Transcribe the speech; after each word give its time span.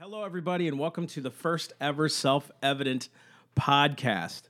Hello, 0.00 0.22
everybody, 0.22 0.68
and 0.68 0.78
welcome 0.78 1.08
to 1.08 1.20
the 1.20 1.32
first 1.32 1.72
ever 1.80 2.08
Self 2.08 2.52
Evident 2.62 3.08
podcast. 3.56 4.42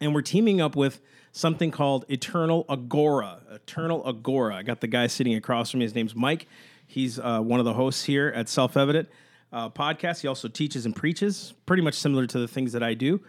And 0.00 0.14
we're 0.14 0.22
teaming 0.22 0.58
up 0.58 0.74
with 0.74 1.02
something 1.32 1.70
called 1.70 2.06
Eternal 2.08 2.64
Agora. 2.66 3.40
Eternal 3.50 4.02
Agora. 4.06 4.56
I 4.56 4.62
got 4.62 4.80
the 4.80 4.86
guy 4.86 5.06
sitting 5.06 5.34
across 5.34 5.70
from 5.70 5.80
me. 5.80 5.84
His 5.84 5.94
name's 5.94 6.14
Mike. 6.14 6.48
He's 6.86 7.18
uh, 7.18 7.40
one 7.40 7.60
of 7.60 7.66
the 7.66 7.74
hosts 7.74 8.04
here 8.04 8.32
at 8.34 8.48
Self 8.48 8.78
Evident 8.78 9.10
uh, 9.52 9.68
podcast. 9.68 10.22
He 10.22 10.28
also 10.28 10.48
teaches 10.48 10.86
and 10.86 10.96
preaches, 10.96 11.52
pretty 11.66 11.82
much 11.82 11.96
similar 11.96 12.26
to 12.26 12.38
the 12.38 12.48
things 12.48 12.72
that 12.72 12.82
I 12.82 12.94
do. 12.94 13.20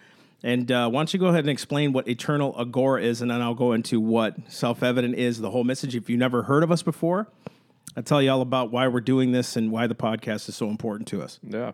And 0.42 0.72
uh, 0.72 0.88
why 0.90 1.00
don't 1.00 1.14
you 1.14 1.20
go 1.20 1.26
ahead 1.26 1.42
and 1.42 1.50
explain 1.50 1.92
what 1.92 2.08
Eternal 2.08 2.56
Agora 2.58 3.02
is, 3.04 3.22
and 3.22 3.30
then 3.30 3.42
I'll 3.42 3.54
go 3.54 3.74
into 3.74 4.00
what 4.00 4.38
Self 4.50 4.82
Evident 4.84 5.16
is, 5.16 5.42
the 5.42 5.52
whole 5.52 5.66
message. 5.66 5.98
If 5.98 6.10
you've 6.10 6.18
never 6.18 6.44
heard 6.44 6.64
of 6.64 6.72
us 6.72 6.82
before, 6.82 7.28
I'll 7.96 8.04
tell 8.04 8.22
you 8.22 8.32
all 8.32 8.42
about 8.42 8.72
why 8.72 8.88
we're 8.88 9.02
doing 9.02 9.32
this 9.32 9.56
and 9.56 9.72
why 9.72 9.88
the 9.88 9.96
podcast 9.96 10.48
is 10.50 10.56
so 10.56 10.70
important 10.70 11.08
to 11.10 11.22
us. 11.22 11.40
Yeah. 11.44 11.74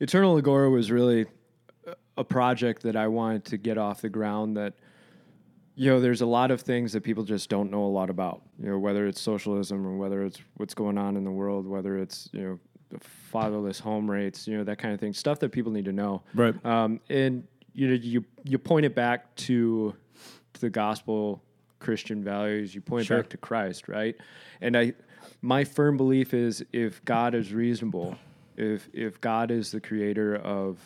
Eternal 0.00 0.36
Agora 0.36 0.70
was 0.70 0.90
really 0.90 1.26
a 2.16 2.24
project 2.24 2.82
that 2.82 2.96
I 2.96 3.08
wanted 3.08 3.44
to 3.46 3.56
get 3.56 3.78
off 3.78 4.00
the 4.00 4.08
ground 4.08 4.56
that 4.56 4.74
you 5.78 5.88
know, 5.88 6.00
there's 6.00 6.22
a 6.22 6.26
lot 6.26 6.50
of 6.50 6.60
things 6.60 6.92
that 6.92 7.04
people 7.04 7.22
just 7.22 7.48
don't 7.48 7.70
know 7.70 7.84
a 7.84 7.86
lot 7.86 8.10
about. 8.10 8.42
You 8.60 8.70
know, 8.70 8.78
whether 8.80 9.06
it's 9.06 9.20
socialism 9.20 9.86
or 9.86 9.96
whether 9.96 10.24
it's 10.24 10.40
what's 10.56 10.74
going 10.74 10.98
on 10.98 11.16
in 11.16 11.22
the 11.22 11.30
world, 11.30 11.68
whether 11.68 11.96
it's, 11.98 12.28
you 12.32 12.42
know, 12.42 12.58
the 12.88 12.98
fatherless 12.98 13.78
home 13.78 14.10
rates, 14.10 14.48
you 14.48 14.56
know, 14.58 14.64
that 14.64 14.78
kind 14.78 14.92
of 14.92 14.98
thing. 14.98 15.12
Stuff 15.12 15.38
that 15.38 15.50
people 15.50 15.70
need 15.70 15.84
to 15.84 15.92
know. 15.92 16.22
Right. 16.34 16.52
Um, 16.66 17.00
and 17.08 17.46
you 17.74 17.86
know, 17.86 17.94
you 17.94 18.24
you 18.42 18.58
point 18.58 18.86
it 18.86 18.96
back 18.96 19.32
to, 19.36 19.94
to 20.54 20.60
the 20.60 20.70
gospel 20.70 21.44
Christian 21.78 22.24
values, 22.24 22.74
you 22.74 22.80
point 22.80 23.06
Sure. 23.06 23.18
it 23.18 23.22
back 23.22 23.30
to 23.30 23.36
Christ, 23.36 23.86
right? 23.86 24.16
And 24.60 24.76
I 24.76 24.94
my 25.42 25.64
firm 25.64 25.96
belief 25.96 26.34
is 26.34 26.64
if 26.72 27.04
God 27.04 27.34
is 27.34 27.52
reasonable, 27.52 28.16
if 28.56 28.88
if 28.92 29.20
God 29.20 29.50
is 29.50 29.70
the 29.70 29.80
creator 29.80 30.36
of 30.36 30.78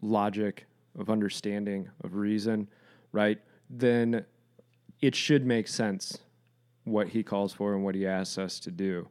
logic, 0.00 0.66
of 0.98 1.10
understanding, 1.10 1.88
of 2.02 2.14
reason, 2.14 2.68
right? 3.12 3.38
Then 3.68 4.24
it 5.00 5.14
should 5.14 5.44
make 5.44 5.66
sense 5.66 6.18
what 6.84 7.08
he 7.08 7.22
calls 7.22 7.52
for 7.52 7.74
and 7.74 7.84
what 7.84 7.94
he 7.94 8.06
asks 8.06 8.38
us 8.38 8.60
to 8.60 8.70
do. 8.70 9.08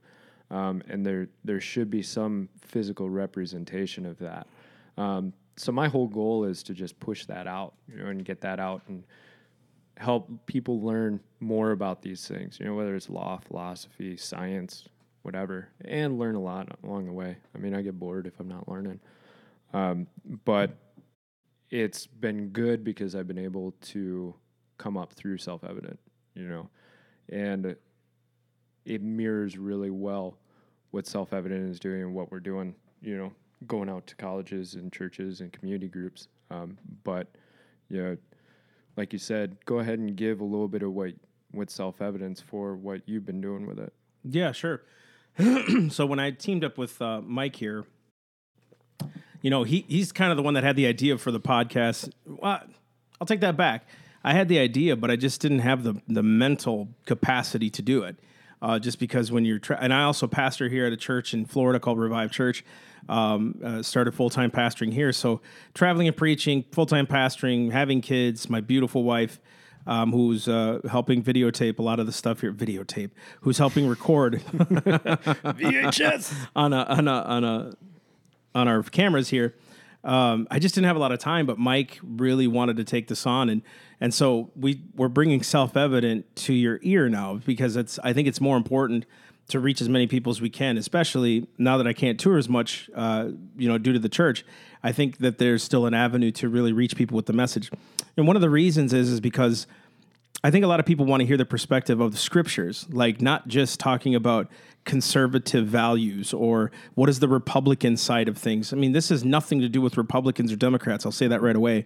Um, 0.49 0.83
and 0.87 1.05
there 1.05 1.27
there 1.43 1.59
should 1.59 1.89
be 1.89 2.01
some 2.01 2.47
physical 2.61 3.09
representation 3.09 4.05
of 4.05 4.17
that. 4.19 4.47
Um, 4.97 5.33
so 5.55 5.71
my 5.71 5.87
whole 5.87 6.07
goal 6.07 6.45
is 6.45 6.63
to 6.63 6.73
just 6.73 6.99
push 6.99 7.25
that 7.25 7.47
out, 7.47 7.73
you 7.87 8.01
know, 8.01 8.09
and 8.09 8.23
get 8.23 8.41
that 8.41 8.59
out 8.59 8.81
and 8.87 9.03
help 9.97 10.45
people 10.45 10.81
learn 10.81 11.19
more 11.39 11.71
about 11.71 12.01
these 12.01 12.27
things, 12.27 12.59
you 12.59 12.65
know, 12.65 12.75
whether 12.75 12.95
it's 12.95 13.09
law, 13.09 13.37
philosophy, 13.37 14.17
science, 14.17 14.87
whatever, 15.21 15.69
and 15.85 16.17
learn 16.19 16.35
a 16.35 16.41
lot 16.41 16.67
along 16.83 17.05
the 17.05 17.11
way. 17.11 17.37
I 17.55 17.57
mean, 17.57 17.75
I 17.75 17.81
get 17.81 17.99
bored 17.99 18.27
if 18.27 18.39
I'm 18.39 18.47
not 18.47 18.67
learning. 18.67 18.99
Um, 19.73 20.07
but 20.45 20.77
it's 21.69 22.05
been 22.05 22.49
good 22.49 22.83
because 22.83 23.15
I've 23.15 23.27
been 23.27 23.39
able 23.39 23.73
to 23.81 24.35
come 24.77 24.97
up 24.97 25.13
through 25.13 25.37
self 25.37 25.63
evident, 25.63 25.99
you 26.35 26.47
know, 26.47 26.69
and 27.29 27.75
it 28.85 29.01
mirrors 29.01 29.57
really 29.57 29.89
well 29.89 30.37
what 30.91 31.07
self 31.07 31.33
evident 31.33 31.69
is 31.69 31.79
doing 31.79 32.01
and 32.01 32.13
what 32.13 32.31
we're 32.31 32.39
doing, 32.39 32.75
you 33.01 33.17
know, 33.17 33.31
going 33.65 33.89
out 33.89 34.05
to 34.07 34.15
colleges 34.15 34.75
and 34.75 34.91
churches 34.91 35.41
and 35.41 35.51
community 35.51 35.87
groups. 35.87 36.27
Um, 36.51 36.77
but, 37.03 37.27
you 37.89 38.01
know, 38.01 38.17
like 38.95 39.13
you 39.13 39.19
said, 39.19 39.57
go 39.65 39.79
ahead 39.79 39.99
and 39.99 40.15
give 40.15 40.39
a 40.39 40.43
little 40.43 40.67
bit 40.67 40.83
of 40.83 40.91
what 40.93 41.13
what 41.51 41.69
self 41.69 42.01
evidence 42.01 42.41
for 42.41 42.75
what 42.75 43.01
you've 43.05 43.25
been 43.25 43.41
doing 43.41 43.65
with 43.65 43.79
it. 43.79 43.93
Yeah, 44.23 44.51
sure. 44.51 44.81
so 45.89 46.05
when 46.05 46.19
I 46.19 46.31
teamed 46.31 46.63
up 46.63 46.77
with 46.77 47.01
uh, 47.01 47.21
Mike 47.21 47.55
here, 47.55 47.85
you 49.41 49.49
know, 49.49 49.63
he 49.63 49.85
he's 49.87 50.11
kind 50.11 50.31
of 50.31 50.37
the 50.37 50.43
one 50.43 50.53
that 50.55 50.63
had 50.63 50.75
the 50.75 50.87
idea 50.87 51.17
for 51.17 51.31
the 51.31 51.39
podcast. 51.39 52.11
Well, 52.25 52.61
I'll 53.19 53.27
take 53.27 53.41
that 53.41 53.57
back. 53.57 53.85
I 54.23 54.33
had 54.33 54.47
the 54.47 54.59
idea, 54.59 54.95
but 54.95 55.11
I 55.11 55.15
just 55.15 55.41
didn't 55.41 55.59
have 55.59 55.83
the 55.83 56.01
the 56.07 56.23
mental 56.23 56.89
capacity 57.05 57.69
to 57.71 57.81
do 57.81 58.03
it. 58.03 58.17
Uh, 58.61 58.79
just 58.79 58.97
because 58.97 59.29
when 59.29 59.43
you're 59.43 59.59
tra- 59.59 59.77
and 59.81 59.93
I 59.93 60.03
also 60.03 60.25
pastor 60.25 60.69
here 60.69 60.85
at 60.85 60.93
a 60.93 60.97
church 60.97 61.33
in 61.33 61.45
Florida 61.45 61.79
called 61.79 61.99
Revive 61.99 62.31
Church. 62.31 62.63
Um, 63.09 63.59
uh, 63.63 63.81
started 63.83 64.13
full 64.15 64.29
time 64.29 64.49
pastoring 64.49 64.93
here, 64.93 65.11
so 65.11 65.41
traveling 65.73 66.07
and 66.07 66.15
preaching, 66.15 66.63
full 66.71 66.85
time 66.85 67.05
pastoring, 67.05 67.71
having 67.71 68.01
kids, 68.01 68.49
my 68.49 68.61
beautiful 68.61 69.03
wife. 69.03 69.39
Um, 69.85 70.13
who's 70.13 70.47
uh, 70.47 70.79
helping 70.89 71.21
videotape 71.21 71.77
a 71.77 71.81
lot 71.81 71.99
of 71.99 72.05
the 72.05 72.13
stuff 72.13 72.39
here? 72.39 72.53
Videotape. 72.53 73.11
Who's 73.41 73.57
helping 73.57 73.85
record 73.85 74.35
VHS. 74.53 76.33
on 76.55 76.71
a 76.71 76.83
on 76.83 77.07
a 77.09 77.11
on 77.11 77.43
a 77.43 77.73
on 78.55 78.67
our 78.69 78.83
cameras 78.83 79.29
here. 79.29 79.55
Um, 80.03 80.47
I 80.51 80.59
just 80.59 80.75
didn't 80.75 80.87
have 80.87 80.97
a 80.97 80.99
lot 80.99 81.11
of 81.11 81.19
time, 81.19 81.45
but 81.45 81.57
Mike 81.57 81.99
really 82.03 82.47
wanted 82.47 82.77
to 82.77 82.83
take 82.83 83.07
this 83.07 83.25
on, 83.25 83.49
and 83.49 83.61
and 84.01 84.13
so 84.13 84.51
we 84.55 84.81
we're 84.95 85.07
bringing 85.07 85.41
self 85.43 85.77
evident 85.77 86.33
to 86.37 86.53
your 86.53 86.79
ear 86.81 87.07
now 87.07 87.35
because 87.45 87.75
it's 87.77 87.99
I 88.03 88.11
think 88.11 88.27
it's 88.27 88.41
more 88.41 88.57
important 88.57 89.05
to 89.49 89.59
reach 89.59 89.81
as 89.81 89.89
many 89.89 90.07
people 90.07 90.31
as 90.31 90.41
we 90.41 90.49
can, 90.49 90.77
especially 90.77 91.47
now 91.57 91.77
that 91.77 91.87
I 91.87 91.93
can't 91.93 92.19
tour 92.19 92.37
as 92.37 92.47
much, 92.47 92.89
uh, 92.95 93.29
you 93.57 93.67
know, 93.67 93.77
due 93.77 93.93
to 93.93 93.99
the 93.99 94.09
church. 94.09 94.45
I 94.83 94.91
think 94.91 95.17
that 95.17 95.37
there's 95.37 95.63
still 95.63 95.85
an 95.85 95.93
avenue 95.93 96.31
to 96.31 96.49
really 96.49 96.73
reach 96.73 96.95
people 96.95 97.15
with 97.15 97.25
the 97.25 97.33
message, 97.33 97.71
and 98.17 98.27
one 98.27 98.35
of 98.35 98.41
the 98.41 98.49
reasons 98.49 98.93
is 98.93 99.09
is 99.09 99.19
because 99.19 99.67
I 100.45 100.51
think 100.51 100.65
a 100.65 100.67
lot 100.67 100.81
of 100.81 100.85
people 100.85 101.05
want 101.05 101.21
to 101.21 101.25
hear 101.25 101.37
the 101.37 101.45
perspective 101.45 102.01
of 102.01 102.11
the 102.11 102.17
scriptures, 102.17 102.85
like 102.89 103.21
not 103.21 103.47
just 103.47 103.79
talking 103.79 104.13
about 104.13 104.51
conservative 104.83 105.67
values 105.67 106.33
or 106.33 106.69
what 106.95 107.07
is 107.07 107.19
the 107.19 107.29
Republican 107.29 107.95
side 107.95 108.27
of 108.27 108.37
things. 108.37 108.73
I 108.73 108.75
mean, 108.75 108.91
this 108.91 109.07
has 109.07 109.23
nothing 109.23 109.61
to 109.61 109.69
do 109.69 109.79
with 109.79 109.95
Republicans 109.95 110.51
or 110.51 110.57
Democrats. 110.57 111.05
I'll 111.05 111.13
say 111.13 111.27
that 111.27 111.41
right 111.41 111.55
away. 111.55 111.85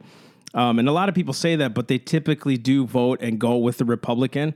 Um, 0.56 0.80
and 0.80 0.90
a 0.90 0.92
lot 0.92 1.08
of 1.08 1.14
people 1.14 1.34
say 1.34 1.56
that, 1.58 1.76
but 1.76 1.88
they 1.88 2.00
typically 2.00 2.58
do 2.58 2.88
vote 2.88 3.22
and 3.22 3.38
go 3.40 3.58
with 3.58 3.78
the 3.78 3.86
Republican. 3.86 4.56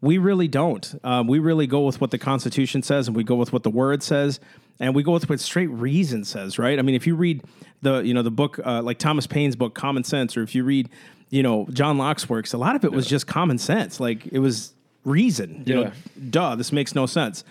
We 0.00 0.18
really 0.18 0.48
don't. 0.48 0.98
Um, 1.02 1.26
we 1.26 1.38
really 1.38 1.66
go 1.66 1.82
with 1.82 2.00
what 2.00 2.10
the 2.10 2.18
Constitution 2.18 2.82
says, 2.82 3.08
and 3.08 3.16
we 3.16 3.24
go 3.24 3.34
with 3.34 3.52
what 3.52 3.62
the 3.62 3.70
Word 3.70 4.02
says, 4.02 4.40
and 4.78 4.94
we 4.94 5.02
go 5.02 5.12
with 5.12 5.28
what 5.28 5.40
straight 5.40 5.68
reason 5.70 6.24
says. 6.24 6.58
Right? 6.58 6.78
I 6.78 6.82
mean, 6.82 6.94
if 6.94 7.06
you 7.06 7.16
read 7.16 7.42
the 7.82 8.00
you 8.00 8.12
know 8.14 8.22
the 8.22 8.30
book 8.30 8.60
uh, 8.64 8.82
like 8.82 8.98
Thomas 8.98 9.26
Paine's 9.26 9.56
book 9.56 9.74
Common 9.74 10.04
Sense, 10.04 10.36
or 10.36 10.42
if 10.42 10.54
you 10.54 10.64
read 10.64 10.88
you 11.30 11.42
know 11.42 11.66
John 11.72 11.96
Locke's 11.98 12.28
works, 12.28 12.52
a 12.52 12.58
lot 12.58 12.76
of 12.76 12.84
it 12.84 12.92
was 12.92 13.06
just 13.06 13.26
common 13.26 13.58
sense. 13.58 13.98
Like 13.98 14.26
it 14.26 14.38
was 14.38 14.74
reason. 15.04 15.62
You 15.66 15.74
know, 15.74 15.82
Yeah. 15.82 15.92
duh, 16.30 16.54
this 16.56 16.72
makes 16.72 16.94
no 16.94 17.06
sense. 17.06 17.42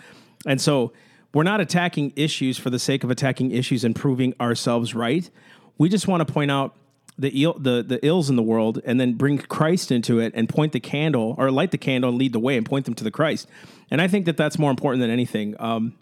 And 0.46 0.60
so 0.60 0.92
we're 1.34 1.42
not 1.42 1.60
attacking 1.60 2.12
issues 2.14 2.58
for 2.58 2.70
the 2.70 2.78
sake 2.78 3.02
of 3.02 3.10
attacking 3.10 3.50
issues 3.50 3.82
and 3.84 3.94
proving 3.96 4.34
ourselves 4.40 4.94
right. 4.94 5.28
We 5.78 5.88
just 5.88 6.06
want 6.06 6.26
to 6.26 6.32
point 6.32 6.50
out 6.50 6.74
the 7.18 7.30
the 7.58 7.82
the 7.82 7.98
ills 8.06 8.28
in 8.28 8.36
the 8.36 8.42
world 8.42 8.80
and 8.84 9.00
then 9.00 9.14
bring 9.14 9.38
Christ 9.38 9.90
into 9.90 10.18
it 10.18 10.32
and 10.34 10.48
point 10.48 10.72
the 10.72 10.80
candle 10.80 11.34
or 11.38 11.50
light 11.50 11.70
the 11.70 11.78
candle 11.78 12.10
and 12.10 12.18
lead 12.18 12.32
the 12.32 12.40
way 12.40 12.56
and 12.56 12.66
point 12.66 12.84
them 12.84 12.94
to 12.94 13.04
the 13.04 13.10
Christ. 13.10 13.48
And 13.90 14.00
I 14.00 14.08
think 14.08 14.26
that 14.26 14.36
that's 14.36 14.58
more 14.58 14.70
important 14.70 15.00
than 15.00 15.10
anything. 15.10 15.54
Um, 15.58 15.94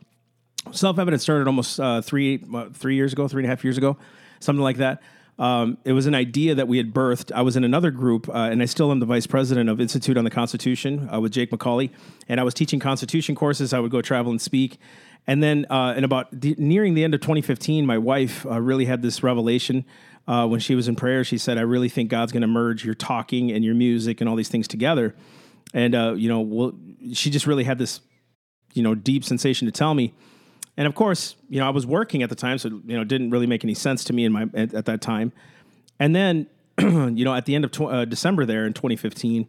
Self 0.72 0.98
evident 0.98 1.20
started 1.20 1.46
almost 1.46 1.78
uh, 1.78 2.00
three 2.00 2.42
three 2.72 2.94
years 2.94 3.12
ago, 3.12 3.28
three 3.28 3.42
and 3.42 3.46
a 3.46 3.50
half 3.50 3.64
years 3.64 3.76
ago, 3.76 3.96
something 4.40 4.62
like 4.62 4.78
that. 4.78 5.02
Um, 5.38 5.78
it 5.84 5.92
was 5.92 6.06
an 6.06 6.14
idea 6.14 6.54
that 6.54 6.68
we 6.68 6.78
had 6.78 6.94
birthed. 6.94 7.32
I 7.32 7.42
was 7.42 7.56
in 7.56 7.64
another 7.64 7.90
group, 7.90 8.28
uh, 8.28 8.32
and 8.32 8.62
I 8.62 8.66
still 8.66 8.90
am 8.90 9.00
the 9.00 9.06
vice 9.06 9.26
president 9.26 9.68
of 9.68 9.80
Institute 9.80 10.16
on 10.16 10.24
the 10.24 10.30
Constitution 10.30 11.08
uh, 11.12 11.20
with 11.20 11.32
Jake 11.32 11.50
MacAulay, 11.50 11.90
and 12.28 12.40
I 12.40 12.44
was 12.44 12.54
teaching 12.54 12.78
Constitution 12.78 13.34
courses. 13.34 13.72
I 13.72 13.80
would 13.80 13.90
go 13.90 14.00
travel 14.00 14.30
and 14.30 14.40
speak, 14.40 14.78
and 15.26 15.42
then 15.42 15.66
uh, 15.70 15.94
in 15.96 16.04
about 16.04 16.28
the, 16.40 16.54
nearing 16.56 16.94
the 16.94 17.04
end 17.04 17.14
of 17.14 17.20
2015, 17.20 17.84
my 17.84 17.98
wife 17.98 18.46
uh, 18.46 18.60
really 18.60 18.84
had 18.84 19.02
this 19.02 19.22
revelation. 19.22 19.84
Uh, 20.26 20.46
when 20.46 20.58
she 20.58 20.74
was 20.74 20.88
in 20.88 20.96
prayer, 20.96 21.22
she 21.22 21.36
said, 21.36 21.58
"I 21.58 21.62
really 21.62 21.88
think 21.88 22.10
God's 22.10 22.32
going 22.32 22.42
to 22.42 22.46
merge 22.46 22.84
your 22.84 22.94
talking 22.94 23.50
and 23.52 23.64
your 23.64 23.74
music 23.74 24.20
and 24.20 24.28
all 24.28 24.36
these 24.36 24.48
things 24.48 24.66
together." 24.66 25.14
And 25.74 25.94
uh, 25.94 26.14
you 26.16 26.28
know, 26.28 26.40
well, 26.40 26.72
she 27.12 27.30
just 27.30 27.46
really 27.46 27.64
had 27.64 27.78
this, 27.78 28.00
you 28.72 28.82
know, 28.82 28.94
deep 28.94 29.24
sensation 29.24 29.66
to 29.66 29.72
tell 29.72 29.94
me. 29.94 30.14
And 30.76 30.86
of 30.86 30.94
course, 30.94 31.36
you 31.48 31.60
know, 31.60 31.66
I 31.66 31.70
was 31.70 31.86
working 31.86 32.22
at 32.22 32.30
the 32.30 32.34
time, 32.34 32.58
so 32.58 32.68
you 32.68 32.96
know, 32.96 33.02
it 33.02 33.08
didn't 33.08 33.30
really 33.30 33.46
make 33.46 33.64
any 33.64 33.74
sense 33.74 34.04
to 34.04 34.12
me 34.12 34.24
in 34.24 34.32
my 34.32 34.48
at, 34.54 34.74
at 34.74 34.84
that 34.86 35.00
time. 35.00 35.32
And 36.00 36.14
then, 36.16 36.46
you 36.80 37.24
know, 37.24 37.34
at 37.34 37.46
the 37.46 37.54
end 37.54 37.64
of 37.64 37.70
tw- 37.70 37.82
uh, 37.82 38.04
December 38.04 38.44
there 38.44 38.66
in 38.66 38.72
2015, 38.72 39.48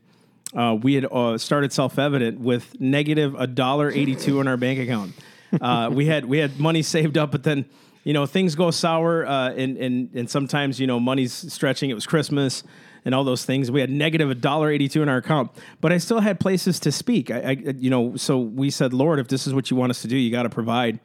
uh, 0.56 0.78
we 0.82 0.94
had 0.96 1.06
uh, 1.12 1.38
started 1.38 1.74
self 1.74 1.98
evident 1.98 2.40
with 2.40 2.80
negative 2.80 3.36
a 3.36 3.48
dollar 3.48 3.90
eighty 3.92 4.16
two 4.16 4.40
in 4.42 4.48
our 4.48 4.58
bank 4.58 4.80
account. 4.80 5.14
Uh, 5.62 5.90
we 5.92 6.06
had 6.06 6.26
we 6.26 6.38
had 6.38 6.60
money 6.60 6.82
saved 6.82 7.18
up, 7.18 7.32
but 7.32 7.44
then 7.44 7.66
you 8.06 8.14
know 8.14 8.26
things 8.26 8.56
go 8.56 8.72
sour, 8.72 9.26
uh, 9.26 9.52
and 9.52 9.76
and 9.78 10.10
and 10.16 10.30
sometimes 10.30 10.80
you 10.80 10.88
know 10.88 11.00
money's 11.00 11.34
stretching. 11.52 11.90
It 11.90 11.96
was 11.96 12.06
Christmas 12.06 12.64
and 13.04 13.14
all 13.14 13.24
those 13.24 13.44
things. 13.46 13.70
We 13.70 13.82
had 13.82 13.90
negative 13.90 14.30
a 14.30 14.36
dollar 14.36 14.72
eighty 14.72 14.88
two 14.88 15.02
in 15.02 15.10
our 15.10 15.18
account, 15.18 15.52
but 15.82 15.92
I 15.92 15.98
still 15.98 16.22
had 16.22 16.40
places 16.40 16.80
to 16.82 16.92
speak. 16.92 17.32
I, 17.32 17.40
I 17.40 17.52
you 17.78 17.90
know 17.90 18.16
so 18.16 18.40
we 18.40 18.70
said, 18.70 18.94
Lord, 18.94 19.20
if 19.20 19.28
this 19.28 19.48
is 19.48 19.54
what 19.54 19.70
you 19.70 19.76
want 19.76 19.90
us 19.90 20.04
to 20.04 20.08
do, 20.08 20.16
you 20.16 20.32
got 20.32 20.44
to 20.44 20.50
provide. 20.50 21.00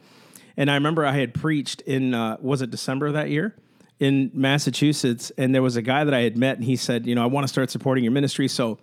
And 0.57 0.71
I 0.71 0.75
remember 0.75 1.07
I 1.07 1.13
had 1.13 1.33
preached 1.33 1.81
in 1.83 2.13
uh, 2.13 2.37
was 2.41 2.61
it 2.61 2.71
December 2.71 3.07
of 3.07 3.15
that 3.15 3.31
year 3.31 3.57
in 3.99 4.31
Massachusetts, 4.35 5.33
and 5.39 5.55
there 5.55 5.63
was 5.63 5.77
a 5.77 5.83
guy 5.83 6.05
that 6.05 6.13
I 6.13 6.21
had 6.21 6.37
met, 6.37 6.57
and 6.57 6.65
he 6.65 6.77
said, 6.77 7.07
you 7.07 7.15
know, 7.15 7.23
I 7.23 7.27
want 7.27 7.45
to 7.45 7.49
start 7.49 7.71
supporting 7.71 8.05
your 8.05 8.13
ministry, 8.13 8.47
so. 8.47 8.79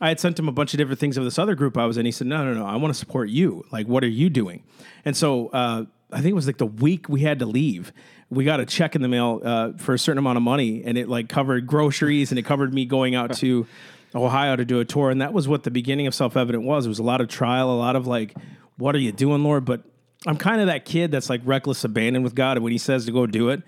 I 0.00 0.08
had 0.08 0.20
sent 0.20 0.38
him 0.38 0.46
a 0.46 0.52
bunch 0.52 0.74
of 0.74 0.78
different 0.78 1.00
things 1.00 1.16
of 1.16 1.24
this 1.24 1.40
other 1.40 1.56
group 1.56 1.76
I 1.76 1.84
was 1.84 1.96
in. 1.96 2.06
He 2.06 2.12
said, 2.12 2.28
"No, 2.28 2.44
no, 2.44 2.54
no. 2.54 2.64
I 2.64 2.76
want 2.76 2.94
to 2.94 2.98
support 2.98 3.30
you. 3.30 3.64
Like, 3.72 3.88
what 3.88 4.04
are 4.04 4.08
you 4.08 4.30
doing?" 4.30 4.62
And 5.04 5.16
so, 5.16 5.48
uh, 5.48 5.86
I 6.12 6.16
think 6.16 6.32
it 6.32 6.34
was 6.34 6.46
like 6.46 6.58
the 6.58 6.66
week 6.66 7.08
we 7.08 7.20
had 7.20 7.40
to 7.40 7.46
leave. 7.46 7.92
We 8.30 8.44
got 8.44 8.60
a 8.60 8.66
check 8.66 8.94
in 8.94 9.02
the 9.02 9.08
mail 9.08 9.40
uh, 9.44 9.72
for 9.76 9.94
a 9.94 9.98
certain 9.98 10.18
amount 10.18 10.36
of 10.36 10.42
money, 10.42 10.82
and 10.84 10.96
it 10.96 11.08
like 11.08 11.28
covered 11.28 11.66
groceries 11.66 12.30
and 12.30 12.38
it 12.38 12.44
covered 12.44 12.72
me 12.72 12.86
going 12.86 13.14
out 13.14 13.34
to 13.36 13.66
Ohio 14.14 14.56
to 14.56 14.64
do 14.64 14.80
a 14.80 14.84
tour. 14.84 15.10
And 15.10 15.20
that 15.20 15.32
was 15.32 15.48
what 15.48 15.64
the 15.64 15.70
beginning 15.70 16.06
of 16.06 16.14
Self 16.14 16.36
Evident 16.36 16.64
was. 16.64 16.86
It 16.86 16.88
was 16.88 16.98
a 16.98 17.02
lot 17.04 17.20
of 17.20 17.28
trial, 17.28 17.70
a 17.70 17.76
lot 17.76 17.96
of 17.96 18.06
like, 18.06 18.34
what 18.76 18.94
are 18.94 18.98
you 18.98 19.12
doing, 19.12 19.42
Lord? 19.42 19.64
But 19.64 19.82
I'm 20.26 20.36
kind 20.36 20.60
of 20.60 20.66
that 20.66 20.84
kid 20.84 21.10
that's 21.10 21.30
like 21.30 21.42
reckless 21.44 21.84
abandon 21.84 22.22
with 22.22 22.34
God. 22.34 22.56
And 22.56 22.64
when 22.64 22.72
He 22.72 22.78
says 22.78 23.04
to 23.06 23.12
go 23.12 23.26
do 23.26 23.50
it, 23.50 23.62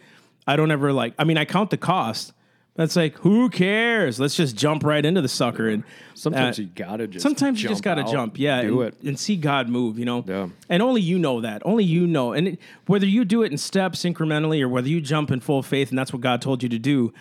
I 0.46 0.56
don't 0.56 0.70
ever 0.70 0.92
like. 0.92 1.14
I 1.18 1.24
mean, 1.24 1.36
I 1.36 1.44
count 1.44 1.70
the 1.70 1.76
cost. 1.76 2.32
It's 2.76 2.96
like, 2.96 3.16
who 3.18 3.50
cares? 3.50 4.18
Let's 4.18 4.34
just 4.34 4.56
jump 4.56 4.84
right 4.84 5.04
into 5.04 5.20
the 5.20 5.28
sucker. 5.28 5.68
And 5.68 5.84
Sometimes 6.14 6.58
uh, 6.58 6.62
you 6.62 6.68
gotta 6.68 7.06
just 7.06 7.22
sometimes 7.22 7.62
you 7.62 7.68
just 7.68 7.82
got 7.82 7.96
to 7.96 8.02
out, 8.02 8.10
jump, 8.10 8.38
yeah, 8.38 8.62
do 8.62 8.82
and, 8.82 8.94
it. 8.94 9.02
and 9.02 9.18
see 9.18 9.36
God 9.36 9.68
move, 9.68 9.98
you 9.98 10.04
know. 10.04 10.24
Yeah. 10.26 10.48
And 10.68 10.82
only 10.82 11.00
you 11.00 11.18
know 11.18 11.40
that. 11.40 11.62
Only 11.64 11.84
you 11.84 12.06
know. 12.06 12.32
And 12.32 12.48
it, 12.48 12.58
whether 12.86 13.06
you 13.06 13.24
do 13.24 13.42
it 13.42 13.50
in 13.52 13.58
steps 13.58 14.02
incrementally 14.04 14.62
or 14.62 14.68
whether 14.68 14.88
you 14.88 15.00
jump 15.00 15.30
in 15.30 15.40
full 15.40 15.62
faith 15.62 15.90
and 15.90 15.98
that's 15.98 16.12
what 16.12 16.22
God 16.22 16.40
told 16.40 16.62
you 16.62 16.68
to 16.68 16.78
do, 16.78 17.12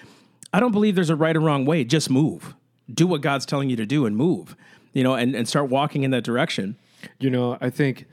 I 0.54 0.60
don't 0.60 0.72
believe 0.72 0.96
there's 0.96 1.10
a 1.10 1.16
right 1.16 1.36
or 1.36 1.42
wrong 1.42 1.66
way. 1.66 1.84
Just 1.84 2.10
move. 2.10 2.56
Do 2.94 3.08
what 3.08 3.22
God's 3.22 3.46
telling 3.46 3.70
you 3.70 3.76
to 3.78 3.86
do 3.86 4.06
and 4.06 4.16
move. 4.16 4.56
You 4.94 5.04
know, 5.04 5.16
and, 5.16 5.36
and 5.36 5.48
start 5.48 5.70
walking 5.70 6.04
in 6.04 6.12
that 6.12 6.24
direction. 6.24 6.78
You 7.20 7.30
know, 7.30 7.58
I 7.62 7.70
think 7.70 8.06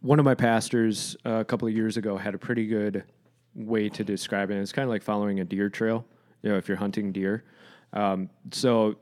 one 0.00 0.18
of 0.18 0.24
my 0.24 0.34
pastors 0.34 1.16
uh, 1.24 1.34
a 1.34 1.44
couple 1.44 1.68
of 1.68 1.74
years 1.74 1.96
ago 1.96 2.16
had 2.16 2.34
a 2.34 2.38
pretty 2.38 2.66
good 2.66 3.04
way 3.54 3.88
to 3.88 4.04
describe 4.04 4.50
it. 4.50 4.56
It's 4.56 4.72
kind 4.72 4.84
of 4.84 4.90
like 4.90 5.02
following 5.02 5.40
a 5.40 5.44
deer 5.44 5.68
trail. 5.68 6.04
You 6.42 6.50
know, 6.50 6.56
if 6.56 6.68
you're 6.68 6.76
hunting 6.78 7.12
deer, 7.12 7.44
um, 7.92 8.28
so 8.50 8.96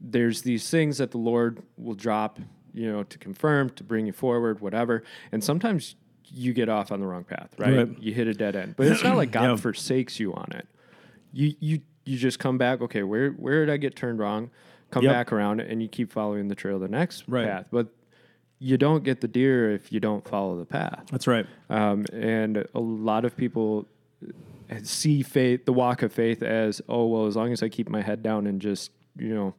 there's 0.00 0.42
these 0.42 0.68
things 0.70 0.98
that 0.98 1.10
the 1.10 1.18
Lord 1.18 1.62
will 1.76 1.94
drop. 1.94 2.38
You 2.74 2.92
know, 2.92 3.02
to 3.02 3.18
confirm, 3.18 3.70
to 3.70 3.82
bring 3.82 4.06
you 4.06 4.12
forward, 4.12 4.60
whatever. 4.60 5.02
And 5.32 5.42
sometimes 5.42 5.96
you 6.26 6.52
get 6.52 6.68
off 6.68 6.92
on 6.92 7.00
the 7.00 7.06
wrong 7.06 7.24
path, 7.24 7.54
right? 7.58 7.88
Right. 7.88 7.98
You 7.98 8.12
hit 8.12 8.28
a 8.28 8.34
dead 8.34 8.54
end, 8.54 8.76
but 8.76 8.86
it's 8.86 9.02
not 9.02 9.16
like 9.16 9.30
God 9.32 9.42
Yeah. 9.44 9.56
forsakes 9.56 10.20
you 10.20 10.34
on 10.34 10.52
it. 10.52 10.68
You 11.32 11.54
you 11.60 11.80
you 12.04 12.16
just 12.18 12.38
come 12.38 12.58
back. 12.58 12.80
Okay, 12.82 13.02
where 13.02 13.30
where 13.32 13.64
did 13.64 13.72
I 13.72 13.78
get 13.78 13.96
turned 13.96 14.18
wrong? 14.18 14.50
Come 14.90 15.04
Yep. 15.04 15.12
back 15.12 15.32
around, 15.32 15.60
and 15.60 15.82
you 15.82 15.88
keep 15.88 16.12
following 16.12 16.48
the 16.48 16.54
trail, 16.54 16.78
the 16.78 16.88
next 16.88 17.24
Right. 17.26 17.46
path. 17.46 17.68
But 17.72 17.88
you 18.58 18.76
don't 18.76 19.04
get 19.04 19.20
the 19.20 19.28
deer 19.28 19.72
if 19.72 19.92
you 19.92 20.00
don't 20.00 20.26
follow 20.26 20.58
the 20.58 20.64
path. 20.66 21.04
That's 21.10 21.26
right. 21.26 21.46
Um, 21.70 22.04
and 22.12 22.66
a 22.74 22.80
lot 22.80 23.24
of 23.24 23.36
people 23.36 23.86
see 24.82 25.22
faith, 25.22 25.64
the 25.64 25.72
walk 25.72 26.02
of 26.02 26.12
faith, 26.12 26.42
as 26.42 26.82
oh 26.88 27.06
well, 27.06 27.26
as 27.26 27.36
long 27.36 27.52
as 27.52 27.62
I 27.62 27.68
keep 27.68 27.88
my 27.88 28.02
head 28.02 28.22
down 28.22 28.46
and 28.46 28.60
just 28.60 28.90
you 29.16 29.34
know 29.34 29.54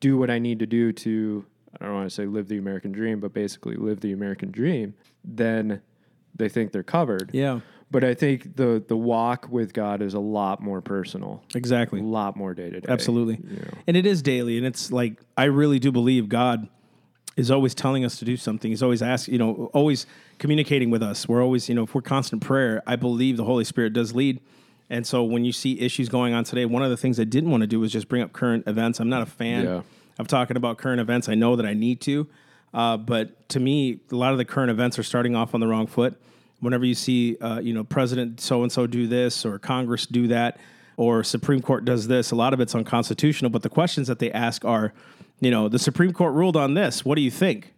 do 0.00 0.16
what 0.16 0.30
I 0.30 0.38
need 0.38 0.58
to 0.60 0.66
do 0.66 0.92
to 0.92 1.44
I 1.80 1.86
don't 1.86 1.94
want 1.94 2.08
to 2.08 2.14
say 2.14 2.26
live 2.26 2.48
the 2.48 2.58
American 2.58 2.92
dream, 2.92 3.20
but 3.20 3.32
basically 3.32 3.76
live 3.76 4.00
the 4.00 4.12
American 4.12 4.50
dream, 4.50 4.94
then 5.24 5.80
they 6.34 6.48
think 6.48 6.72
they're 6.72 6.82
covered. 6.82 7.30
Yeah. 7.32 7.60
But 7.90 8.04
I 8.04 8.14
think 8.14 8.56
the 8.56 8.82
the 8.86 8.96
walk 8.96 9.48
with 9.50 9.74
God 9.74 10.00
is 10.00 10.14
a 10.14 10.18
lot 10.20 10.62
more 10.62 10.80
personal, 10.80 11.42
Exactly. 11.54 12.00
a 12.00 12.02
lot 12.02 12.36
more 12.36 12.54
day 12.54 12.70
to 12.70 12.80
day. 12.80 12.86
Absolutely. 12.88 13.38
You 13.46 13.56
know. 13.56 13.78
And 13.86 13.96
it 13.98 14.06
is 14.06 14.22
daily. 14.22 14.56
And 14.56 14.66
it's 14.66 14.90
like, 14.90 15.20
I 15.36 15.44
really 15.44 15.78
do 15.78 15.92
believe 15.92 16.30
God 16.30 16.68
is 17.36 17.50
always 17.50 17.74
telling 17.74 18.04
us 18.04 18.18
to 18.18 18.24
do 18.24 18.36
something. 18.36 18.70
He's 18.70 18.82
always 18.82 19.00
asking, 19.02 19.32
you 19.34 19.38
know, 19.38 19.70
always 19.72 20.06
communicating 20.38 20.90
with 20.90 21.02
us. 21.02 21.26
We're 21.28 21.42
always, 21.42 21.68
you 21.68 21.74
know, 21.74 21.84
if 21.84 21.94
we're 21.94 22.02
constant 22.02 22.42
prayer, 22.42 22.82
I 22.86 22.96
believe 22.96 23.36
the 23.36 23.44
Holy 23.44 23.64
Spirit 23.64 23.92
does 23.94 24.14
lead. 24.14 24.40
And 24.90 25.06
so 25.06 25.22
when 25.24 25.44
you 25.44 25.52
see 25.52 25.80
issues 25.80 26.10
going 26.10 26.34
on 26.34 26.44
today, 26.44 26.66
one 26.66 26.82
of 26.82 26.90
the 26.90 26.96
things 26.96 27.18
I 27.18 27.24
didn't 27.24 27.50
want 27.50 27.62
to 27.62 27.66
do 27.66 27.80
was 27.80 27.90
just 27.90 28.08
bring 28.08 28.20
up 28.22 28.32
current 28.34 28.66
events. 28.66 29.00
I'm 29.00 29.08
not 29.08 29.22
a 29.22 29.26
fan 29.26 29.64
Yeah. 29.64 29.82
of 30.18 30.28
talking 30.28 30.56
about 30.58 30.76
current 30.76 31.00
events. 31.00 31.28
I 31.30 31.34
know 31.34 31.56
that 31.56 31.64
I 31.64 31.72
need 31.72 32.02
to. 32.02 32.26
Uh, 32.74 32.98
but 32.98 33.48
to 33.50 33.60
me, 33.60 34.00
a 34.10 34.14
lot 34.16 34.32
of 34.32 34.38
the 34.38 34.44
current 34.44 34.70
events 34.70 34.98
are 34.98 35.02
starting 35.02 35.34
off 35.34 35.54
on 35.54 35.60
the 35.60 35.66
wrong 35.66 35.86
foot. 35.86 36.20
Whenever 36.60 36.84
you 36.84 36.94
see, 36.94 37.36
uh, 37.38 37.60
you 37.60 37.72
know, 37.72 37.84
President 37.84 38.40
so 38.40 38.62
and 38.62 38.70
so 38.70 38.86
do 38.86 39.06
this, 39.06 39.44
or 39.46 39.58
Congress 39.58 40.04
do 40.06 40.28
that, 40.28 40.58
or 40.98 41.24
Supreme 41.24 41.60
Court 41.62 41.84
does 41.86 42.06
this, 42.08 42.30
a 42.30 42.36
lot 42.36 42.52
of 42.52 42.60
it's 42.60 42.74
unconstitutional. 42.74 43.50
But 43.50 43.62
the 43.62 43.68
questions 43.70 44.06
that 44.08 44.18
they 44.18 44.30
ask 44.30 44.64
are, 44.64 44.92
you 45.42 45.50
know, 45.50 45.68
the 45.68 45.78
Supreme 45.78 46.12
Court 46.12 46.34
ruled 46.34 46.56
on 46.56 46.74
this. 46.74 47.04
What 47.04 47.16
do 47.16 47.20
you 47.20 47.30
think? 47.30 47.74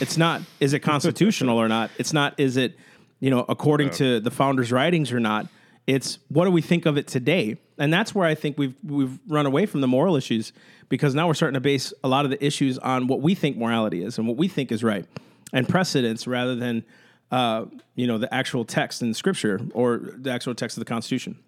It's 0.00 0.16
not, 0.16 0.42
is 0.58 0.72
it 0.72 0.80
constitutional 0.80 1.58
or 1.58 1.68
not? 1.68 1.90
It's 1.96 2.12
not, 2.12 2.34
is 2.38 2.56
it, 2.56 2.76
you 3.20 3.30
know, 3.30 3.46
according 3.48 3.90
to 3.90 4.18
the 4.18 4.32
founders' 4.32 4.72
writings 4.72 5.12
or 5.12 5.20
not? 5.20 5.46
It's 5.86 6.18
what 6.26 6.44
do 6.44 6.50
we 6.50 6.60
think 6.60 6.86
of 6.86 6.98
it 6.98 7.06
today? 7.06 7.56
And 7.78 7.92
that's 7.92 8.16
where 8.16 8.26
I 8.26 8.34
think 8.34 8.58
we've 8.58 8.74
we've 8.82 9.18
run 9.28 9.46
away 9.46 9.66
from 9.66 9.80
the 9.80 9.86
moral 9.86 10.16
issues 10.16 10.52
because 10.88 11.14
now 11.14 11.28
we're 11.28 11.34
starting 11.34 11.54
to 11.54 11.60
base 11.60 11.92
a 12.02 12.08
lot 12.08 12.24
of 12.24 12.32
the 12.32 12.44
issues 12.44 12.78
on 12.78 13.06
what 13.06 13.20
we 13.20 13.34
think 13.34 13.56
morality 13.56 14.02
is 14.02 14.18
and 14.18 14.26
what 14.26 14.36
we 14.36 14.48
think 14.48 14.72
is 14.72 14.82
right 14.82 15.04
and 15.52 15.68
precedents 15.68 16.26
rather 16.26 16.56
than 16.56 16.84
uh, 17.30 17.66
you 17.94 18.06
know 18.06 18.18
the 18.18 18.32
actual 18.32 18.64
text 18.64 19.02
in 19.02 19.12
Scripture 19.12 19.60
or 19.72 19.98
the 20.16 20.30
actual 20.30 20.54
text 20.54 20.76
of 20.76 20.80
the 20.80 20.88
Constitution. 20.88 21.38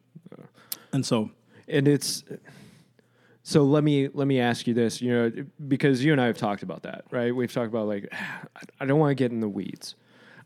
And 0.92 1.04
so, 1.04 1.30
and 1.66 1.88
it's 1.88 2.22
so 3.46 3.62
let 3.62 3.84
me 3.84 4.08
let 4.12 4.26
me 4.26 4.40
ask 4.40 4.66
you 4.66 4.74
this 4.74 5.00
you 5.00 5.08
know 5.08 5.30
because 5.68 6.02
you 6.04 6.10
and 6.10 6.20
i 6.20 6.26
have 6.26 6.36
talked 6.36 6.64
about 6.64 6.82
that 6.82 7.04
right 7.12 7.34
we've 7.34 7.52
talked 7.52 7.68
about 7.68 7.86
like 7.86 8.12
i 8.80 8.84
don't 8.84 8.98
want 8.98 9.10
to 9.10 9.14
get 9.14 9.30
in 9.30 9.38
the 9.38 9.48
weeds 9.48 9.94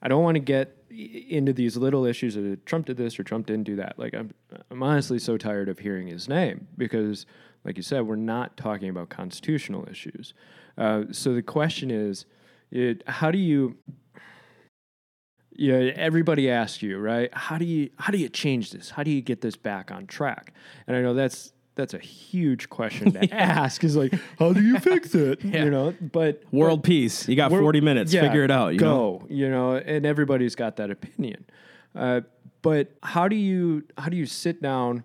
i 0.03 0.09
don't 0.09 0.23
want 0.23 0.35
to 0.35 0.41
get 0.41 0.77
into 0.91 1.53
these 1.53 1.79
little 1.79 2.05
issues 2.05 2.37
of 2.37 2.63
trump 2.67 2.85
did 2.85 2.99
this 2.99 3.19
or 3.19 3.25
trump 3.25 3.47
didn't 3.47 3.65
do 3.65 3.75
that 3.75 3.99
like 3.99 4.15
i'm 4.15 4.31
i'm 4.71 4.83
honestly 4.83 5.19
so 5.19 5.39
tired 5.39 5.69
of 5.69 5.79
hearing 5.79 6.09
his 6.09 6.29
name 6.29 6.69
because 6.77 7.25
like 7.65 7.79
you 7.79 7.83
said 7.83 8.03
we're 8.03 8.17
not 8.17 8.55
talking 8.59 8.91
about 8.91 9.09
constitutional 9.09 9.89
issues 9.91 10.35
uh, 10.77 11.05
so 11.11 11.33
the 11.35 11.43
question 11.43 11.91
is 11.91 12.27
it, 12.71 13.03
how 13.09 13.31
do 13.31 13.39
you 13.39 13.77
yeah, 15.53 15.75
everybody 15.95 16.49
asks 16.49 16.81
you, 16.81 16.97
right? 16.97 17.29
How 17.35 17.59
do 17.59 17.67
you 17.67 17.91
how 17.99 18.13
do 18.13 18.19
you 18.19 18.31
change 18.31 18.71
this? 18.71 18.89
How 18.89 19.03
do 19.03 19.11
you 19.11 19.21
get 19.21 19.43
this 19.43 19.57
back 19.57 19.91
on 19.91 20.07
track? 20.07 20.55
And 20.87 20.97
I 20.97 21.03
know 21.03 21.13
that's 21.13 21.53
that's 21.81 21.95
a 21.95 21.99
huge 21.99 22.69
question 22.69 23.13
to 23.13 23.35
ask. 23.35 23.83
Is 23.83 23.97
like, 23.97 24.13
how 24.39 24.53
do 24.53 24.63
you 24.63 24.79
fix 24.79 25.15
it? 25.15 25.43
You 25.43 25.71
know, 25.71 25.95
but 26.01 26.43
world 26.53 26.85
peace. 26.85 27.27
You 27.27 27.37
got 27.37 27.51
40 27.51 27.81
minutes. 27.81 28.13
yeah, 28.13 28.21
Figure 28.23 28.45
it 28.45 28.51
out. 28.51 28.75
You 28.75 28.81
know? 28.81 29.19
go. 29.21 29.27
You 29.31 29.49
know, 29.49 29.77
and 29.77 30.05
everybody's 30.05 30.55
got 30.55 30.77
that 30.77 30.91
opinion. 30.91 31.45
Uh, 31.95 32.21
but 32.63 32.93
how 33.03 33.27
do 33.29 33.37
you 33.37 33.85
how 33.97 34.09
do 34.11 34.17
you 34.17 34.27
sit 34.27 34.61
down 34.63 35.05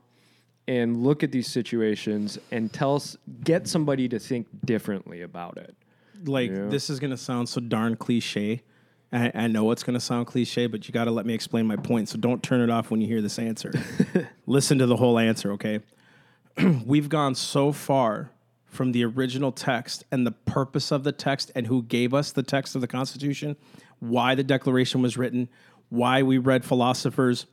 and 0.67 0.97
look 1.03 1.23
at 1.23 1.31
these 1.31 1.47
situations 1.47 2.37
and 2.51 2.71
tell 2.73 3.01
get 3.43 3.67
somebody 3.67 4.09
to 4.09 4.19
think 4.19 4.47
differently 4.65 5.21
about 5.21 5.57
it? 5.57 5.75
like 6.25 6.49
Yeah. 6.51 6.67
this 6.67 6.89
is 6.89 6.99
gonna 6.99 7.17
sound 7.17 7.47
so 7.49 7.61
darn 7.61 7.95
cliche. 7.95 8.61
I, 9.13 9.31
I 9.33 9.47
know 9.47 9.71
it's 9.71 9.83
gonna 9.83 9.99
sound 9.99 10.27
cliche, 10.27 10.67
but 10.67 10.87
you 10.87 10.91
got 10.91 11.05
to 11.05 11.11
let 11.11 11.25
me 11.25 11.33
explain 11.33 11.65
my 11.67 11.75
point. 11.77 12.09
So 12.09 12.17
don't 12.17 12.41
turn 12.43 12.59
it 12.61 12.69
off 12.69 12.91
when 12.91 12.99
you 12.99 13.07
hear 13.07 13.21
this 13.21 13.39
answer. 13.39 13.71
Listen 14.47 14.77
to 14.79 14.85
the 14.85 14.95
whole 14.97 15.17
answer, 15.19 15.51
okay? 15.53 15.79
We've 16.85 17.09
gone 17.09 17.35
so 17.35 17.71
far 17.71 18.31
from 18.65 18.91
the 18.91 19.03
original 19.05 19.51
text 19.51 20.03
and 20.11 20.25
the 20.25 20.31
purpose 20.31 20.91
of 20.91 21.03
the 21.03 21.11
text 21.11 21.51
and 21.55 21.67
who 21.67 21.83
gave 21.83 22.13
us 22.13 22.31
the 22.31 22.43
text 22.43 22.75
of 22.75 22.81
the 22.81 22.87
Constitution, 22.87 23.55
why 23.99 24.35
the 24.35 24.43
Declaration 24.43 25.01
was 25.01 25.17
written, 25.17 25.49
why 25.89 26.23
we 26.23 26.37
read 26.37 26.65
philosophers, 26.65 27.45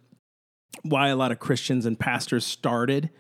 why 0.83 1.09
a 1.09 1.17
lot 1.17 1.31
of 1.31 1.39
Christians 1.39 1.87
and 1.87 1.99
pastors 1.99 2.45
started 2.45 3.11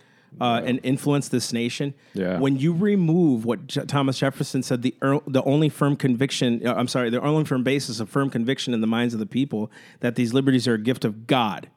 uh, 0.40 0.62
and 0.64 0.80
influenced 0.82 1.30
this 1.30 1.52
nation. 1.52 1.92
Yeah. 2.14 2.38
When 2.38 2.56
you 2.56 2.72
remove 2.72 3.44
what 3.44 3.66
J- 3.66 3.84
Thomas 3.84 4.18
Jefferson 4.18 4.62
said, 4.62 4.80
the 4.82 4.94
er- 5.02 5.20
the 5.26 5.42
only 5.44 5.68
firm 5.68 5.94
conviction, 5.94 6.66
uh, 6.66 6.72
I'm 6.74 6.88
sorry, 6.88 7.10
the 7.10 7.20
only 7.20 7.44
firm 7.44 7.62
basis 7.62 8.00
of 8.00 8.08
firm 8.08 8.30
conviction 8.30 8.72
in 8.72 8.80
the 8.80 8.86
minds 8.86 9.12
of 9.12 9.20
the 9.20 9.26
people 9.26 9.70
that 10.00 10.14
these 10.14 10.32
liberties 10.32 10.66
are 10.66 10.74
a 10.74 10.78
gift 10.78 11.04
of 11.04 11.26
God. 11.26 11.68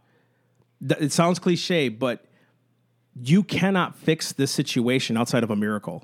Th- 0.87 1.01
It 1.01 1.11
sounds 1.11 1.37
cliche, 1.37 1.89
but 1.89 2.23
you 3.21 3.43
cannot 3.43 3.95
fix 3.95 4.31
this 4.33 4.51
situation 4.51 5.17
outside 5.17 5.43
of 5.43 5.49
a 5.51 5.55
miracle. 5.55 6.03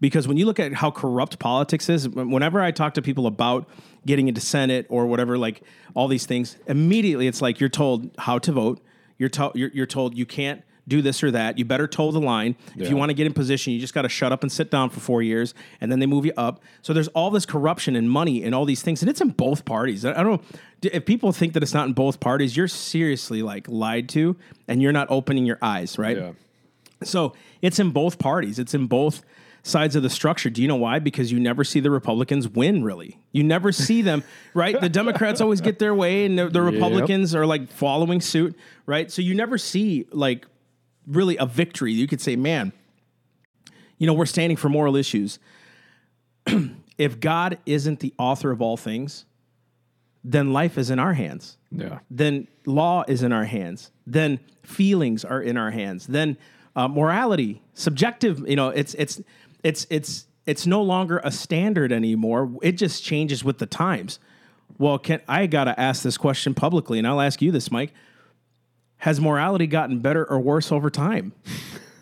Because 0.00 0.26
when 0.26 0.36
you 0.36 0.46
look 0.46 0.58
at 0.58 0.74
how 0.74 0.90
corrupt 0.90 1.38
politics 1.38 1.88
is, 1.88 2.08
whenever 2.08 2.60
I 2.60 2.72
talk 2.72 2.94
to 2.94 3.02
people 3.02 3.26
about 3.28 3.68
getting 4.04 4.26
into 4.26 4.40
Senate 4.40 4.84
or 4.88 5.06
whatever, 5.06 5.38
like 5.38 5.62
all 5.94 6.08
these 6.08 6.26
things, 6.26 6.56
immediately 6.66 7.28
it's 7.28 7.40
like 7.40 7.60
you're 7.60 7.68
told 7.68 8.10
how 8.18 8.38
to 8.40 8.50
vote. 8.52 8.80
You're, 9.18 9.28
to- 9.28 9.52
you're, 9.54 9.70
you're 9.72 9.86
told 9.86 10.16
you 10.18 10.26
can't 10.26 10.62
do 10.88 11.00
this 11.02 11.22
or 11.22 11.30
that. 11.30 11.56
You 11.56 11.64
better 11.64 11.86
toe 11.86 12.10
the 12.10 12.20
line. 12.20 12.56
If 12.76 12.90
you 12.90 12.96
want 12.96 13.10
to 13.10 13.14
get 13.14 13.26
in 13.28 13.32
position, 13.32 13.72
you 13.72 13.78
just 13.78 13.94
got 13.94 14.02
to 14.02 14.08
shut 14.08 14.32
up 14.32 14.42
and 14.42 14.50
sit 14.50 14.68
down 14.72 14.90
for 14.90 14.98
four 14.98 15.22
years, 15.22 15.54
and 15.80 15.92
then 15.92 16.00
they 16.00 16.06
move 16.06 16.26
you 16.26 16.32
up. 16.36 16.60
So 16.82 16.92
there's 16.92 17.06
all 17.08 17.30
this 17.30 17.46
corruption 17.46 17.94
and 17.94 18.10
money 18.10 18.42
and 18.42 18.52
all 18.52 18.64
these 18.64 18.82
things, 18.82 19.00
and 19.02 19.08
it's 19.08 19.20
in 19.20 19.28
both 19.28 19.64
parties. 19.64 20.04
I 20.04 20.10
I 20.18 20.22
don't. 20.24 20.42
Know 20.42 20.90
if 20.92 21.04
people 21.06 21.30
think 21.30 21.52
that 21.52 21.62
it's 21.62 21.72
not 21.74 21.86
in 21.86 21.92
both 21.92 22.18
parties, 22.18 22.56
you're 22.56 22.66
seriously 22.66 23.42
like 23.42 23.68
lied 23.68 24.08
to, 24.08 24.34
and 24.66 24.82
you're 24.82 24.90
not 24.90 25.06
opening 25.08 25.46
your 25.46 25.58
eyes, 25.62 25.96
right? 26.00 26.16
Yeah. 26.16 26.32
So 27.06 27.34
it's 27.60 27.78
in 27.78 27.90
both 27.90 28.18
parties. 28.18 28.58
It's 28.58 28.74
in 28.74 28.86
both 28.86 29.22
sides 29.62 29.94
of 29.94 30.02
the 30.02 30.10
structure. 30.10 30.50
Do 30.50 30.60
you 30.60 30.68
know 30.68 30.76
why? 30.76 30.98
Because 30.98 31.30
you 31.30 31.38
never 31.38 31.62
see 31.64 31.80
the 31.80 31.90
Republicans 31.90 32.48
win, 32.48 32.82
really. 32.82 33.18
You 33.30 33.44
never 33.44 33.70
see 33.70 34.02
them, 34.02 34.24
right? 34.54 34.80
The 34.80 34.88
Democrats 34.88 35.40
always 35.40 35.60
get 35.60 35.78
their 35.78 35.94
way, 35.94 36.24
and 36.24 36.38
the, 36.38 36.48
the 36.48 36.62
Republicans 36.62 37.34
are 37.34 37.46
like 37.46 37.70
following 37.70 38.20
suit, 38.20 38.56
right? 38.86 39.10
So 39.10 39.22
you 39.22 39.34
never 39.34 39.58
see 39.58 40.06
like 40.10 40.46
really 41.06 41.36
a 41.36 41.46
victory. 41.46 41.92
You 41.92 42.06
could 42.06 42.20
say, 42.20 42.36
man, 42.36 42.72
you 43.98 44.06
know, 44.06 44.14
we're 44.14 44.26
standing 44.26 44.56
for 44.56 44.68
moral 44.68 44.96
issues. 44.96 45.38
if 46.98 47.20
God 47.20 47.58
isn't 47.66 48.00
the 48.00 48.12
author 48.18 48.50
of 48.50 48.60
all 48.60 48.76
things, 48.76 49.26
then 50.24 50.52
life 50.52 50.78
is 50.78 50.90
in 50.90 50.98
our 50.98 51.14
hands. 51.14 51.56
Yeah. 51.70 52.00
Then 52.10 52.48
law 52.66 53.04
is 53.06 53.22
in 53.22 53.32
our 53.32 53.44
hands. 53.44 53.90
Then 54.06 54.40
feelings 54.62 55.24
are 55.24 55.40
in 55.40 55.56
our 55.56 55.70
hands. 55.70 56.06
Then 56.06 56.36
uh, 56.76 56.88
morality, 56.88 57.62
subjective. 57.74 58.48
You 58.48 58.56
know, 58.56 58.68
it's 58.68 58.94
it's 58.94 59.20
it's 59.62 59.86
it's 59.90 60.26
it's 60.46 60.66
no 60.66 60.82
longer 60.82 61.20
a 61.22 61.30
standard 61.30 61.92
anymore. 61.92 62.50
It 62.62 62.72
just 62.72 63.04
changes 63.04 63.44
with 63.44 63.58
the 63.58 63.66
times. 63.66 64.18
Well, 64.78 64.98
can 64.98 65.20
I 65.28 65.46
got 65.46 65.64
to 65.64 65.78
ask 65.78 66.02
this 66.02 66.16
question 66.16 66.54
publicly, 66.54 66.98
and 66.98 67.06
I'll 67.06 67.20
ask 67.20 67.42
you 67.42 67.52
this, 67.52 67.70
Mike. 67.70 67.92
Has 68.96 69.20
morality 69.20 69.66
gotten 69.66 69.98
better 69.98 70.24
or 70.24 70.40
worse 70.40 70.70
over 70.70 70.88
time? 70.88 71.32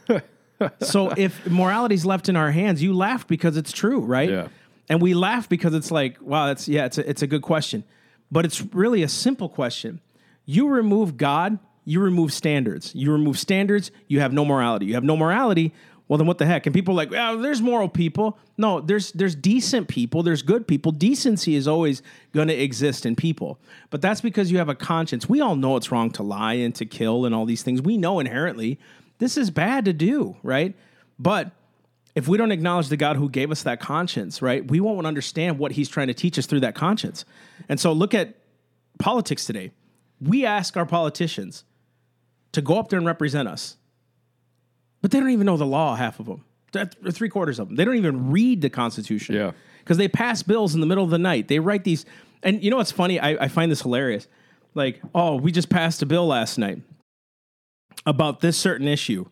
so 0.81 1.11
if 1.17 1.47
morality's 1.49 2.05
left 2.05 2.29
in 2.29 2.37
our 2.37 2.51
hands, 2.51 2.83
you 2.83 2.93
laugh 2.93 3.27
because 3.27 3.57
it's 3.57 3.73
true, 3.73 4.01
right? 4.01 4.29
Yeah. 4.29 4.49
And 4.89 5.01
we 5.01 5.15
laugh 5.15 5.49
because 5.49 5.75
it's 5.75 5.91
like, 5.91 6.19
wow, 6.21 6.47
that's 6.47 6.69
yeah, 6.69 6.85
it's 6.85 6.99
a, 6.99 7.09
it's 7.09 7.23
a 7.23 7.27
good 7.27 7.43
question, 7.43 7.85
but 8.31 8.45
it's 8.45 8.61
really 8.75 9.03
a 9.03 9.09
simple 9.09 9.49
question. 9.49 10.01
You 10.45 10.69
remove 10.69 11.17
God, 11.17 11.59
you 11.85 12.01
remove 12.01 12.33
standards. 12.33 12.95
You 12.95 13.13
remove 13.13 13.39
standards, 13.39 13.91
you 14.07 14.21
have 14.21 14.33
no 14.33 14.45
morality. 14.45 14.87
You 14.87 14.95
have 14.95 15.05
no 15.05 15.17
morality. 15.17 15.73
Well, 16.11 16.19
then 16.19 16.27
what 16.27 16.39
the 16.39 16.47
heck? 16.47 16.67
And 16.67 16.75
people 16.75 16.95
are 16.95 16.97
like, 16.97 17.13
well, 17.13 17.39
there's 17.39 17.63
moral 17.63 17.89
people. 17.89 18.37
No, 18.59 18.81
there's 18.81 19.13
there's 19.13 19.37
decent 19.37 19.87
people. 19.87 20.25
There's 20.25 20.43
good 20.43 20.67
people. 20.67 20.91
Decency 20.91 21.55
is 21.55 21.69
always 21.69 22.03
going 22.33 22.49
to 22.49 22.55
exist 22.55 23.07
in 23.07 23.15
people, 23.15 23.61
but 23.91 24.03
that's 24.03 24.21
because 24.21 24.51
you 24.51 24.59
have 24.59 24.69
a 24.69 24.75
conscience. 24.75 25.29
We 25.29 25.41
all 25.41 25.55
know 25.55 25.77
it's 25.77 25.93
wrong 25.93 26.11
to 26.13 26.25
lie 26.25 26.55
and 26.55 26.75
to 26.75 26.85
kill 26.85 27.27
and 27.27 27.35
all 27.35 27.47
these 27.47 27.63
things. 27.63 27.81
We 27.81 27.97
know 27.97 28.19
inherently 28.19 28.81
this 29.19 29.37
is 29.37 29.53
bad 29.53 29.85
to 29.85 29.93
do, 29.93 30.37
right? 30.43 30.75
But 31.17 31.53
if 32.17 32.27
we 32.27 32.37
don't 32.37 32.51
acknowledge 32.51 32.89
the 32.89 32.97
God 32.97 33.17
who 33.17 33.29
gave 33.29 33.53
us 33.53 33.63
that 33.63 33.79
conscience, 33.79 34.43
right, 34.43 34.69
we 34.69 34.81
won't 34.81 35.07
understand 35.07 35.61
what 35.61 35.71
He's 35.73 35.89
trying 35.89 36.09
to 36.09 36.15
teach 36.15 36.39
us 36.41 36.47
through 36.47 36.61
that 36.61 36.75
conscience. 36.75 37.25
And 37.69 37.79
so 37.79 37.93
look 37.93 38.15
at 38.15 38.35
politics 38.99 39.45
today. 39.45 39.71
We 40.21 40.45
ask 40.45 40.77
our 40.77 40.87
politicians 40.87 41.63
to 42.53 42.63
go 42.63 42.79
up 42.79 42.89
there 42.89 42.99
and 42.99 43.07
represent 43.07 43.49
us, 43.49 43.77
but 45.03 45.11
they 45.11 45.21
don't 45.21 45.31
even 45.31 45.47
know 45.47 45.57
the 45.57 45.67
law, 45.67 45.95
half 45.95 46.21
of 46.21 46.27
them, 46.27 46.45
three 47.13 47.29
quarters 47.29 47.59
of 47.59 47.69
them. 47.69 47.77
They 47.77 47.85
don't 47.85 47.97
even 47.97 48.31
read 48.31 48.61
the 48.61 48.71
Constitution. 48.71 49.35
Yeah. 49.35 49.53
Because 49.79 49.97
they 49.97 50.09
pass 50.09 50.43
bills 50.43 50.75
in 50.75 50.81
the 50.81 50.87
middle 50.87 51.05
of 51.05 51.11
the 51.11 51.19
night. 51.19 51.49
They 51.49 51.59
write 51.59 51.85
these, 51.85 52.05
and 52.43 52.63
you 52.63 52.71
know 52.71 52.77
what's 52.77 52.93
funny? 52.93 53.19
I, 53.19 53.45
I 53.45 53.49
find 53.49 53.71
this 53.71 53.83
hilarious. 53.83 54.29
Like, 54.75 55.01
oh, 55.15 55.37
we 55.37 55.53
just 55.53 55.69
passed 55.69 56.03
a 56.03 56.07
bill 56.07 56.27
last 56.27 56.59
night 56.59 56.81
about 58.07 58.41
this 58.41 58.57
certain 58.57 58.87
issue 58.87 59.27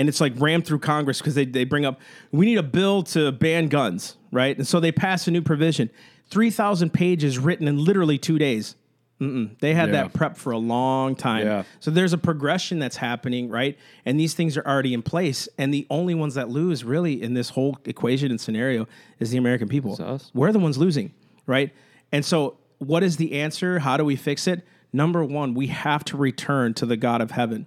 and 0.00 0.08
it's 0.08 0.20
like 0.20 0.32
rammed 0.36 0.66
through 0.66 0.78
Congress 0.78 1.18
because 1.18 1.34
they, 1.34 1.44
they 1.44 1.64
bring 1.64 1.84
up 1.84 2.00
we 2.32 2.46
need 2.46 2.56
a 2.56 2.62
bill 2.62 3.02
to 3.02 3.32
ban 3.32 3.68
guns, 3.68 4.16
right? 4.32 4.56
And 4.56 4.66
so 4.66 4.80
they 4.80 4.92
pass 4.92 5.28
a 5.28 5.30
new 5.30 5.42
provision. 5.42 5.90
3,000 6.30 6.90
pages 6.90 7.38
written 7.38 7.68
in 7.68 7.84
literally 7.84 8.16
two 8.16 8.38
days. 8.38 8.76
Mm-mm. 9.20 9.58
They 9.60 9.74
had 9.74 9.90
Yeah. 9.90 10.04
that 10.04 10.12
prep 10.14 10.36
for 10.36 10.50
a 10.52 10.58
long 10.58 11.14
time. 11.14 11.46
Yeah. 11.46 11.62
So 11.78 11.90
there's 11.90 12.12
a 12.14 12.18
progression 12.18 12.78
that's 12.78 12.96
happening, 12.96 13.50
right? 13.50 13.78
And 14.06 14.18
these 14.18 14.32
things 14.34 14.56
are 14.56 14.66
already 14.66 14.94
in 14.94 15.02
place. 15.02 15.48
And 15.58 15.74
the 15.74 15.86
only 15.90 16.14
ones 16.14 16.34
that 16.34 16.48
lose, 16.48 16.84
really, 16.84 17.20
in 17.22 17.34
this 17.34 17.50
whole 17.50 17.78
equation 17.84 18.30
and 18.30 18.40
scenario 18.40 18.88
is 19.18 19.30
the 19.30 19.36
American 19.38 19.68
people. 19.68 20.00
us. 20.02 20.30
We're 20.32 20.52
the 20.52 20.58
ones 20.58 20.78
losing, 20.78 21.12
right? 21.46 21.72
And 22.12 22.24
so, 22.24 22.56
what 22.78 23.02
is 23.02 23.18
the 23.18 23.38
answer? 23.38 23.80
How 23.80 23.96
do 23.98 24.04
we 24.06 24.16
fix 24.16 24.46
it? 24.46 24.64
Number 24.92 25.22
one, 25.22 25.52
we 25.54 25.66
have 25.66 26.02
to 26.06 26.16
return 26.16 26.72
to 26.74 26.86
the 26.86 26.96
God 26.96 27.20
of 27.20 27.32
heaven, 27.32 27.66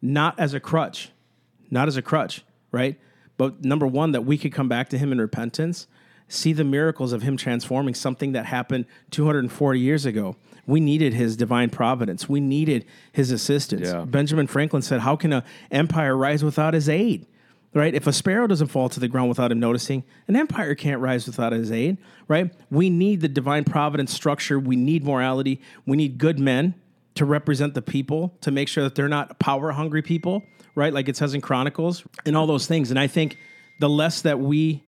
not 0.00 0.38
as 0.40 0.54
a 0.54 0.60
crutch, 0.60 1.10
not 1.70 1.86
as 1.86 1.96
a 1.98 2.02
crutch, 2.02 2.42
right? 2.72 2.98
But 3.36 3.62
number 3.64 3.86
one, 3.86 4.12
that 4.12 4.24
we 4.24 4.38
could 4.38 4.52
come 4.52 4.68
back 4.68 4.88
to 4.88 4.98
Him 4.98 5.12
in 5.12 5.20
repentance, 5.20 5.86
see 6.28 6.52
the 6.54 6.64
miracles 6.64 7.12
of 7.12 7.22
Him 7.22 7.36
transforming 7.36 7.94
something 7.94 8.32
that 8.32 8.46
happened 8.46 8.86
240 9.10 9.78
years 9.78 10.06
ago. 10.06 10.36
We 10.66 10.80
needed 10.80 11.14
His 11.14 11.36
divine 11.36 11.70
providence. 11.70 12.28
We 12.28 12.40
needed 12.40 12.84
His 13.12 13.30
assistance. 13.30 13.88
Yeah. 13.88 14.04
Benjamin 14.04 14.46
Franklin 14.46 14.82
said, 14.82 15.00
"How 15.00 15.16
can 15.16 15.32
an 15.32 15.42
empire 15.70 16.16
rise 16.16 16.42
without 16.44 16.74
His 16.74 16.88
aid?" 16.88 17.26
Right? 17.72 17.92
If 17.92 18.06
a 18.06 18.12
sparrow 18.12 18.46
doesn't 18.46 18.68
fall 18.68 18.88
to 18.88 19.00
the 19.00 19.08
ground 19.08 19.28
without 19.28 19.50
him 19.50 19.58
noticing, 19.58 20.04
an 20.28 20.36
empire 20.36 20.76
can't 20.76 21.00
rise 21.00 21.26
without 21.26 21.50
his 21.50 21.72
aid, 21.72 21.98
right? 22.28 22.54
We 22.70 22.88
need 22.88 23.20
the 23.20 23.26
divine 23.26 23.64
providence 23.64 24.14
structure. 24.14 24.60
We 24.60 24.76
need 24.76 25.02
morality. 25.02 25.60
We 25.84 25.96
need 25.96 26.16
good 26.16 26.38
men 26.38 26.76
to 27.16 27.24
represent 27.24 27.74
the 27.74 27.82
people 27.82 28.36
to 28.42 28.52
make 28.52 28.68
sure 28.68 28.84
that 28.84 28.94
they're 28.94 29.08
not 29.08 29.40
power 29.40 29.72
hungry 29.72 30.02
people, 30.02 30.44
right? 30.76 30.92
Like 30.92 31.08
it 31.08 31.16
says 31.16 31.34
in 31.34 31.40
Chronicles 31.40 32.04
and 32.24 32.36
all 32.36 32.46
those 32.46 32.68
things. 32.68 32.90
And 32.90 32.98
I 32.98 33.08
think 33.08 33.38
the 33.80 33.88
less 33.88 34.22
that 34.22 34.38
we 34.38 34.84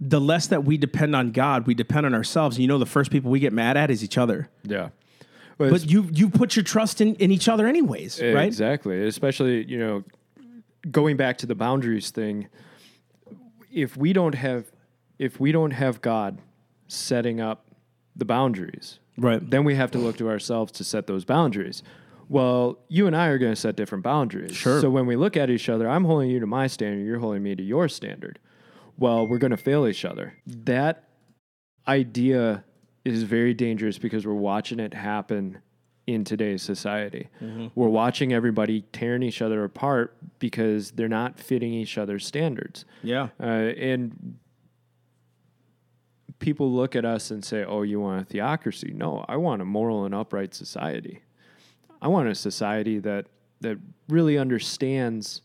the 0.00 0.20
less 0.20 0.48
that 0.48 0.64
we 0.64 0.76
depend 0.76 1.14
on 1.14 1.30
God, 1.30 1.66
we 1.66 1.74
depend 1.74 2.06
on 2.06 2.14
ourselves. 2.14 2.56
And 2.56 2.62
you 2.62 2.68
know 2.68 2.78
the 2.78 2.86
first 2.86 3.10
people 3.10 3.30
we 3.30 3.40
get 3.40 3.52
mad 3.52 3.76
at 3.76 3.90
is 3.90 4.02
each 4.02 4.18
other. 4.18 4.48
Yeah. 4.64 4.88
But 5.56 5.88
you 5.88 6.08
you 6.12 6.28
put 6.28 6.56
your 6.56 6.64
trust 6.64 7.00
in, 7.00 7.14
in 7.16 7.30
each 7.30 7.48
other 7.48 7.66
anyways, 7.68 8.20
right? 8.20 8.44
Exactly. 8.44 9.06
Especially, 9.06 9.64
you 9.64 9.78
know, 9.78 10.04
going 10.90 11.16
back 11.16 11.38
to 11.38 11.46
the 11.46 11.54
boundaries 11.54 12.10
thing, 12.10 12.48
if 13.72 13.96
we 13.96 14.12
don't 14.12 14.34
have 14.34 14.66
if 15.18 15.38
we 15.38 15.52
don't 15.52 15.70
have 15.70 16.02
God 16.02 16.38
setting 16.88 17.40
up 17.40 17.66
the 18.16 18.24
boundaries, 18.24 18.98
Right. 19.16 19.48
then 19.48 19.62
we 19.62 19.76
have 19.76 19.92
to 19.92 19.98
look 19.98 20.16
to 20.18 20.28
ourselves 20.28 20.72
to 20.72 20.84
set 20.84 21.06
those 21.06 21.24
boundaries. 21.24 21.84
Well, 22.28 22.78
you 22.88 23.06
and 23.06 23.14
I 23.16 23.26
are 23.28 23.38
going 23.38 23.52
to 23.52 23.60
set 23.60 23.76
different 23.76 24.02
boundaries. 24.02 24.56
Sure. 24.56 24.80
So 24.80 24.90
when 24.90 25.06
we 25.06 25.14
look 25.14 25.36
at 25.36 25.50
each 25.50 25.68
other, 25.68 25.88
I'm 25.88 26.04
holding 26.04 26.30
you 26.30 26.40
to 26.40 26.46
my 26.46 26.66
standard, 26.66 27.04
you're 27.04 27.18
holding 27.20 27.42
me 27.44 27.54
to 27.54 27.62
your 27.62 27.88
standard. 27.88 28.38
Well, 28.98 29.26
we're 29.26 29.38
going 29.38 29.50
to 29.50 29.56
fail 29.56 29.86
each 29.86 30.04
other. 30.04 30.34
That 30.46 31.08
idea 31.86 32.64
is 33.04 33.22
very 33.22 33.54
dangerous 33.54 33.98
because 33.98 34.26
we're 34.26 34.34
watching 34.34 34.80
it 34.80 34.94
happen 34.94 35.58
in 36.06 36.24
today's 36.24 36.62
society. 36.62 37.28
We're 37.74 37.88
watching 37.88 38.32
everybody 38.32 38.82
tearing 38.92 39.22
each 39.22 39.40
other 39.40 39.64
apart 39.64 40.16
because 40.38 40.90
they're 40.92 41.08
not 41.08 41.38
fitting 41.38 41.72
each 41.72 41.96
other's 41.98 42.26
standards. 42.26 42.84
Yeah. 43.02 43.28
Uh, 43.40 43.44
and 43.44 44.38
people 46.38 46.70
look 46.70 46.94
at 46.94 47.04
us 47.06 47.30
and 47.30 47.42
say, 47.44 47.64
"Oh, 47.64 47.82
you 47.82 48.00
want 48.00 48.22
a 48.22 48.24
theocracy?" 48.24 48.92
No, 48.94 49.24
I 49.28 49.36
want 49.36 49.62
a 49.62 49.64
moral 49.64 50.04
and 50.04 50.14
upright 50.14 50.54
society. 50.54 51.22
I 52.02 52.08
want 52.08 52.28
a 52.28 52.34
society 52.34 52.98
that 52.98 53.26
that 53.62 53.78
really 54.08 54.36
understands 54.36 55.40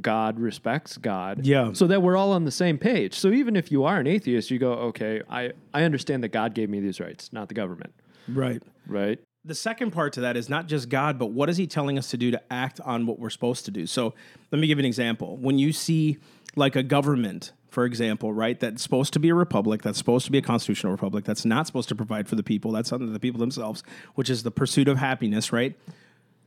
God, 0.00 0.38
respects 0.38 0.98
God, 0.98 1.46
Yeah. 1.46 1.72
so 1.72 1.86
that 1.86 2.02
we're 2.02 2.16
all 2.16 2.32
on 2.32 2.44
the 2.44 2.50
same 2.50 2.76
page. 2.78 3.14
So 3.14 3.30
even 3.30 3.56
if 3.56 3.72
you 3.72 3.84
are 3.84 3.98
an 3.98 4.06
atheist, 4.06 4.50
you 4.50 4.58
go, 4.58 4.72
"Okay, 4.74 5.22
I 5.30 5.52
I 5.72 5.84
understand 5.84 6.22
that 6.24 6.28
God 6.28 6.54
gave 6.54 6.68
me 6.68 6.80
these 6.80 7.00
rights, 7.00 7.32
not 7.32 7.48
the 7.48 7.54
government." 7.54 7.92
Right. 8.28 8.62
Right? 8.86 9.18
the 9.44 9.54
second 9.54 9.92
part 9.92 10.12
to 10.12 10.20
that 10.20 10.36
is 10.36 10.50
not 10.50 10.66
just 10.68 10.90
God, 10.90 11.18
but 11.18 11.26
what 11.26 11.48
is 11.48 11.56
He 11.56 11.66
telling 11.66 11.96
us 11.96 12.10
to 12.10 12.18
do 12.18 12.30
to 12.30 12.42
act 12.52 12.80
on 12.80 13.06
what 13.06 13.18
we're 13.18 13.30
supposed 13.30 13.64
to 13.64 13.70
do? 13.70 13.86
So 13.86 14.12
let 14.52 14.58
me 14.60 14.66
give 14.66 14.76
you 14.76 14.82
an 14.82 14.86
example. 14.86 15.38
When 15.38 15.58
you 15.58 15.72
see 15.72 16.18
like 16.54 16.76
a 16.76 16.82
government, 16.82 17.52
for 17.70 17.86
example, 17.86 18.34
right, 18.34 18.60
that's 18.60 18.82
supposed 18.82 19.14
to 19.14 19.18
be 19.18 19.30
a 19.30 19.34
republic, 19.34 19.80
that's 19.80 19.96
supposed 19.96 20.26
to 20.26 20.32
be 20.32 20.36
a 20.36 20.42
constitutional 20.42 20.92
republic, 20.92 21.24
that's 21.24 21.46
not 21.46 21.66
supposed 21.66 21.88
to 21.88 21.94
provide 21.94 22.28
for 22.28 22.34
the 22.36 22.42
people, 22.42 22.72
that's 22.72 22.92
under 22.92 23.06
the 23.06 23.20
people 23.20 23.38
themselves, 23.38 23.82
which 24.16 24.28
is 24.28 24.42
the 24.42 24.50
pursuit 24.50 24.86
of 24.86 24.98
happiness, 24.98 25.50
right? 25.50 25.74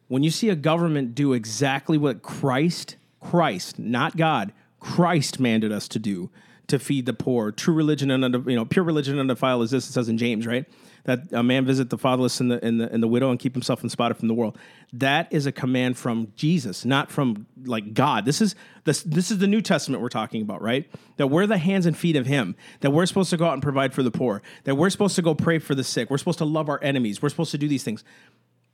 When 0.07 0.21
you 0.21 0.29
see 0.29 0.50
a 0.50 0.55
government 0.55 1.15
do 1.15 1.33
exactly 1.33 1.98
what 1.98 2.21
Christ, 2.21 2.98
Christ, 3.22 3.80
not 3.80 4.18
God, 4.18 4.51
Christ 4.80 5.40
mandate 5.40 5.72
us 5.72 5.88
to 5.90 6.00
do 6.00 6.30
to 6.72 6.80
feed 6.80 7.06
the 7.06 7.13
poor, 7.13 7.51
true 7.51 7.74
religion 7.74 8.10
and 8.10 8.34
you 8.50 8.56
know 8.56 8.66
pure 8.66 8.86
religion 8.86 9.13
and 9.13 9.22
undefiled 9.22 9.63
is 9.63 9.72
this. 9.72 9.90
It 9.90 9.92
says 9.92 10.10
in 10.10 10.18
James, 10.18 10.48
right? 10.48 10.66
That 11.04 11.32
a 11.34 11.44
man 11.44 11.66
visit 11.66 11.90
the 11.90 11.98
fatherless 11.98 12.40
and 12.40 12.50
the 12.50 12.63
and 12.66 12.80
the, 12.80 12.92
and 12.92 13.04
the 13.04 13.10
widow 13.10 13.30
and 13.30 13.38
keep 13.38 13.54
himself 13.54 13.84
unspotted 13.84 14.18
from 14.18 14.30
the 14.30 14.34
world. 14.34 14.58
That 14.94 15.28
is 15.32 15.46
a 15.46 15.51
command 15.51 15.98
from 15.98 16.32
Jesus, 16.36 16.86
not 16.86 17.12
from 17.12 17.46
like 17.66 17.94
God. 17.94 18.24
This 18.24 18.42
is 18.42 18.56
this 18.86 19.04
this 19.04 19.32
is 19.32 19.40
the 19.40 19.48
New 19.48 19.62
Testament 19.62 20.01
we're 20.01 20.10
talking 20.10 20.42
about, 20.42 20.62
right? 20.62 20.90
That 21.18 21.28
we're 21.28 21.46
the 21.46 21.58
hands 21.58 21.86
and 21.86 21.98
feet 21.98 22.16
of 22.16 22.25
Him. 22.25 22.56
That 22.80 22.92
we're 22.92 23.06
supposed 23.06 23.32
to 23.32 23.38
go 23.38 23.48
out 23.48 23.54
and 23.54 23.62
provide 23.62 23.94
for 23.94 24.01
the 24.01 24.12
poor. 24.12 24.42
That 24.63 24.75
we're 24.75 24.90
supposed 24.90 25.16
to 25.18 25.22
go 25.22 25.36
pray 25.36 25.60
for 25.60 25.75
the 25.75 25.84
sick. 25.84 26.10
We're 26.10 26.20
supposed 26.20 26.40
to 26.40 26.46
love 26.46 26.70
our 26.70 26.82
enemies. 26.82 27.22
We're 27.22 27.30
supposed 27.30 27.51
to 27.51 27.58
do 27.58 27.68
these 27.68 27.84
things 27.84 28.04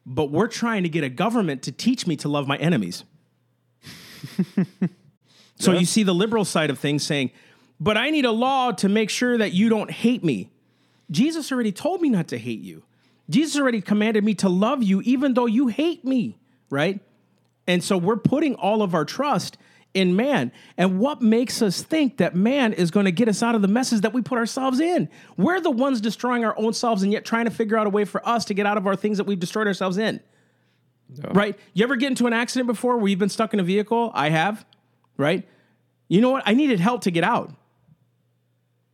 but 0.09 0.31
we're 0.31 0.47
trying 0.47 0.83
to 0.83 0.89
get 0.89 1.03
a 1.03 1.09
government 1.09 1.61
to 1.63 1.71
teach 1.73 2.07
me 2.07 2.15
to 2.15 2.29
love 2.29 2.47
my 2.47 2.55
enemies. 2.57 3.03
so 5.59 5.73
you 5.73 5.85
see 5.85 6.03
the 6.03 6.13
liberal 6.13 6.45
side 6.45 6.69
of 6.69 6.79
things 6.79 7.03
saying, 7.03 7.31
but 7.79 7.97
I 7.97 8.09
need 8.09 8.25
a 8.25 8.31
law 8.31 8.71
to 8.73 8.89
make 8.89 9.09
sure 9.09 9.37
that 9.37 9.53
you 9.53 9.69
don't 9.69 9.91
hate 9.91 10.23
me. 10.23 10.49
Jesus 11.11 11.51
already 11.51 11.71
told 11.71 12.01
me 12.01 12.09
not 12.09 12.27
to 12.29 12.37
hate 12.37 12.59
you. 12.59 12.83
Jesus 13.29 13.59
already 13.59 13.81
commanded 13.81 14.23
me 14.23 14.33
to 14.35 14.49
love 14.49 14.83
you 14.83 15.01
even 15.01 15.33
though 15.33 15.45
you 15.45 15.67
hate 15.67 16.03
me, 16.05 16.37
right? 16.69 16.99
And 17.67 17.83
so 17.83 17.97
we're 17.97 18.17
putting 18.17 18.55
all 18.55 18.81
of 18.81 18.95
our 18.95 19.05
trust 19.05 19.57
in 19.93 20.15
man. 20.15 20.51
And 20.77 20.99
what 20.99 21.21
makes 21.21 21.61
us 21.61 21.81
think 21.81 22.17
that 22.17 22.35
man 22.35 22.73
is 22.73 22.91
going 22.91 23.05
to 23.05 23.11
get 23.11 23.27
us 23.27 23.43
out 23.43 23.55
of 23.55 23.61
the 23.61 23.67
messes 23.67 24.01
that 24.01 24.13
we 24.13 24.21
put 24.21 24.37
ourselves 24.37 24.79
in? 24.79 25.09
We're 25.35 25.59
the 25.59 25.71
ones 25.71 25.99
destroying 26.01 26.45
our 26.45 26.57
own 26.57 26.73
selves 26.73 27.03
and 27.03 27.11
yet 27.11 27.25
trying 27.25 27.45
to 27.45 27.51
figure 27.51 27.77
out 27.77 27.87
a 27.87 27.89
way 27.89 28.05
for 28.05 28.25
us 28.27 28.45
to 28.45 28.53
get 28.53 28.65
out 28.65 28.77
of 28.77 28.87
our 28.87 28.95
things 28.95 29.17
that 29.17 29.25
we've 29.25 29.39
destroyed 29.39 29.67
ourselves 29.67 29.97
in. 29.97 30.21
Right? 31.31 31.57
You 31.73 31.83
ever 31.83 31.95
get 31.95 32.07
into 32.07 32.27
an 32.27 32.33
accident 32.33 32.67
before 32.67 32.97
where 32.97 33.07
you've 33.07 33.19
been 33.19 33.29
stuck 33.29 33.53
in 33.53 33.59
a 33.59 33.63
vehicle? 33.63 34.11
I 34.13 34.29
have, 34.29 34.65
right? 35.17 35.47
You 36.07 36.21
know 36.21 36.31
what? 36.31 36.43
I 36.45 36.53
needed 36.53 36.79
help 36.79 37.01
to 37.01 37.11
get 37.11 37.23
out. 37.23 37.53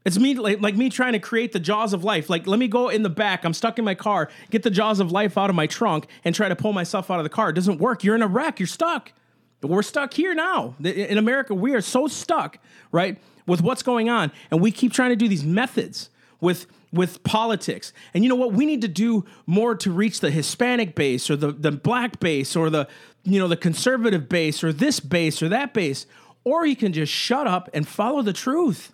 It's 0.05 0.19
me 0.19 0.35
like, 0.35 0.61
like 0.61 0.75
me 0.75 0.89
trying 0.89 1.13
to 1.13 1.19
create 1.19 1.53
the 1.53 1.59
jaws 1.59 1.93
of 1.93 2.03
life. 2.03 2.29
Like, 2.29 2.45
let 2.45 2.59
me 2.59 2.67
go 2.67 2.89
in 2.89 3.03
the 3.03 3.09
back. 3.09 3.45
I'm 3.45 3.53
stuck 3.53 3.79
in 3.79 3.85
my 3.85 3.95
car, 3.95 4.29
get 4.49 4.63
the 4.63 4.69
jaws 4.69 4.99
of 4.99 5.11
life 5.11 5.37
out 5.37 5.49
of 5.49 5.55
my 5.55 5.65
trunk, 5.65 6.07
and 6.25 6.35
try 6.35 6.49
to 6.49 6.55
pull 6.55 6.73
myself 6.73 7.09
out 7.09 7.19
of 7.19 7.23
the 7.23 7.29
car. 7.29 7.49
It 7.49 7.53
doesn't 7.53 7.79
work. 7.79 8.03
You're 8.03 8.15
in 8.15 8.21
a 8.21 8.27
wreck. 8.27 8.59
You're 8.59 8.67
stuck. 8.67 9.13
But 9.61 9.69
we're 9.69 9.81
stuck 9.81 10.13
here 10.13 10.35
now. 10.35 10.75
In 10.83 11.17
America, 11.17 11.53
we 11.53 11.73
are 11.73 11.79
so 11.79 12.07
stuck, 12.07 12.59
right, 12.91 13.17
with 13.47 13.61
what's 13.61 13.81
going 13.81 14.09
on. 14.09 14.33
And 14.51 14.59
we 14.59 14.71
keep 14.71 14.91
trying 14.91 15.11
to 15.11 15.15
do 15.15 15.29
these 15.29 15.45
methods 15.45 16.09
with 16.41 16.67
with 16.93 17.23
politics. 17.23 17.91
And 18.13 18.23
you 18.23 18.29
know 18.29 18.35
what? 18.35 18.53
We 18.53 18.65
need 18.65 18.81
to 18.81 18.87
do 18.87 19.25
more 19.45 19.75
to 19.75 19.91
reach 19.91 20.19
the 20.19 20.31
Hispanic 20.31 20.95
base 20.95 21.29
or 21.29 21.35
the, 21.35 21.51
the 21.51 21.71
black 21.71 22.19
base 22.19 22.55
or 22.55 22.69
the 22.69 22.87
you 23.23 23.39
know 23.39 23.47
the 23.47 23.57
conservative 23.57 24.29
base 24.29 24.63
or 24.63 24.71
this 24.71 24.99
base 24.99 25.41
or 25.41 25.49
that 25.49 25.73
base. 25.73 26.05
Or 26.45 26.65
you 26.65 26.75
can 26.75 26.93
just 26.93 27.11
shut 27.11 27.47
up 27.47 27.69
and 27.73 27.87
follow 27.87 28.21
the 28.21 28.33
truth. 28.33 28.93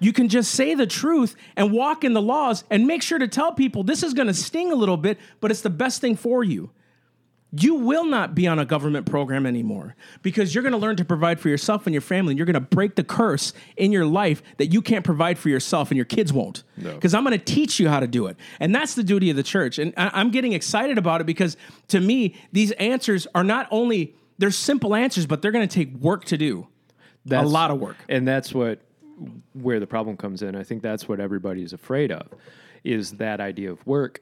You 0.00 0.12
can 0.12 0.28
just 0.28 0.52
say 0.52 0.74
the 0.74 0.86
truth 0.86 1.36
and 1.54 1.70
walk 1.70 2.02
in 2.02 2.12
the 2.12 2.22
laws 2.22 2.64
and 2.70 2.86
make 2.86 3.02
sure 3.02 3.18
to 3.18 3.28
tell 3.28 3.52
people 3.52 3.84
this 3.84 4.02
is 4.02 4.14
to 4.14 4.34
sting 4.34 4.72
a 4.72 4.74
little 4.74 4.96
bit, 4.96 5.18
but 5.40 5.50
it's 5.50 5.60
the 5.60 5.70
best 5.70 6.00
thing 6.00 6.16
for 6.16 6.42
you. 6.42 6.70
You 7.54 7.74
will 7.74 8.06
not 8.06 8.34
be 8.34 8.46
on 8.46 8.58
a 8.58 8.64
government 8.64 9.04
program 9.04 9.44
anymore 9.44 9.94
because 10.22 10.54
you're 10.54 10.62
going 10.62 10.72
to 10.72 10.78
learn 10.78 10.96
to 10.96 11.04
provide 11.04 11.38
for 11.38 11.50
yourself 11.50 11.86
and 11.86 11.92
your 11.92 12.00
family. 12.00 12.32
And 12.32 12.38
you're 12.38 12.46
going 12.46 12.54
to 12.54 12.60
break 12.60 12.94
the 12.94 13.04
curse 13.04 13.52
in 13.76 13.92
your 13.92 14.06
life 14.06 14.42
that 14.56 14.68
you 14.68 14.80
can't 14.80 15.04
provide 15.04 15.38
for 15.38 15.50
yourself 15.50 15.90
and 15.90 15.96
your 15.96 16.06
kids 16.06 16.32
won't. 16.32 16.64
Because 16.82 17.12
no. 17.12 17.18
I'm 17.18 17.24
going 17.24 17.38
to 17.38 17.44
teach 17.44 17.78
you 17.78 17.88
how 17.88 18.00
to 18.00 18.06
do 18.06 18.26
it. 18.26 18.36
And 18.58 18.74
that's 18.74 18.94
the 18.94 19.02
duty 19.02 19.28
of 19.28 19.36
the 19.36 19.42
church. 19.42 19.78
And 19.78 19.92
I'm 19.96 20.30
getting 20.30 20.54
excited 20.54 20.96
about 20.96 21.20
it 21.20 21.24
because 21.24 21.58
to 21.88 22.00
me, 22.00 22.34
these 22.52 22.72
answers 22.72 23.26
are 23.34 23.44
not 23.44 23.68
only, 23.70 24.14
they're 24.38 24.50
simple 24.50 24.94
answers, 24.94 25.26
but 25.26 25.42
they're 25.42 25.52
going 25.52 25.68
to 25.68 25.74
take 25.74 25.92
work 25.96 26.24
to 26.26 26.38
do. 26.38 26.68
That's, 27.26 27.44
a 27.44 27.48
lot 27.48 27.70
of 27.70 27.78
work. 27.78 27.96
And 28.08 28.26
that's 28.26 28.54
what 28.54 28.80
where 29.52 29.78
the 29.78 29.86
problem 29.86 30.16
comes 30.16 30.42
in. 30.42 30.56
I 30.56 30.62
think 30.64 30.82
that's 30.82 31.08
what 31.08 31.20
everybody's 31.20 31.72
afraid 31.72 32.10
of 32.10 32.26
is 32.84 33.12
that 33.12 33.40
idea 33.40 33.70
of 33.70 33.86
work. 33.86 34.20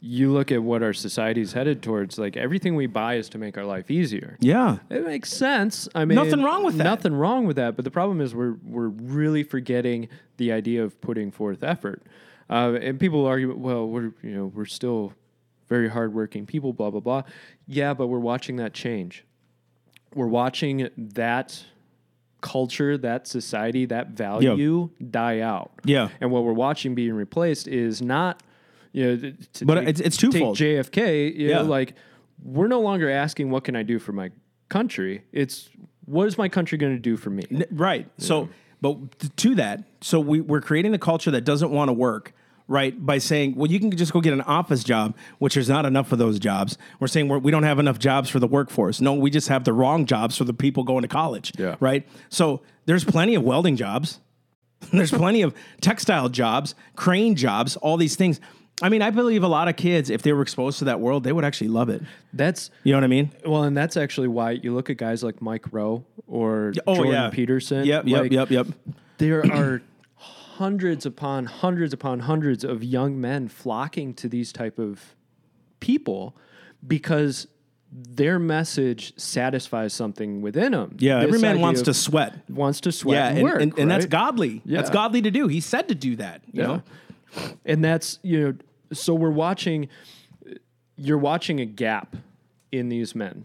You 0.00 0.32
look 0.32 0.52
at 0.52 0.62
what 0.62 0.82
our 0.82 0.92
society 0.92 1.40
is 1.40 1.52
headed 1.52 1.82
towards, 1.82 2.18
like 2.18 2.36
everything 2.36 2.76
we 2.76 2.86
buy 2.86 3.14
is 3.14 3.28
to 3.30 3.38
make 3.38 3.56
our 3.56 3.64
life 3.64 3.90
easier. 3.90 4.36
Yeah. 4.40 4.78
It 4.90 5.04
makes 5.04 5.32
sense. 5.32 5.88
I 5.94 6.04
mean 6.04 6.16
nothing 6.16 6.42
wrong 6.42 6.64
with 6.64 6.76
that. 6.76 6.84
Nothing 6.84 7.14
wrong 7.14 7.46
with 7.46 7.56
that. 7.56 7.76
But 7.76 7.84
the 7.84 7.90
problem 7.90 8.20
is 8.20 8.34
we're 8.34 8.56
we're 8.62 8.88
really 8.88 9.42
forgetting 9.42 10.08
the 10.36 10.52
idea 10.52 10.84
of 10.84 11.00
putting 11.00 11.30
forth 11.30 11.64
effort. 11.64 12.02
Uh, 12.48 12.78
and 12.80 13.00
people 13.00 13.26
argue, 13.26 13.56
well, 13.56 13.88
we're 13.88 14.12
you 14.22 14.30
know, 14.30 14.46
we're 14.54 14.66
still 14.66 15.12
very 15.68 15.88
hardworking 15.88 16.46
people, 16.46 16.72
blah, 16.72 16.90
blah, 16.90 17.00
blah. 17.00 17.22
Yeah, 17.66 17.94
but 17.94 18.06
we're 18.06 18.20
watching 18.20 18.56
that 18.56 18.72
change. 18.72 19.24
We're 20.14 20.28
watching 20.28 20.88
that 20.96 21.64
culture, 22.40 22.96
that 22.98 23.26
society, 23.26 23.86
that 23.86 24.10
value 24.10 24.90
yeah. 24.98 25.06
die 25.10 25.40
out. 25.40 25.72
Yeah. 25.84 26.10
And 26.20 26.30
what 26.30 26.44
we're 26.44 26.52
watching 26.52 26.94
being 26.94 27.14
replaced 27.14 27.66
is 27.66 28.00
not, 28.00 28.42
you 28.96 29.16
know, 29.16 29.32
but 29.66 29.74
take, 29.74 29.88
it's, 29.88 30.00
it's 30.00 30.16
twofold. 30.16 30.56
JFK, 30.56 31.36
you 31.36 31.50
yeah. 31.50 31.56
know, 31.56 31.64
like 31.64 31.94
we're 32.42 32.66
no 32.66 32.80
longer 32.80 33.10
asking 33.10 33.50
what 33.50 33.62
can 33.62 33.76
I 33.76 33.82
do 33.82 33.98
for 33.98 34.12
my 34.12 34.30
country. 34.70 35.22
It's 35.32 35.68
what 36.06 36.26
is 36.26 36.38
my 36.38 36.48
country 36.48 36.78
going 36.78 36.94
to 36.94 36.98
do 36.98 37.18
for 37.18 37.28
me? 37.28 37.44
Right. 37.70 38.08
Yeah. 38.16 38.26
So, 38.26 38.48
but 38.80 39.36
to 39.36 39.54
that, 39.56 39.84
so 40.00 40.18
we, 40.18 40.40
we're 40.40 40.62
creating 40.62 40.94
a 40.94 40.98
culture 40.98 41.30
that 41.30 41.42
doesn't 41.42 41.70
want 41.70 41.90
to 41.90 41.92
work 41.92 42.32
right? 42.68 43.06
By 43.06 43.18
saying, 43.18 43.54
well, 43.54 43.70
you 43.70 43.78
can 43.78 43.92
just 43.96 44.12
go 44.12 44.20
get 44.20 44.32
an 44.32 44.40
office 44.40 44.82
job, 44.82 45.16
which 45.38 45.54
there's 45.54 45.68
not 45.68 45.86
enough 45.86 46.10
of 46.10 46.18
those 46.18 46.40
jobs. 46.40 46.76
We're 46.98 47.06
saying 47.06 47.28
we're, 47.28 47.38
we 47.38 47.52
do 47.52 47.60
not 47.60 47.64
have 47.64 47.78
enough 47.78 48.00
jobs 48.00 48.28
for 48.28 48.40
the 48.40 48.48
workforce. 48.48 49.00
No, 49.00 49.14
we 49.14 49.30
just 49.30 49.46
have 49.46 49.62
the 49.62 49.72
wrong 49.72 50.04
jobs 50.04 50.36
for 50.36 50.42
the 50.42 50.52
people 50.52 50.82
going 50.82 51.02
to 51.02 51.08
college, 51.08 51.52
yeah. 51.56 51.76
right? 51.78 52.04
So 52.28 52.62
there's 52.86 53.04
plenty 53.04 53.36
of 53.36 53.44
welding 53.44 53.76
jobs. 53.76 54.18
there's 54.92 55.12
plenty 55.12 55.42
of 55.42 55.54
textile 55.80 56.28
jobs, 56.28 56.74
crane 56.96 57.36
jobs, 57.36 57.76
all 57.76 57.96
these 57.96 58.16
things. 58.16 58.40
I 58.82 58.90
mean, 58.90 59.00
I 59.00 59.10
believe 59.10 59.42
a 59.42 59.48
lot 59.48 59.68
of 59.68 59.76
kids, 59.76 60.10
if 60.10 60.22
they 60.22 60.32
were 60.32 60.42
exposed 60.42 60.78
to 60.80 60.84
that 60.86 61.00
world, 61.00 61.24
they 61.24 61.32
would 61.32 61.44
actually 61.44 61.68
love 61.68 61.88
it. 61.88 62.02
That's 62.32 62.70
you 62.84 62.92
know 62.92 62.98
what 62.98 63.04
I 63.04 63.08
mean. 63.08 63.30
Well, 63.44 63.62
and 63.62 63.76
that's 63.76 63.96
actually 63.96 64.28
why 64.28 64.52
you 64.52 64.74
look 64.74 64.90
at 64.90 64.98
guys 64.98 65.22
like 65.22 65.40
Mike 65.40 65.72
Rowe 65.72 66.04
or 66.26 66.74
oh, 66.86 66.94
Jordan 66.94 67.12
yeah. 67.12 67.30
Peterson. 67.30 67.86
Yep, 67.86 68.06
yep, 68.06 68.22
like, 68.22 68.32
yep, 68.32 68.50
yep. 68.50 68.66
There 69.18 69.40
are 69.50 69.80
hundreds 70.16 71.06
upon 71.06 71.46
hundreds 71.46 71.94
upon 71.94 72.20
hundreds 72.20 72.64
of 72.64 72.84
young 72.84 73.18
men 73.18 73.48
flocking 73.48 74.12
to 74.14 74.28
these 74.28 74.52
type 74.52 74.78
of 74.78 75.14
people 75.80 76.36
because 76.86 77.46
their 77.90 78.38
message 78.38 79.18
satisfies 79.18 79.94
something 79.94 80.42
within 80.42 80.72
them. 80.72 80.96
Yeah, 80.98 81.20
this 81.20 81.28
every 81.28 81.40
man 81.40 81.60
wants 81.60 81.82
to 81.82 81.94
sweat. 81.94 82.34
Wants 82.50 82.80
to 82.82 82.92
sweat. 82.92 83.16
Yeah, 83.16 83.28
and, 83.38 83.42
work, 83.42 83.62
and, 83.62 83.72
and, 83.78 83.78
right? 83.78 83.88
that's 83.88 84.06
godly. 84.06 84.60
Yeah. 84.66 84.78
That's 84.78 84.90
godly 84.90 85.22
to 85.22 85.30
do. 85.30 85.48
He 85.48 85.60
said 85.60 85.88
to 85.88 85.94
do 85.94 86.16
that. 86.16 86.42
You 86.52 86.60
yeah. 86.60 86.66
know, 86.66 86.82
and 87.64 87.84
that's 87.84 88.18
you 88.22 88.40
know. 88.40 88.54
So 88.92 89.14
we're 89.14 89.30
watching. 89.30 89.88
You're 90.98 91.18
watching 91.18 91.60
a 91.60 91.66
gap 91.66 92.16
in 92.72 92.88
these 92.88 93.14
men, 93.14 93.44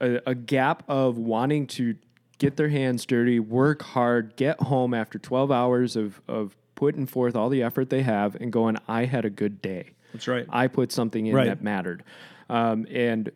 a, 0.00 0.20
a 0.26 0.34
gap 0.34 0.82
of 0.88 1.16
wanting 1.16 1.68
to 1.68 1.94
get 2.38 2.56
their 2.56 2.68
hands 2.68 3.06
dirty, 3.06 3.38
work 3.38 3.82
hard, 3.82 4.34
get 4.36 4.60
home 4.60 4.94
after 4.94 5.18
12 5.18 5.52
hours 5.52 5.94
of, 5.94 6.20
of 6.26 6.56
putting 6.74 7.06
forth 7.06 7.36
all 7.36 7.48
the 7.48 7.62
effort 7.62 7.88
they 7.88 8.02
have 8.02 8.34
and 8.34 8.52
going, 8.52 8.76
I 8.88 9.04
had 9.04 9.24
a 9.24 9.30
good 9.30 9.62
day. 9.62 9.90
That's 10.12 10.26
right. 10.26 10.44
I 10.50 10.66
put 10.66 10.90
something 10.90 11.26
in 11.26 11.34
right. 11.34 11.46
that 11.46 11.62
mattered. 11.62 12.02
Um, 12.50 12.86
and 12.90 13.30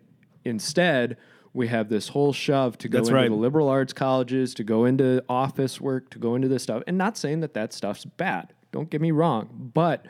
instead, 0.45 1.17
we 1.53 1.69
have 1.69 1.89
this 1.89 2.09
whole 2.09 2.33
shove 2.33 2.77
to 2.79 2.89
go 2.89 2.99
That's 2.99 3.09
into 3.09 3.21
right. 3.21 3.31
the 3.31 3.37
liberal 3.37 3.69
arts 3.69 3.93
colleges, 3.93 4.53
to 4.55 4.65
go 4.65 4.85
into 4.85 5.25
office 5.29 5.81
work, 5.81 6.11
to 6.11 6.19
go 6.19 6.35
into 6.35 6.49
this 6.49 6.65
stuff. 6.65 6.83
And 6.89 6.99
not 6.99 7.17
saying 7.17 7.41
that 7.41 7.55
that 7.55 7.73
stuff's 7.73 8.05
bad. 8.05 8.53
Don't 8.77 8.91
get 8.91 9.01
me 9.01 9.11
wrong. 9.11 9.71
But 9.73 10.05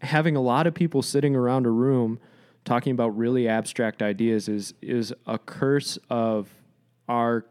having 0.00 0.34
a 0.34 0.40
lot 0.40 0.66
of 0.66 0.72
people 0.72 1.02
sitting 1.02 1.36
around 1.36 1.66
a 1.66 1.70
room 1.70 2.18
talking 2.64 2.90
about 2.90 3.10
really 3.18 3.46
abstract 3.46 4.00
ideas 4.00 4.48
is 4.48 4.72
is 4.80 5.12
a 5.26 5.38
curse 5.38 5.98
of 6.08 6.48
our 7.06 7.44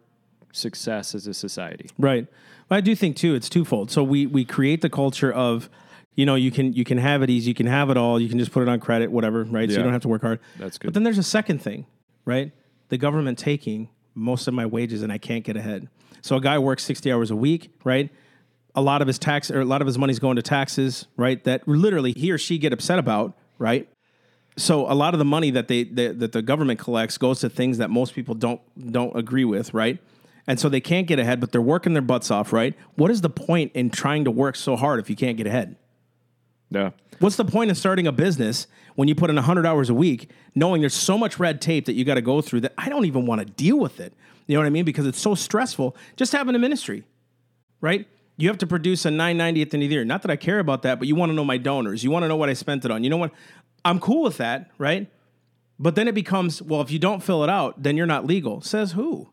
success 0.52 1.14
as 1.14 1.28
a 1.28 1.34
society. 1.36 1.92
Right. 2.00 2.26
I 2.72 2.82
do 2.82 2.96
think 2.96 3.18
too 3.18 3.36
it's 3.36 3.50
twofold. 3.50 3.92
So 3.92 4.04
we 4.04 4.26
we 4.26 4.46
create 4.46 4.82
the 4.82 4.90
culture 4.90 5.32
of 5.32 5.70
you 6.16 6.26
know 6.26 6.34
you 6.34 6.50
can 6.50 6.74
you 6.74 6.84
can 6.84 6.98
have 6.98 7.22
it 7.22 7.30
easy, 7.30 7.50
you 7.52 7.56
can 7.56 7.68
have 7.68 7.92
it 7.92 7.98
all, 7.98 8.20
you 8.20 8.30
can 8.30 8.40
just 8.40 8.52
put 8.52 8.64
it 8.64 8.68
on 8.68 8.80
credit, 8.80 9.12
whatever, 9.12 9.44
right? 9.44 9.70
Yeah. 9.70 9.76
So 9.76 9.80
you 9.82 9.84
don't 9.84 9.94
have 9.94 10.02
to 10.02 10.08
work 10.08 10.24
hard. 10.24 10.40
That's 10.58 10.80
good. 10.80 10.88
But 10.88 10.96
then 10.96 11.04
there's 11.04 11.20
a 11.20 11.24
second 11.24 11.62
thing, 11.62 11.86
right? 12.26 12.52
The 12.88 12.98
government 12.98 13.38
taking 13.38 13.90
most 14.16 14.48
of 14.48 14.56
my 14.56 14.66
wages 14.66 15.04
and 15.04 15.14
I 15.14 15.20
can't 15.20 15.44
get 15.44 15.56
ahead. 15.56 15.88
So 16.24 16.36
a 16.36 16.42
guy 16.42 16.58
works 16.58 16.84
60 16.84 17.12
hours 17.12 17.30
a 17.30 17.36
week, 17.36 17.72
right? 17.84 18.10
A 18.76 18.82
lot 18.82 19.02
of 19.02 19.08
his 19.08 19.20
tax 19.20 19.50
or 19.50 19.62
a 19.62 19.66
lot 19.66 19.82
of 19.82 19.88
his 19.88 19.98
money's 19.98 20.20
going 20.20 20.36
to 20.36 20.42
taxes, 20.42 21.08
right? 21.18 21.44
That 21.44 21.68
literally 21.68 22.14
he 22.16 22.32
or 22.32 22.38
she 22.38 22.58
get 22.58 22.72
upset 22.72 23.00
about, 23.00 23.38
right? 23.58 23.90
So 24.58 24.92
a 24.92 24.94
lot 24.94 25.14
of 25.14 25.20
the 25.20 25.26
money 25.26 25.52
that 25.52 25.68
they, 25.68 25.84
they 25.84 26.08
that 26.10 26.34
the 26.34 26.42
government 26.42 26.80
collects 26.80 27.18
goes 27.18 27.40
to 27.42 27.50
things 27.50 27.78
that 27.78 27.90
most 27.90 28.14
people 28.14 28.36
don't 28.36 28.62
don't 28.92 29.16
agree 29.16 29.46
with, 29.46 29.74
right? 29.74 30.00
And 30.48 30.60
so 30.60 30.68
they 30.68 30.82
can't 30.82 31.08
get 31.08 31.20
ahead, 31.20 31.40
but 31.40 31.52
they're 31.52 31.62
working 31.62 31.94
their 31.94 32.02
butts 32.02 32.32
off, 32.32 32.52
right? 32.52 32.74
What 32.96 33.12
is 33.12 33.22
the 33.22 33.30
point 33.30 33.72
in 33.76 33.90
trying 33.90 34.26
to 34.26 34.32
work 34.32 34.56
so 34.56 34.76
hard 34.76 35.00
if 35.00 35.10
you 35.10 35.16
can't 35.16 35.38
get 35.38 35.46
ahead? 35.46 35.76
Yeah. 36.72 36.92
What's 37.20 37.36
the 37.36 37.46
point 37.46 37.70
in 37.70 37.76
starting 37.76 38.08
a 38.08 38.12
business 38.12 38.68
when 38.96 39.08
you 39.08 39.16
put 39.16 39.30
in 39.30 39.36
100 39.36 39.66
hours 39.66 39.90
a 39.90 39.94
week, 39.94 40.30
knowing 40.56 40.82
there's 40.82 40.94
so 40.94 41.18
much 41.18 41.40
red 41.40 41.62
tape 41.62 41.86
that 41.86 41.94
you 41.94 42.04
got 42.04 42.16
to 42.16 42.22
go 42.22 42.42
through 42.42 42.62
that 42.62 42.74
I 42.78 42.90
don't 42.90 43.06
even 43.06 43.26
want 43.26 43.40
to 43.40 43.46
deal 43.46 43.78
with 43.78 44.00
it? 44.00 44.14
You 44.48 44.56
know 44.56 44.62
what 44.62 44.68
I 44.68 44.72
mean? 44.72 44.86
Because 44.86 45.06
it's 45.06 45.20
so 45.20 45.36
stressful. 45.36 45.96
Just 46.16 46.32
having 46.32 46.56
a 46.56 46.60
ministry, 46.60 47.04
right? 47.82 48.08
You 48.40 48.48
have 48.48 48.58
to 48.60 48.68
produce 48.68 49.04
a 49.04 49.12
990 49.12 49.62
at 49.62 49.70
the 49.70 49.76
end 49.76 49.84
of 49.84 49.90
the 49.90 49.96
year. 49.96 50.06
Not 50.06 50.22
that 50.22 50.32
I 50.32 50.38
care 50.38 50.60
about 50.60 50.84
that, 50.84 50.98
but 50.98 51.10
you 51.10 51.16
want 51.16 51.30
to 51.30 51.34
know 51.34 51.44
my 51.44 51.58
donors. 51.58 52.06
You 52.06 52.10
want 52.10 52.24
to 52.24 52.30
know 52.30 52.38
what 52.38 52.48
I 52.48 52.54
spent 52.54 52.86
it 52.86 52.92
on. 52.92 53.04
You 53.04 53.10
know 53.10 53.18
what? 53.18 53.34
I'm 53.84 54.00
cool 54.00 54.24
with 54.24 54.38
that, 54.38 54.72
right? 54.78 55.12
But 55.78 55.96
then 55.96 56.08
it 56.08 56.16
becomes, 56.16 56.62
well, 56.62 56.80
if 56.80 56.90
you 56.90 57.00
don't 57.00 57.22
fill 57.22 57.44
it 57.44 57.50
out, 57.50 57.84
then 57.84 57.98
you're 57.98 58.06
not 58.06 58.26
legal. 58.26 58.62
Says 58.62 58.94
who? 58.94 59.30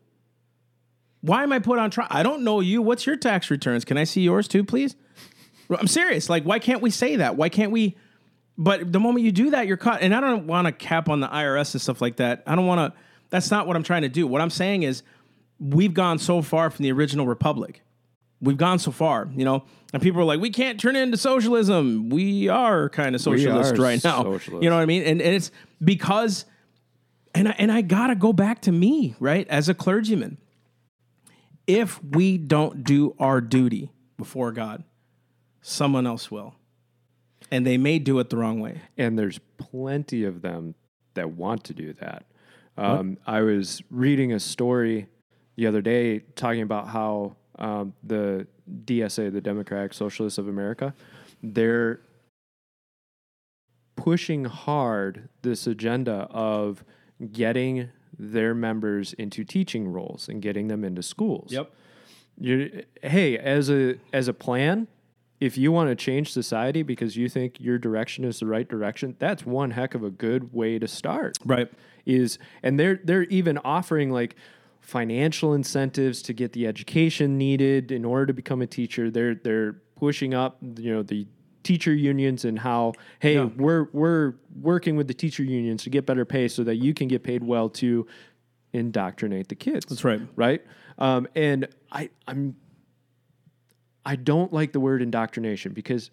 Why 1.21 1.43
am 1.43 1.53
I 1.53 1.59
put 1.59 1.79
on 1.79 1.89
trial? 1.89 2.09
I 2.11 2.21
don't 2.21 2.43
know 2.43 2.59
you. 2.59 2.81
What's 2.81 3.05
your 3.05 3.15
tax 3.15 3.49
returns? 3.49 3.85
Can 3.85 3.97
I 3.97 4.03
see 4.03 4.21
yours 4.21 4.45
too, 4.45 4.65
please? 4.65 4.97
I'm 5.69 5.87
serious. 5.87 6.29
Like, 6.29 6.43
why 6.43 6.59
can't 6.59 6.81
we 6.81 6.89
say 6.89 7.15
that? 7.15 7.37
Why 7.37 7.47
can't 7.47 7.71
we? 7.71 7.95
But 8.57 8.91
the 8.91 8.99
moment 8.99 9.23
you 9.23 9.31
do 9.31 9.51
that, 9.51 9.67
you're 9.67 9.77
caught. 9.77 10.01
And 10.01 10.13
I 10.13 10.19
don't 10.19 10.47
want 10.47 10.65
to 10.65 10.73
cap 10.73 11.07
on 11.07 11.21
the 11.21 11.27
IRS 11.29 11.73
and 11.73 11.81
stuff 11.81 12.01
like 12.01 12.17
that. 12.17 12.43
I 12.45 12.55
don't 12.55 12.65
want 12.65 12.93
to. 12.93 12.99
That's 13.29 13.51
not 13.51 13.67
what 13.67 13.77
I'm 13.77 13.83
trying 13.83 14.01
to 14.01 14.09
do. 14.09 14.27
What 14.27 14.41
I'm 14.41 14.49
saying 14.49 14.83
is, 14.83 15.03
we've 15.59 15.93
gone 15.93 16.19
so 16.19 16.41
far 16.41 16.69
from 16.69 16.83
the 16.83 16.91
original 16.91 17.25
republic. 17.25 17.83
We've 18.39 18.57
gone 18.57 18.77
so 18.77 18.91
far, 18.91 19.27
you 19.33 19.43
know, 19.43 19.63
and 19.93 20.01
people 20.01 20.21
are 20.21 20.25
like, 20.25 20.39
we 20.39 20.51
can't 20.51 20.79
turn 20.79 20.95
it 20.95 21.01
into 21.01 21.17
socialism. 21.17 22.09
We 22.09 22.49
are 22.49 22.89
kind 22.89 23.15
of 23.15 23.21
socialist 23.21 23.77
right 23.77 24.03
now. 24.03 24.23
Socialist. 24.23 24.63
You 24.63 24.69
know 24.69 24.75
what 24.75 24.83
I 24.83 24.85
mean? 24.85 25.03
And, 25.03 25.21
and 25.21 25.35
it's 25.35 25.49
because, 25.83 26.45
and 27.33 27.47
I, 27.47 27.55
and 27.57 27.71
I 27.71 27.81
got 27.81 28.07
to 28.07 28.15
go 28.15 28.33
back 28.33 28.61
to 28.63 28.71
me, 28.71 29.15
right? 29.19 29.47
As 29.47 29.69
a 29.69 29.73
clergyman, 29.73 30.37
if 31.65 32.03
we 32.03 32.37
don't 32.37 32.83
do 32.83 33.15
our 33.19 33.41
duty 33.41 33.91
before 34.17 34.51
God, 34.51 34.83
someone 35.61 36.05
else 36.05 36.29
will. 36.29 36.55
And 37.49 37.65
they 37.65 37.77
may 37.77 37.97
do 37.97 38.19
it 38.19 38.29
the 38.29 38.37
wrong 38.37 38.59
way. 38.59 38.81
And 38.97 39.17
there's 39.17 39.39
plenty 39.57 40.25
of 40.25 40.41
them 40.41 40.75
that 41.15 41.31
want 41.31 41.63
to 41.65 41.73
do 41.73 41.93
that. 41.93 42.25
Um, 42.77 43.17
I 43.25 43.41
was 43.41 43.81
reading 43.89 44.31
a 44.31 44.39
story 44.39 45.07
the 45.55 45.65
other 45.65 45.81
day 45.81 46.19
talking 46.35 46.61
about 46.61 46.89
how 46.89 47.35
um, 47.57 47.93
the 48.03 48.47
DSA, 48.85 49.31
the 49.31 49.41
Democratic 49.41 49.93
Socialists 49.93 50.37
of 50.37 50.47
America, 50.47 50.93
they're 51.41 52.01
pushing 53.95 54.45
hard 54.45 55.29
this 55.41 55.67
agenda 55.67 56.27
of 56.31 56.83
getting 57.31 57.89
their 58.17 58.53
members 58.53 59.13
into 59.13 59.43
teaching 59.43 59.91
roles 59.91 60.29
and 60.29 60.41
getting 60.41 60.67
them 60.67 60.83
into 60.83 61.03
schools. 61.03 61.51
You're, 62.39 62.69
hey, 63.01 63.37
as 63.37 63.69
a 63.69 63.95
as 64.13 64.27
a 64.27 64.33
plan, 64.33 64.87
if 65.39 65.57
you 65.57 65.71
want 65.71 65.89
to 65.89 65.95
change 65.95 66.31
society 66.31 66.83
because 66.83 67.17
you 67.17 67.29
think 67.29 67.59
your 67.59 67.77
direction 67.77 68.23
is 68.23 68.39
the 68.39 68.45
right 68.45 68.67
direction, 68.67 69.15
that's 69.19 69.45
one 69.45 69.71
heck 69.71 69.95
of 69.95 70.03
a 70.03 70.11
good 70.11 70.53
way 70.53 70.77
to 70.77 70.87
start. 70.87 71.37
Right. 71.43 71.71
Is 72.05 72.37
and 72.61 72.79
they're 72.79 72.99
they're 73.03 73.23
even 73.23 73.57
offering 73.59 74.11
like 74.11 74.35
financial 74.87 75.53
incentives 75.53 76.21
to 76.21 76.31
get 76.31 76.53
the 76.53 76.65
education 76.65 77.37
needed 77.37 77.91
in 77.91 78.05
order 78.05 78.25
to 78.25 78.31
become 78.33 78.61
a 78.61 78.67
teacher. 78.67 79.11
They're 79.11 79.35
they're 79.35 79.73
pushing 79.97 80.33
up, 80.33 80.57
you 80.61 80.93
know, 80.93 81.03
the 81.03 81.27
teacher 81.63 81.93
unions 81.93 82.45
and 82.45 82.57
how 82.57 82.93
hey, 83.19 83.33
Yeah. 83.35 83.49
we're 83.57 83.89
we're 83.91 84.35
working 84.61 84.95
with 84.95 85.09
the 85.09 85.13
teacher 85.13 85.43
unions 85.43 85.83
to 85.83 85.89
get 85.89 86.05
better 86.05 86.23
pay 86.23 86.47
so 86.47 86.63
that 86.63 86.77
you 86.77 86.93
can 86.93 87.09
get 87.09 87.21
paid 87.21 87.43
well 87.43 87.67
to 87.71 88.07
indoctrinate 88.71 89.49
the 89.49 89.55
kids. 89.55 89.85
That's 89.89 90.05
right. 90.05 90.21
Right? 90.37 90.61
Um, 90.97 91.27
and 91.35 91.67
I 91.91 92.09
I'm 92.25 92.55
I 94.05 94.15
don't 94.15 94.53
like 94.53 94.71
the 94.71 94.79
word 94.79 95.01
indoctrination 95.01 95.73
because 95.73 96.11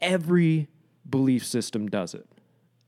every 0.00 0.66
belief 1.08 1.46
system 1.46 1.86
does 1.86 2.14
it. 2.14 2.26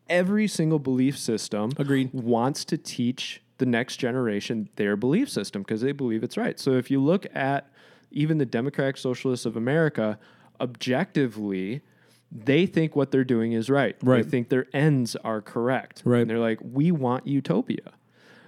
Every 0.08 0.48
single 0.48 0.80
belief 0.80 1.16
system 1.16 1.70
Agreed. 1.78 2.10
wants 2.12 2.64
to 2.64 2.76
teach 2.76 3.42
the 3.58 3.66
next 3.66 3.96
generation 3.98 4.68
their 4.76 4.96
belief 4.96 5.28
system 5.30 5.62
because 5.62 5.80
they 5.80 5.92
believe 5.92 6.22
it's 6.22 6.36
right. 6.36 6.58
So 6.58 6.72
if 6.72 6.90
you 6.90 7.00
look 7.00 7.26
at 7.34 7.70
even 8.10 8.38
the 8.38 8.46
Democratic 8.46 8.96
Socialists 8.96 9.46
of 9.46 9.56
America, 9.56 10.18
objectively, 10.60 11.82
they 12.32 12.66
think 12.66 12.96
what 12.96 13.10
they're 13.10 13.24
doing 13.24 13.52
is 13.52 13.70
right. 13.70 13.96
Right. 14.02 14.24
They 14.24 14.28
think 14.30 14.48
their 14.48 14.66
ends 14.72 15.16
are 15.16 15.40
correct. 15.40 16.02
Right. 16.04 16.20
And 16.22 16.30
they're 16.30 16.38
like, 16.38 16.58
we 16.62 16.90
want 16.90 17.26
utopia. 17.26 17.92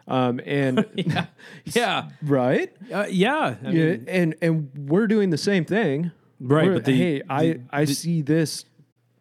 Um, 0.08 0.40
and 0.44 0.86
Yeah. 0.94 1.26
Yeah. 1.74 2.08
right. 2.22 2.72
Uh, 2.92 3.06
yeah. 3.10 3.56
I 3.64 3.70
Yeah, 3.70 3.84
mean, 3.84 4.04
and 4.08 4.34
and 4.42 4.70
we're 4.88 5.06
doing 5.06 5.30
the 5.30 5.38
same 5.38 5.64
thing, 5.64 6.10
Right, 6.38 6.64
We're- 6.66 6.74
but 6.76 6.84
the- 6.84 6.96
hey, 6.96 7.22
I 7.30 7.60
I 7.70 7.84
see 7.86 8.20
this 8.22 8.64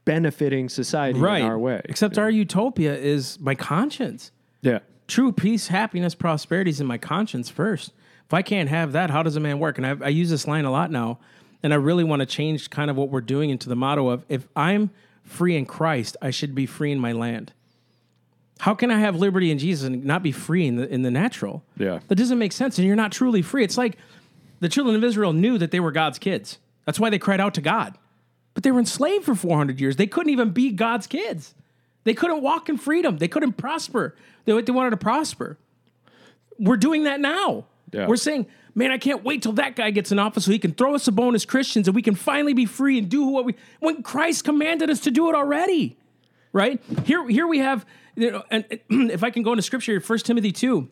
benefiting 0.03 0.69
society 0.69 1.17
right. 1.19 1.41
in 1.41 1.47
our 1.47 1.57
way. 1.57 1.81
Except 1.85 2.17
our 2.19 2.29
utopia 2.29 2.95
is 2.95 3.39
my 3.39 3.55
conscience. 3.55 4.31
yeah, 4.61 4.79
True 5.07 5.31
peace, 5.31 5.67
happiness, 5.67 6.15
prosperity 6.15 6.71
is 6.71 6.81
in 6.81 6.87
my 6.87 6.97
conscience 6.97 7.49
first. 7.49 7.91
If 8.25 8.33
I 8.33 8.41
can't 8.41 8.69
have 8.69 8.91
that, 8.93 9.11
how 9.11 9.21
does 9.21 9.35
a 9.35 9.39
man 9.39 9.59
work? 9.59 9.77
And 9.77 9.85
I, 9.85 10.05
I 10.05 10.09
use 10.09 10.29
this 10.29 10.47
line 10.47 10.65
a 10.65 10.71
lot 10.71 10.89
now, 10.89 11.19
and 11.61 11.73
I 11.73 11.77
really 11.77 12.03
want 12.03 12.21
to 12.21 12.25
change 12.25 12.69
kind 12.69 12.89
of 12.89 12.95
what 12.95 13.09
we're 13.09 13.21
doing 13.21 13.51
into 13.51 13.69
the 13.69 13.75
motto 13.75 14.09
of 14.09 14.25
if 14.29 14.47
I'm 14.55 14.89
free 15.23 15.55
in 15.55 15.65
Christ, 15.65 16.17
I 16.21 16.31
should 16.31 16.55
be 16.55 16.65
free 16.65 16.91
in 16.91 16.99
my 16.99 17.11
land. 17.11 17.53
How 18.59 18.73
can 18.73 18.89
I 18.89 18.99
have 18.99 19.15
liberty 19.15 19.51
in 19.51 19.59
Jesus 19.59 19.85
and 19.85 20.05
not 20.05 20.23
be 20.23 20.31
free 20.31 20.65
in 20.65 20.77
the 20.77 20.87
in 20.87 21.01
the 21.01 21.11
natural? 21.11 21.63
Yeah. 21.77 21.99
that 22.07 22.15
doesn't 22.15 22.39
make 22.39 22.53
sense, 22.53 22.77
and 22.77 22.87
you're 22.87 22.95
not 22.95 23.11
truly 23.11 23.41
free. 23.41 23.63
It's 23.63 23.77
like 23.77 23.97
the 24.59 24.69
children 24.69 24.95
of 24.95 25.03
Israel 25.03 25.33
knew 25.33 25.57
that 25.57 25.71
they 25.71 25.79
were 25.79 25.91
God's 25.91 26.17
kids. 26.17 26.57
That's 26.85 26.99
why 26.99 27.09
they 27.09 27.19
cried 27.19 27.41
out 27.41 27.53
to 27.55 27.61
God. 27.61 27.97
But 28.53 28.63
they 28.63 28.71
were 28.71 28.79
enslaved 28.79 29.25
for 29.25 29.35
400 29.35 29.81
years. 29.81 29.97
They 29.97 30.07
couldn't 30.07 30.31
even 30.31 30.51
be 30.51 30.71
God's 30.71 31.07
kids. 31.07 31.53
They 32.05 32.13
couldn't 32.13 32.41
walk 32.41 32.69
in 32.69 32.77
freedom. 32.77 33.17
They 33.17 33.27
couldn't 33.27 33.53
prosper. 33.53 34.15
They, 34.45 34.61
they 34.61 34.71
wanted 34.71 34.91
to 34.91 34.97
prosper. 34.97 35.57
We're 36.57 36.77
doing 36.77 37.03
that 37.03 37.19
now. 37.19 37.65
Yeah. 37.91 38.07
We're 38.07 38.15
saying, 38.15 38.47
man, 38.73 38.91
I 38.91 38.97
can't 38.97 39.23
wait 39.23 39.41
till 39.41 39.53
that 39.53 39.75
guy 39.75 39.91
gets 39.91 40.11
in 40.11 40.19
office 40.19 40.45
so 40.45 40.51
he 40.51 40.59
can 40.59 40.73
throw 40.73 40.95
us 40.95 41.07
a 41.07 41.11
bone 41.11 41.35
as 41.35 41.45
Christians 41.45 41.87
and 41.87 41.95
we 41.95 42.01
can 42.01 42.15
finally 42.15 42.53
be 42.53 42.65
free 42.65 42.97
and 42.97 43.09
do 43.09 43.25
what 43.27 43.45
we 43.45 43.55
when 43.79 44.03
Christ 44.03 44.43
commanded 44.43 44.89
us 44.89 44.99
to 45.01 45.11
do 45.11 45.29
it 45.29 45.35
already. 45.35 45.97
Right? 46.53 46.81
Here, 47.03 47.27
here 47.27 47.47
we 47.47 47.59
have, 47.59 47.85
you 48.15 48.31
know, 48.31 48.43
and 48.49 48.65
if 48.89 49.23
I 49.23 49.29
can 49.29 49.43
go 49.43 49.51
into 49.51 49.61
scripture, 49.61 49.99
1 49.99 50.19
Timothy 50.19 50.53
2, 50.53 50.87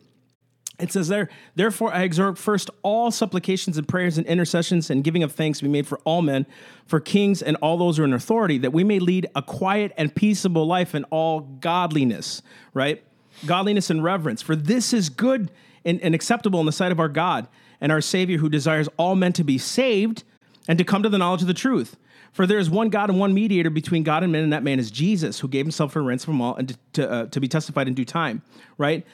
it 0.78 0.92
says 0.92 1.08
there, 1.08 1.30
therefore 1.54 1.94
I 1.94 2.02
exhort 2.02 2.36
first 2.36 2.68
all 2.82 3.10
supplications 3.10 3.78
and 3.78 3.86
prayers 3.86 4.18
and 4.18 4.26
intercessions 4.26 4.90
and 4.90 5.04
giving 5.04 5.22
of 5.22 5.32
thanks 5.32 5.60
be 5.60 5.68
made 5.68 5.86
for 5.86 6.00
all 6.04 6.20
men, 6.20 6.46
for 6.86 7.00
kings 7.00 7.42
and 7.42 7.56
all 7.58 7.76
those 7.76 7.96
who 7.96 8.02
are 8.02 8.06
in 8.06 8.12
authority, 8.12 8.58
that 8.58 8.72
we 8.72 8.82
may 8.82 8.98
lead 8.98 9.28
a 9.34 9.42
quiet 9.42 9.92
and 9.96 10.14
peaceable 10.14 10.66
life 10.66 10.94
in 10.94 11.04
all 11.04 11.40
godliness, 11.40 12.42
right? 12.74 13.04
Godliness 13.46 13.90
and 13.90 14.02
reverence. 14.02 14.42
For 14.42 14.56
this 14.56 14.92
is 14.92 15.08
good 15.08 15.50
and, 15.84 16.00
and 16.00 16.14
acceptable 16.14 16.60
in 16.60 16.66
the 16.66 16.72
sight 16.72 16.92
of 16.92 17.00
our 17.00 17.08
God 17.08 17.48
and 17.80 17.92
our 17.92 18.00
Savior 18.00 18.38
who 18.38 18.48
desires 18.48 18.88
all 18.96 19.14
men 19.14 19.32
to 19.34 19.44
be 19.44 19.58
saved 19.58 20.24
and 20.68 20.78
to 20.78 20.84
come 20.84 21.02
to 21.02 21.08
the 21.08 21.18
knowledge 21.18 21.42
of 21.42 21.48
the 21.48 21.54
truth. 21.54 21.96
For 22.32 22.46
there 22.46 22.58
is 22.58 22.68
one 22.68 22.88
God 22.88 23.10
and 23.10 23.20
one 23.20 23.32
mediator 23.32 23.70
between 23.70 24.02
God 24.02 24.22
and 24.24 24.32
men, 24.32 24.42
and 24.42 24.52
that 24.52 24.64
man 24.64 24.80
is 24.80 24.90
Jesus, 24.90 25.38
who 25.38 25.46
gave 25.46 25.64
himself 25.64 25.92
for 25.92 26.02
ransom 26.02 26.32
from 26.32 26.40
all 26.40 26.56
and 26.56 26.68
to, 26.68 26.78
to, 26.94 27.10
uh, 27.10 27.26
to 27.26 27.40
be 27.40 27.46
testified 27.46 27.86
in 27.86 27.94
due 27.94 28.04
time, 28.04 28.42
right? 28.76 29.06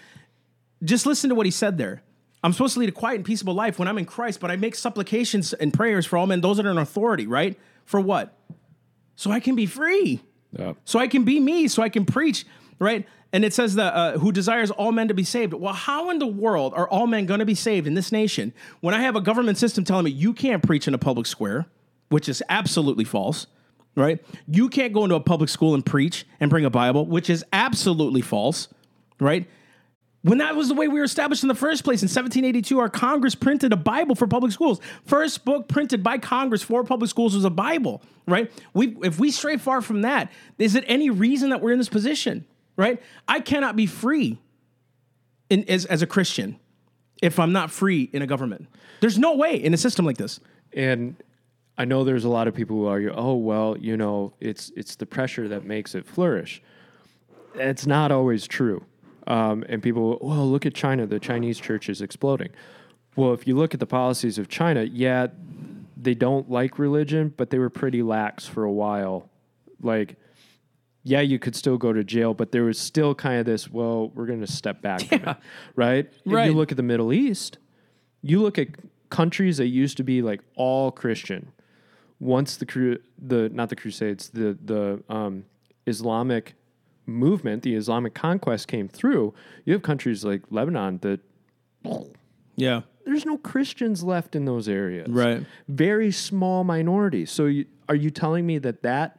just 0.82 1.06
listen 1.06 1.28
to 1.30 1.34
what 1.34 1.46
he 1.46 1.52
said 1.52 1.78
there. 1.78 2.02
I'm 2.42 2.52
supposed 2.52 2.74
to 2.74 2.80
lead 2.80 2.88
a 2.88 2.92
quiet 2.92 3.16
and 3.16 3.24
peaceable 3.24 3.54
life 3.54 3.78
when 3.78 3.86
I'm 3.86 3.98
in 3.98 4.06
Christ, 4.06 4.40
but 4.40 4.50
I 4.50 4.56
make 4.56 4.74
supplications 4.74 5.52
and 5.52 5.74
prayers 5.74 6.06
for 6.06 6.16
all 6.16 6.26
men, 6.26 6.40
those 6.40 6.56
that 6.56 6.64
are 6.64 6.70
in 6.70 6.78
authority, 6.78 7.26
right? 7.26 7.58
For 7.84 8.00
what? 8.00 8.34
So 9.14 9.30
I 9.30 9.40
can 9.40 9.54
be 9.54 9.66
free. 9.66 10.22
yeah, 10.58 10.72
So 10.84 10.98
I 10.98 11.06
can 11.06 11.24
be 11.24 11.38
me, 11.38 11.68
so 11.68 11.82
I 11.82 11.90
can 11.90 12.06
preach, 12.06 12.46
right? 12.78 13.06
And 13.32 13.44
it 13.44 13.54
says 13.54 13.76
that 13.76 13.94
uh, 13.94 14.18
who 14.18 14.32
desires 14.32 14.70
all 14.70 14.90
men 14.90 15.08
to 15.08 15.14
be 15.14 15.22
saved. 15.22 15.52
Well, 15.52 15.72
how 15.72 16.10
in 16.10 16.18
the 16.18 16.26
world 16.26 16.72
are 16.74 16.88
all 16.88 17.06
men 17.06 17.26
going 17.26 17.40
to 17.40 17.46
be 17.46 17.54
saved 17.54 17.86
in 17.86 17.94
this 17.94 18.10
nation 18.10 18.52
when 18.80 18.92
I 18.92 19.02
have 19.02 19.14
a 19.14 19.20
government 19.20 19.56
system 19.56 19.84
telling 19.84 20.04
me 20.04 20.10
you 20.10 20.32
can't 20.32 20.62
preach 20.62 20.88
in 20.88 20.94
a 20.94 20.98
public 20.98 21.26
square, 21.26 21.66
which 22.08 22.28
is 22.28 22.42
absolutely 22.48 23.04
false, 23.04 23.46
right? 23.94 24.24
You 24.48 24.68
can't 24.68 24.92
go 24.92 25.04
into 25.04 25.14
a 25.14 25.20
public 25.20 25.48
school 25.48 25.74
and 25.74 25.86
preach 25.86 26.26
and 26.40 26.50
bring 26.50 26.64
a 26.64 26.70
Bible, 26.70 27.06
which 27.06 27.30
is 27.30 27.44
absolutely 27.52 28.20
false, 28.20 28.68
right? 29.20 29.46
When 30.22 30.38
that 30.38 30.54
was 30.54 30.68
the 30.68 30.74
way 30.74 30.86
we 30.86 30.98
were 30.98 31.04
established 31.04 31.44
in 31.44 31.48
the 31.48 31.54
first 31.54 31.82
place 31.82 32.02
in 32.02 32.06
1782, 32.06 32.78
our 32.78 32.90
Congress 32.90 33.34
printed 33.34 33.72
a 33.72 33.76
Bible 33.76 34.14
for 34.14 34.26
public 34.26 34.52
schools. 34.52 34.80
First 35.06 35.44
book 35.46 35.66
printed 35.66 36.02
by 36.02 36.18
Congress 36.18 36.62
for 36.62 36.84
public 36.84 37.08
schools 37.08 37.34
was 37.34 37.46
a 37.46 37.50
Bible, 37.50 38.02
right? 38.26 38.52
We, 38.74 38.96
if 39.02 39.18
we 39.18 39.30
stray 39.30 39.56
far 39.56 39.80
from 39.80 40.02
that, 40.02 40.30
is 40.58 40.74
it 40.74 40.84
any 40.86 41.08
reason 41.08 41.50
that 41.50 41.62
we're 41.62 41.72
in 41.72 41.78
this 41.78 41.88
position, 41.88 42.44
right? 42.76 43.00
I 43.28 43.40
cannot 43.40 43.76
be 43.76 43.86
free 43.86 44.38
in, 45.48 45.64
as, 45.68 45.86
as 45.86 46.02
a 46.02 46.06
Christian 46.06 46.58
if 47.22 47.38
I'm 47.38 47.52
not 47.52 47.70
free 47.70 48.08
in 48.12 48.22
a 48.22 48.26
government. 48.26 48.68
There's 49.00 49.18
no 49.18 49.36
way 49.36 49.54
in 49.56 49.74
a 49.74 49.76
system 49.76 50.04
like 50.06 50.16
this. 50.16 50.40
and 50.72 51.16
I 51.80 51.86
know 51.86 52.04
there's 52.04 52.26
a 52.26 52.28
lot 52.28 52.46
of 52.46 52.54
people 52.54 52.76
who 52.76 52.86
argue, 52.86 53.10
oh 53.16 53.36
well, 53.36 53.74
you 53.78 53.96
know, 53.96 54.34
it's 54.38 54.70
it's 54.76 54.96
the 54.96 55.06
pressure 55.06 55.48
that 55.48 55.64
makes 55.64 55.94
it 55.94 56.04
flourish. 56.04 56.62
It's 57.54 57.86
not 57.86 58.12
always 58.12 58.46
true. 58.46 58.84
Um, 59.26 59.64
and 59.66 59.82
people, 59.82 60.18
well, 60.20 60.46
look 60.46 60.66
at 60.66 60.74
China. 60.74 61.06
The 61.06 61.18
Chinese 61.18 61.58
church 61.58 61.88
is 61.88 62.02
exploding. 62.02 62.50
Well, 63.16 63.32
if 63.32 63.46
you 63.46 63.56
look 63.56 63.72
at 63.72 63.80
the 63.80 63.86
policies 63.86 64.36
of 64.36 64.48
China, 64.48 64.82
yeah, 64.82 65.28
they 65.96 66.14
don't 66.14 66.50
like 66.50 66.78
religion, 66.78 67.32
but 67.34 67.48
they 67.48 67.58
were 67.58 67.70
pretty 67.70 68.02
lax 68.02 68.46
for 68.46 68.64
a 68.64 68.72
while. 68.72 69.30
Like, 69.80 70.16
yeah, 71.02 71.20
you 71.20 71.38
could 71.38 71.56
still 71.56 71.78
go 71.78 71.92
to 71.92 72.04
jail, 72.04 72.34
but 72.34 72.52
there 72.52 72.64
was 72.64 72.78
still 72.78 73.14
kind 73.14 73.40
of 73.40 73.46
this, 73.46 73.70
well, 73.70 74.08
we're 74.14 74.26
going 74.26 74.40
to 74.40 74.46
step 74.46 74.82
back 74.82 75.00
from 75.02 75.22
it, 75.28 75.36
right? 75.76 76.06
If 76.06 76.32
Right. 76.32 76.46
you 76.46 76.52
look 76.54 76.70
at 76.70 76.76
the 76.76 76.82
Middle 76.82 77.12
East, 77.12 77.58
you 78.22 78.40
look 78.42 78.58
at 78.58 78.68
countries 79.08 79.56
that 79.56 79.66
used 79.68 79.96
to 79.96 80.04
be 80.04 80.20
like 80.22 80.40
all 80.56 80.90
Christian. 80.90 81.52
Once 82.18 82.56
the 82.58 82.66
cru- 82.66 82.98
the 83.18 83.48
not 83.48 83.70
the 83.70 83.76
Crusades, 83.76 84.28
the 84.28 84.56
the 84.62 85.02
um, 85.08 85.44
Islamic 85.86 86.54
movement, 87.06 87.62
the 87.62 87.74
Islamic 87.74 88.12
conquest 88.14 88.68
came 88.68 88.88
through. 88.88 89.32
You 89.64 89.72
have 89.72 89.82
countries 89.82 90.22
like 90.24 90.42
Lebanon 90.50 90.98
that 90.98 91.20
Yeah. 92.56 92.82
there's 93.06 93.24
no 93.24 93.38
Christians 93.38 94.04
left 94.04 94.36
in 94.36 94.44
those 94.44 94.68
areas. 94.68 95.08
Right. 95.08 95.46
Very 95.66 96.10
small 96.12 96.62
minorities. 96.62 97.30
So 97.30 97.46
you, 97.46 97.64
are 97.88 97.94
you 97.94 98.10
telling 98.10 98.46
me 98.46 98.58
that 98.58 98.82
that 98.82 99.18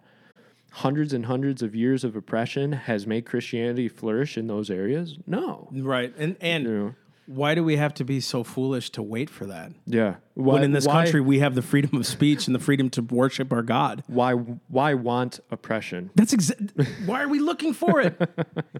hundreds 0.75 1.13
and 1.13 1.25
hundreds 1.25 1.61
of 1.61 1.75
years 1.75 2.03
of 2.03 2.15
oppression 2.15 2.71
has 2.73 3.05
made 3.05 3.25
Christianity 3.25 3.87
flourish 3.87 4.37
in 4.37 4.47
those 4.47 4.69
areas? 4.69 5.17
No. 5.27 5.67
Right. 5.71 6.13
And 6.17 6.35
and 6.41 6.63
You 6.63 6.69
know? 6.71 6.95
why 7.27 7.55
do 7.55 7.63
we 7.63 7.77
have 7.77 7.93
to 7.93 8.03
be 8.03 8.19
so 8.19 8.43
foolish 8.43 8.89
to 8.91 9.01
wait 9.01 9.29
for 9.29 9.45
that? 9.45 9.71
Yeah. 9.85 10.15
Why, 10.33 10.55
When 10.55 10.63
in 10.63 10.71
this 10.71 10.85
why- 10.87 11.03
country 11.03 11.21
we 11.21 11.39
have 11.39 11.55
the 11.55 11.61
freedom 11.61 11.95
of 11.97 12.05
speech 12.05 12.47
and 12.47 12.55
the 12.55 12.59
freedom 12.59 12.89
to 12.91 13.01
worship 13.01 13.51
our 13.53 13.61
God. 13.63 14.03
why 14.07 14.33
why 14.33 14.93
want 14.93 15.39
oppression? 15.51 16.09
That's 16.15 16.33
exactly 16.33 16.85
why 17.05 17.21
are 17.23 17.27
we 17.29 17.39
looking 17.39 17.73
for 17.73 18.01
it? 18.01 18.17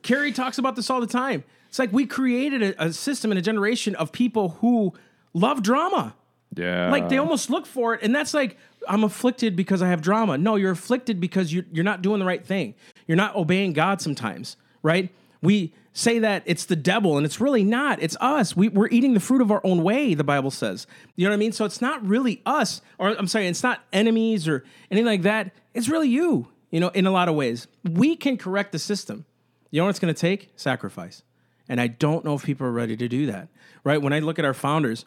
Carrie 0.02 0.32
talks 0.32 0.58
about 0.58 0.76
this 0.76 0.90
all 0.90 1.02
the 1.02 1.08
time. 1.08 1.44
It's 1.70 1.80
like 1.80 1.94
we 1.94 2.06
created 2.06 2.62
a, 2.64 2.86
a 2.86 2.94
system 2.94 3.32
and 3.32 3.38
a 3.38 3.42
generation 3.42 3.96
of 3.96 4.12
people 4.12 4.50
who 4.62 4.94
love 5.34 5.62
drama. 5.64 6.16
Yeah. 6.54 6.90
Like 6.92 7.08
they 7.08 7.18
almost 7.18 7.50
look 7.50 7.66
for 7.66 7.94
it, 7.94 8.02
and 8.04 8.14
that's 8.14 8.34
like 8.34 8.58
I'm 8.88 9.04
afflicted 9.04 9.56
because 9.56 9.82
I 9.82 9.90
have 9.90 10.02
drama. 10.02 10.38
No, 10.38 10.56
you're 10.56 10.72
afflicted 10.72 11.20
because 11.20 11.54
you're 11.54 11.66
you're 11.72 11.84
not 11.84 12.02
doing 12.02 12.20
the 12.20 12.26
right 12.26 12.46
thing. 12.46 12.76
You're 13.08 13.18
not 13.18 13.36
obeying 13.36 13.74
God 13.74 14.02
sometimes, 14.02 14.58
right? 14.82 15.10
We 15.42 15.74
say 15.94 16.20
that 16.20 16.44
it's 16.46 16.66
the 16.66 16.76
devil, 16.76 17.18
and 17.18 17.26
it's 17.26 17.42
really 17.42 17.64
not. 17.64 18.02
It's 18.02 18.16
us. 18.22 18.56
We, 18.56 18.70
we're 18.70 18.90
eating 18.90 19.14
the 19.14 19.20
fruit 19.20 19.42
of 19.42 19.52
our 19.52 19.62
own 19.64 19.84
way, 19.84 20.14
the 20.14 20.24
Bible 20.24 20.52
says. 20.52 20.88
You 21.16 21.26
know 21.26 21.32
what 21.32 21.36
I 21.36 21.40
mean? 21.40 21.52
So 21.52 21.66
it's 21.66 21.82
not 21.82 22.06
really 22.06 22.42
us, 22.46 22.82
or 22.98 23.10
I'm 23.10 23.28
sorry, 23.28 23.48
it's 23.48 23.64
not 23.64 23.82
enemies 23.92 24.48
or 24.48 24.64
anything 24.90 25.06
like 25.06 25.24
that. 25.24 25.52
It's 25.74 25.90
really 25.90 26.10
you, 26.10 26.48
you 26.70 26.80
know, 26.80 26.90
in 26.90 27.06
a 27.06 27.12
lot 27.12 27.28
of 27.28 27.36
ways. 27.36 27.68
We 27.84 28.16
can 28.16 28.38
correct 28.38 28.72
the 28.72 28.80
system. 28.80 29.26
You 29.72 29.82
know 29.82 29.86
what 29.86 29.92
it's 29.92 30.00
going 30.00 30.14
to 30.14 30.20
take? 30.20 30.52
Sacrifice. 30.56 31.24
And 31.68 31.80
I 31.80 31.88
don't 31.88 32.26
know 32.26 32.36
if 32.36 32.44
people 32.44 32.68
are 32.68 32.72
ready 32.72 32.98
to 32.98 33.08
do 33.08 33.26
that, 33.28 33.48
right? 33.84 34.02
When 34.02 34.14
I 34.14 34.20
look 34.20 34.40
at 34.40 34.46
our 34.46 34.54
founders 34.54 35.06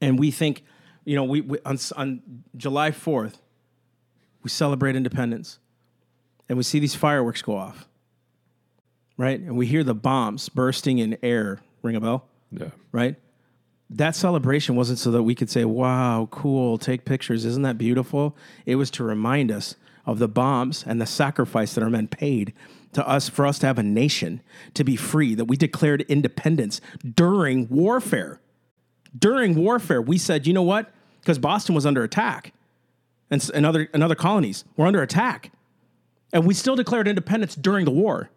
and 0.00 0.18
we 0.18 0.30
think, 0.30 0.64
you 1.04 1.16
know, 1.16 1.24
we, 1.24 1.40
we 1.40 1.58
on, 1.64 1.78
on 1.96 2.22
July 2.56 2.90
4th, 2.90 3.34
we 4.42 4.50
celebrate 4.50 4.96
independence 4.96 5.58
and 6.48 6.56
we 6.56 6.64
see 6.64 6.78
these 6.78 6.94
fireworks 6.94 7.42
go 7.42 7.56
off 7.56 7.86
right? 9.16 9.38
And 9.38 9.56
we 9.56 9.66
hear 9.66 9.84
the 9.84 9.94
bombs 9.94 10.48
bursting 10.48 10.98
in 10.98 11.16
air. 11.22 11.60
Ring 11.82 11.96
a 11.96 12.00
bell? 12.00 12.26
Yeah. 12.50 12.70
Right? 12.90 13.16
That 13.90 14.16
celebration 14.16 14.74
wasn't 14.74 14.98
so 14.98 15.10
that 15.10 15.22
we 15.22 15.34
could 15.34 15.50
say, 15.50 15.64
wow, 15.64 16.28
cool, 16.30 16.78
take 16.78 17.04
pictures. 17.04 17.44
Isn't 17.44 17.62
that 17.62 17.78
beautiful? 17.78 18.36
It 18.64 18.76
was 18.76 18.90
to 18.92 19.04
remind 19.04 19.52
us 19.52 19.76
of 20.06 20.18
the 20.18 20.28
bombs 20.28 20.84
and 20.86 21.00
the 21.00 21.06
sacrifice 21.06 21.74
that 21.74 21.84
our 21.84 21.90
men 21.90 22.08
paid 22.08 22.52
to 22.94 23.06
us 23.06 23.28
for 23.28 23.46
us 23.46 23.58
to 23.60 23.66
have 23.66 23.78
a 23.78 23.82
nation, 23.82 24.42
to 24.74 24.82
be 24.82 24.96
free, 24.96 25.34
that 25.34 25.44
we 25.44 25.56
declared 25.56 26.02
independence 26.02 26.80
during 27.14 27.68
warfare. 27.68 28.40
During 29.18 29.54
warfare, 29.54 30.00
we 30.00 30.18
said, 30.18 30.46
you 30.46 30.52
know 30.52 30.62
what? 30.62 30.90
Because 31.20 31.38
Boston 31.38 31.74
was 31.74 31.86
under 31.86 32.02
attack 32.02 32.52
and, 33.30 33.48
and 33.54 33.66
other, 33.66 33.88
and 33.92 34.02
other 34.02 34.14
colonies 34.14 34.64
were 34.76 34.86
under 34.86 35.02
attack. 35.02 35.52
And 36.32 36.46
we 36.46 36.54
still 36.54 36.76
declared 36.76 37.06
independence 37.06 37.54
during 37.54 37.84
the 37.84 37.90
war. 37.90 38.30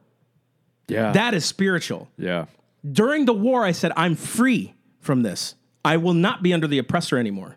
Yeah. 0.87 1.11
That 1.13 1.33
is 1.33 1.45
spiritual. 1.45 2.09
yeah. 2.17 2.45
During 2.89 3.25
the 3.25 3.33
war, 3.33 3.63
I 3.65 3.71
said, 3.71 3.91
I'm 3.97 4.15
free 4.15 4.75
from 4.99 5.23
this. 5.23 5.55
I 5.83 5.97
will 5.97 6.13
not 6.13 6.43
be 6.43 6.53
under 6.53 6.67
the 6.67 6.77
oppressor 6.77 7.17
anymore. 7.17 7.55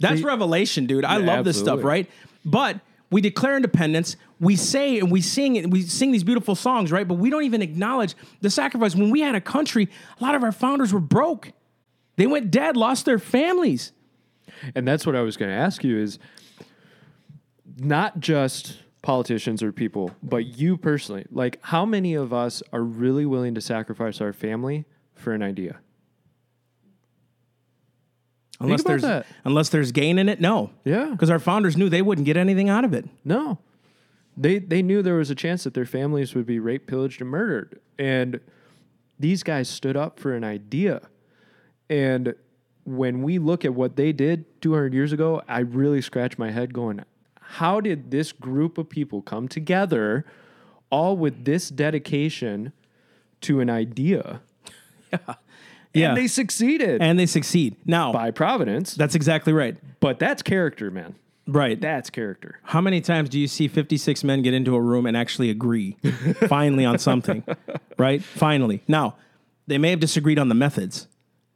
That's 0.00 0.18
See- 0.18 0.24
revelation, 0.24 0.86
dude. 0.86 1.04
I 1.04 1.18
Yeah, 1.18 1.26
love 1.26 1.44
this 1.44 1.58
stuff, 1.58 1.84
right? 1.84 2.10
But 2.44 2.80
we 3.10 3.20
declare 3.20 3.54
independence, 3.56 4.16
we 4.40 4.56
say 4.56 4.98
and 4.98 5.12
we 5.12 5.20
sing 5.20 5.58
and 5.58 5.72
we 5.72 5.82
sing 5.82 6.10
these 6.10 6.24
beautiful 6.24 6.54
songs, 6.56 6.90
right? 6.90 7.06
But 7.06 7.14
we 7.14 7.30
don't 7.30 7.44
even 7.44 7.62
acknowledge 7.62 8.14
the 8.40 8.50
sacrifice. 8.50 8.96
When 8.96 9.10
we 9.10 9.20
had 9.20 9.34
a 9.36 9.40
country, 9.40 9.88
a 10.20 10.24
lot 10.24 10.34
of 10.34 10.42
our 10.42 10.52
founders 10.52 10.92
were 10.92 11.00
broke. 11.00 11.52
They 12.20 12.26
went 12.26 12.50
dead, 12.50 12.76
lost 12.76 13.06
their 13.06 13.18
families. 13.18 13.92
And 14.74 14.86
that's 14.86 15.06
what 15.06 15.16
I 15.16 15.22
was 15.22 15.38
going 15.38 15.50
to 15.50 15.56
ask 15.56 15.82
you 15.82 15.96
is 15.98 16.18
not 17.78 18.20
just 18.20 18.76
politicians 19.00 19.62
or 19.62 19.72
people, 19.72 20.10
but 20.22 20.44
you 20.44 20.76
personally. 20.76 21.24
Like, 21.30 21.58
how 21.62 21.86
many 21.86 22.12
of 22.12 22.30
us 22.34 22.62
are 22.74 22.82
really 22.82 23.24
willing 23.24 23.54
to 23.54 23.62
sacrifice 23.62 24.20
our 24.20 24.34
family 24.34 24.84
for 25.14 25.32
an 25.32 25.42
idea? 25.42 25.78
Unless 28.60 28.82
about 28.82 28.88
there's 28.90 29.02
that. 29.02 29.26
unless 29.44 29.70
there's 29.70 29.90
gain 29.90 30.18
in 30.18 30.28
it, 30.28 30.42
no. 30.42 30.72
Yeah. 30.84 31.08
Because 31.12 31.30
our 31.30 31.38
founders 31.38 31.74
knew 31.74 31.88
they 31.88 32.02
wouldn't 32.02 32.26
get 32.26 32.36
anything 32.36 32.68
out 32.68 32.84
of 32.84 32.92
it. 32.92 33.08
No. 33.24 33.60
They 34.36 34.58
they 34.58 34.82
knew 34.82 35.00
there 35.00 35.14
was 35.14 35.30
a 35.30 35.34
chance 35.34 35.64
that 35.64 35.72
their 35.72 35.86
families 35.86 36.34
would 36.34 36.44
be 36.44 36.58
raped, 36.58 36.86
pillaged, 36.86 37.22
and 37.22 37.30
murdered. 37.30 37.80
And 37.98 38.40
these 39.18 39.42
guys 39.42 39.70
stood 39.70 39.96
up 39.96 40.20
for 40.20 40.34
an 40.34 40.44
idea. 40.44 41.08
And 41.90 42.34
when 42.84 43.20
we 43.22 43.38
look 43.38 43.64
at 43.66 43.74
what 43.74 43.96
they 43.96 44.12
did 44.12 44.62
200 44.62 44.94
years 44.94 45.12
ago, 45.12 45.42
I 45.46 45.58
really 45.58 46.00
scratch 46.00 46.38
my 46.38 46.50
head 46.50 46.72
going, 46.72 47.04
how 47.40 47.80
did 47.80 48.10
this 48.10 48.32
group 48.32 48.78
of 48.78 48.88
people 48.88 49.20
come 49.20 49.48
together 49.48 50.24
all 50.88 51.16
with 51.16 51.44
this 51.44 51.68
dedication 51.68 52.72
to 53.42 53.60
an 53.60 53.68
idea? 53.68 54.40
Yeah. 55.92 56.10
And 56.10 56.16
they 56.16 56.28
succeeded 56.28 57.02
and 57.02 57.18
they 57.18 57.26
succeed. 57.26 57.74
Now, 57.84 58.12
by 58.12 58.30
providence. 58.30 58.94
that's 58.94 59.16
exactly 59.16 59.52
right. 59.52 59.76
But 59.98 60.20
that's 60.20 60.40
character, 60.40 60.88
man. 60.88 61.16
Right. 61.48 61.80
That's 61.80 62.10
character. 62.10 62.60
How 62.62 62.80
many 62.80 63.00
times 63.00 63.28
do 63.28 63.40
you 63.40 63.48
see 63.48 63.66
56 63.66 64.22
men 64.22 64.42
get 64.42 64.54
into 64.54 64.76
a 64.76 64.80
room 64.80 65.04
and 65.04 65.16
actually 65.16 65.50
agree 65.50 65.96
finally 66.48 66.84
on 66.84 67.00
something? 67.00 67.42
Right? 67.98 68.22
Finally. 68.22 68.84
Now, 68.86 69.16
they 69.66 69.78
may 69.78 69.90
have 69.90 69.98
disagreed 69.98 70.38
on 70.38 70.48
the 70.48 70.54
methods, 70.54 71.08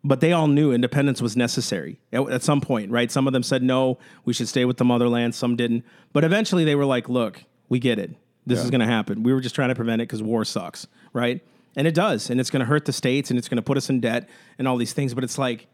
but 0.05 0.21
they 0.21 0.33
all 0.33 0.47
knew 0.47 0.71
independence 0.71 1.23
was 1.23 1.37
necessary 1.37 1.99
at, 2.13 2.29
at 2.31 2.43
some 2.43 2.61
point, 2.61 2.91
right? 2.91 3.11
Some 3.11 3.27
of 3.27 3.33
them 3.33 3.43
said, 3.43 3.63
no, 3.63 3.99
we 4.27 4.35
should 4.35 4.49
stay 4.49 4.67
with 4.67 4.77
the 4.77 4.85
motherland. 4.85 5.35
Some 5.35 5.57
didn't. 5.57 5.85
But 6.13 6.25
eventually 6.25 6.65
they 6.65 6.75
were 6.75 6.85
like, 6.85 7.09
look, 7.09 7.43
we 7.71 7.79
get 7.79 7.99
it. 7.99 8.15
This 8.47 8.63
is 8.63 8.71
going 8.71 8.83
to 8.83 8.87
happen. 8.87 9.23
We 9.23 9.33
were 9.33 9.41
just 9.41 9.55
trying 9.55 9.71
to 9.71 9.75
prevent 9.75 10.03
it 10.03 10.09
because 10.09 10.23
war 10.23 10.45
sucks, 10.45 10.87
right? 11.15 11.43
And 11.77 11.87
it 11.87 11.95
does. 11.95 12.29
And 12.29 12.39
it's 12.39 12.51
going 12.51 12.61
to 12.61 12.67
hurt 12.67 12.85
the 12.85 12.93
states 12.93 13.31
and 13.31 13.39
it's 13.39 13.49
going 13.49 13.57
to 13.57 13.63
put 13.63 13.79
us 13.79 13.89
in 13.89 14.01
debt 14.01 14.29
and 14.59 14.69
all 14.69 14.77
these 14.77 14.93
things. 14.93 15.15
But 15.15 15.25
it's 15.25 15.39
like, 15.39 15.67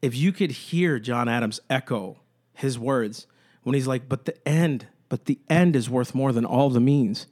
if 0.00 0.14
you 0.14 0.30
could 0.30 0.52
hear 0.52 1.00
John 1.00 1.28
Adams 1.28 1.58
echo 1.68 2.18
his 2.54 2.78
words 2.78 3.26
when 3.64 3.74
he's 3.74 3.88
like, 3.88 4.08
but 4.08 4.26
the 4.26 4.48
end, 4.48 4.86
but 5.08 5.24
the 5.24 5.40
end 5.50 5.74
is 5.74 5.90
worth 5.90 6.14
more 6.14 6.30
than 6.30 6.44
all 6.44 6.70
the 6.70 6.80
means. 6.80 7.26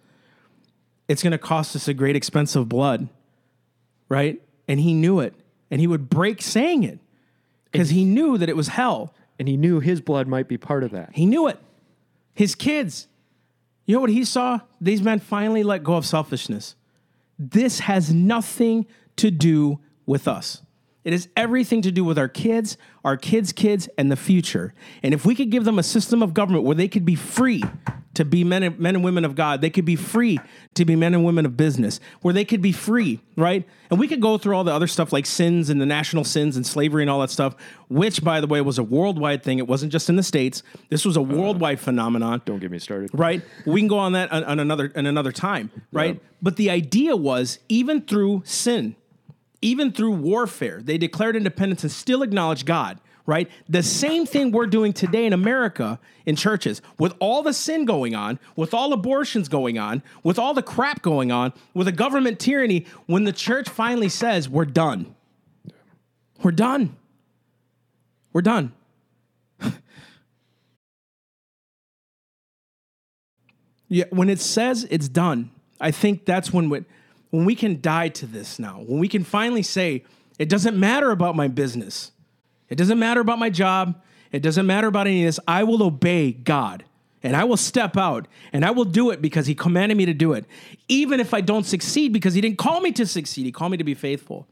It's 1.07 1.23
going 1.23 1.31
to 1.31 1.39
cost 1.39 1.77
us 1.77 1.87
a 1.87 1.95
great 1.95 2.17
expense 2.17 2.57
of 2.57 2.69
blood, 2.69 3.09
right? 4.09 4.43
And 4.67 4.81
he 4.81 4.95
knew 4.95 5.21
it. 5.21 5.35
And 5.75 5.81
he 5.81 5.89
would 5.89 6.09
break 6.09 6.41
saying 6.41 6.85
it 6.85 7.01
because 7.73 7.91
he 7.91 8.05
knew 8.05 8.39
that 8.39 8.49
it 8.49 8.57
was 8.57 8.69
hell. 8.69 9.13
And 9.41 9.49
he 9.49 9.57
knew 9.57 9.81
his 9.81 10.01
blood 10.01 10.29
might 10.29 10.47
be 10.47 10.57
part 10.57 10.85
of 10.85 10.93
that. 10.93 11.11
He 11.15 11.27
knew 11.27 11.49
it. 11.49 11.59
His 12.33 12.55
kids. 12.55 13.09
You 13.85 13.97
know 13.97 14.01
what 14.01 14.11
he 14.11 14.25
saw? 14.25 14.61
These 14.81 15.03
men 15.03 15.19
finally 15.19 15.65
let 15.65 15.83
go 15.83 15.95
of 15.95 16.07
selfishness. 16.07 16.77
This 17.41 17.81
has 17.81 18.15
nothing 18.15 18.87
to 19.17 19.33
do 19.33 19.81
with 20.07 20.29
us. 20.29 20.63
It 21.05 21.13
has 21.13 21.29
everything 21.37 21.83
to 21.83 21.93
do 21.93 22.03
with 22.03 22.19
our 22.19 22.29
kids, 22.29 22.77
our 23.05 23.17
kids' 23.17 23.53
kids, 23.53 23.89
and 23.99 24.11
the 24.11 24.17
future. 24.17 24.75
And 25.03 25.13
if 25.13 25.27
we 25.27 25.35
could 25.35 25.51
give 25.51 25.65
them 25.65 25.79
a 25.79 25.83
system 25.83 26.23
of 26.23 26.33
government 26.33 26.65
where 26.65 26.75
they 26.75 26.89
could 26.89 27.05
be 27.05 27.15
free 27.15 27.63
to 28.15 28.25
be 28.25 28.45
men 28.45 28.63
and, 28.63 28.79
men 28.79 28.95
and 28.95 29.05
women 29.05 29.25
of 29.25 29.35
God, 29.35 29.61
they 29.61 29.71
could 29.71 29.85
be 29.85 29.97
free 29.97 30.41
to 30.75 30.85
be 30.85 30.97
men 30.97 31.15
and 31.15 31.25
women 31.25 31.45
of 31.45 31.57
business, 31.57 32.01
where 32.23 32.33
they 32.33 32.45
could 32.45 32.63
be 32.63 32.73
free, 32.73 33.21
right? 33.37 33.67
And 33.91 33.99
we 33.99 34.09
could 34.09 34.21
go 34.21 34.39
through 34.39 34.57
all 34.57 34.65
the 34.65 34.73
other 34.73 34.87
stuff 34.87 35.13
like 35.13 35.27
sins 35.27 35.69
and 35.69 35.81
the 35.81 35.87
national 35.87 36.25
sins 36.25 36.57
and 36.57 36.67
slavery 36.67 37.03
and 37.03 37.11
all 37.11 37.21
that 37.21 37.31
stuff, 37.31 37.55
which, 37.89 38.25
by 38.25 38.41
the 38.41 38.47
way, 38.47 38.61
was 38.61 38.79
a 38.79 38.83
worldwide 38.83 39.43
thing. 39.43 39.59
It 39.59 39.67
wasn't 39.67 39.93
just 39.93 40.09
in 40.09 40.17
the 40.17 40.23
States, 40.23 40.63
this 40.89 41.05
was 41.05 41.17
a 41.17 41.21
uh-huh. 41.21 41.35
worldwide 41.35 41.81
phenomenon 41.81 42.41
Don't 42.45 42.61
get 42.61 42.71
me 42.71 42.79
started. 42.79 43.11
right? 43.13 43.43
We 43.67 43.81
can 43.81 43.89
go 43.89 43.99
on 43.99 44.13
that 44.13 44.33
on, 44.33 44.45
on 44.45 44.61
another 44.61 44.93
on 44.97 45.07
another 45.07 45.33
time, 45.33 45.71
right? 45.93 46.21
But 46.41 46.57
the 46.57 46.71
idea 46.71 47.17
was 47.17 47.59
even 47.69 48.03
through 48.03 48.43
sin, 48.45 48.97
even 49.65 49.91
through 49.93 50.11
warfare, 50.11 50.83
they 50.83 50.99
declared 50.99 51.37
independence 51.37 51.83
and 51.83 51.91
still 51.91 52.23
acknowledged 52.23 52.67
God, 52.67 53.01
right? 53.25 53.51
The 53.67 53.83
same 53.83 54.27
thing 54.27 54.53
we're 54.53 54.67
doing 54.67 54.93
today 54.93 55.25
in 55.25 55.33
America 55.33 55.99
in 56.27 56.37
churches, 56.37 56.83
with 56.99 57.15
all 57.19 57.43
the 57.43 57.55
sin 57.55 57.87
going 57.87 58.15
on, 58.15 58.39
with 58.57 58.75
all 58.75 58.93
abortions 58.93 59.49
going 59.49 59.79
on, 59.79 60.03
with 60.23 60.39
all 60.39 60.53
the 60.53 60.63
crap 60.63 61.01
going 61.01 61.33
on, 61.33 61.55
with 61.73 61.89
a 61.89 61.93
government 61.93 62.39
tyranny, 62.39 62.85
when 63.07 63.25
the 63.25 63.33
church 63.33 63.67
finally 63.67 64.11
says, 64.11 64.51
We're 64.51 64.67
done. 64.67 65.15
We're 66.43 66.51
done. 66.51 66.97
We're 68.35 68.43
done. 68.43 68.75
Yeah, 73.87 74.07
when 74.11 74.29
it 74.29 74.41
says 74.41 74.89
it's 74.91 75.09
done, 75.09 75.51
I 75.79 75.91
think 75.93 76.25
that's 76.25 76.53
when 76.53 76.69
we, 76.69 76.85
when 77.35 77.45
we 77.45 77.57
can 77.57 77.81
die 77.81 78.11
to 78.11 78.27
this 78.27 78.61
now. 78.61 78.85
When 78.87 79.01
we 79.01 79.09
can 79.09 79.25
finally 79.25 79.65
say 79.65 80.05
it 80.39 80.49
doesn't 80.49 80.79
matter 80.79 81.11
about 81.11 81.35
my 81.35 81.49
business. 81.49 82.13
It 82.69 82.77
doesn't 82.77 82.99
matter 82.99 83.21
about 83.21 83.41
my 83.41 83.51
job. 83.51 84.01
It 84.31 84.41
doesn't 84.41 84.67
matter 84.67 84.87
about 84.87 85.09
any 85.09 85.25
of 85.25 85.27
this. 85.27 85.41
I 85.49 85.65
will 85.65 85.83
obey 85.83 86.31
God. 86.31 86.85
And 87.25 87.35
I 87.35 87.43
will 87.43 87.57
step 87.57 87.97
out 87.97 88.29
and 88.53 88.65
I 88.65 88.71
will 88.71 88.85
do 88.85 89.11
it 89.11 89.21
because 89.21 89.49
he 89.49 89.55
commanded 89.57 89.97
me 89.97 90.07
to 90.07 90.15
do 90.15 90.33
it. 90.35 90.45
Even 90.87 91.19
if 91.19 91.35
I 91.35 91.41
don't 91.41 91.65
succeed 91.65 92.13
because 92.13 92.35
he 92.35 92.41
didn't 92.41 92.59
call 92.59 92.81
me 92.81 92.93
to 92.93 93.05
succeed. 93.05 93.47
He 93.47 93.53
called 93.53 93.73
me 93.73 93.79
to 93.79 93.85
be 93.85 93.95
faithful. 93.95 94.47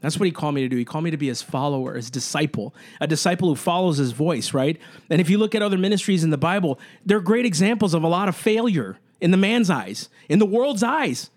That's 0.00 0.18
what 0.18 0.24
he 0.24 0.32
called 0.32 0.54
me 0.54 0.62
to 0.62 0.68
do. 0.68 0.76
He 0.76 0.84
called 0.86 1.04
me 1.04 1.10
to 1.10 1.16
be 1.18 1.28
his 1.28 1.42
follower, 1.42 1.94
his 1.94 2.10
disciple, 2.10 2.74
a 3.02 3.06
disciple 3.06 3.48
who 3.48 3.54
follows 3.54 3.98
his 3.98 4.12
voice, 4.12 4.54
right? 4.54 4.78
And 5.10 5.20
if 5.20 5.28
you 5.28 5.36
look 5.36 5.54
at 5.54 5.60
other 5.60 5.76
ministries 5.76 6.24
in 6.24 6.30
the 6.30 6.38
Bible, 6.38 6.78
they're 7.04 7.20
great 7.20 7.44
examples 7.44 7.92
of 7.92 8.02
a 8.02 8.08
lot 8.08 8.28
of 8.28 8.36
failure 8.36 8.98
in 9.20 9.30
the 9.30 9.36
man's 9.36 9.68
eyes, 9.68 10.08
in 10.30 10.38
the 10.38 10.46
world's 10.46 10.82
eyes. 10.82 11.30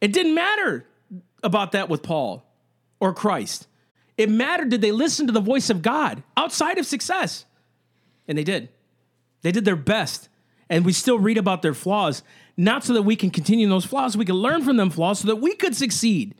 It 0.00 0.12
didn't 0.12 0.34
matter 0.34 0.86
about 1.42 1.72
that 1.72 1.88
with 1.88 2.02
Paul 2.02 2.44
or 3.00 3.12
Christ. 3.12 3.66
It 4.16 4.30
mattered 4.30 4.70
did 4.70 4.80
they 4.80 4.92
listen 4.92 5.26
to 5.26 5.32
the 5.32 5.40
voice 5.40 5.70
of 5.70 5.82
God 5.82 6.22
outside 6.36 6.78
of 6.78 6.86
success? 6.86 7.44
And 8.26 8.36
they 8.36 8.44
did. 8.44 8.68
They 9.42 9.52
did 9.52 9.64
their 9.64 9.76
best. 9.76 10.28
And 10.68 10.84
we 10.84 10.92
still 10.92 11.18
read 11.18 11.38
about 11.38 11.62
their 11.62 11.74
flaws, 11.74 12.22
not 12.56 12.82
so 12.82 12.92
that 12.94 13.02
we 13.02 13.14
can 13.14 13.30
continue 13.30 13.66
in 13.66 13.70
those 13.70 13.84
flaws, 13.84 14.16
we 14.16 14.24
can 14.24 14.34
learn 14.34 14.64
from 14.64 14.76
them 14.76 14.90
flaws 14.90 15.20
so 15.20 15.28
that 15.28 15.36
we 15.36 15.54
could 15.54 15.76
succeed. 15.76 16.34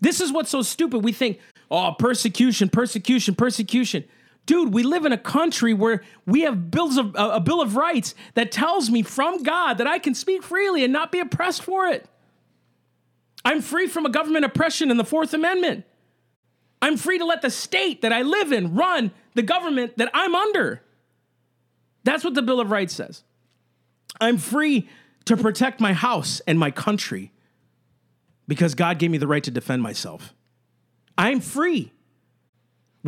This 0.00 0.20
is 0.20 0.32
what's 0.32 0.50
so 0.50 0.62
stupid. 0.62 1.04
We 1.04 1.12
think, 1.12 1.40
oh, 1.70 1.92
persecution, 1.98 2.68
persecution, 2.68 3.34
persecution. 3.34 4.04
dude, 4.46 4.72
we 4.72 4.82
live 4.82 5.04
in 5.04 5.12
a 5.12 5.18
country 5.18 5.74
where 5.74 6.02
we 6.24 6.42
have 6.42 6.70
bills 6.70 6.96
of 6.96 7.14
a, 7.16 7.30
a 7.30 7.40
bill 7.40 7.60
of 7.60 7.76
rights 7.76 8.14
that 8.34 8.50
tells 8.52 8.88
me 8.88 9.02
from 9.02 9.42
God 9.42 9.74
that 9.74 9.86
I 9.86 9.98
can 9.98 10.14
speak 10.14 10.42
freely 10.42 10.84
and 10.84 10.92
not 10.92 11.12
be 11.12 11.18
oppressed 11.18 11.62
for 11.62 11.86
it. 11.86 12.08
I'm 13.44 13.62
free 13.62 13.86
from 13.86 14.06
a 14.06 14.10
government 14.10 14.44
oppression 14.44 14.90
in 14.90 14.96
the 14.96 15.04
Fourth 15.04 15.32
Amendment. 15.32 15.84
I'm 16.80 16.96
free 16.96 17.18
to 17.18 17.24
let 17.24 17.42
the 17.42 17.50
state 17.50 18.02
that 18.02 18.12
I 18.12 18.22
live 18.22 18.52
in 18.52 18.74
run 18.74 19.10
the 19.34 19.42
government 19.42 19.96
that 19.98 20.10
I'm 20.14 20.34
under. 20.34 20.82
That's 22.04 22.24
what 22.24 22.34
the 22.34 22.42
Bill 22.42 22.60
of 22.60 22.70
Rights 22.70 22.94
says. 22.94 23.22
I'm 24.20 24.38
free 24.38 24.88
to 25.26 25.36
protect 25.36 25.80
my 25.80 25.92
house 25.92 26.40
and 26.46 26.58
my 26.58 26.70
country 26.70 27.32
because 28.46 28.74
God 28.74 28.98
gave 28.98 29.10
me 29.10 29.18
the 29.18 29.26
right 29.26 29.44
to 29.44 29.50
defend 29.50 29.82
myself. 29.82 30.34
I'm 31.16 31.40
free. 31.40 31.92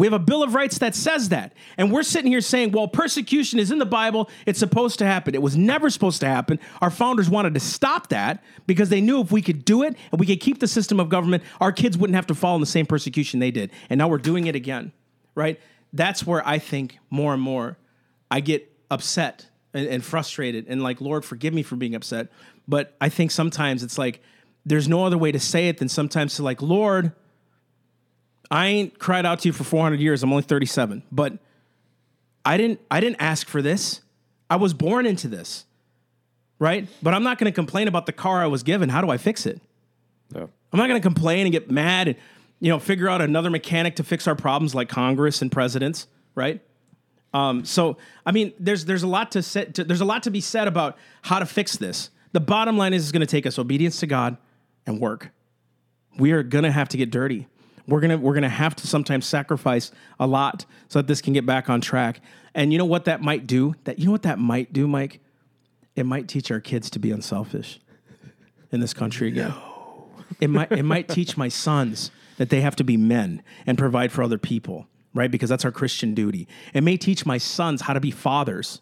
We 0.01 0.07
have 0.07 0.15
a 0.15 0.19
Bill 0.19 0.43
of 0.43 0.55
Rights 0.55 0.79
that 0.79 0.95
says 0.95 1.29
that. 1.29 1.53
And 1.77 1.93
we're 1.93 2.05
sitting 2.05 2.31
here 2.31 2.41
saying, 2.41 2.73
well, 2.73 2.89
persecution 2.89 3.59
is 3.59 3.71
in 3.71 3.77
the 3.77 3.85
Bible. 3.85 4.31
It's 4.47 4.59
supposed 4.59 4.99
to 5.01 5.05
happen. 5.05 5.35
It 5.35 5.43
was 5.43 5.59
never 5.59 5.91
supposed 5.91 6.21
to 6.21 6.27
happen. 6.27 6.59
Our 6.81 6.89
founders 6.89 7.29
wanted 7.29 7.53
to 7.53 7.61
stop 7.61 8.09
that 8.09 8.43
because 8.67 8.89
they 8.89 9.03
knew 9.03 9.21
if 9.21 9.31
we 9.31 9.43
could 9.43 9.63
do 9.63 9.83
it 9.83 9.95
and 10.11 10.19
we 10.19 10.25
could 10.25 10.41
keep 10.41 10.59
the 10.59 10.67
system 10.67 11.01
of 11.01 11.11
government, 11.11 11.43
our 11.61 11.71
kids 11.71 11.99
wouldn't 11.99 12.15
have 12.15 12.27
to 12.29 12.35
fall 12.35 12.55
in 12.55 12.63
the 12.63 12.67
same 12.67 12.87
persecution 12.87 13.41
they 13.41 13.51
did. 13.51 13.73
And 13.91 13.99
now 13.99 14.09
we're 14.09 14.17
doing 14.17 14.47
it 14.47 14.57
again, 14.57 14.93
right? 15.35 15.61
That's 15.93 16.27
where 16.27 16.49
I 16.49 16.59
think 16.59 16.99
more 17.11 17.35
and 17.35 17.43
more 17.43 17.77
I 18.31 18.41
get 18.41 18.75
upset 18.91 19.51
and, 19.75 19.87
and 19.87 20.03
frustrated 20.03 20.65
and 20.67 20.83
like, 20.83 21.03
Lord, 21.03 21.27
forgive 21.27 21.53
me 21.53 21.63
for 21.63 21.77
being 21.77 21.95
upset. 21.95 22.29
But 22.67 22.97
I 23.03 23.11
think 23.11 23.33
sometimes 23.33 23.83
it's 23.83 23.99
like, 23.99 24.23
there's 24.65 24.89
no 24.89 25.05
other 25.05 25.19
way 25.19 25.31
to 25.31 25.41
say 25.41 25.69
it 25.69 25.77
than 25.77 25.91
sometimes 25.91 26.37
to 26.37 26.43
like, 26.43 26.63
Lord, 26.63 27.13
I 28.51 28.67
ain't 28.67 28.99
cried 28.99 29.25
out 29.25 29.41
to 29.41 29.49
you 29.49 29.53
for 29.53 29.65
400 29.65 30.01
years. 30.01 30.23
I'm 30.23 30.31
only 30.33 30.43
37, 30.43 31.03
but 31.13 31.39
I 32.45 32.57
didn't 32.57 32.81
I 32.91 33.01
didn't 33.01 33.21
ask 33.21 33.49
for 33.49 33.63
this. 33.63 34.01
I 34.49 34.57
was 34.57 34.75
born 34.75 35.07
into 35.07 35.29
this. 35.29 35.67
Right? 36.59 36.89
But 37.03 37.15
I'm 37.15 37.23
not 37.23 37.39
going 37.39 37.51
to 37.51 37.55
complain 37.55 37.89
about 37.89 38.05
the 38.05 38.13
car 38.13 38.43
I 38.43 38.47
was 38.47 38.63
given. 38.63 38.91
How 38.91 39.01
do 39.01 39.09
I 39.09 39.17
fix 39.17 39.47
it? 39.47 39.63
No. 40.35 40.51
I'm 40.73 40.79
not 40.79 40.89
going 40.89 41.01
to 41.01 41.07
complain 41.07 41.47
and 41.47 41.53
get 41.53 41.71
mad 41.71 42.09
and 42.09 42.17
you 42.61 42.69
know 42.71 42.79
figure 42.79 43.09
out 43.09 43.23
another 43.23 43.51
mechanic 43.51 43.97
to 43.97 44.05
fix 44.05 44.27
our 44.27 44.35
problems 44.35 44.75
like 44.75 44.89
Congress 44.89 45.41
and 45.41 45.51
presidents, 45.51 46.07
right? 46.35 46.61
Um, 47.33 47.65
so 47.65 47.97
I 48.27 48.33
mean, 48.33 48.53
there's 48.59 48.85
there's 48.85 49.03
a 49.03 49.07
lot 49.09 49.33
to 49.33 49.43
set. 49.43 49.75
To, 49.75 49.85
there's 49.85 50.01
a 50.01 50.05
lot 50.05 50.25
to 50.25 50.31
be 50.31 50.41
said 50.41 50.69
about 50.69 50.99
how 51.23 51.39
to 51.39 51.47
fix 51.47 51.77
this. 51.77 52.11
The 52.33 52.41
bottom 52.41 52.77
line 52.77 52.93
is, 52.93 53.05
it's 53.05 53.13
going 53.13 53.21
to 53.21 53.27
take 53.27 53.47
us 53.47 53.59
obedience 53.59 54.01
to 54.01 54.07
God 54.07 54.37
and 54.87 55.01
work. 55.01 55.31
We 56.19 56.33
are 56.33 56.43
going 56.43 56.65
to 56.65 56.71
have 56.71 56.89
to 56.91 56.97
get 56.97 57.11
dirty. 57.11 57.47
We're 57.87 58.01
gonna 58.01 58.19
we're 58.19 58.35
gonna 58.35 58.49
have 58.49 58.77
to 58.77 58.87
sometimes 58.87 59.27
sacrifice 59.27 59.91
a 60.19 60.27
lot 60.27 60.65
so 60.89 60.99
that 61.01 61.07
this 61.07 61.21
can 61.21 61.33
get 61.33 61.47
back 61.47 61.69
on 61.69 61.81
track. 61.81 62.21
And 62.55 62.73
you 62.73 62.79
know 62.79 62.85
what 62.85 63.05
that 63.05 63.21
might 63.21 63.47
do? 63.47 63.75
That 63.85 63.99
you 63.99 64.07
know 64.07 64.13
what 64.13 64.23
that 64.23 64.39
might 64.39 64.73
do, 64.73 64.87
Mike? 64.87 65.21
It 65.97 66.07
might 66.07 66.29
teach 66.29 66.51
our 66.51 66.61
kids 66.61 66.91
to 66.91 66.99
be 66.99 67.11
unselfish 67.11 67.81
in 68.71 68.81
this 68.81 68.95
country 68.95 69.29
again. 69.29 69.55
It 70.41 70.49
might 70.49 70.73
it 70.73 70.85
might 70.85 71.09
teach 71.09 71.37
my 71.37 71.49
sons 71.49 72.11
that 72.37 72.51
they 72.51 72.61
have 72.61 72.77
to 72.77 72.85
be 72.85 72.97
men 72.97 73.43
and 73.67 73.77
provide 73.77 74.13
for 74.13 74.23
other 74.23 74.39
people, 74.39 74.87
right? 75.13 75.31
Because 75.31 75.51
that's 75.51 75.65
our 75.65 75.73
Christian 75.73 76.15
duty. 76.15 76.49
It 76.73 76.83
may 76.83 76.97
teach 76.97 77.27
my 77.27 77.39
sons 77.39 77.83
how 77.83 77.93
to 77.93 78.01
be 78.01 78.11
fathers. 78.11 78.81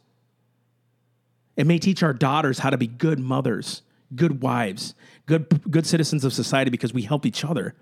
It 1.57 1.67
may 1.67 1.79
teach 1.79 2.03
our 2.03 2.13
daughters 2.13 2.61
how 2.61 2.71
to 2.71 2.79
be 2.79 2.87
good 2.87 3.19
mothers, 3.19 3.83
good 4.15 4.43
wives, 4.43 4.95
good 5.27 5.63
good 5.71 5.87
citizens 5.87 6.25
of 6.25 6.33
society 6.33 6.71
because 6.71 6.93
we 6.93 7.03
help 7.03 7.27
each 7.27 7.45
other 7.45 7.75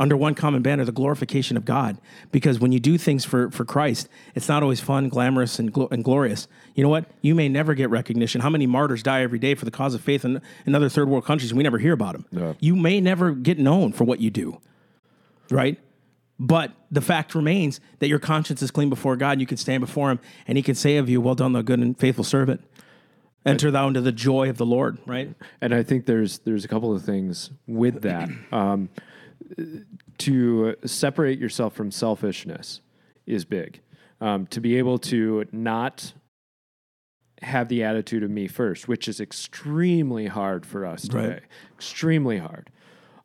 under 0.00 0.16
one 0.16 0.34
common 0.34 0.62
banner, 0.62 0.84
the 0.84 0.92
glorification 0.92 1.56
of 1.56 1.64
God. 1.64 1.98
Because 2.30 2.60
when 2.60 2.72
you 2.72 2.78
do 2.78 2.96
things 2.98 3.24
for, 3.24 3.50
for 3.50 3.64
Christ, 3.64 4.08
it's 4.34 4.48
not 4.48 4.62
always 4.62 4.80
fun, 4.80 5.08
glamorous, 5.08 5.58
and, 5.58 5.72
gl- 5.72 5.90
and 5.90 6.04
glorious. 6.04 6.46
You 6.74 6.84
know 6.84 6.88
what? 6.88 7.06
You 7.20 7.34
may 7.34 7.48
never 7.48 7.74
get 7.74 7.90
recognition. 7.90 8.40
How 8.40 8.50
many 8.50 8.66
martyrs 8.66 9.02
die 9.02 9.22
every 9.22 9.38
day 9.38 9.54
for 9.54 9.64
the 9.64 9.70
cause 9.70 9.94
of 9.94 10.00
faith 10.00 10.24
in, 10.24 10.40
in 10.66 10.74
other 10.74 10.88
third 10.88 11.08
world 11.08 11.24
countries? 11.24 11.52
We 11.52 11.62
never 11.62 11.78
hear 11.78 11.92
about 11.92 12.12
them. 12.12 12.26
Yeah. 12.30 12.52
You 12.60 12.76
may 12.76 13.00
never 13.00 13.32
get 13.32 13.58
known 13.58 13.92
for 13.92 14.04
what 14.04 14.20
you 14.20 14.30
do, 14.30 14.60
right? 15.50 15.78
But 16.38 16.72
the 16.90 17.00
fact 17.00 17.34
remains 17.34 17.80
that 17.98 18.06
your 18.06 18.20
conscience 18.20 18.62
is 18.62 18.70
clean 18.70 18.90
before 18.90 19.16
God. 19.16 19.32
And 19.32 19.40
you 19.40 19.46
can 19.46 19.56
stand 19.56 19.80
before 19.80 20.12
Him, 20.12 20.20
and 20.46 20.56
He 20.56 20.62
can 20.62 20.76
say 20.76 20.96
of 20.96 21.08
you, 21.08 21.20
"Well 21.20 21.34
done, 21.34 21.52
thou 21.52 21.62
good 21.62 21.80
and 21.80 21.98
faithful 21.98 22.22
servant." 22.22 22.62
Enter 23.44 23.70
thou 23.70 23.88
into 23.88 24.00
the 24.00 24.12
joy 24.12 24.50
of 24.50 24.58
the 24.58 24.66
Lord. 24.66 24.98
Right? 25.06 25.34
And 25.60 25.74
I 25.74 25.82
think 25.82 26.06
there's 26.06 26.38
there's 26.40 26.64
a 26.64 26.68
couple 26.68 26.94
of 26.94 27.02
things 27.02 27.50
with 27.66 28.02
that. 28.02 28.28
Um, 28.52 28.88
to 30.18 30.76
separate 30.84 31.38
yourself 31.38 31.74
from 31.74 31.90
selfishness 31.90 32.80
is 33.26 33.44
big. 33.44 33.80
Um, 34.20 34.46
to 34.48 34.60
be 34.60 34.76
able 34.76 34.98
to 34.98 35.46
not 35.52 36.12
have 37.42 37.68
the 37.68 37.84
attitude 37.84 38.22
of 38.24 38.30
me 38.30 38.48
first, 38.48 38.88
which 38.88 39.06
is 39.06 39.20
extremely 39.20 40.26
hard 40.26 40.66
for 40.66 40.84
us 40.84 41.02
today. 41.02 41.28
Right. 41.28 41.42
Extremely 41.76 42.38
hard. 42.38 42.70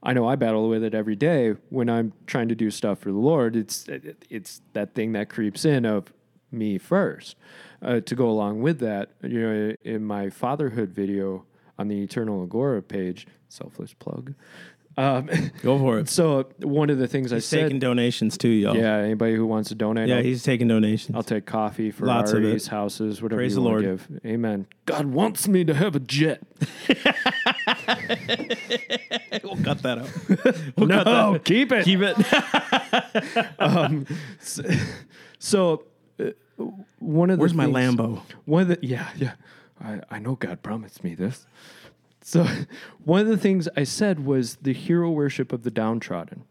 I 0.04 0.14
know 0.14 0.28
I 0.28 0.36
battle 0.36 0.68
with 0.68 0.84
it 0.84 0.94
every 0.94 1.16
day 1.16 1.56
when 1.70 1.90
I'm 1.90 2.14
trying 2.28 2.50
to 2.50 2.56
do 2.56 2.70
stuff 2.70 3.00
for 3.00 3.12
the 3.12 3.18
Lord. 3.18 3.56
It's 3.56 3.88
it's 4.30 4.62
that 4.74 4.94
thing 4.94 5.14
that 5.14 5.30
creeps 5.30 5.66
in 5.66 5.86
of 5.86 6.14
me 6.52 6.78
first. 6.78 7.38
Uh, 7.82 8.02
to 8.02 8.16
go 8.16 8.30
along 8.30 8.62
with 8.62 8.80
that, 8.80 9.12
you 9.24 9.42
know, 9.42 9.76
in 9.84 10.04
my 10.04 10.30
fatherhood 10.30 10.92
video 10.92 11.46
on 11.80 11.88
the 11.88 12.02
Eternal 12.02 12.44
Agora 12.44 12.82
page, 12.82 13.28
selfless 13.50 13.94
plug. 13.94 14.34
Um, 14.96 15.28
Go 15.64 15.80
for 15.80 15.98
it. 16.00 16.08
so 16.10 16.46
one 16.60 16.92
of 16.92 17.00
the 17.00 17.08
things 17.08 17.32
I 17.32 17.38
He's 17.38 17.46
said, 17.46 17.64
taking 17.64 17.80
donations 17.80 18.38
too, 18.38 18.50
y'all. 18.50 18.78
yeah, 18.78 18.98
anybody 18.98 19.36
who 19.36 19.48
wants 19.48 19.70
to 19.70 19.76
donate, 19.76 20.08
Yeah, 20.08 20.18
I'll, 20.18 20.24
he's 20.24 20.44
taking 20.44 20.68
donations. 20.68 21.16
I'll 21.16 21.24
take 21.24 21.48
coffee 21.48 21.90
for 21.90 22.06
Lots 22.06 22.32
RVs, 22.32 22.68
houses, 22.68 23.20
whatever 23.22 23.40
Praise 23.40 23.54
you 23.56 23.64
the 23.64 23.70
want 23.70 23.84
Lord. 23.86 24.00
to 24.00 24.08
give. 24.14 24.26
Amen. 24.26 24.68
God 24.86 25.08
wants 25.08 25.48
me 25.48 25.64
to 25.64 25.74
have 25.74 25.96
a 25.96 26.00
jet. 26.00 26.44
we'll 29.44 29.58
cut 29.64 29.82
that 29.82 29.98
out. 30.00 30.10
no, 31.06 31.40
keep 31.44 31.72
it. 31.72 31.86
Keep 31.86 32.02
it. 32.04 32.16
So 35.40 35.84
uh, 36.20 36.26
one 37.00 37.30
of 37.30 37.38
the 37.38 37.42
Where's 37.42 37.54
my 37.54 37.66
Lambo? 37.66 38.22
One 38.46 38.62
of 38.64 38.68
the 38.70 38.80
yeah 38.82 39.10
yeah, 39.18 39.34
I 39.84 40.00
I 40.10 40.20
know 40.20 40.36
God 40.36 40.62
promised 40.64 41.04
me 41.04 41.16
this. 41.16 41.46
So 42.24 42.48
one 43.04 43.22
of 43.22 43.28
the 43.28 43.38
things 43.38 43.68
I 43.78 43.84
said 43.84 44.26
was 44.26 44.58
the 44.58 44.74
hero 44.74 45.12
worship 45.12 45.52
of 45.52 45.64
the 45.64 45.72
downtrodden, 45.72 46.44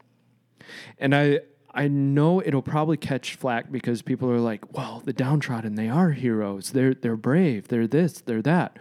and 0.99 1.15
I 1.15 1.41
I 1.75 1.89
know 1.89 2.43
it'll 2.43 2.63
probably 2.63 2.99
catch 2.99 3.35
flack 3.35 3.73
because 3.73 4.03
people 4.03 4.31
are 4.31 4.39
like, 4.39 4.73
well, 4.77 5.03
the 5.05 5.13
downtrodden 5.13 5.75
they 5.75 5.89
are 5.89 6.11
heroes. 6.11 6.71
They're 6.71 6.95
they're 6.95 7.17
brave. 7.17 7.69
They're 7.69 7.87
this. 7.87 8.21
They're 8.21 8.43
that. 8.43 8.79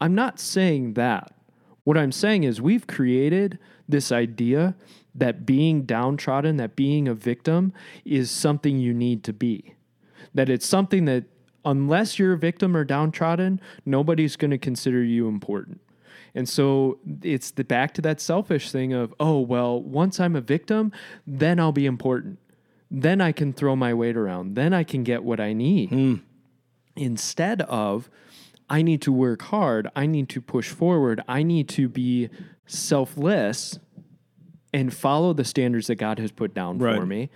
I'm 0.00 0.14
not 0.14 0.38
saying 0.38 0.94
that. 0.94 1.32
What 1.84 1.98
I'm 1.98 2.12
saying 2.12 2.44
is 2.44 2.60
we've 2.60 2.86
created 2.86 3.58
this 3.88 4.12
idea 4.12 4.76
that 5.14 5.46
being 5.46 5.82
downtrodden, 5.82 6.58
that 6.58 6.76
being 6.76 7.08
a 7.08 7.14
victim, 7.14 7.72
is 8.04 8.30
something 8.30 8.78
you 8.78 8.94
need 8.94 9.24
to 9.24 9.32
be 9.32 9.74
that 10.34 10.48
it's 10.48 10.66
something 10.66 11.04
that 11.06 11.24
unless 11.64 12.18
you're 12.18 12.34
a 12.34 12.38
victim 12.38 12.76
or 12.76 12.84
downtrodden, 12.84 13.60
nobody's 13.84 14.36
going 14.36 14.50
to 14.50 14.58
consider 14.58 15.02
you 15.02 15.28
important. 15.28 15.80
And 16.38 16.48
so 16.48 16.98
it's 17.22 17.50
the 17.50 17.64
back 17.64 17.92
to 17.94 18.02
that 18.02 18.20
selfish 18.20 18.70
thing 18.70 18.92
of, 18.92 19.12
oh, 19.18 19.40
well, 19.40 19.82
once 19.82 20.20
I'm 20.20 20.36
a 20.36 20.40
victim, 20.40 20.92
then 21.26 21.58
I'll 21.58 21.72
be 21.72 21.84
important. 21.84 22.38
Then 22.90 23.20
I 23.20 23.32
can 23.32 23.52
throw 23.52 23.74
my 23.74 23.92
weight 23.92 24.16
around. 24.16 24.54
Then 24.54 24.72
I 24.72 24.84
can 24.84 25.02
get 25.02 25.24
what 25.24 25.40
I 25.40 25.52
need. 25.52 25.88
Hmm. 25.90 26.14
Instead 26.94 27.62
of, 27.62 28.08
I 28.70 28.82
need 28.82 29.02
to 29.02 29.12
work 29.12 29.42
hard. 29.42 29.88
I 29.96 30.06
need 30.06 30.28
to 30.30 30.40
push 30.40 30.68
forward. 30.68 31.22
I 31.26 31.42
need 31.42 31.68
to 31.70 31.88
be 31.88 32.28
selfless 32.66 33.78
and 34.72 34.92
follow 34.94 35.32
the 35.32 35.44
standards 35.44 35.86
that 35.88 35.96
God 35.96 36.18
has 36.18 36.30
put 36.30 36.54
down 36.54 36.78
Right. 36.78 36.96
for 36.96 37.04
me 37.06 37.30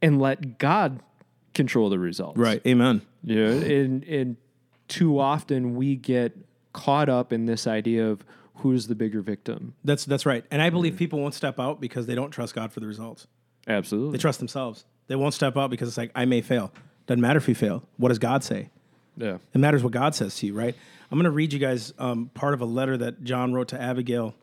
and 0.00 0.20
let 0.20 0.58
God 0.58 1.00
control 1.54 1.90
the 1.90 1.98
results. 1.98 2.38
right. 2.38 2.62
Amen. 2.66 3.02
Yeah. 3.22 3.48
And, 3.48 4.04
and 4.04 4.36
too 4.88 5.18
often 5.18 5.74
we 5.74 5.96
get 5.96 6.36
caught 6.72 7.08
up 7.08 7.32
in 7.32 7.46
this 7.46 7.66
idea 7.66 8.06
of 8.06 8.24
who's 8.56 8.86
the 8.86 8.94
bigger 8.94 9.22
victim. 9.22 9.74
That's 9.84 10.04
that's 10.04 10.26
right. 10.26 10.44
And 10.50 10.62
I 10.62 10.70
believe 10.70 10.96
people 10.96 11.20
won't 11.20 11.34
step 11.34 11.60
out 11.60 11.80
because 11.80 12.06
they 12.06 12.14
don't 12.14 12.30
trust 12.30 12.54
God 12.54 12.72
for 12.72 12.80
the 12.80 12.86
results. 12.86 13.26
Absolutely. 13.66 14.12
They 14.12 14.20
trust 14.20 14.38
themselves. 14.38 14.84
They 15.08 15.16
won't 15.16 15.34
step 15.34 15.56
out 15.56 15.70
because 15.70 15.88
it's 15.88 15.98
like 15.98 16.10
I 16.14 16.24
may 16.24 16.40
fail. 16.40 16.72
Doesn't 17.06 17.20
matter 17.20 17.38
if 17.38 17.48
you 17.48 17.54
fail. 17.54 17.84
What 17.96 18.08
does 18.08 18.18
God 18.18 18.42
say? 18.42 18.70
Yeah. 19.16 19.38
It 19.54 19.58
matters 19.58 19.82
what 19.82 19.92
God 19.92 20.14
says 20.14 20.36
to 20.36 20.46
you, 20.46 20.54
right? 20.54 20.74
I'm 21.10 21.18
going 21.18 21.24
to 21.24 21.30
read 21.30 21.52
you 21.52 21.58
guys 21.58 21.92
um, 21.98 22.30
part 22.34 22.52
of 22.52 22.60
a 22.60 22.64
letter 22.64 22.96
that 22.96 23.22
John 23.22 23.54
wrote 23.54 23.68
to 23.68 23.80
Abigail 23.80 24.34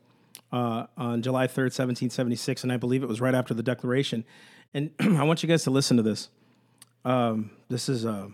uh, 0.51 0.85
on 0.97 1.21
July 1.21 1.47
3rd, 1.47 1.73
1776, 1.73 2.63
and 2.63 2.71
I 2.71 2.77
believe 2.77 3.03
it 3.03 3.09
was 3.09 3.19
right 3.19 3.35
after 3.35 3.53
the 3.53 3.63
Declaration. 3.63 4.23
And 4.73 4.91
I 4.99 5.23
want 5.23 5.43
you 5.43 5.49
guys 5.49 5.63
to 5.63 5.71
listen 5.71 5.97
to 5.97 6.03
this. 6.03 6.29
Um, 7.03 7.51
this 7.69 7.89
is 7.89 8.05
uh, 8.05 8.29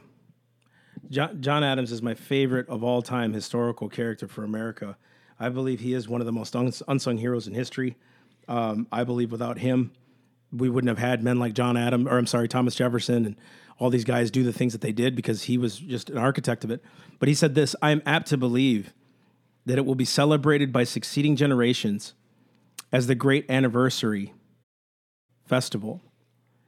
John, 1.09 1.41
John 1.41 1.63
Adams 1.63 1.91
is 1.91 2.01
my 2.01 2.13
favorite 2.13 2.69
of 2.69 2.83
all 2.83 3.01
time 3.01 3.33
historical 3.33 3.89
character 3.89 4.27
for 4.27 4.43
America. 4.43 4.95
I 5.39 5.49
believe 5.49 5.79
he 5.79 5.93
is 5.93 6.09
one 6.09 6.21
of 6.21 6.25
the 6.25 6.33
most 6.33 6.55
unsung 6.55 7.17
heroes 7.17 7.47
in 7.47 7.53
history. 7.53 7.95
Um, 8.47 8.87
I 8.91 9.03
believe 9.03 9.31
without 9.31 9.59
him, 9.59 9.91
we 10.51 10.69
wouldn't 10.69 10.89
have 10.89 10.97
had 10.97 11.23
men 11.23 11.39
like 11.39 11.53
John 11.53 11.77
Adam, 11.77 12.07
or 12.07 12.17
I'm 12.17 12.25
sorry, 12.25 12.47
Thomas 12.47 12.75
Jefferson, 12.75 13.25
and 13.25 13.35
all 13.77 13.89
these 13.89 14.03
guys 14.03 14.31
do 14.31 14.43
the 14.43 14.51
things 14.51 14.73
that 14.73 14.81
they 14.81 14.91
did 14.91 15.15
because 15.15 15.43
he 15.43 15.57
was 15.57 15.77
just 15.77 16.09
an 16.09 16.17
architect 16.17 16.63
of 16.63 16.71
it. 16.71 16.83
But 17.19 17.29
he 17.29 17.35
said 17.35 17.55
this 17.55 17.75
I 17.81 17.91
am 17.91 18.01
apt 18.05 18.27
to 18.29 18.37
believe 18.37 18.93
that 19.65 19.77
it 19.77 19.85
will 19.85 19.95
be 19.95 20.05
celebrated 20.05 20.73
by 20.73 20.83
succeeding 20.83 21.35
generations 21.35 22.13
as 22.91 23.07
the 23.07 23.15
great 23.15 23.49
anniversary 23.49 24.33
festival. 25.45 26.01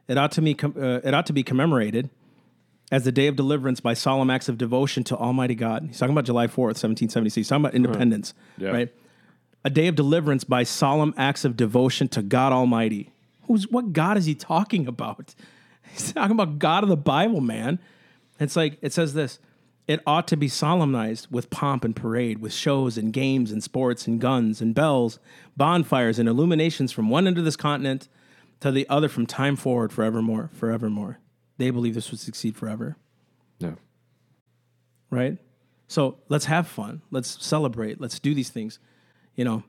It 0.07 0.17
ought 0.17 0.31
to 0.33 0.41
be, 0.41 0.55
uh, 0.63 1.01
it 1.03 1.13
ought 1.13 1.25
to 1.25 1.33
be 1.33 1.43
commemorated 1.43 2.09
as 2.91 3.05
the 3.05 3.11
day 3.11 3.27
of 3.27 3.35
deliverance 3.37 3.79
by 3.79 3.93
solemn 3.93 4.29
acts 4.29 4.49
of 4.49 4.57
devotion 4.57 5.03
to 5.05 5.15
Almighty 5.17 5.55
God. 5.55 5.85
He's 5.87 5.97
talking 5.97 6.13
about 6.13 6.25
July 6.25 6.47
4th, 6.47 6.75
1776. 6.77 7.35
He's 7.35 7.47
talking 7.47 7.63
about 7.63 7.73
independence, 7.73 8.33
Yeah. 8.57 8.69
right? 8.69 8.93
A 9.63 9.69
day 9.69 9.87
of 9.87 9.95
deliverance 9.95 10.43
by 10.43 10.63
solemn 10.63 11.13
acts 11.17 11.45
of 11.45 11.55
devotion 11.55 12.07
to 12.09 12.21
God 12.21 12.51
Almighty. 12.51 13.11
Who's 13.43 13.67
what 13.69 13.93
God 13.93 14.17
is 14.17 14.25
he 14.25 14.35
talking 14.35 14.87
about? 14.87 15.33
He's 15.93 16.13
talking 16.13 16.31
about 16.31 16.57
God 16.59 16.83
of 16.83 16.89
the 16.89 16.97
Bible, 16.97 17.41
man. 17.41 17.79
It's 18.39 18.55
like 18.55 18.77
it 18.81 18.91
says 18.93 19.13
this. 19.13 19.39
It 19.87 19.99
ought 20.07 20.27
to 20.29 20.37
be 20.37 20.47
solemnized 20.47 21.27
with 21.31 21.49
pomp 21.49 21.83
and 21.83 21.95
parade, 21.95 22.39
with 22.39 22.53
shows 22.53 22.97
and 22.97 23.11
games 23.11 23.51
and 23.51 23.61
sports 23.63 24.07
and 24.07 24.21
guns 24.21 24.61
and 24.61 24.73
bells, 24.73 25.19
bonfires 25.57 26.17
and 26.17 26.29
illuminations 26.29 26.91
from 26.91 27.09
one 27.09 27.27
end 27.27 27.37
of 27.37 27.43
this 27.45 27.55
continent 27.57 28.07
to 28.61 28.71
the 28.71 28.87
other 28.89 29.09
from 29.09 29.25
time 29.25 29.55
forward 29.55 29.91
forevermore, 29.91 30.49
forevermore. 30.53 31.19
They 31.57 31.69
believe 31.69 31.93
this 31.93 32.09
would 32.11 32.19
succeed 32.19 32.55
forever, 32.55 32.97
Yeah. 33.59 33.75
right? 35.09 35.37
So 35.87 36.17
let's 36.29 36.45
have 36.45 36.67
fun. 36.67 37.01
Let's 37.11 37.43
celebrate. 37.45 37.99
Let's 38.01 38.19
do 38.19 38.33
these 38.33 38.49
things. 38.49 38.79
You 39.35 39.45
know, 39.45 39.63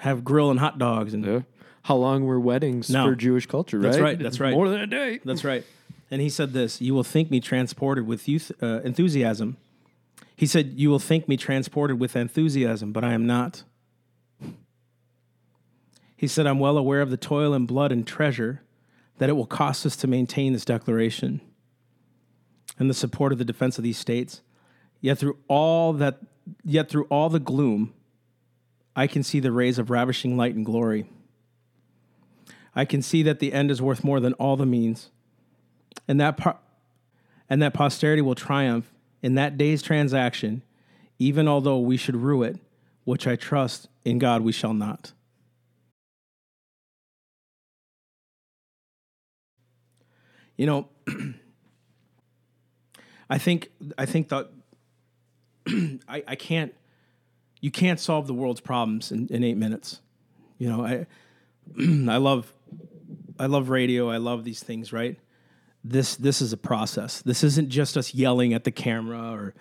have 0.00 0.24
grill 0.24 0.50
and 0.50 0.60
hot 0.60 0.78
dogs 0.78 1.14
and 1.14 1.24
Yeah. 1.24 1.40
How 1.84 1.96
long 1.96 2.24
were 2.24 2.38
weddings 2.38 2.90
No. 2.90 3.06
for 3.06 3.14
Jewish 3.14 3.46
culture, 3.46 3.78
right? 3.78 3.84
That's 3.90 4.00
right, 4.00 4.18
that's 4.18 4.40
right. 4.40 4.52
More 4.52 4.68
than 4.68 4.80
a 4.80 4.86
day. 4.86 5.20
That's 5.24 5.44
right. 5.44 5.64
And 6.10 6.20
he 6.20 6.28
said 6.28 6.52
this 6.52 6.80
You 6.82 6.92
will 6.94 7.04
think 7.04 7.30
me 7.30 7.40
transported 7.40 8.06
with 8.06 8.28
youth, 8.28 8.52
uh, 8.62 8.80
enthusiasm. 8.84 9.56
He 10.36 10.44
said, 10.46 10.74
You 10.76 10.90
will 10.90 10.98
think 10.98 11.26
me 11.28 11.36
transported 11.36 11.98
with 11.98 12.16
enthusiasm, 12.16 12.92
but 12.92 13.04
I 13.04 13.12
am 13.14 13.26
not. 13.26 13.62
He 16.16 16.26
said, 16.26 16.46
I'm 16.46 16.58
well 16.58 16.76
aware 16.76 17.00
of 17.00 17.10
the 17.10 17.16
toil 17.16 17.54
and 17.54 17.66
blood 17.66 17.92
and 17.92 18.06
treasure 18.06 18.60
that 19.20 19.28
it 19.28 19.34
will 19.34 19.44
cost 19.44 19.84
us 19.84 19.96
to 19.96 20.06
maintain 20.06 20.54
this 20.54 20.64
declaration 20.64 21.42
and 22.78 22.88
the 22.88 22.94
support 22.94 23.32
of 23.32 23.38
the 23.38 23.44
defense 23.44 23.76
of 23.76 23.84
these 23.84 23.98
states. 23.98 24.40
Yet 25.02 25.18
through 25.18 25.36
all 25.46 25.92
that, 25.92 26.20
yet 26.64 26.88
through 26.88 27.04
all 27.10 27.28
the 27.28 27.38
gloom, 27.38 27.92
I 28.96 29.06
can 29.06 29.22
see 29.22 29.38
the 29.38 29.52
rays 29.52 29.78
of 29.78 29.90
ravishing 29.90 30.38
light 30.38 30.54
and 30.54 30.64
glory. 30.64 31.04
I 32.74 32.86
can 32.86 33.02
see 33.02 33.22
that 33.24 33.40
the 33.40 33.52
end 33.52 33.70
is 33.70 33.82
worth 33.82 34.02
more 34.02 34.20
than 34.20 34.32
all 34.34 34.56
the 34.56 34.64
means 34.64 35.10
and 36.08 36.18
that 36.18 36.38
par- 36.38 36.58
and 37.50 37.60
that 37.60 37.74
posterity 37.74 38.22
will 38.22 38.34
triumph 38.34 38.90
in 39.22 39.34
that 39.34 39.58
day's 39.58 39.82
transaction, 39.82 40.62
even 41.18 41.46
although 41.46 41.78
we 41.78 41.98
should 41.98 42.16
rue 42.16 42.42
it, 42.42 42.58
which 43.04 43.26
I 43.26 43.36
trust 43.36 43.86
in 44.02 44.18
God 44.18 44.40
we 44.40 44.52
shall 44.52 44.72
not. 44.72 45.12
You 50.60 50.66
know, 50.66 50.88
I 53.30 53.38
think 53.38 53.70
I 53.96 54.04
think 54.04 54.28
that 54.28 54.50
I, 56.06 56.22
I 56.28 56.36
can't 56.36 56.74
you 57.62 57.70
can't 57.70 57.98
solve 57.98 58.26
the 58.26 58.34
world's 58.34 58.60
problems 58.60 59.10
in, 59.10 59.26
in 59.28 59.42
eight 59.42 59.56
minutes. 59.56 60.02
You 60.58 60.68
know, 60.68 60.84
I 60.84 61.06
I 62.12 62.18
love 62.18 62.52
I 63.38 63.46
love 63.46 63.70
radio, 63.70 64.10
I 64.10 64.18
love 64.18 64.44
these 64.44 64.62
things, 64.62 64.92
right? 64.92 65.18
this 65.82 66.14
this 66.16 66.42
is 66.42 66.52
a 66.52 66.58
process. 66.58 67.22
This 67.22 67.42
isn't 67.42 67.70
just 67.70 67.96
us 67.96 68.12
yelling 68.12 68.52
at 68.52 68.64
the 68.64 68.70
camera 68.70 69.32
or 69.32 69.54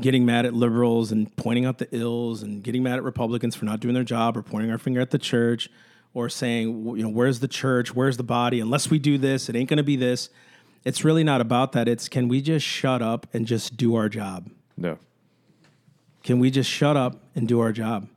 getting 0.00 0.26
mad 0.26 0.44
at 0.44 0.54
liberals 0.54 1.12
and 1.12 1.36
pointing 1.36 1.66
out 1.66 1.78
the 1.78 1.86
ills 1.92 2.42
and 2.42 2.64
getting 2.64 2.82
mad 2.82 2.96
at 2.96 3.04
Republicans 3.04 3.54
for 3.54 3.64
not 3.64 3.78
doing 3.78 3.94
their 3.94 4.02
job 4.02 4.36
or 4.36 4.42
pointing 4.42 4.72
our 4.72 4.78
finger 4.78 5.00
at 5.00 5.12
the 5.12 5.18
church 5.18 5.70
or 6.14 6.28
saying, 6.28 6.86
you 6.96 7.02
know, 7.02 7.08
where's 7.08 7.40
the 7.40 7.48
church? 7.48 7.94
Where's 7.94 8.16
the 8.16 8.22
body? 8.22 8.60
Unless 8.60 8.90
we 8.90 8.98
do 8.98 9.18
this, 9.18 9.48
it 9.48 9.56
ain't 9.56 9.68
going 9.68 9.78
to 9.78 9.82
be 9.82 9.96
this. 9.96 10.28
It's 10.84 11.04
really 11.04 11.24
not 11.24 11.40
about 11.40 11.72
that. 11.72 11.88
It's 11.88 12.08
can 12.08 12.28
we 12.28 12.40
just 12.40 12.66
shut 12.66 13.02
up 13.02 13.26
and 13.32 13.46
just 13.46 13.76
do 13.76 13.94
our 13.94 14.08
job? 14.08 14.50
No. 14.76 14.98
Can 16.22 16.38
we 16.38 16.50
just 16.50 16.70
shut 16.70 16.96
up 16.96 17.22
and 17.34 17.48
do 17.48 17.60
our 17.60 17.72
job? 17.72 18.08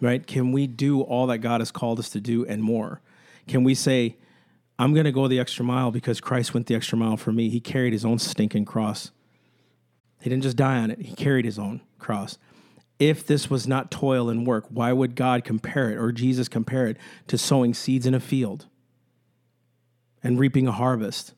Right? 0.00 0.24
Can 0.26 0.52
we 0.52 0.66
do 0.66 1.00
all 1.00 1.26
that 1.26 1.38
God 1.38 1.60
has 1.60 1.70
called 1.70 1.98
us 1.98 2.08
to 2.10 2.20
do 2.20 2.46
and 2.46 2.62
more? 2.62 3.00
Can 3.48 3.64
we 3.64 3.74
say, 3.74 4.16
I'm 4.78 4.92
going 4.92 5.06
to 5.06 5.12
go 5.12 5.26
the 5.26 5.40
extra 5.40 5.64
mile 5.64 5.90
because 5.90 6.20
Christ 6.20 6.54
went 6.54 6.66
the 6.66 6.76
extra 6.76 6.96
mile 6.96 7.16
for 7.16 7.32
me? 7.32 7.48
He 7.48 7.58
carried 7.58 7.92
his 7.92 8.04
own 8.04 8.18
stinking 8.18 8.64
cross. 8.64 9.10
He 10.20 10.30
didn't 10.30 10.44
just 10.44 10.56
die 10.56 10.78
on 10.78 10.90
it, 10.90 11.00
he 11.00 11.14
carried 11.14 11.44
his 11.44 11.58
own 11.58 11.80
cross. 11.98 12.38
If 12.98 13.26
this 13.26 13.48
was 13.48 13.68
not 13.68 13.90
toil 13.90 14.28
and 14.28 14.46
work, 14.46 14.66
why 14.70 14.92
would 14.92 15.14
God 15.14 15.44
compare 15.44 15.90
it 15.90 15.96
or 15.98 16.10
Jesus 16.12 16.48
compare 16.48 16.86
it 16.88 16.96
to 17.28 17.38
sowing 17.38 17.72
seeds 17.74 18.06
in 18.06 18.14
a 18.14 18.20
field 18.20 18.66
and 20.22 20.38
reaping 20.38 20.66
a 20.66 20.72
harvest? 20.72 21.34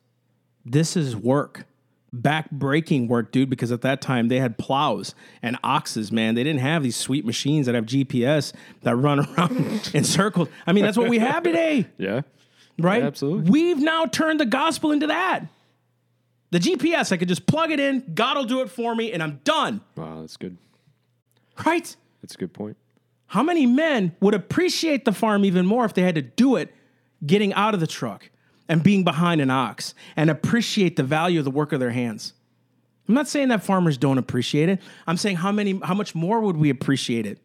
This 0.64 0.96
is 0.96 1.14
work 1.16 1.64
back 2.12 2.50
breaking 2.50 3.06
work, 3.08 3.30
dude, 3.30 3.48
because 3.48 3.70
at 3.70 3.82
that 3.82 4.00
time 4.00 4.28
they 4.28 4.40
had 4.40 4.58
plows 4.58 5.14
and 5.42 5.56
oxes, 5.62 6.11
man. 6.11 6.34
They 6.34 6.42
didn't 6.42 6.61
have 6.61 6.82
these 6.82 6.96
sweet 6.96 7.24
machines 7.24 7.66
that 7.66 7.74
have 7.74 7.86
GPS 7.86 8.52
that 8.82 8.96
run 8.96 9.20
around 9.38 9.90
in 9.94 10.02
circles. 10.04 10.48
I 10.66 10.72
mean, 10.72 10.84
that's 10.84 10.96
what 10.96 11.08
we 11.08 11.18
have 11.18 11.42
today, 11.44 11.86
Yeah. 11.98 12.22
right? 12.78 13.02
Absolutely. 13.02 13.50
We've 13.50 13.78
now 13.78 14.06
turned 14.06 14.40
the 14.40 14.46
gospel 14.46 14.90
into 14.92 15.06
that. 15.08 15.44
The 16.50 16.58
GPS, 16.58 17.12
I 17.12 17.16
could 17.16 17.28
just 17.28 17.46
plug 17.46 17.70
it 17.70 17.78
in, 17.78 18.02
God 18.12 18.36
will 18.36 18.44
do 18.44 18.61
it 18.62 18.70
for 18.70 18.92
me, 18.96 19.12
and 19.12 19.22
I'm 19.22 19.40
done, 19.44 19.80
Wow, 19.94 20.22
that's 20.22 20.36
good. 20.36 20.56
Right? 21.64 21.96
That's 22.22 22.34
a 22.34 22.38
good 22.38 22.52
point. 22.52 22.76
How 23.26 23.42
many 23.42 23.64
men 23.66 24.16
would 24.20 24.34
appreciate 24.34 25.04
the 25.04 25.12
farm 25.12 25.44
even 25.44 25.64
more 25.64 25.84
if 25.84 25.94
they 25.94 26.02
had 26.02 26.16
to 26.16 26.22
do 26.22 26.56
it 26.56 26.74
getting 27.24 27.52
out 27.54 27.74
of 27.74 27.80
the 27.80 27.86
truck 27.86 28.28
and 28.68 28.82
being 28.82 29.04
behind 29.04 29.40
an 29.40 29.50
ox 29.50 29.94
and 30.16 30.30
appreciate 30.30 30.96
the 30.96 31.02
value 31.02 31.38
of 31.38 31.44
the 31.44 31.50
work 31.50 31.72
of 31.72 31.80
their 31.80 31.90
hands? 31.90 32.34
I'm 33.06 33.14
not 33.14 33.28
saying 33.28 33.48
that 33.48 33.62
farmers 33.62 33.98
don't 33.98 34.18
appreciate 34.18 34.68
it. 34.68 34.80
I'm 35.06 35.16
saying 35.16 35.36
how 35.36 35.52
many 35.52 35.80
how 35.82 35.94
much 35.94 36.14
more 36.14 36.40
would 36.40 36.56
we 36.56 36.70
appreciate 36.70 37.26
it? 37.26 37.38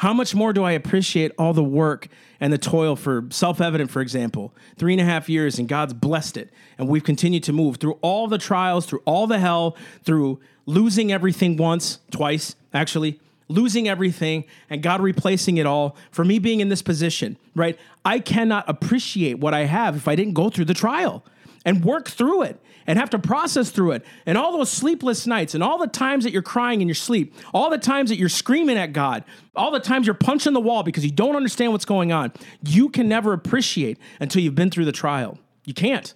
How 0.00 0.14
much 0.14 0.34
more 0.34 0.54
do 0.54 0.64
I 0.64 0.72
appreciate 0.72 1.32
all 1.38 1.52
the 1.52 1.62
work 1.62 2.08
and 2.40 2.50
the 2.50 2.58
toil 2.58 2.96
for 2.96 3.26
self 3.30 3.60
evident, 3.60 3.90
for 3.90 4.00
example? 4.00 4.54
Three 4.78 4.94
and 4.94 5.00
a 5.00 5.04
half 5.04 5.28
years, 5.28 5.58
and 5.58 5.68
God's 5.68 5.92
blessed 5.92 6.38
it. 6.38 6.50
And 6.78 6.88
we've 6.88 7.04
continued 7.04 7.42
to 7.44 7.52
move 7.52 7.76
through 7.76 7.98
all 8.00 8.26
the 8.26 8.38
trials, 8.38 8.86
through 8.86 9.02
all 9.04 9.26
the 9.26 9.38
hell, 9.38 9.76
through 10.02 10.40
losing 10.64 11.12
everything 11.12 11.58
once, 11.58 11.98
twice, 12.10 12.56
actually, 12.72 13.20
losing 13.50 13.88
everything, 13.88 14.44
and 14.70 14.82
God 14.82 15.00
replacing 15.00 15.58
it 15.58 15.66
all 15.66 15.96
for 16.10 16.24
me 16.24 16.38
being 16.38 16.60
in 16.60 16.68
this 16.68 16.82
position, 16.82 17.36
right? 17.54 17.78
I 18.04 18.20
cannot 18.20 18.64
appreciate 18.68 19.38
what 19.38 19.52
I 19.52 19.64
have 19.64 19.96
if 19.96 20.08
I 20.08 20.14
didn't 20.14 20.34
go 20.34 20.48
through 20.48 20.66
the 20.66 20.74
trial 20.74 21.24
and 21.64 21.84
work 21.84 22.08
through 22.08 22.42
it 22.42 22.60
and 22.86 22.98
have 22.98 23.10
to 23.10 23.18
process 23.18 23.70
through 23.70 23.92
it. 23.92 24.04
And 24.24 24.38
all 24.38 24.56
those 24.56 24.70
sleepless 24.70 25.26
nights 25.26 25.54
and 25.54 25.62
all 25.62 25.78
the 25.78 25.86
times 25.86 26.24
that 26.24 26.32
you're 26.32 26.42
crying 26.42 26.80
in 26.80 26.88
your 26.88 26.94
sleep, 26.94 27.34
all 27.52 27.70
the 27.70 27.78
times 27.78 28.08
that 28.10 28.16
you're 28.16 28.28
screaming 28.28 28.78
at 28.78 28.92
God, 28.92 29.24
all 29.54 29.70
the 29.70 29.80
times 29.80 30.06
you're 30.06 30.14
punching 30.14 30.52
the 30.52 30.60
wall 30.60 30.82
because 30.82 31.04
you 31.04 31.10
don't 31.10 31.36
understand 31.36 31.72
what's 31.72 31.84
going 31.84 32.12
on, 32.12 32.32
you 32.64 32.88
can 32.88 33.08
never 33.08 33.32
appreciate 33.32 33.98
until 34.20 34.42
you've 34.42 34.54
been 34.54 34.70
through 34.70 34.86
the 34.86 34.92
trial. 34.92 35.38
You 35.64 35.74
can't. 35.74 36.14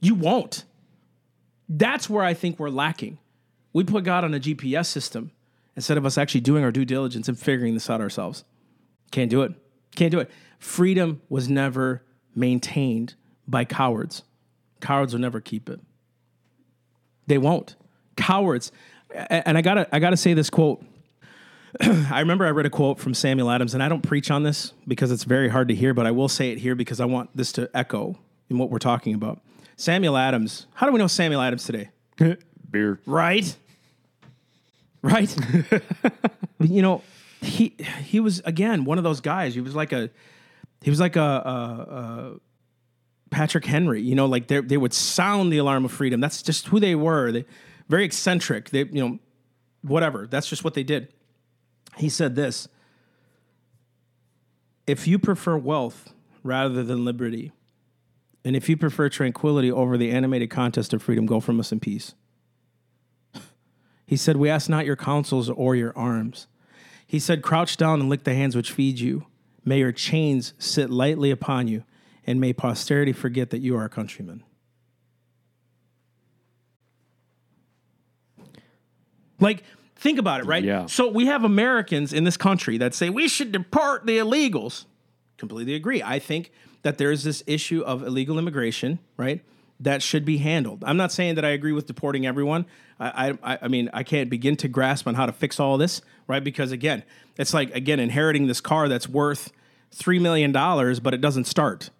You 0.00 0.14
won't. 0.14 0.64
That's 1.68 2.08
where 2.08 2.24
I 2.24 2.34
think 2.34 2.58
we're 2.58 2.70
lacking. 2.70 3.18
We 3.72 3.84
put 3.84 4.04
God 4.04 4.24
on 4.24 4.34
a 4.34 4.40
GPS 4.40 4.86
system 4.86 5.32
instead 5.80 5.96
of 5.96 6.04
us 6.04 6.18
actually 6.18 6.42
doing 6.42 6.62
our 6.62 6.70
due 6.70 6.84
diligence 6.84 7.26
and 7.26 7.38
figuring 7.38 7.72
this 7.72 7.88
out 7.88 8.02
ourselves. 8.02 8.44
Can't 9.12 9.30
do 9.30 9.40
it. 9.40 9.54
Can't 9.96 10.10
do 10.12 10.18
it. 10.20 10.30
Freedom 10.58 11.22
was 11.30 11.48
never 11.48 12.02
maintained 12.34 13.14
by 13.48 13.64
cowards. 13.64 14.22
Cowards 14.82 15.14
will 15.14 15.22
never 15.22 15.40
keep 15.40 15.70
it. 15.70 15.80
They 17.28 17.38
won't. 17.38 17.76
Cowards. 18.18 18.72
And 19.30 19.56
I 19.56 19.62
gotta, 19.62 19.88
I 19.90 20.00
gotta 20.00 20.18
say 20.18 20.34
this 20.34 20.50
quote. 20.50 20.84
I 21.80 22.20
remember 22.20 22.44
I 22.44 22.50
read 22.50 22.66
a 22.66 22.70
quote 22.70 22.98
from 22.98 23.14
Samuel 23.14 23.50
Adams, 23.50 23.72
and 23.72 23.82
I 23.82 23.88
don't 23.88 24.02
preach 24.02 24.30
on 24.30 24.42
this 24.42 24.74
because 24.86 25.10
it's 25.10 25.24
very 25.24 25.48
hard 25.48 25.68
to 25.68 25.74
hear, 25.74 25.94
but 25.94 26.06
I 26.06 26.10
will 26.10 26.28
say 26.28 26.50
it 26.50 26.58
here 26.58 26.74
because 26.74 27.00
I 27.00 27.06
want 27.06 27.34
this 27.34 27.52
to 27.52 27.70
echo 27.72 28.18
in 28.50 28.58
what 28.58 28.68
we're 28.68 28.80
talking 28.80 29.14
about. 29.14 29.40
Samuel 29.76 30.18
Adams. 30.18 30.66
How 30.74 30.84
do 30.84 30.92
we 30.92 30.98
know 30.98 31.06
Samuel 31.06 31.40
Adams 31.40 31.64
today? 31.64 31.88
Beer. 32.70 33.00
Right? 33.06 33.56
Right? 35.02 35.34
You 36.62 36.82
know, 36.82 37.02
he 37.40 37.74
he 38.04 38.20
was 38.20 38.40
again 38.40 38.84
one 38.84 38.98
of 38.98 39.04
those 39.04 39.22
guys. 39.22 39.54
He 39.54 39.62
was 39.62 39.74
like 39.74 39.92
a 39.92 40.10
he 40.82 40.90
was 40.90 41.00
like 41.00 41.16
a, 41.16 41.20
a, 41.20 41.94
a 41.94 42.40
Patrick 43.30 43.64
Henry. 43.64 44.02
You 44.02 44.14
know, 44.14 44.26
like 44.26 44.48
they 44.48 44.60
they 44.60 44.76
would 44.76 44.92
sound 44.92 45.50
the 45.50 45.56
alarm 45.56 45.86
of 45.86 45.90
freedom. 45.92 46.20
That's 46.20 46.42
just 46.42 46.66
who 46.68 46.78
they 46.78 46.94
were. 46.94 47.32
They 47.32 47.46
very 47.88 48.04
eccentric. 48.04 48.68
They 48.70 48.80
you 48.80 49.08
know 49.08 49.18
whatever. 49.80 50.26
That's 50.26 50.48
just 50.48 50.64
what 50.64 50.74
they 50.74 50.82
did. 50.82 51.08
He 51.96 52.10
said 52.10 52.34
this: 52.36 52.68
If 54.86 55.06
you 55.08 55.18
prefer 55.18 55.56
wealth 55.56 56.12
rather 56.42 56.82
than 56.82 57.06
liberty, 57.06 57.52
And 58.44 58.56
if 58.56 58.68
you 58.68 58.76
prefer 58.76 59.08
tranquility 59.08 59.70
over 59.70 59.96
the 59.98 60.10
animated 60.10 60.50
contest 60.50 60.92
of 60.92 61.02
freedom, 61.02 61.26
go 61.26 61.40
from 61.40 61.58
us 61.60 61.72
in 61.72 61.80
peace. 61.80 62.14
He 64.10 64.16
said, 64.16 64.38
We 64.38 64.50
ask 64.50 64.68
not 64.68 64.86
your 64.86 64.96
counsels 64.96 65.48
or 65.48 65.76
your 65.76 65.96
arms. 65.96 66.48
He 67.06 67.20
said, 67.20 67.42
Crouch 67.42 67.76
down 67.76 68.00
and 68.00 68.08
lick 68.08 68.24
the 68.24 68.34
hands 68.34 68.56
which 68.56 68.72
feed 68.72 68.98
you. 68.98 69.26
May 69.64 69.78
your 69.78 69.92
chains 69.92 70.52
sit 70.58 70.90
lightly 70.90 71.30
upon 71.30 71.68
you, 71.68 71.84
and 72.26 72.40
may 72.40 72.52
posterity 72.52 73.12
forget 73.12 73.50
that 73.50 73.60
you 73.60 73.76
are 73.76 73.84
a 73.84 73.88
countryman. 73.88 74.42
Like, 79.38 79.62
think 79.94 80.18
about 80.18 80.40
it, 80.40 80.46
right? 80.46 80.64
Yeah. 80.64 80.86
So 80.86 81.08
we 81.08 81.26
have 81.26 81.44
Americans 81.44 82.12
in 82.12 82.24
this 82.24 82.36
country 82.36 82.78
that 82.78 82.94
say 82.96 83.10
we 83.10 83.28
should 83.28 83.52
deport 83.52 84.06
the 84.06 84.18
illegals. 84.18 84.86
Completely 85.36 85.76
agree. 85.76 86.02
I 86.02 86.18
think 86.18 86.50
that 86.82 86.98
there's 86.98 87.22
this 87.22 87.44
issue 87.46 87.82
of 87.82 88.02
illegal 88.02 88.40
immigration, 88.40 88.98
right? 89.16 89.40
That 89.80 90.02
should 90.02 90.24
be 90.24 90.38
handled. 90.38 90.84
I'm 90.86 90.98
not 90.98 91.10
saying 91.10 91.36
that 91.36 91.44
I 91.44 91.50
agree 91.50 91.72
with 91.72 91.86
deporting 91.86 92.26
everyone. 92.26 92.66
I, 92.98 93.38
I, 93.42 93.58
I 93.62 93.68
mean, 93.68 93.88
I 93.94 94.02
can't 94.02 94.28
begin 94.28 94.56
to 94.58 94.68
grasp 94.68 95.08
on 95.08 95.14
how 95.14 95.24
to 95.24 95.32
fix 95.32 95.58
all 95.58 95.78
this, 95.78 96.02
right? 96.28 96.44
Because 96.44 96.70
again, 96.70 97.02
it's 97.38 97.54
like 97.54 97.74
again 97.74 97.98
inheriting 97.98 98.46
this 98.46 98.60
car 98.60 98.88
that's 98.88 99.08
worth 99.08 99.52
three 99.90 100.18
million 100.18 100.52
dollars, 100.52 101.00
but 101.00 101.14
it 101.14 101.22
doesn't 101.22 101.44
start. 101.44 101.90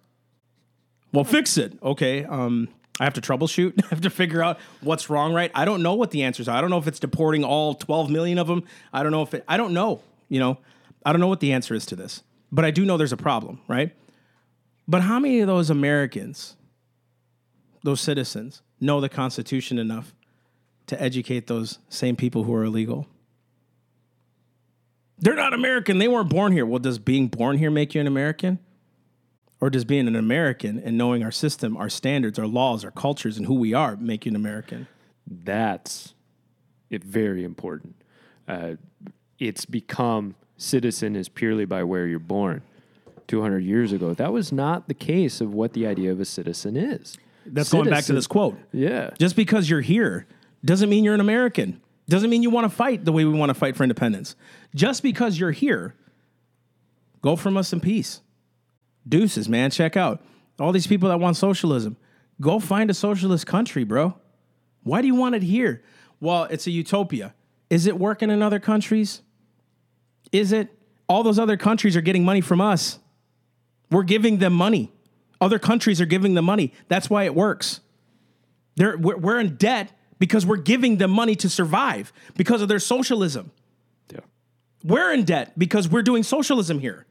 Well, 1.11 1.23
fix 1.23 1.57
it. 1.57 1.77
Okay. 1.81 2.23
Um, 2.23 2.69
I 2.99 3.03
have 3.03 3.13
to 3.15 3.21
troubleshoot. 3.21 3.83
I 3.83 3.87
have 3.87 4.01
to 4.01 4.09
figure 4.09 4.43
out 4.43 4.59
what's 4.81 5.09
wrong, 5.09 5.33
right? 5.33 5.51
I 5.55 5.65
don't 5.65 5.81
know 5.81 5.95
what 5.95 6.11
the 6.11 6.23
answers 6.23 6.47
are. 6.47 6.55
I 6.55 6.61
don't 6.61 6.69
know 6.69 6.77
if 6.77 6.87
it's 6.87 6.99
deporting 6.99 7.43
all 7.43 7.73
12 7.73 8.09
million 8.09 8.37
of 8.37 8.47
them. 8.47 8.63
I 8.93 9.03
don't 9.03 9.11
know 9.11 9.23
if 9.23 9.33
it, 9.33 9.43
I 9.47 9.57
don't 9.57 9.73
know, 9.73 10.01
you 10.29 10.39
know, 10.39 10.59
I 11.05 11.11
don't 11.11 11.19
know 11.19 11.27
what 11.27 11.39
the 11.39 11.51
answer 11.51 11.73
is 11.73 11.85
to 11.87 11.95
this, 11.95 12.21
but 12.51 12.63
I 12.63 12.71
do 12.71 12.85
know 12.85 12.97
there's 12.97 13.11
a 13.11 13.17
problem, 13.17 13.59
right? 13.67 13.95
But 14.87 15.01
how 15.01 15.19
many 15.19 15.39
of 15.39 15.47
those 15.47 15.69
Americans, 15.69 16.55
those 17.83 18.01
citizens, 18.01 18.61
know 18.79 19.01
the 19.01 19.09
Constitution 19.09 19.77
enough 19.77 20.13
to 20.87 21.01
educate 21.01 21.47
those 21.47 21.79
same 21.89 22.15
people 22.15 22.43
who 22.43 22.53
are 22.53 22.63
illegal? 22.63 23.07
They're 25.17 25.35
not 25.35 25.53
American. 25.53 25.99
They 25.99 26.07
weren't 26.07 26.29
born 26.29 26.51
here. 26.51 26.65
Well, 26.65 26.79
does 26.79 26.97
being 26.97 27.27
born 27.27 27.57
here 27.57 27.69
make 27.69 27.93
you 27.93 28.01
an 28.01 28.07
American? 28.07 28.59
Or 29.59 29.69
does 29.69 29.85
being 29.85 30.07
an 30.07 30.15
American 30.15 30.79
and 30.79 30.97
knowing 30.97 31.23
our 31.23 31.31
system, 31.31 31.77
our 31.77 31.89
standards, 31.89 32.39
our 32.39 32.47
laws, 32.47 32.83
our 32.83 32.89
cultures, 32.89 33.37
and 33.37 33.45
who 33.45 33.53
we 33.53 33.75
are 33.75 33.95
make 33.95 34.25
you 34.25 34.31
an 34.31 34.35
American? 34.35 34.87
That's 35.27 36.15
it, 36.89 37.03
very 37.03 37.43
important. 37.43 37.95
Uh, 38.47 38.73
it's 39.37 39.65
become 39.65 40.35
citizen 40.57 41.15
is 41.15 41.29
purely 41.29 41.65
by 41.65 41.83
where 41.83 42.07
you're 42.07 42.19
born. 42.19 42.63
200 43.27 43.59
years 43.59 43.93
ago, 43.93 44.13
that 44.13 44.33
was 44.33 44.51
not 44.51 44.87
the 44.87 44.93
case 44.93 45.39
of 45.39 45.53
what 45.53 45.73
the 45.73 45.87
idea 45.87 46.11
of 46.11 46.19
a 46.19 46.25
citizen 46.25 46.75
is. 46.75 47.17
That's 47.45 47.71
going 47.71 47.89
back 47.89 48.05
to 48.05 48.13
this 48.13 48.27
quote. 48.27 48.57
Yeah. 48.71 49.11
Just 49.19 49.35
because 49.35 49.69
you're 49.69 49.81
here 49.81 50.27
doesn't 50.63 50.89
mean 50.89 51.03
you're 51.03 51.15
an 51.15 51.21
American. 51.21 51.81
Doesn't 52.07 52.29
mean 52.29 52.43
you 52.43 52.49
want 52.49 52.65
to 52.65 52.75
fight 52.75 53.05
the 53.05 53.11
way 53.11 53.25
we 53.25 53.33
want 53.33 53.49
to 53.49 53.53
fight 53.53 53.75
for 53.75 53.83
independence. 53.83 54.35
Just 54.75 55.01
because 55.03 55.39
you're 55.39 55.51
here, 55.51 55.95
go 57.21 57.35
from 57.35 57.57
us 57.57 57.71
in 57.71 57.79
peace. 57.79 58.21
Deuces, 59.07 59.47
man. 59.47 59.71
Check 59.71 59.95
out 59.97 60.21
all 60.59 60.71
these 60.71 60.87
people 60.87 61.09
that 61.09 61.19
want 61.19 61.37
socialism. 61.37 61.97
Go 62.39 62.59
find 62.59 62.89
a 62.89 62.93
socialist 62.93 63.47
country, 63.47 63.83
bro. 63.83 64.15
Why 64.83 65.01
do 65.01 65.07
you 65.07 65.15
want 65.15 65.35
it 65.35 65.43
here? 65.43 65.83
Well, 66.19 66.43
it's 66.45 66.67
a 66.67 66.71
utopia. 66.71 67.33
Is 67.69 67.87
it 67.87 67.97
working 67.97 68.29
in 68.29 68.41
other 68.41 68.59
countries? 68.59 69.21
Is 70.31 70.51
it? 70.51 70.69
All 71.07 71.23
those 71.23 71.39
other 71.39 71.57
countries 71.57 71.95
are 71.95 72.01
getting 72.01 72.23
money 72.23 72.41
from 72.41 72.61
us. 72.61 72.99
We're 73.89 74.03
giving 74.03 74.37
them 74.37 74.53
money. 74.53 74.91
Other 75.41 75.59
countries 75.59 75.99
are 75.99 76.05
giving 76.05 76.35
them 76.35 76.45
money. 76.45 76.71
That's 76.87 77.09
why 77.09 77.23
it 77.23 77.33
works. 77.33 77.81
They're, 78.75 78.95
we're, 78.97 79.17
we're 79.17 79.39
in 79.39 79.55
debt 79.55 79.91
because 80.19 80.45
we're 80.45 80.57
giving 80.57 80.97
them 80.97 81.09
money 81.09 81.35
to 81.35 81.49
survive 81.49 82.13
because 82.37 82.61
of 82.61 82.67
their 82.67 82.79
socialism. 82.79 83.51
Yeah. 84.13 84.19
We're 84.83 85.11
in 85.11 85.25
debt 85.25 85.57
because 85.57 85.89
we're 85.89 86.03
doing 86.03 86.21
socialism 86.21 86.79
here. 86.79 87.07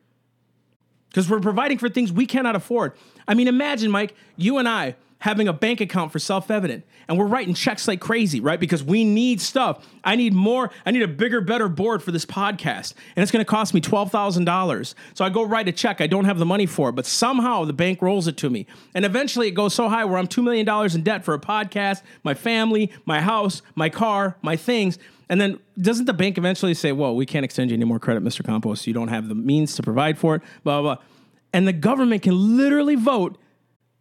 Because 1.09 1.29
we're 1.29 1.41
providing 1.41 1.79
for 1.79 1.89
things 1.89 2.13
we 2.13 2.25
cannot 2.25 2.55
afford. 2.55 2.93
I 3.27 3.35
mean, 3.35 3.49
imagine, 3.49 3.91
Mike, 3.91 4.15
you 4.37 4.59
and 4.59 4.69
I 4.69 4.95
having 5.21 5.49
a 5.49 5.53
bank 5.53 5.81
account 5.81 6.13
for 6.13 6.19
self 6.19 6.51
evident 6.51 6.85
and 7.09 7.19
we're 7.19 7.27
writing 7.27 7.55
checks 7.55 7.89
like 7.89 8.01
crazy, 8.01 8.41
right? 8.41 8.61
Because 8.61 8.85
we 8.85 9.05
need 9.05 9.41
stuff. 9.41 9.87
I 10.05 10.17
need 10.17 10.33
more, 10.33 10.71
I 10.85 10.91
need 10.91 11.03
a 11.03 11.09
bigger, 11.09 11.41
better 11.41 11.69
board 11.69 12.03
for 12.03 12.13
this 12.13 12.25
podcast. 12.25 12.95
And 13.17 13.23
it's 13.23 13.33
gonna 13.33 13.45
cost 13.45 13.75
me 13.75 13.81
$12,000. 13.81 14.95
So 15.15 15.25
I 15.25 15.29
go 15.29 15.43
write 15.43 15.69
a 15.69 15.73
check. 15.73 16.01
I 16.01 16.07
don't 16.07 16.25
have 16.25 16.39
the 16.39 16.47
money 16.47 16.67
for 16.67 16.91
it, 16.91 16.93
but 16.93 17.07
somehow 17.07 17.65
the 17.65 17.73
bank 17.73 18.01
rolls 18.03 18.29
it 18.29 18.37
to 18.39 18.51
me. 18.51 18.67
And 18.95 19.05
eventually 19.05 19.49
it 19.49 19.53
goes 19.53 19.75
so 19.75 19.89
high 19.89 20.05
where 20.05 20.19
I'm 20.19 20.29
$2 20.29 20.43
million 20.43 20.69
in 20.95 21.03
debt 21.03 21.25
for 21.25 21.35
a 21.35 21.41
podcast, 21.41 22.03
my 22.23 22.35
family, 22.35 22.93
my 23.05 23.21
house, 23.21 23.63
my 23.75 23.89
car, 23.89 24.37
my 24.43 24.57
things. 24.57 24.99
And 25.29 25.41
then 25.41 25.61
doesn't 25.81 26.07
the 26.07 26.13
bank 26.13 26.39
eventually 26.39 26.75
say, 26.75 26.91
"Well, 26.91 27.15
we 27.15 27.25
can't 27.25 27.45
extend 27.45 27.71
you 27.71 27.77
any 27.77 27.85
more 27.85 28.01
credit, 28.01 28.25
Mr. 28.25 28.45
Compost. 28.45 28.89
You 28.89 28.93
don't 28.93 29.09
have 29.09 29.29
the 29.29 29.37
means 29.37 29.77
to 29.77 29.83
provide 29.83 30.19
for 30.19 30.35
it." 30.35 30.43
Blah 30.65 30.83
blah. 30.83 30.97
blah. 30.97 31.05
And 31.53 31.69
the 31.69 31.73
government 31.73 32.23
can 32.23 32.57
literally 32.57 32.97
vote 32.97 33.39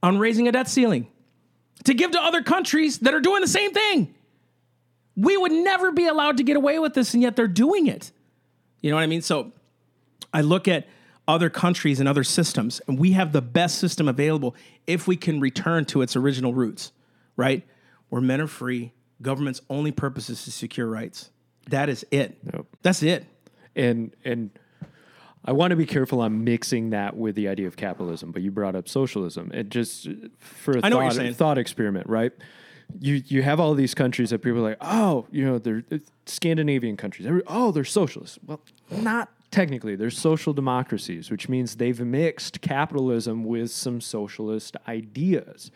on 0.01 0.17
raising 0.17 0.47
a 0.47 0.51
debt 0.51 0.67
ceiling 0.67 1.07
to 1.85 1.93
give 1.93 2.11
to 2.11 2.19
other 2.21 2.41
countries 2.43 2.99
that 2.99 3.13
are 3.13 3.19
doing 3.19 3.41
the 3.41 3.47
same 3.47 3.71
thing. 3.73 4.13
We 5.15 5.35
would 5.35 5.51
never 5.51 5.91
be 5.91 6.07
allowed 6.07 6.37
to 6.37 6.43
get 6.43 6.55
away 6.55 6.79
with 6.79 6.93
this, 6.93 7.13
and 7.13 7.21
yet 7.21 7.35
they're 7.35 7.47
doing 7.47 7.87
it. 7.87 8.11
You 8.81 8.89
know 8.89 8.95
what 8.95 9.03
I 9.03 9.07
mean? 9.07 9.21
So 9.21 9.51
I 10.33 10.41
look 10.41 10.67
at 10.67 10.87
other 11.27 11.49
countries 11.49 11.99
and 11.99 12.07
other 12.07 12.23
systems, 12.23 12.81
and 12.87 12.97
we 12.97 13.11
have 13.11 13.33
the 13.33 13.41
best 13.41 13.79
system 13.79 14.07
available 14.07 14.55
if 14.87 15.07
we 15.07 15.15
can 15.15 15.39
return 15.39 15.85
to 15.85 16.01
its 16.01 16.15
original 16.15 16.53
roots, 16.53 16.91
right? 17.35 17.67
Where 18.09 18.21
men 18.21 18.41
are 18.41 18.47
free, 18.47 18.93
government's 19.21 19.61
only 19.69 19.91
purpose 19.91 20.29
is 20.29 20.43
to 20.45 20.51
secure 20.51 20.87
rights. 20.87 21.29
That 21.69 21.89
is 21.89 22.05
it. 22.09 22.37
Yep. 22.53 22.65
That's 22.81 23.03
it. 23.03 23.25
and 23.75 24.15
and 24.25 24.49
I 25.45 25.51
want 25.53 25.71
to 25.71 25.77
be 25.77 25.85
careful 25.85 26.21
on 26.21 26.43
mixing 26.43 26.89
that 26.89 27.15
with 27.15 27.35
the 27.35 27.47
idea 27.47 27.67
of 27.67 27.77
capitalism, 27.77 28.31
but 28.31 28.41
you 28.41 28.51
brought 28.51 28.75
up 28.75 28.89
socialism. 28.89 29.51
It 29.53 29.69
just 29.69 30.07
for 30.37 30.77
a 30.77 30.81
I 30.83 30.89
know 30.89 30.97
what 30.97 31.15
you're 31.15 31.27
thought, 31.27 31.35
thought 31.35 31.57
experiment, 31.57 32.07
right? 32.07 32.31
You 32.99 33.21
you 33.25 33.41
have 33.43 33.59
all 33.59 33.73
these 33.73 33.93
countries 33.93 34.31
that 34.31 34.39
people 34.39 34.59
are 34.59 34.69
like, 34.69 34.77
oh, 34.81 35.27
you 35.31 35.45
know, 35.45 35.57
they're 35.57 35.83
Scandinavian 36.25 36.97
countries. 36.97 37.27
Oh, 37.47 37.71
they're 37.71 37.83
socialists. 37.85 38.39
Well, 38.45 38.61
not 38.91 39.29
technically. 39.51 39.95
They're 39.95 40.09
social 40.09 40.53
democracies, 40.53 41.31
which 41.31 41.47
means 41.47 41.75
they've 41.75 41.99
mixed 41.99 42.61
capitalism 42.61 43.43
with 43.43 43.71
some 43.71 44.01
socialist 44.01 44.75
ideas. 44.87 45.71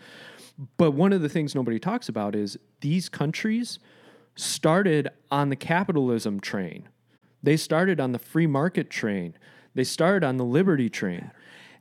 But 0.78 0.91
one 0.91 1.14
of 1.14 1.22
the 1.22 1.30
things 1.30 1.55
nobody 1.55 1.80
talks 1.80 2.09
about 2.09 2.36
is 2.36 2.57
these 2.82 3.09
countries 3.09 3.80
started 4.36 5.09
on 5.32 5.49
the 5.49 5.55
capitalism 5.55 6.39
train. 6.39 6.89
They 7.41 7.57
started 7.57 7.99
on 7.99 8.11
the 8.11 8.20
free 8.20 8.47
market 8.47 8.89
train. 8.89 9.36
They 9.76 9.84
started 9.84 10.26
on 10.26 10.38
the 10.38 10.45
liberty 10.45 10.89
train. 10.89 11.32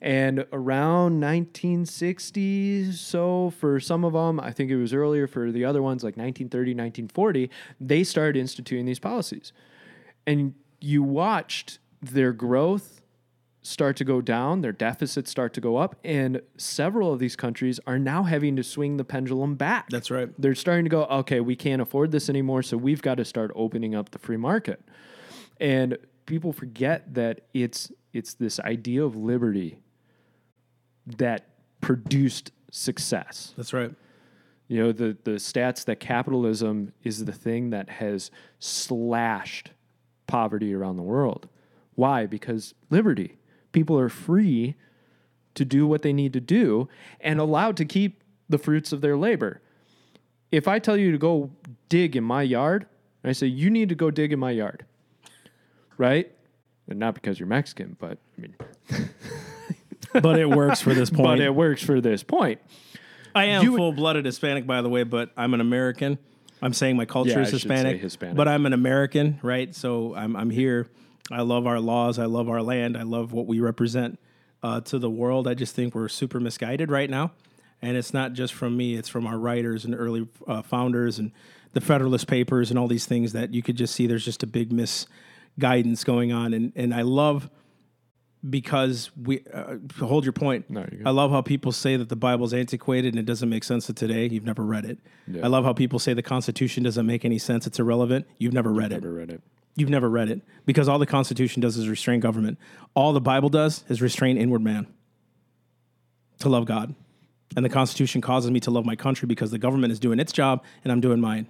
And 0.00 0.46
around 0.52 1.20
1960, 1.20 2.90
so 2.92 3.50
for 3.60 3.78
some 3.78 4.04
of 4.04 4.14
them, 4.14 4.40
I 4.40 4.50
think 4.50 4.70
it 4.70 4.76
was 4.76 4.92
earlier 4.92 5.28
for 5.28 5.52
the 5.52 5.64
other 5.64 5.80
ones, 5.80 6.02
like 6.02 6.16
1930, 6.16 6.72
1940, 6.72 7.50
they 7.80 8.02
started 8.02 8.40
instituting 8.40 8.84
these 8.84 8.98
policies. 8.98 9.52
And 10.26 10.54
you 10.80 11.04
watched 11.04 11.78
their 12.00 12.32
growth 12.32 13.00
start 13.62 13.96
to 13.96 14.04
go 14.04 14.20
down, 14.20 14.60
their 14.60 14.72
deficits 14.72 15.30
start 15.30 15.54
to 15.54 15.60
go 15.60 15.76
up, 15.76 15.94
and 16.02 16.42
several 16.56 17.12
of 17.12 17.20
these 17.20 17.36
countries 17.36 17.78
are 17.86 17.98
now 17.98 18.24
having 18.24 18.56
to 18.56 18.64
swing 18.64 18.96
the 18.96 19.04
pendulum 19.04 19.54
back. 19.54 19.88
That's 19.88 20.10
right. 20.10 20.28
They're 20.36 20.56
starting 20.56 20.84
to 20.84 20.90
go, 20.90 21.04
okay, 21.04 21.38
we 21.38 21.54
can't 21.54 21.80
afford 21.80 22.10
this 22.10 22.28
anymore, 22.28 22.64
so 22.64 22.76
we've 22.76 23.02
got 23.02 23.16
to 23.18 23.24
start 23.24 23.52
opening 23.54 23.94
up 23.94 24.10
the 24.10 24.18
free 24.18 24.36
market. 24.36 24.82
And 25.60 25.96
people 26.26 26.52
forget 26.52 27.14
that 27.14 27.42
it's 27.54 27.90
it's 28.12 28.34
this 28.34 28.60
idea 28.60 29.04
of 29.04 29.16
liberty 29.16 29.78
that 31.06 31.46
produced 31.80 32.52
success. 32.70 33.54
That's 33.56 33.72
right. 33.72 33.94
You 34.68 34.82
know, 34.82 34.92
the, 34.92 35.16
the 35.24 35.32
stats 35.32 35.84
that 35.84 36.00
capitalism 36.00 36.92
is 37.02 37.24
the 37.24 37.32
thing 37.32 37.70
that 37.70 37.90
has 37.90 38.30
slashed 38.58 39.70
poverty 40.26 40.74
around 40.74 40.96
the 40.96 41.02
world. 41.02 41.48
Why? 41.94 42.26
Because 42.26 42.74
liberty. 42.88 43.36
People 43.72 43.98
are 43.98 44.08
free 44.08 44.76
to 45.54 45.64
do 45.64 45.86
what 45.86 46.02
they 46.02 46.12
need 46.12 46.32
to 46.32 46.40
do 46.40 46.88
and 47.20 47.38
allowed 47.38 47.76
to 47.78 47.84
keep 47.84 48.22
the 48.48 48.58
fruits 48.58 48.92
of 48.92 49.00
their 49.00 49.16
labor. 49.16 49.60
If 50.50 50.68
I 50.68 50.78
tell 50.78 50.96
you 50.96 51.12
to 51.12 51.18
go 51.18 51.50
dig 51.88 52.16
in 52.16 52.24
my 52.24 52.42
yard, 52.42 52.86
I 53.24 53.32
say, 53.32 53.46
you 53.46 53.70
need 53.70 53.88
to 53.88 53.94
go 53.94 54.10
dig 54.10 54.32
in 54.32 54.38
my 54.38 54.50
yard, 54.50 54.84
right? 55.98 56.30
And 56.88 56.98
not 56.98 57.14
because 57.14 57.38
you're 57.38 57.48
Mexican, 57.48 57.96
but 57.98 58.18
I 58.36 58.40
mean, 58.40 58.54
But 60.12 60.38
it 60.38 60.48
works 60.50 60.80
for 60.80 60.92
this 60.94 61.08
point. 61.10 61.24
but 61.24 61.40
it 61.40 61.54
works 61.54 61.82
for 61.82 62.00
this 62.00 62.22
point. 62.22 62.60
I 63.34 63.44
am 63.46 63.62
You 63.64 63.76
full 63.76 63.92
blooded 63.92 64.24
Hispanic, 64.26 64.66
by 64.66 64.82
the 64.82 64.88
way, 64.90 65.04
but 65.04 65.30
I'm 65.36 65.54
an 65.54 65.60
American. 65.60 66.18
I'm 66.60 66.74
saying 66.74 66.96
my 66.96 67.06
culture 67.06 67.30
Yeah, 67.30 67.40
is 67.40 67.50
should 67.50 67.62
say 67.62 67.68
Hispanic, 67.68 68.00
Hispanic. 68.00 68.36
but 68.36 68.46
I'm 68.46 68.66
an 68.66 68.72
American, 68.72 69.38
right? 69.42 69.74
So 69.74 70.14
I'm, 70.14 70.36
I'm 70.36 70.50
here. 70.50 70.88
I 71.30 71.42
love 71.42 71.66
our 71.66 71.80
laws. 71.80 72.18
I 72.18 72.26
love 72.26 72.48
our 72.50 72.62
land. 72.62 72.96
I 72.96 73.02
love 73.04 73.32
what 73.32 73.46
we 73.46 73.60
represent 73.60 74.18
uh, 74.62 74.80
to 74.82 74.98
the 74.98 75.08
world. 75.10 75.48
I 75.48 75.54
just 75.54 75.74
think 75.74 75.94
we're 75.94 76.08
super 76.08 76.40
misguided 76.40 76.90
right 76.90 77.08
now. 77.08 77.32
and 77.80 77.96
it's 77.96 78.12
not 78.12 78.32
just 78.34 78.52
from 78.54 78.76
me; 78.76 78.94
it's 78.96 79.08
from 79.08 79.26
our 79.26 79.38
writers 79.38 79.84
and 79.84 79.94
early 79.94 80.28
uh, 80.46 80.62
founders 80.62 81.18
and 81.18 81.32
the 81.72 81.80
Federalist 81.80 82.26
Papers 82.28 82.70
and 82.70 82.78
all 82.78 82.86
these 82.86 83.06
things 83.06 83.32
that 83.32 83.54
you 83.54 83.62
could 83.62 83.76
just 83.76 83.94
see. 83.94 84.06
There's 84.06 84.24
just 84.24 84.42
a 84.42 84.46
big 84.46 84.70
misguidance 85.56 86.04
going 86.04 86.32
on, 86.32 86.54
and 86.54 86.72
and 86.76 86.94
I 86.94 87.02
love 87.02 87.50
because 88.48 89.10
we 89.16 89.44
uh, 89.52 89.76
hold 90.00 90.24
your 90.24 90.32
point. 90.32 90.68
No. 90.68 90.84
I 91.04 91.10
love 91.10 91.30
how 91.30 91.42
people 91.42 91.70
say 91.70 91.96
that 91.96 92.08
the 92.08 92.16
Bible's 92.16 92.52
antiquated 92.52 93.14
and 93.14 93.20
it 93.20 93.24
doesn't 93.24 93.48
make 93.48 93.62
sense 93.62 93.86
to 93.86 93.92
today. 93.92 94.26
You've 94.26 94.44
never 94.44 94.64
read 94.64 94.84
it. 94.84 94.98
Yeah. 95.28 95.44
I 95.44 95.46
love 95.46 95.64
how 95.64 95.72
people 95.72 96.00
say 96.00 96.12
the 96.12 96.22
Constitution 96.22 96.82
doesn't 96.82 97.06
make 97.06 97.24
any 97.24 97.38
sense. 97.38 97.68
It's 97.68 97.78
irrelevant. 97.78 98.26
You've 98.38 98.52
never 98.52 98.72
read 98.72 98.90
it. 98.90 99.02
Never 99.02 99.14
read 99.14 99.30
it. 99.30 99.42
You've 99.76 99.90
never 99.90 100.10
read 100.10 100.28
it 100.28 100.42
because 100.66 100.88
all 100.88 100.98
the 100.98 101.06
Constitution 101.06 101.62
does 101.62 101.76
is 101.76 101.88
restrain 101.88 102.18
government. 102.18 102.58
All 102.94 103.12
the 103.12 103.20
Bible 103.20 103.48
does 103.48 103.84
is 103.88 104.02
restrain 104.02 104.36
inward 104.36 104.62
man 104.62 104.88
to 106.40 106.48
love 106.48 106.66
God. 106.66 106.96
And 107.54 107.64
the 107.64 107.70
Constitution 107.70 108.20
causes 108.20 108.50
me 108.50 108.58
to 108.60 108.72
love 108.72 108.84
my 108.84 108.96
country 108.96 109.28
because 109.28 109.52
the 109.52 109.58
government 109.58 109.92
is 109.92 110.00
doing 110.00 110.18
its 110.18 110.32
job 110.32 110.64
and 110.82 110.92
I'm 110.92 111.00
doing 111.00 111.20
mine 111.20 111.46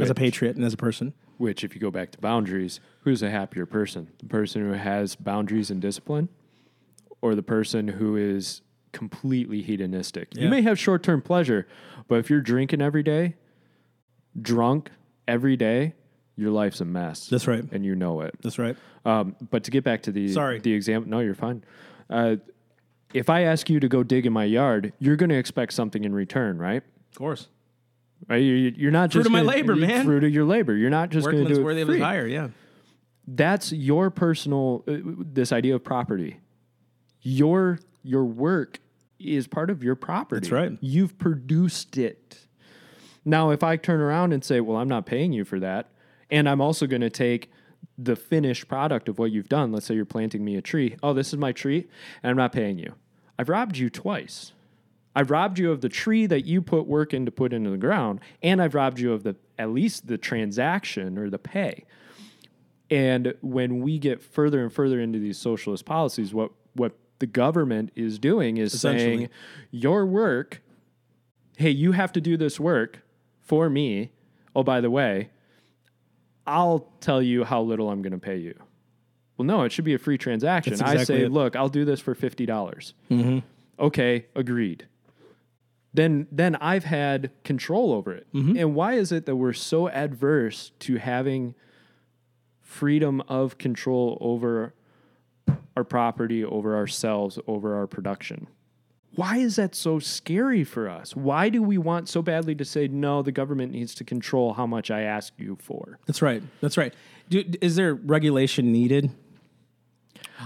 as 0.00 0.08
a 0.08 0.14
patriot 0.14 0.54
and 0.54 0.64
as 0.64 0.72
a 0.72 0.76
person. 0.76 1.14
Which, 1.38 1.64
if 1.64 1.74
you 1.74 1.80
go 1.80 1.90
back 1.90 2.10
to 2.12 2.18
boundaries, 2.18 2.80
who's 3.02 3.22
a 3.22 3.30
happier 3.30 3.64
person? 3.64 4.08
The 4.18 4.26
person 4.26 4.62
who 4.62 4.72
has 4.72 5.16
boundaries 5.16 5.70
and 5.70 5.80
discipline, 5.80 6.28
or 7.22 7.34
the 7.34 7.42
person 7.42 7.88
who 7.88 8.16
is 8.16 8.60
completely 8.92 9.62
hedonistic? 9.62 10.28
Yeah. 10.32 10.44
You 10.44 10.48
may 10.50 10.62
have 10.62 10.78
short 10.78 11.02
term 11.02 11.22
pleasure, 11.22 11.66
but 12.08 12.18
if 12.18 12.28
you're 12.28 12.40
drinking 12.40 12.82
every 12.82 13.02
day, 13.02 13.36
drunk 14.40 14.90
every 15.26 15.56
day, 15.56 15.94
your 16.36 16.50
life's 16.50 16.80
a 16.80 16.84
mess. 16.84 17.26
That's 17.26 17.46
right. 17.46 17.64
And 17.72 17.84
you 17.84 17.94
know 17.94 18.20
it. 18.20 18.34
That's 18.42 18.58
right. 18.58 18.76
Um, 19.04 19.36
but 19.50 19.64
to 19.64 19.70
get 19.70 19.84
back 19.84 20.02
to 20.02 20.12
the 20.12 20.32
Sorry. 20.32 20.58
the 20.60 20.72
example, 20.72 21.10
no, 21.10 21.20
you're 21.20 21.34
fine. 21.34 21.64
Uh, 22.10 22.36
if 23.14 23.30
I 23.30 23.42
ask 23.42 23.70
you 23.70 23.80
to 23.80 23.88
go 23.88 24.02
dig 24.02 24.26
in 24.26 24.32
my 24.32 24.44
yard, 24.44 24.92
you're 24.98 25.16
going 25.16 25.30
to 25.30 25.36
expect 25.38 25.72
something 25.72 26.04
in 26.04 26.14
return, 26.14 26.58
right? 26.58 26.82
Of 27.12 27.18
course. 27.18 27.48
Right? 28.26 28.36
You're, 28.36 28.56
you're 28.56 28.90
not 28.90 29.12
Fruit 29.12 29.20
just 29.20 29.26
of 29.26 29.32
my 29.32 29.42
labor, 29.42 29.76
man. 29.76 30.04
Fruit 30.04 30.24
of 30.24 30.32
your 30.32 30.44
labor. 30.44 30.74
You're 30.74 30.90
not 30.90 31.10
just 31.10 31.26
going 31.26 31.46
to 31.46 31.54
do 31.54 31.60
it 31.60 31.64
worthy 31.64 31.82
of 31.82 31.88
his 31.88 32.00
hire. 32.00 32.26
Yeah. 32.26 32.48
That's 33.26 33.72
your 33.72 34.10
personal. 34.10 34.84
Uh, 34.88 34.96
this 35.04 35.52
idea 35.52 35.74
of 35.74 35.84
property. 35.84 36.40
Your 37.22 37.78
your 38.02 38.24
work 38.24 38.80
is 39.18 39.46
part 39.46 39.70
of 39.70 39.82
your 39.82 39.94
property. 39.94 40.40
That's 40.40 40.52
right. 40.52 40.78
You've 40.80 41.18
produced 41.18 41.98
it. 41.98 42.46
Now, 43.24 43.50
if 43.50 43.62
I 43.62 43.76
turn 43.76 44.00
around 44.00 44.32
and 44.32 44.44
say, 44.44 44.60
"Well, 44.60 44.78
I'm 44.78 44.88
not 44.88 45.04
paying 45.04 45.32
you 45.32 45.44
for 45.44 45.60
that," 45.60 45.90
and 46.30 46.48
I'm 46.48 46.60
also 46.60 46.86
going 46.86 47.02
to 47.02 47.10
take 47.10 47.50
the 47.98 48.16
finished 48.16 48.68
product 48.68 49.08
of 49.08 49.18
what 49.18 49.32
you've 49.32 49.48
done. 49.48 49.72
Let's 49.72 49.86
say 49.86 49.94
you're 49.94 50.04
planting 50.04 50.44
me 50.44 50.56
a 50.56 50.62
tree. 50.62 50.96
Oh, 51.02 51.12
this 51.12 51.28
is 51.28 51.38
my 51.38 51.52
tree, 51.52 51.88
and 52.22 52.30
I'm 52.30 52.36
not 52.36 52.52
paying 52.52 52.78
you. 52.78 52.94
I've 53.38 53.48
robbed 53.48 53.76
you 53.76 53.90
twice. 53.90 54.52
I've 55.18 55.32
robbed 55.32 55.58
you 55.58 55.72
of 55.72 55.80
the 55.80 55.88
tree 55.88 56.26
that 56.26 56.44
you 56.44 56.62
put 56.62 56.86
work 56.86 57.12
in 57.12 57.26
to 57.26 57.32
put 57.32 57.52
into 57.52 57.70
the 57.70 57.76
ground, 57.76 58.20
and 58.40 58.62
I've 58.62 58.76
robbed 58.76 59.00
you 59.00 59.12
of 59.12 59.24
the 59.24 59.34
at 59.58 59.70
least 59.70 60.06
the 60.06 60.16
transaction 60.16 61.18
or 61.18 61.28
the 61.28 61.40
pay. 61.40 61.86
And 62.88 63.34
when 63.40 63.80
we 63.80 63.98
get 63.98 64.22
further 64.22 64.62
and 64.62 64.72
further 64.72 65.00
into 65.00 65.18
these 65.18 65.36
socialist 65.36 65.84
policies, 65.84 66.32
what 66.32 66.52
what 66.74 66.92
the 67.18 67.26
government 67.26 67.90
is 67.96 68.20
doing 68.20 68.58
is 68.58 68.80
saying 68.80 69.28
your 69.72 70.06
work, 70.06 70.62
hey, 71.56 71.70
you 71.70 71.90
have 71.90 72.12
to 72.12 72.20
do 72.20 72.36
this 72.36 72.60
work 72.60 73.00
for 73.40 73.68
me. 73.68 74.12
Oh, 74.54 74.62
by 74.62 74.80
the 74.80 74.88
way, 74.88 75.30
I'll 76.46 76.92
tell 77.00 77.20
you 77.20 77.42
how 77.42 77.60
little 77.62 77.90
I'm 77.90 78.02
going 78.02 78.12
to 78.12 78.18
pay 78.18 78.36
you. 78.36 78.54
Well, 79.36 79.46
no, 79.46 79.64
it 79.64 79.72
should 79.72 79.84
be 79.84 79.94
a 79.94 79.98
free 79.98 80.16
transaction. 80.16 80.76
That's 80.76 80.88
I 80.88 81.02
say, 81.02 81.22
it. 81.22 81.32
look, 81.32 81.56
I'll 81.56 81.68
do 81.68 81.84
this 81.84 81.98
for 81.98 82.14
fifty 82.14 82.46
dollars. 82.46 82.94
Mm-hmm. 83.10 83.40
Okay, 83.80 84.26
agreed. 84.36 84.86
Then, 85.94 86.26
then 86.30 86.56
I've 86.56 86.84
had 86.84 87.30
control 87.44 87.92
over 87.92 88.12
it. 88.12 88.26
Mm-hmm. 88.32 88.56
And 88.56 88.74
why 88.74 88.94
is 88.94 89.10
it 89.10 89.26
that 89.26 89.36
we're 89.36 89.52
so 89.52 89.88
adverse 89.88 90.72
to 90.80 90.96
having 90.96 91.54
freedom 92.60 93.22
of 93.22 93.58
control 93.58 94.18
over 94.20 94.74
our 95.76 95.84
property, 95.84 96.44
over 96.44 96.76
ourselves, 96.76 97.38
over 97.46 97.74
our 97.74 97.86
production? 97.86 98.48
Why 99.14 99.38
is 99.38 99.56
that 99.56 99.74
so 99.74 99.98
scary 99.98 100.62
for 100.62 100.88
us? 100.88 101.16
Why 101.16 101.48
do 101.48 101.62
we 101.62 101.78
want 101.78 102.08
so 102.08 102.22
badly 102.22 102.54
to 102.56 102.64
say 102.64 102.86
no? 102.86 103.22
The 103.22 103.32
government 103.32 103.72
needs 103.72 103.94
to 103.96 104.04
control 104.04 104.52
how 104.52 104.66
much 104.66 104.90
I 104.90 105.02
ask 105.02 105.32
you 105.38 105.56
for. 105.60 105.98
That's 106.06 106.22
right. 106.22 106.42
That's 106.60 106.76
right. 106.76 106.94
Do, 107.28 107.42
is 107.60 107.74
there 107.74 107.94
regulation 107.94 108.70
needed? 108.70 109.10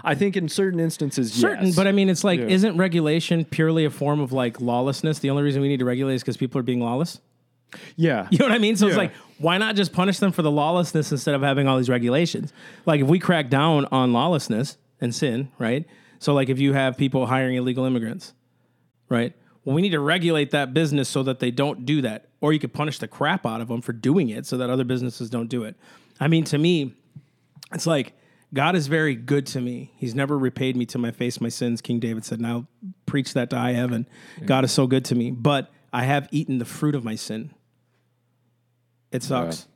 I 0.05 0.15
think 0.15 0.37
in 0.37 0.49
certain 0.49 0.81
instances, 0.81 1.33
Certain, 1.33 1.67
yes. 1.67 1.77
but 1.77 1.87
I 1.87 1.93
mean, 1.93 2.09
it's 2.09 2.25
like, 2.25 2.41
Yeah. 2.41 2.47
isn't 2.47 2.77
regulation 2.77 3.45
purely 3.45 3.85
a 3.85 3.91
form 3.91 4.21
of 4.21 4.33
like 4.33 4.61
lawlessness? 4.61 5.19
The 5.19 5.31
only 5.31 5.43
reason 5.43 5.61
we 5.63 5.69
need 5.69 5.79
to 5.81 5.85
regulate 5.85 6.15
is 6.15 6.23
because 6.23 6.37
people 6.37 6.59
are 6.59 6.63
being 6.65 6.81
lawless. 6.81 7.21
yeah, 7.97 8.27
You 8.31 8.39
know 8.39 8.47
what 8.47 8.53
I 8.53 8.59
mean? 8.59 8.77
So 8.77 8.87
it's 8.87 8.97
like, 8.97 9.13
why 9.39 9.59
not 9.59 9.77
just 9.77 9.93
punish 9.93 10.19
them 10.19 10.33
for 10.33 10.43
the 10.43 10.51
lawlessness 10.51 11.11
instead 11.13 11.35
of 11.35 11.43
having 11.43 11.67
all 11.69 11.77
these 11.79 11.89
regulations? 11.91 12.53
Like, 12.87 13.01
if 13.01 13.07
we 13.09 13.19
crack 13.19 13.51
down 13.51 13.87
on 13.93 14.13
lawlessness 14.13 14.77
and 15.01 15.15
sin, 15.15 15.49
right? 15.59 15.87
So, 16.19 16.33
like, 16.35 16.49
if 16.49 16.59
you 16.61 16.73
have 16.75 16.97
people 16.97 17.27
hiring 17.27 17.57
illegal 17.57 17.85
immigrants, 17.85 18.33
right? 19.09 19.35
Well, 19.65 19.75
we 19.75 19.83
need 19.83 19.91
to 19.91 20.01
regulate 20.01 20.51
that 20.53 20.73
business 20.75 21.09
so 21.09 21.23
that 21.25 21.39
they 21.41 21.51
don't 21.51 21.85
do 21.87 22.01
that. 22.03 22.27
Or 22.41 22.53
you 22.53 22.59
could 22.59 22.73
punish 22.73 22.99
the 22.99 23.09
crap 23.09 23.45
out 23.47 23.61
of 23.61 23.69
them 23.69 23.81
for 23.81 23.93
doing 23.93 24.29
it 24.29 24.47
so 24.47 24.57
that 24.59 24.71
other 24.71 24.85
businesses 24.85 25.31
don't 25.31 25.49
do 25.49 25.65
it. 25.65 25.77
I 26.21 26.29
mean, 26.29 26.45
to 26.45 26.59
me, 26.59 26.95
it's 27.73 27.87
like 27.87 28.13
God 28.55 28.77
is 28.77 28.87
very 28.87 29.15
good 29.15 29.47
to 29.49 29.61
me. 29.61 29.93
He's 29.97 30.15
never 30.15 30.39
repaid 30.39 30.77
me 30.77 30.85
to 30.87 30.99
my 30.99 31.11
face 31.11 31.41
my 31.41 31.49
sins. 31.49 31.81
King 31.81 32.01
David 32.01 32.25
said, 32.25 32.41
"Now 32.41 32.67
preach 33.07 33.33
that 33.35 33.51
to 33.51 33.59
high 33.59 33.73
heaven." 33.73 34.07
God 34.45 34.65
is 34.65 34.73
so 34.73 34.87
good 34.87 35.05
to 35.07 35.15
me, 35.15 35.31
but 35.31 35.71
I 35.93 36.05
have 36.05 36.29
eaten 36.31 36.59
the 36.59 36.65
fruit 36.65 36.95
of 36.95 37.05
my 37.05 37.15
sin. 37.15 37.53
It 39.11 39.23
sucks. 39.23 39.67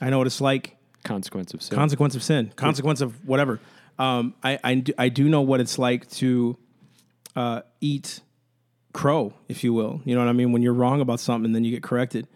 I 0.00 0.10
know 0.10 0.18
what 0.18 0.26
it's 0.26 0.40
like. 0.40 0.76
consequence 1.04 1.54
of 1.54 1.62
sin. 1.62 1.76
Consequence 1.76 2.14
of 2.14 2.22
sin. 2.22 2.52
Consequence 2.56 3.00
of 3.00 3.26
whatever. 3.26 3.60
Um, 3.98 4.34
I 4.42 4.58
I 4.62 4.74
do, 4.74 4.92
I 4.98 5.08
do 5.08 5.28
know 5.28 5.40
what 5.40 5.60
it's 5.60 5.78
like 5.78 6.08
to 6.12 6.56
uh, 7.36 7.62
eat 7.80 8.20
crow, 8.92 9.34
if 9.48 9.62
you 9.64 9.72
will. 9.72 10.00
You 10.04 10.14
know 10.14 10.20
what 10.20 10.28
I 10.28 10.32
mean? 10.32 10.52
When 10.52 10.62
you're 10.62 10.74
wrong 10.74 11.00
about 11.00 11.20
something, 11.20 11.46
and 11.46 11.54
then 11.54 11.64
you 11.64 11.70
get 11.70 11.82
corrected, 11.82 12.28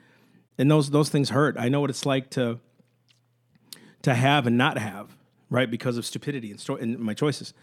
and 0.59 0.71
those 0.71 0.91
those 0.91 1.09
things 1.11 1.31
hurt. 1.31 1.57
I 1.59 1.69
know 1.69 1.81
what 1.81 1.91
it's 1.91 2.07
like 2.07 2.31
to 2.31 2.59
to 4.03 4.15
have 4.15 4.47
and 4.47 4.57
not 4.59 4.79
have, 4.79 5.17
right? 5.55 5.71
Because 5.71 5.97
of 5.97 6.05
stupidity 6.05 6.51
and, 6.51 6.59
sto- 6.59 6.77
and 6.77 6.99
my 6.99 7.15
choices. 7.15 7.55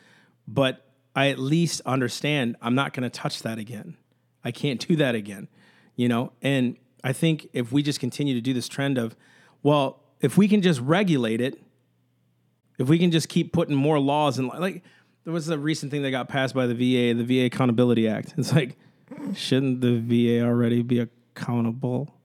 But 0.48 0.86
I 1.14 1.28
at 1.28 1.38
least 1.38 1.82
understand 1.86 2.56
I'm 2.62 2.74
not 2.74 2.94
going 2.94 3.04
to 3.04 3.10
touch 3.10 3.42
that 3.42 3.60
again. 3.60 3.98
I 4.46 4.52
can't 4.52 4.86
do 4.88 4.96
that 4.96 5.14
again, 5.14 5.50
you 5.98 6.08
know? 6.08 6.32
And 6.42 6.78
I 7.04 7.12
think 7.12 7.50
if 7.52 7.74
we 7.74 7.84
just 7.84 8.00
continue 8.00 8.34
to 8.34 8.42
do 8.42 8.54
this 8.54 8.70
trend 8.70 8.98
of, 8.98 9.16
well, 9.62 10.00
if 10.22 10.38
we 10.38 10.48
can 10.48 10.62
just 10.62 10.80
regulate 10.80 11.42
it, 11.42 11.62
if 12.80 12.88
we 12.88 12.98
can 12.98 13.12
just 13.12 13.28
keep 13.28 13.52
putting 13.52 13.76
more 13.76 14.00
laws 14.00 14.40
and 14.40 14.48
like, 14.48 14.84
there 15.26 15.34
was 15.34 15.50
a 15.50 15.58
recent 15.58 15.92
thing 15.92 16.02
that 16.04 16.12
got 16.12 16.30
passed 16.30 16.56
by 16.56 16.68
the 16.68 16.74
VA, 16.74 17.14
the 17.14 17.26
VA 17.26 17.46
Accountability 17.46 18.08
Act. 18.08 18.34
It's 18.38 18.54
like, 18.54 18.78
shouldn't 19.36 19.82
the 19.82 20.00
VA 20.00 20.46
already 20.46 20.82
be 20.82 21.00
accountable? 21.00 22.16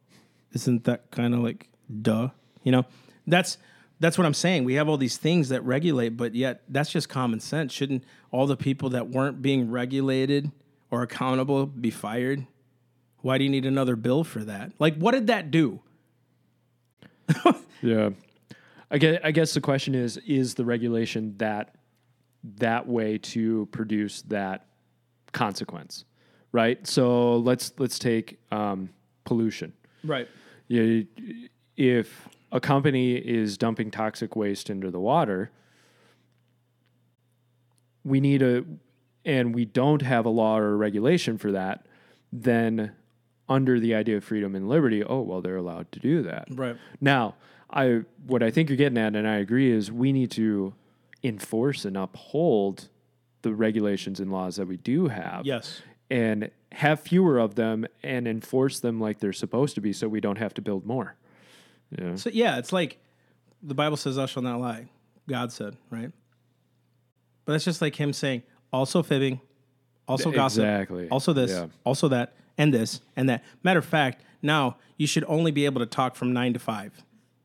Isn't 0.53 0.85
that 0.85 1.11
kind 1.11 1.35
of 1.35 1.41
like 1.41 1.69
duh? 2.03 2.29
You 2.63 2.71
know, 2.71 2.87
that's 3.27 3.59
that's 3.99 4.19
what 4.19 4.27
I'm 4.27 4.35
saying. 4.35 4.65
We 4.65 4.75
have 4.75 4.89
all 4.89 4.97
these 4.97 5.17
things 5.17 5.49
that 5.49 5.65
regulate, 5.65 6.11
but 6.17 6.35
yet 6.35 6.63
that's 6.69 6.91
just 6.91 7.09
common 7.09 7.41
sense. 7.41 7.73
Shouldn't 7.73 8.05
all 8.31 8.47
the 8.47 8.57
people 8.57 8.91
that 8.91 9.09
weren't 9.09 9.43
being 9.43 9.71
regulated 9.71 10.51
or 10.91 11.03
accountable 11.03 11.67
be 11.67 11.91
fired? 11.91 12.47
Why 13.23 13.39
do 13.39 13.45
you 13.45 13.51
need 13.51 13.67
another 13.67 13.97
bill 13.97 14.23
for 14.25 14.41
that? 14.45 14.73
Like, 14.79 14.97
what 14.97 15.13
did 15.13 15.29
that 15.29 15.51
do? 15.51 15.81
Yeah. 17.83 18.11
I 18.91 18.99
guess, 18.99 19.21
I 19.25 19.31
guess 19.31 19.55
the 19.55 19.61
question 19.61 19.95
is 19.95 20.17
is 20.19 20.55
the 20.55 20.65
regulation 20.65 21.35
that 21.39 21.75
that 22.59 22.87
way 22.87 23.19
to 23.19 23.67
produce 23.73 24.23
that 24.23 24.67
consequence, 25.33 26.05
right? 26.53 26.87
So 26.87 27.37
let's 27.39 27.73
let's 27.79 27.99
take 27.99 28.39
um, 28.53 28.91
pollution. 29.25 29.73
Right. 30.05 30.29
Yeah, 30.69 31.03
if 31.77 32.29
a 32.57 32.61
company 32.61 33.17
is 33.17 33.59
dumping 33.59 33.91
toxic 33.91 34.35
waste 34.35 34.71
into 34.71 34.91
the 34.91 34.99
water, 34.99 35.51
we 38.03 38.19
need 38.19 38.41
a 38.43 38.65
and 39.27 39.55
we 39.55 39.67
don't 39.67 40.01
have 40.01 40.25
a 40.25 40.31
law 40.31 40.57
or 40.57 40.73
a 40.73 40.77
regulation 40.77 41.37
for 41.37 41.53
that, 41.53 41.85
then 42.33 42.93
under 43.49 43.79
the 43.79 43.95
idea 43.95 44.17
of 44.17 44.25
freedom 44.25 44.55
and 44.55 44.69
liberty, 44.69 45.05
oh 45.05 45.21
well, 45.21 45.43
they're 45.43 45.57
allowed 45.57 45.93
to 45.93 46.01
do 46.01 46.23
that. 46.23 46.49
Right. 46.51 46.77
Now, 46.99 47.35
I 47.71 48.05
what 48.27 48.43
I 48.43 48.51
think 48.51 48.71
you're 48.71 48.79
getting 48.79 48.99
at, 48.99 49.15
and 49.15 49.29
I 49.29 49.37
agree, 49.37 49.71
is 49.71 49.93
we 49.93 50.11
need 50.11 50.31
to 50.33 50.73
enforce 51.23 51.85
and 51.85 51.97
uphold 51.97 52.89
the 53.43 53.53
regulations 53.53 54.19
and 54.19 54.33
laws 54.33 54.57
that 54.57 54.67
we 54.67 54.79
do 54.79 55.09
have. 55.09 55.45
Yes. 55.45 55.83
And 56.09 56.51
have 56.73 57.01
fewer 57.01 57.39
of 57.39 57.57
them 57.57 57.85
and 58.03 58.27
enforce 58.27 58.81
them 58.81 58.99
like 58.99 59.19
they're 59.19 59.33
supposed 59.33 59.75
to 59.75 59.81
be 59.83 59.93
so 59.93 60.09
we 60.09 60.21
don't 60.21 60.39
have 60.39 60.55
to 60.55 60.63
build 60.63 60.87
more. 60.87 61.17
Yeah. 61.91 62.17
So 62.17 62.31
yeah, 62.33 62.59
it's 62.59 62.73
like 62.73 62.99
the 63.63 63.75
Bible 63.75 63.97
says, 63.97 64.17
"Thou 64.17 64.27
shalt 64.27 64.45
not 64.45 64.61
lie." 64.61 64.89
God 65.29 65.53
said, 65.53 65.77
right? 65.91 66.11
But 67.45 67.53
that's 67.53 67.65
just 67.65 67.81
like 67.83 67.95
him 67.97 68.13
saying, 68.13 68.43
also 68.73 69.03
fibbing, 69.03 69.41
also 70.09 70.31
gossip, 70.31 70.65
Exactly. 70.65 71.09
also 71.09 71.33
this, 71.33 71.51
Yeah. 71.51 71.67
also 71.85 72.09
that, 72.09 72.35
and 72.59 72.73
this, 72.75 73.01
and 73.17 73.29
that. 73.29 73.45
Matter 73.63 73.79
of 73.79 73.85
fact, 73.85 74.23
now 74.43 74.77
you 74.97 75.07
should 75.07 75.25
only 75.29 75.51
be 75.53 75.65
able 75.65 75.81
to 75.81 75.87
talk 75.87 76.17
from 76.17 76.33
nine 76.33 76.53
to 76.55 76.59
five. 76.59 76.93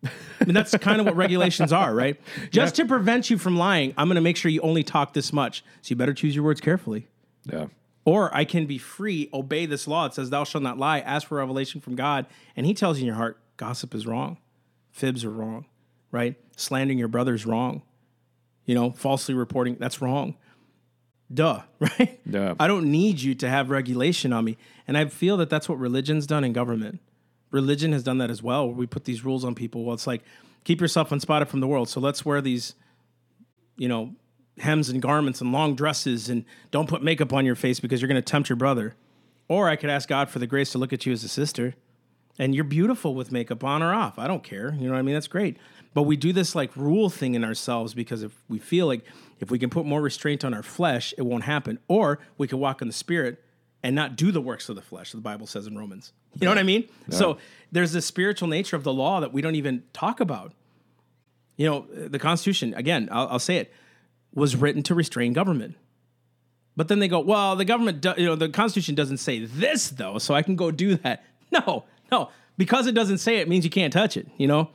I 0.04 0.10
mean, 0.46 0.56
that's 0.56 0.76
kind 0.78 1.00
of 1.00 1.06
what 1.06 1.16
regulations 1.16 1.72
are, 1.72 1.94
right? 1.94 2.20
Just 2.52 2.76
to 2.78 2.86
prevent 2.86 3.30
you 3.30 3.38
from 3.38 3.58
lying, 3.58 3.94
I'm 3.98 4.08
going 4.08 4.16
to 4.16 4.22
make 4.22 4.38
sure 4.38 4.50
you 4.50 4.62
only 4.62 4.84
talk 4.84 5.14
this 5.14 5.32
much. 5.32 5.64
So 5.84 5.92
you 5.92 5.96
better 5.96 6.14
choose 6.14 6.34
your 6.34 6.44
words 6.44 6.60
carefully. 6.60 7.08
Yeah. 7.46 7.68
Or 8.04 8.36
I 8.36 8.46
can 8.46 8.66
be 8.66 8.80
free, 8.80 9.30
obey 9.32 9.68
this 9.68 9.88
law. 9.88 10.08
It 10.08 10.16
says, 10.16 10.32
Thou 10.32 10.44
shalt 10.44 10.64
not 10.64 10.80
lie, 10.80 11.00
ask 11.02 11.28
for 11.28 11.38
revelation 11.38 11.82
from 11.82 11.96
God. 11.96 12.26
And 12.56 12.66
He 12.66 12.74
tells 12.74 12.98
you 12.98 13.02
in 13.04 13.08
your 13.08 13.16
heart, 13.16 13.38
gossip 13.62 13.94
is 13.94 14.08
wrong, 14.08 14.38
fibs 14.90 15.24
are 15.24 15.30
wrong, 15.30 15.68
right? 16.12 16.36
Slandering 16.58 16.98
your 16.98 17.08
brother 17.08 17.36
is 17.36 17.46
wrong. 17.46 17.84
You 18.66 18.74
know, 18.74 18.90
falsely 18.90 19.36
reporting, 19.36 19.78
that's 19.80 20.02
wrong. 20.02 20.36
Duh, 21.32 21.62
right? 21.80 22.20
Yeah. 22.26 22.56
I 22.60 22.66
don't 22.66 22.86
need 22.92 23.22
you 23.22 23.36
to 23.36 23.48
have 23.48 23.70
regulation 23.70 24.34
on 24.34 24.46
me. 24.46 24.58
And 24.88 24.98
I 24.98 25.06
feel 25.06 25.38
that 25.38 25.52
that's 25.52 25.70
what 25.70 25.78
religion's 25.78 26.26
done 26.26 26.44
in 26.44 26.54
government. 26.54 27.02
Religion 27.52 27.94
has 27.94 28.02
done 28.02 28.18
that 28.18 28.32
as 28.32 28.42
well, 28.42 28.66
where 28.66 28.76
we 28.76 28.88
put 28.88 29.06
these 29.06 29.24
rules 29.24 29.46
on 29.46 29.54
people. 29.54 29.84
Well, 29.86 29.94
it's 29.94 30.08
like, 30.08 30.24
keep 30.64 30.82
yourself 30.82 31.12
unspotted 31.12 31.48
from 31.48 31.60
the 31.60 31.68
world. 31.68 31.88
So 31.88 32.00
let's 32.00 32.26
wear 32.26 32.42
these, 32.42 32.74
you 33.78 33.88
know, 33.88 34.16
hems 34.58 34.90
and 34.90 35.04
garments 35.04 35.40
and 35.40 35.52
long 35.52 35.76
dresses 35.76 36.30
and 36.30 36.46
don't 36.72 36.90
put 36.90 37.04
makeup 37.04 37.32
on 37.32 37.46
your 37.46 37.56
face 37.56 37.80
because 37.80 38.02
you're 38.02 38.10
going 38.10 38.16
to 38.16 38.24
tempt 38.24 38.50
your 38.50 38.56
brother. 38.56 38.96
Or 39.48 39.70
I 39.70 39.76
could 39.76 39.92
ask 39.92 40.10
God 40.10 40.30
for 40.30 40.40
the 40.40 40.48
grace 40.48 40.72
to 40.72 40.80
look 40.80 40.94
at 40.94 41.06
you 41.06 41.14
as 41.14 41.24
a 41.24 41.30
sister 41.30 41.76
and 42.40 42.56
you're 42.56 42.64
beautiful 42.64 43.16
with 43.16 43.32
makeup 43.32 43.64
on 43.64 43.84
or 43.84 43.94
off. 43.94 44.18
I 44.18 44.28
don't 44.28 44.44
care. 44.44 44.74
You 44.74 44.88
know 44.88 44.94
what 44.94 45.00
I 45.00 45.04
mean? 45.04 45.16
That's 45.16 45.28
great. 45.28 45.58
But 45.94 46.04
we 46.04 46.16
do 46.16 46.32
this 46.32 46.56
like 46.56 46.76
rule 46.76 47.10
thing 47.10 47.36
in 47.36 47.44
ourselves 47.44 47.94
because 47.94 48.24
if 48.24 48.34
we 48.48 48.60
feel 48.60 48.88
like 48.88 49.04
if 49.40 49.52
we 49.52 49.60
can 49.60 49.70
put 49.70 49.86
more 49.86 50.02
restraint 50.02 50.46
on 50.46 50.54
our 50.54 50.64
flesh, 50.64 51.14
it 51.18 51.24
won't 51.24 51.44
happen. 51.44 51.80
Or 51.88 52.20
we 52.38 52.48
can 52.48 52.60
walk 52.60 52.82
in 52.82 52.88
the 52.88 52.94
spirit 52.94 53.44
and 53.84 53.96
not 53.96 54.16
do 54.16 54.32
the 54.32 54.42
works 54.42 54.70
of 54.70 54.76
the 54.76 54.82
flesh, 54.82 55.12
the 55.12 55.18
Bible 55.18 55.48
says 55.48 55.68
in 55.68 55.78
Romans. 55.78 56.14
You 56.40 56.46
know 56.46 56.52
what 56.52 56.60
I 56.60 56.64
mean? 56.64 56.88
So 57.10 57.38
there's 57.72 57.92
this 57.92 58.06
spiritual 58.06 58.48
nature 58.48 58.76
of 58.76 58.84
the 58.84 58.94
law 58.94 59.20
that 59.20 59.34
we 59.34 59.42
don't 59.42 59.56
even 59.56 59.84
talk 59.92 60.20
about. 60.20 60.54
You 61.58 61.66
know, 61.66 61.86
the 62.08 62.20
Constitution, 62.20 62.74
again, 62.76 63.10
I'll, 63.12 63.28
I'll 63.28 63.40
say 63.40 63.58
it, 63.58 63.74
was 64.34 64.56
written 64.56 64.82
to 64.84 64.96
restrain 64.96 65.34
government. 65.34 65.76
But 66.78 66.88
then 66.88 67.00
they 67.00 67.08
go, 67.08 67.20
well, 67.20 67.56
the 67.56 67.66
government, 67.66 68.02
do, 68.02 68.14
you 68.18 68.26
know, 68.26 68.36
the 68.36 68.50
Constitution 68.50 68.96
doesn't 68.96 69.18
say 69.18 69.44
this 69.44 69.90
though, 69.90 70.20
so 70.20 70.34
I 70.34 70.42
can 70.42 70.56
go 70.56 70.72
do 70.72 70.96
that. 70.96 71.24
No, 71.52 71.84
no, 72.20 72.30
because 72.58 72.88
it 72.88 72.94
doesn't 72.94 73.20
say 73.20 73.38
it 73.38 73.48
means 73.50 73.64
you 73.64 73.72
can't 73.72 73.94
touch 73.94 74.18
it. 74.18 74.28
You 74.38 74.48
know, 74.48 74.70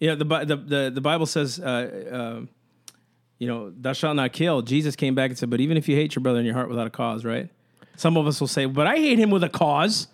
you 0.00 0.08
know 0.08 0.16
the 0.16 0.24
the 0.44 0.56
the, 0.56 0.90
the 0.94 1.00
Bible 1.00 1.26
says, 1.26 1.58
uh, 1.60 2.44
uh, 2.44 2.46
you 3.38 3.48
know, 3.48 3.72
thou 3.78 3.92
shalt 3.92 4.16
not 4.16 4.32
kill. 4.32 4.62
Jesus 4.62 4.96
came 4.96 5.14
back 5.14 5.30
and 5.30 5.38
said, 5.38 5.50
but 5.50 5.60
even 5.60 5.76
if 5.76 5.88
you 5.88 5.96
hate 5.96 6.14
your 6.14 6.22
brother 6.22 6.38
in 6.40 6.44
your 6.46 6.54
heart 6.54 6.68
without 6.68 6.86
a 6.86 6.90
cause, 6.90 7.24
right? 7.24 7.48
Some 7.96 8.16
of 8.16 8.26
us 8.26 8.40
will 8.40 8.48
say, 8.48 8.66
but 8.66 8.86
I 8.86 8.96
hate 8.96 9.18
him 9.18 9.30
with 9.30 9.44
a 9.44 9.48
cause. 9.48 10.08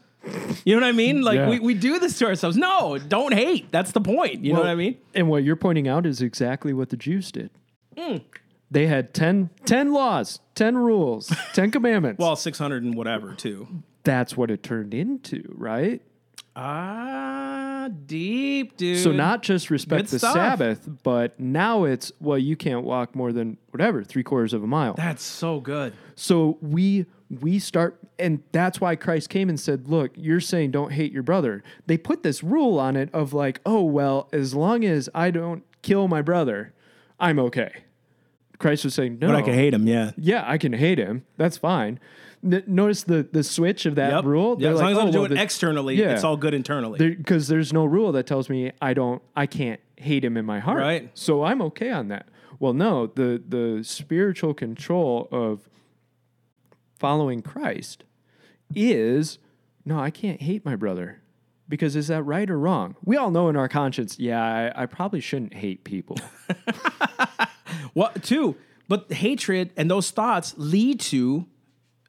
You 0.64 0.74
know 0.74 0.82
what 0.82 0.88
I 0.88 0.92
mean? 0.92 1.22
Like 1.22 1.36
Yeah. 1.36 1.48
we, 1.48 1.58
we 1.60 1.74
do 1.74 1.98
this 1.98 2.18
to 2.18 2.26
ourselves. 2.26 2.56
No, 2.56 2.98
don't 2.98 3.32
hate. 3.32 3.70
That's 3.72 3.92
the 3.92 4.02
point. 4.02 4.44
You 4.44 4.52
know 4.52 4.58
what 4.58 4.68
I 4.68 4.74
mean? 4.74 4.98
And 5.14 5.28
what 5.30 5.44
you're 5.44 5.56
pointing 5.56 5.88
out 5.88 6.04
is 6.04 6.20
exactly 6.20 6.74
what 6.74 6.90
the 6.90 6.96
Jews 6.98 7.32
did. 7.32 7.48
Hmm. 7.96 8.18
They 8.70 8.86
had 8.86 9.14
10, 9.14 9.48
10 9.64 9.92
laws, 9.92 10.40
10 10.56 10.76
rules, 10.76 11.32
10 11.54 11.70
commandments. 11.70 12.18
Well, 12.22 12.36
600 12.36 12.82
and 12.82 12.94
whatever, 12.94 13.32
too. 13.34 13.66
that's 14.04 14.36
what 14.36 14.50
it 14.50 14.62
turned 14.62 14.92
into, 14.92 15.42
right? 15.56 16.02
Ah, 16.56 17.88
deep, 18.06 18.76
dude. 18.76 18.98
So 18.98 19.12
not 19.12 19.42
just 19.42 19.70
respect 19.70 20.04
Good 20.04 20.10
the 20.10 20.18
stuff. 20.18 20.34
Sabbath, 20.34 20.88
but 21.02 21.38
now 21.38 21.84
it's 21.84 22.12
well, 22.20 22.38
you 22.38 22.56
can't 22.56 22.84
walk 22.84 23.14
more 23.14 23.32
than 23.32 23.56
whatever 23.70 24.02
three 24.04 24.22
quarters 24.22 24.52
of 24.52 24.62
a 24.62 24.66
mile. 24.66 24.94
That's 24.94 25.22
so 25.22 25.60
good. 25.60 25.92
So 26.16 26.58
we 26.60 27.06
we 27.40 27.58
start, 27.60 27.98
and 28.18 28.42
that's 28.52 28.80
why 28.80 28.96
Christ 28.96 29.30
came 29.30 29.48
and 29.48 29.58
said, 29.58 29.88
"Look, 29.88 30.10
you're 30.16 30.40
saying 30.40 30.72
don't 30.72 30.92
hate 30.92 31.12
your 31.12 31.22
brother." 31.22 31.62
They 31.86 31.96
put 31.96 32.22
this 32.22 32.42
rule 32.42 32.78
on 32.78 32.96
it 32.96 33.10
of 33.12 33.32
like, 33.32 33.60
"Oh 33.64 33.82
well, 33.84 34.28
as 34.32 34.54
long 34.54 34.84
as 34.84 35.08
I 35.14 35.30
don't 35.30 35.62
kill 35.82 36.08
my 36.08 36.22
brother, 36.22 36.74
I'm 37.18 37.38
okay." 37.38 37.84
Christ 38.58 38.84
was 38.84 38.94
saying, 38.94 39.18
"No, 39.20 39.28
But 39.28 39.36
I 39.36 39.42
can 39.42 39.54
hate 39.54 39.72
him, 39.72 39.86
yeah. 39.86 40.10
yeah, 40.18 40.44
I 40.46 40.58
can 40.58 40.72
hate 40.74 40.98
him. 40.98 41.24
That's 41.36 41.56
fine." 41.56 41.98
N- 42.42 42.64
notice 42.66 43.02
the 43.02 43.28
the 43.30 43.42
switch 43.42 43.84
of 43.86 43.96
that 43.96 44.12
Yep. 44.12 44.24
rule. 44.24 44.56
Yeah, 44.58 44.68
They're 44.68 44.72
as 44.76 44.80
like, 44.80 44.94
long 44.96 45.08
as 45.10 45.14
I 45.14 45.18
"Oh, 45.18 45.22
well, 45.22 45.32
it 45.32 45.34
the- 45.34 45.42
externally, 45.42 45.94
yeah. 45.96 46.12
it's 46.14 46.24
all 46.24 46.36
good 46.38 46.54
internally. 46.54 46.98
because 47.16 47.48
there's 47.48 47.72
no 47.72 47.84
rule 47.84 48.12
that 48.12 48.26
tells 48.26 48.48
me 48.48 48.72
I 48.80 48.94
don't 48.94 49.20
I 49.36 49.46
can't 49.46 49.80
hate 49.96 50.24
him 50.24 50.36
in 50.38 50.46
my 50.46 50.58
heart. 50.58 50.78
Right. 50.80 51.10
So 51.14 51.44
I'm 51.44 51.60
okay 51.62 51.90
on 51.90 52.08
that. 52.08 52.28
Well, 52.58 52.72
no, 52.72 53.06
the 53.08 53.42
the 53.46 53.84
spiritual 53.84 54.54
control 54.54 55.28
of 55.30 55.68
following 56.98 57.42
Christ 57.42 58.04
is 58.74 59.38
no, 59.84 59.98
I 59.98 60.10
can't 60.10 60.40
hate 60.40 60.64
my 60.64 60.76
brother. 60.76 61.20
Because 61.68 61.94
is 61.94 62.08
that 62.08 62.22
right 62.24 62.50
or 62.50 62.58
wrong? 62.58 62.96
We 63.04 63.16
all 63.16 63.30
know 63.30 63.48
in 63.48 63.56
our 63.56 63.68
conscience, 63.68 64.18
yeah, 64.18 64.42
I, 64.74 64.82
I 64.82 64.86
probably 64.86 65.20
shouldn't 65.20 65.54
hate 65.54 65.84
people. 65.84 66.16
Well, 67.94 68.12
two, 68.22 68.56
but 68.88 69.12
hatred 69.12 69.70
and 69.76 69.90
those 69.90 70.10
thoughts 70.10 70.54
lead 70.56 71.00
to 71.00 71.46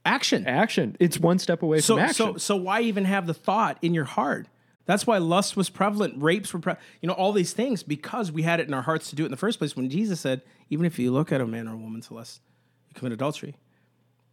action. 0.05 0.45
action. 0.47 0.95
It's 0.99 1.19
one 1.19 1.39
step 1.39 1.61
away 1.63 1.79
So, 1.81 1.95
from 1.95 2.03
action. 2.03 2.15
so, 2.33 2.37
so 2.37 2.55
why 2.55 2.81
even 2.81 3.05
have 3.05 3.27
the 3.27 3.33
thought 3.33 3.77
in 3.81 3.93
your 3.93 4.05
heart? 4.05 4.47
That's 4.85 5.05
why 5.05 5.19
lust 5.19 5.55
was 5.55 5.69
prevalent, 5.69 6.15
rapes 6.21 6.51
were, 6.53 6.59
pre- 6.59 6.73
you 7.01 7.07
know, 7.07 7.13
all 7.13 7.31
these 7.31 7.53
things 7.53 7.83
because 7.83 8.31
we 8.31 8.41
had 8.41 8.59
it 8.59 8.67
in 8.67 8.73
our 8.73 8.81
hearts 8.81 9.09
to 9.11 9.15
do 9.15 9.23
it 9.23 9.27
in 9.27 9.31
the 9.31 9.37
first 9.37 9.59
place. 9.59 9.75
When 9.75 9.89
Jesus 9.89 10.19
said, 10.19 10.41
"Even 10.69 10.85
if 10.85 10.97
you 10.97 11.11
look 11.11 11.31
at 11.31 11.39
a 11.39 11.45
man 11.47 11.67
or 11.67 11.73
a 11.73 11.77
woman 11.77 12.01
to 12.01 12.13
lust, 12.15 12.41
you 12.89 12.95
commit 12.95 13.13
adultery." 13.13 13.55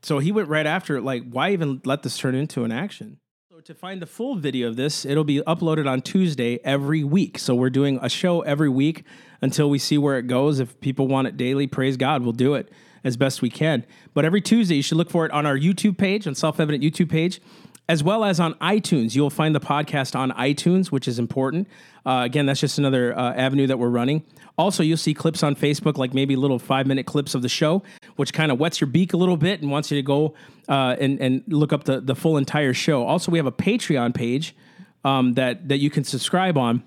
So 0.02 0.20
he 0.20 0.32
went 0.32 0.48
right 0.48 0.66
after 0.66 0.96
it. 0.96 1.02
Like, 1.02 1.24
why 1.30 1.52
even 1.52 1.80
let 1.84 2.02
this 2.02 2.16
turn 2.16 2.34
into 2.34 2.64
an 2.64 2.72
action? 2.72 3.18
So 3.50 3.60
to 3.60 3.74
find 3.74 4.00
the 4.00 4.06
full 4.06 4.36
video 4.36 4.68
of 4.68 4.76
this, 4.76 5.04
it'll 5.04 5.22
be 5.24 5.40
uploaded 5.42 5.88
on 5.88 6.00
Tuesday 6.00 6.60
every 6.64 7.04
week. 7.04 7.38
So 7.38 7.54
we're 7.54 7.70
doing 7.70 7.98
a 8.00 8.08
show 8.08 8.40
every 8.40 8.68
week 8.70 9.04
until 9.42 9.68
we 9.68 9.78
see 9.78 9.98
where 9.98 10.18
it 10.18 10.28
goes. 10.28 10.60
If 10.60 10.80
people 10.80 11.08
want 11.08 11.28
it 11.28 11.36
daily, 11.36 11.66
praise 11.66 11.96
God, 11.96 12.22
we'll 12.22 12.32
do 12.32 12.54
it 12.54 12.70
as 13.05 13.16
best 13.16 13.42
we 13.42 13.51
can. 13.51 13.84
But 14.14 14.24
every 14.24 14.40
Tuesday, 14.40 14.76
you 14.76 14.82
should 14.82 14.99
look 14.99 15.11
for 15.11 15.24
it 15.24 15.32
on 15.32 15.46
our 15.46 15.57
YouTube 15.57 15.99
page, 15.99 16.26
on 16.26 16.34
Self 16.34 16.61
Evident 16.61 16.82
YouTube 16.82 17.11
page, 17.11 17.40
as 17.88 18.03
well 18.03 18.24
as 18.24 18.38
on 18.38 18.55
iTunes. 18.55 19.14
You'll 19.14 19.30
find 19.30 19.55
the 19.55 19.61
podcast 19.61 20.14
on 20.14 20.30
iTunes, 20.32 20.88
which 20.88 21.09
is 21.09 21.18
important. 21.18 21.68
Uh, 22.05 22.22
again, 22.24 22.46
that's 22.46 22.61
just 22.61 22.78
another 22.78 23.16
uh, 23.16 23.32
avenue 23.34 23.66
that 23.66 23.78
we're 23.78 23.88
running. 23.88 24.24
Also, 24.57 24.82
you'll 24.82 24.96
see 24.96 25.14
clips 25.14 25.42
on 25.42 25.55
Facebook, 25.55 25.96
like 25.96 26.12
maybe 26.12 26.36
little 26.36 26.59
five 26.59 26.86
minute 26.86 27.07
clips 27.07 27.34
of 27.34 27.42
the 27.42 27.49
show, 27.49 27.82
which 28.16 28.32
kind 28.32 28.51
of 28.51 28.59
wets 28.59 28.80
your 28.80 28.88
beak 28.88 29.12
a 29.12 29.16
little 29.16 29.36
bit 29.36 29.62
and 29.62 29.70
wants 29.70 29.90
you 29.90 29.96
to 29.96 30.03
go 30.03 30.34
uh, 30.68 30.96
and, 31.01 31.20
and 31.20 31.44
look 31.46 31.72
up 31.72 31.84
the, 31.84 32.01
the 32.01 32.14
full 32.14 32.36
entire 32.36 32.74
show. 32.74 33.05
Also, 33.05 33.30
we 33.30 33.38
have 33.38 33.46
a 33.46 33.53
Patreon 33.53 34.14
page 34.14 34.55
um, 35.05 35.34
that, 35.34 35.68
that 35.68 35.78
you 35.78 35.90
can 35.90 36.05
subscribe 36.05 36.59
on. 36.59 36.82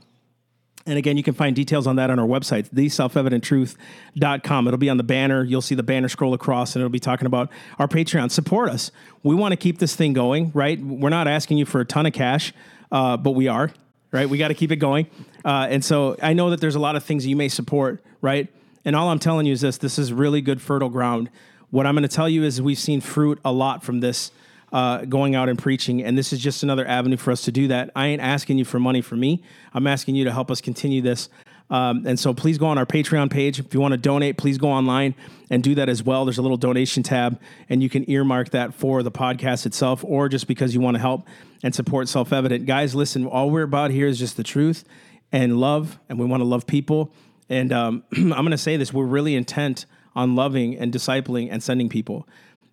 And 0.85 0.97
again, 0.97 1.15
you 1.17 1.23
can 1.23 1.33
find 1.33 1.55
details 1.55 1.85
on 1.85 1.95
that 1.97 2.09
on 2.09 2.17
our 2.19 2.27
website, 2.27 2.69
theselfevidenttruth.com. 2.69 4.67
It'll 4.67 4.77
be 4.77 4.89
on 4.89 4.97
the 4.97 5.03
banner. 5.03 5.43
You'll 5.43 5.61
see 5.61 5.75
the 5.75 5.83
banner 5.83 6.09
scroll 6.09 6.33
across, 6.33 6.75
and 6.75 6.81
it'll 6.81 6.89
be 6.89 6.99
talking 6.99 7.27
about 7.27 7.49
our 7.77 7.87
Patreon. 7.87 8.31
Support 8.31 8.69
us. 8.69 8.91
We 9.23 9.35
want 9.35 9.51
to 9.51 9.57
keep 9.57 9.77
this 9.77 9.95
thing 9.95 10.13
going, 10.13 10.51
right? 10.53 10.79
We're 10.79 11.09
not 11.09 11.27
asking 11.27 11.59
you 11.59 11.65
for 11.65 11.81
a 11.81 11.85
ton 11.85 12.05
of 12.05 12.13
cash, 12.13 12.53
uh, 12.91 13.17
but 13.17 13.31
we 13.31 13.47
are, 13.47 13.71
right? 14.11 14.27
We 14.27 14.37
got 14.37 14.47
to 14.47 14.55
keep 14.55 14.71
it 14.71 14.77
going. 14.77 15.07
Uh, 15.45 15.67
and 15.69 15.85
so 15.85 16.15
I 16.21 16.33
know 16.33 16.49
that 16.49 16.61
there's 16.61 16.75
a 16.75 16.79
lot 16.79 16.95
of 16.95 17.03
things 17.03 17.27
you 17.27 17.35
may 17.35 17.47
support, 17.47 18.03
right? 18.21 18.47
And 18.83 18.95
all 18.95 19.09
I'm 19.09 19.19
telling 19.19 19.45
you 19.45 19.53
is 19.53 19.61
this 19.61 19.77
this 19.77 19.99
is 19.99 20.11
really 20.11 20.41
good, 20.41 20.61
fertile 20.61 20.89
ground. 20.89 21.29
What 21.69 21.85
I'm 21.85 21.95
going 21.95 22.03
to 22.03 22.13
tell 22.13 22.27
you 22.27 22.43
is 22.43 22.61
we've 22.61 22.79
seen 22.79 23.01
fruit 23.01 23.39
a 23.45 23.51
lot 23.51 23.83
from 23.83 23.99
this 23.99 24.31
uh, 24.71 25.05
going 25.05 25.35
out 25.35 25.49
and 25.49 25.59
preaching. 25.59 26.03
And 26.03 26.17
this 26.17 26.31
is 26.31 26.39
just 26.39 26.63
another 26.63 26.87
avenue 26.87 27.17
for 27.17 27.31
us 27.31 27.41
to 27.43 27.51
do 27.51 27.67
that. 27.69 27.91
I 27.95 28.07
ain't 28.07 28.21
asking 28.21 28.57
you 28.57 28.65
for 28.65 28.79
money 28.79 29.01
for 29.01 29.15
me. 29.15 29.43
I'm 29.73 29.87
asking 29.87 30.15
you 30.15 30.23
to 30.25 30.31
help 30.31 30.49
us 30.49 30.61
continue 30.61 31.01
this. 31.01 31.29
Um, 31.69 32.05
and 32.05 32.19
so 32.19 32.33
please 32.33 32.57
go 32.57 32.67
on 32.67 32.77
our 32.77 32.85
Patreon 32.85 33.31
page. 33.31 33.57
If 33.57 33.73
you 33.73 33.79
want 33.79 33.93
to 33.93 33.97
donate, 33.97 34.37
please 34.37 34.57
go 34.57 34.67
online 34.67 35.15
and 35.49 35.63
do 35.63 35.73
that 35.75 35.87
as 35.87 36.03
well. 36.03 36.25
There's 36.25 36.37
a 36.37 36.41
little 36.41 36.57
donation 36.57 37.01
tab, 37.01 37.39
and 37.69 37.81
you 37.81 37.89
can 37.89 38.09
earmark 38.11 38.49
that 38.49 38.73
for 38.73 39.03
the 39.03 39.11
podcast 39.11 39.65
itself 39.65 40.03
or 40.03 40.27
just 40.27 40.47
because 40.47 40.73
you 40.75 40.81
want 40.81 40.95
to 40.95 40.99
help 40.99 41.25
and 41.63 41.73
support 41.73 42.09
Self 42.09 42.33
Evident. 42.33 42.65
Guys, 42.65 42.93
listen, 42.93 43.25
all 43.25 43.49
we're 43.49 43.63
about 43.63 43.91
here 43.91 44.07
is 44.07 44.19
just 44.19 44.35
the 44.35 44.43
truth 44.43 44.83
and 45.31 45.61
love, 45.61 45.97
and 46.09 46.19
we 46.19 46.25
want 46.25 46.41
to 46.41 46.45
love 46.45 46.67
people. 46.67 47.13
And 47.49 47.71
um, 47.71 48.03
I'm 48.17 48.29
going 48.29 48.51
to 48.51 48.57
say 48.57 48.75
this 48.75 48.91
we're 48.91 49.05
really 49.05 49.35
intent 49.35 49.85
on 50.13 50.35
loving 50.35 50.77
and 50.77 50.91
discipling 50.91 51.47
and 51.51 51.63
sending 51.63 51.87
people. 51.87 52.27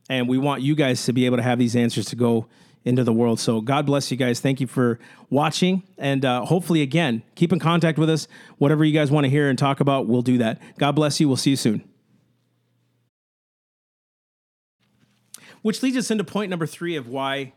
And 0.08 0.28
we 0.28 0.38
want 0.38 0.62
you 0.62 0.74
guys 0.74 1.04
to 1.04 1.12
be 1.12 1.26
able 1.26 1.36
to 1.36 1.42
have 1.42 1.58
these 1.58 1.76
answers 1.76 2.06
to 2.06 2.16
go 2.16 2.46
into 2.84 3.04
the 3.04 3.12
world. 3.12 3.38
So 3.38 3.60
God 3.60 3.84
bless 3.86 4.10
you 4.10 4.16
guys. 4.16 4.40
Thank 4.40 4.60
you 4.60 4.66
for 4.66 4.98
watching. 5.28 5.82
And 5.98 6.24
uh, 6.24 6.44
hopefully, 6.44 6.80
again, 6.82 7.22
keep 7.34 7.52
in 7.52 7.58
contact 7.58 7.98
with 7.98 8.08
us. 8.08 8.26
Whatever 8.56 8.84
you 8.84 8.92
guys 8.92 9.10
want 9.10 9.24
to 9.24 9.30
hear 9.30 9.50
and 9.50 9.58
talk 9.58 9.80
about, 9.80 10.06
we'll 10.06 10.22
do 10.22 10.38
that. 10.38 10.60
God 10.78 10.92
bless 10.92 11.20
you. 11.20 11.28
We'll 11.28 11.36
see 11.36 11.50
you 11.50 11.56
soon. 11.56 11.84
Which 15.62 15.82
leads 15.82 15.96
us 15.96 16.10
into 16.10 16.24
point 16.24 16.50
number 16.50 16.66
three 16.66 16.96
of 16.96 17.08
why 17.08 17.52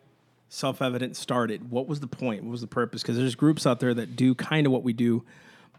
self 0.50 0.82
evident 0.82 1.16
started. 1.16 1.72
What 1.72 1.88
was 1.88 2.00
the 2.00 2.08
point? 2.08 2.44
What 2.44 2.52
was 2.52 2.62
the 2.62 2.68
purpose? 2.68 3.02
Because 3.02 3.18
there's 3.18 3.36
groups 3.36 3.66
out 3.66 3.80
there 3.80 3.94
that 3.94 4.16
do 4.16 4.36
kind 4.36 4.66
of 4.66 4.74
what 4.74 4.84
we 4.84 4.92
do. 4.92 5.24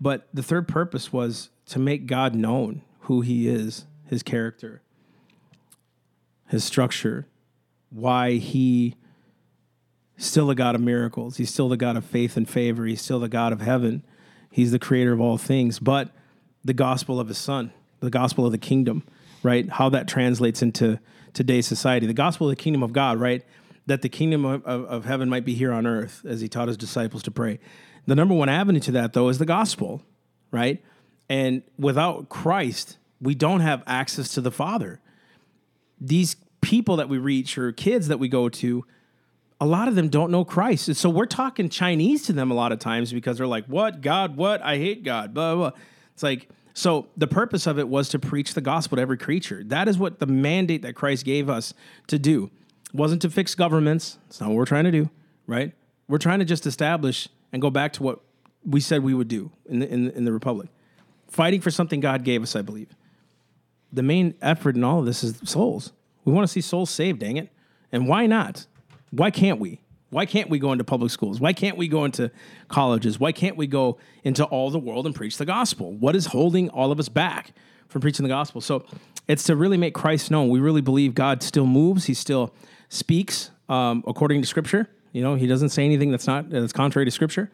But 0.00 0.28
the 0.32 0.42
third 0.42 0.66
purpose 0.66 1.12
was 1.12 1.50
to 1.66 1.78
make 1.78 2.06
God 2.06 2.34
known 2.34 2.82
who 3.00 3.20
he 3.20 3.48
is, 3.48 3.84
his 4.06 4.22
character, 4.22 4.82
his 6.52 6.62
structure, 6.62 7.26
why 7.88 8.32
he 8.32 8.94
still 10.18 10.46
the 10.46 10.54
God 10.54 10.74
of 10.74 10.82
miracles. 10.82 11.38
He's 11.38 11.50
still 11.50 11.70
the 11.70 11.78
God 11.78 11.96
of 11.96 12.04
faith 12.04 12.36
and 12.36 12.48
favor. 12.48 12.84
He's 12.84 13.00
still 13.00 13.18
the 13.18 13.28
God 13.28 13.54
of 13.54 13.62
heaven. 13.62 14.04
He's 14.50 14.70
the 14.70 14.78
creator 14.78 15.14
of 15.14 15.20
all 15.20 15.38
things. 15.38 15.78
But 15.78 16.10
the 16.62 16.74
gospel 16.74 17.18
of 17.18 17.28
his 17.28 17.38
son, 17.38 17.72
the 18.00 18.10
gospel 18.10 18.44
of 18.44 18.52
the 18.52 18.58
kingdom, 18.58 19.02
right? 19.42 19.66
How 19.66 19.88
that 19.88 20.06
translates 20.06 20.60
into 20.60 21.00
today's 21.32 21.66
society. 21.66 22.06
The 22.06 22.12
gospel 22.12 22.48
of 22.48 22.52
the 22.52 22.62
kingdom 22.62 22.82
of 22.82 22.92
God, 22.92 23.18
right? 23.18 23.42
That 23.86 24.02
the 24.02 24.10
kingdom 24.10 24.44
of, 24.44 24.62
of, 24.66 24.84
of 24.84 25.04
heaven 25.06 25.30
might 25.30 25.46
be 25.46 25.54
here 25.54 25.72
on 25.72 25.86
earth 25.86 26.22
as 26.28 26.42
he 26.42 26.48
taught 26.48 26.68
his 26.68 26.76
disciples 26.76 27.22
to 27.22 27.30
pray. 27.30 27.60
The 28.06 28.14
number 28.14 28.34
one 28.34 28.50
avenue 28.50 28.80
to 28.80 28.92
that, 28.92 29.14
though, 29.14 29.30
is 29.30 29.38
the 29.38 29.46
gospel, 29.46 30.02
right? 30.50 30.84
And 31.30 31.62
without 31.78 32.28
Christ, 32.28 32.98
we 33.22 33.34
don't 33.34 33.60
have 33.60 33.82
access 33.86 34.28
to 34.34 34.42
the 34.42 34.52
Father. 34.52 35.00
These 36.04 36.36
people 36.60 36.96
that 36.96 37.08
we 37.08 37.18
reach 37.18 37.56
or 37.56 37.70
kids 37.72 38.08
that 38.08 38.18
we 38.18 38.28
go 38.28 38.48
to, 38.48 38.84
a 39.60 39.66
lot 39.66 39.86
of 39.86 39.94
them 39.94 40.08
don't 40.08 40.32
know 40.32 40.44
Christ. 40.44 40.88
And 40.88 40.96
so 40.96 41.08
we're 41.08 41.26
talking 41.26 41.68
Chinese 41.68 42.24
to 42.24 42.32
them 42.32 42.50
a 42.50 42.54
lot 42.54 42.72
of 42.72 42.80
times 42.80 43.12
because 43.12 43.38
they're 43.38 43.46
like, 43.46 43.66
what? 43.66 44.00
God, 44.00 44.36
what? 44.36 44.60
I 44.62 44.76
hate 44.76 45.04
God, 45.04 45.32
blah, 45.32 45.54
blah. 45.54 45.70
It's 46.14 46.22
like, 46.22 46.48
so 46.74 47.06
the 47.16 47.26
purpose 47.28 47.66
of 47.66 47.78
it 47.78 47.88
was 47.88 48.08
to 48.08 48.18
preach 48.18 48.54
the 48.54 48.60
gospel 48.60 48.96
to 48.96 49.02
every 49.02 49.18
creature. 49.18 49.62
That 49.64 49.88
is 49.88 49.98
what 49.98 50.18
the 50.18 50.26
mandate 50.26 50.82
that 50.82 50.94
Christ 50.94 51.24
gave 51.24 51.48
us 51.48 51.74
to 52.08 52.18
do. 52.18 52.50
It 52.86 52.94
wasn't 52.94 53.22
to 53.22 53.30
fix 53.30 53.54
governments. 53.54 54.18
It's 54.28 54.40
not 54.40 54.48
what 54.48 54.56
we're 54.56 54.64
trying 54.64 54.84
to 54.84 54.90
do, 54.90 55.10
right? 55.46 55.72
We're 56.08 56.18
trying 56.18 56.40
to 56.40 56.44
just 56.44 56.66
establish 56.66 57.28
and 57.52 57.62
go 57.62 57.70
back 57.70 57.92
to 57.94 58.02
what 58.02 58.20
we 58.64 58.80
said 58.80 59.02
we 59.02 59.14
would 59.14 59.28
do 59.28 59.50
in 59.66 59.80
the, 59.80 59.88
in, 59.88 60.10
in 60.10 60.24
the 60.24 60.32
Republic. 60.32 60.70
Fighting 61.28 61.60
for 61.60 61.70
something 61.70 62.00
God 62.00 62.24
gave 62.24 62.42
us, 62.42 62.56
I 62.56 62.62
believe. 62.62 62.88
The 63.92 64.02
main 64.02 64.34
effort 64.40 64.76
in 64.76 64.84
all 64.84 65.00
of 65.00 65.06
this 65.06 65.22
is 65.22 65.40
souls. 65.44 65.92
We 66.24 66.32
want 66.32 66.46
to 66.46 66.52
see 66.52 66.60
souls 66.60 66.90
saved, 66.90 67.20
dang 67.20 67.36
it. 67.36 67.50
And 67.90 68.08
why 68.08 68.26
not? 68.26 68.66
Why 69.10 69.30
can't 69.30 69.60
we? 69.60 69.80
Why 70.10 70.26
can't 70.26 70.50
we 70.50 70.58
go 70.58 70.72
into 70.72 70.84
public 70.84 71.10
schools? 71.10 71.40
Why 71.40 71.52
can't 71.52 71.76
we 71.76 71.88
go 71.88 72.04
into 72.04 72.30
colleges? 72.68 73.18
Why 73.18 73.32
can't 73.32 73.56
we 73.56 73.66
go 73.66 73.98
into 74.24 74.44
all 74.44 74.70
the 74.70 74.78
world 74.78 75.06
and 75.06 75.14
preach 75.14 75.38
the 75.38 75.46
gospel? 75.46 75.92
What 75.92 76.14
is 76.14 76.26
holding 76.26 76.68
all 76.68 76.92
of 76.92 77.00
us 77.00 77.08
back 77.08 77.52
from 77.88 78.02
preaching 78.02 78.22
the 78.22 78.28
gospel? 78.28 78.60
So 78.60 78.84
it's 79.26 79.44
to 79.44 79.56
really 79.56 79.78
make 79.78 79.94
Christ 79.94 80.30
known. 80.30 80.50
We 80.50 80.60
really 80.60 80.82
believe 80.82 81.14
God 81.14 81.42
still 81.42 81.66
moves. 81.66 82.04
He 82.04 82.14
still 82.14 82.54
speaks 82.90 83.50
um, 83.70 84.04
according 84.06 84.42
to 84.42 84.46
Scripture. 84.46 84.88
You 85.12 85.22
know, 85.22 85.34
He 85.34 85.46
doesn't 85.46 85.70
say 85.70 85.84
anything 85.84 86.10
that's 86.10 86.26
not 86.26 86.50
that's 86.50 86.74
contrary 86.74 87.06
to 87.06 87.10
Scripture. 87.10 87.50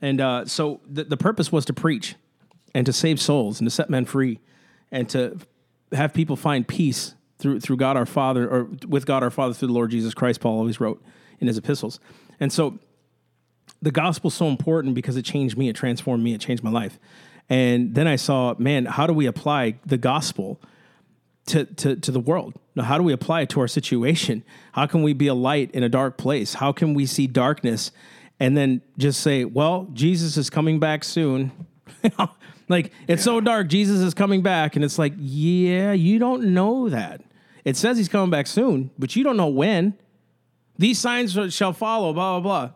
And 0.00 0.20
uh, 0.20 0.46
so 0.46 0.80
the, 0.84 1.04
the 1.04 1.16
purpose 1.16 1.52
was 1.52 1.64
to 1.66 1.72
preach 1.72 2.16
and 2.74 2.84
to 2.86 2.92
save 2.92 3.20
souls 3.20 3.60
and 3.60 3.66
to 3.66 3.70
set 3.70 3.90
men 3.90 4.06
free 4.06 4.40
and 4.90 5.08
to 5.10 5.38
have 5.92 6.12
people 6.12 6.36
find 6.36 6.66
peace 6.66 7.14
through 7.38 7.60
through 7.60 7.76
God 7.76 7.96
our 7.96 8.06
Father 8.06 8.48
or 8.48 8.68
with 8.86 9.06
God 9.06 9.22
our 9.22 9.30
Father 9.30 9.54
through 9.54 9.68
the 9.68 9.74
Lord 9.74 9.90
Jesus 9.90 10.14
Christ. 10.14 10.40
Paul 10.40 10.58
always 10.58 10.80
wrote 10.80 11.02
in 11.40 11.46
his 11.46 11.58
epistles. 11.58 12.00
And 12.40 12.52
so 12.52 12.78
the 13.80 13.90
gospel's 13.90 14.34
so 14.34 14.46
important 14.46 14.94
because 14.94 15.16
it 15.16 15.24
changed 15.24 15.58
me, 15.58 15.68
it 15.68 15.74
transformed 15.74 16.22
me, 16.22 16.34
it 16.34 16.40
changed 16.40 16.62
my 16.62 16.70
life. 16.70 16.98
And 17.48 17.94
then 17.94 18.06
I 18.06 18.16
saw, 18.16 18.54
man, 18.58 18.86
how 18.86 19.06
do 19.06 19.12
we 19.12 19.26
apply 19.26 19.78
the 19.84 19.98
gospel 19.98 20.60
to, 21.46 21.64
to, 21.64 21.96
to 21.96 22.10
the 22.10 22.20
world? 22.20 22.54
Now, 22.76 22.84
how 22.84 22.96
do 22.96 23.02
we 23.02 23.12
apply 23.12 23.42
it 23.42 23.48
to 23.50 23.60
our 23.60 23.68
situation? 23.68 24.44
How 24.72 24.86
can 24.86 25.02
we 25.02 25.12
be 25.12 25.26
a 25.26 25.34
light 25.34 25.70
in 25.72 25.82
a 25.82 25.88
dark 25.88 26.16
place? 26.16 26.54
How 26.54 26.72
can 26.72 26.94
we 26.94 27.04
see 27.04 27.26
darkness 27.26 27.90
and 28.38 28.56
then 28.56 28.82
just 28.96 29.20
say, 29.20 29.44
well, 29.44 29.88
Jesus 29.92 30.36
is 30.36 30.48
coming 30.48 30.78
back 30.78 31.04
soon? 31.04 31.52
like, 32.68 32.92
it's 33.08 33.22
so 33.22 33.40
dark, 33.40 33.68
Jesus 33.68 34.00
is 34.00 34.14
coming 34.14 34.42
back. 34.42 34.76
And 34.76 34.84
it's 34.84 34.98
like, 34.98 35.14
yeah, 35.16 35.92
you 35.92 36.18
don't 36.18 36.54
know 36.54 36.88
that. 36.88 37.22
It 37.64 37.76
says 37.76 37.96
he's 37.96 38.08
coming 38.08 38.30
back 38.30 38.46
soon, 38.46 38.90
but 38.98 39.14
you 39.14 39.24
don't 39.24 39.36
know 39.36 39.48
when. 39.48 39.94
These 40.78 40.98
signs 40.98 41.36
shall 41.54 41.72
follow, 41.72 42.12
blah, 42.12 42.40
blah, 42.40 42.66
blah. 42.66 42.74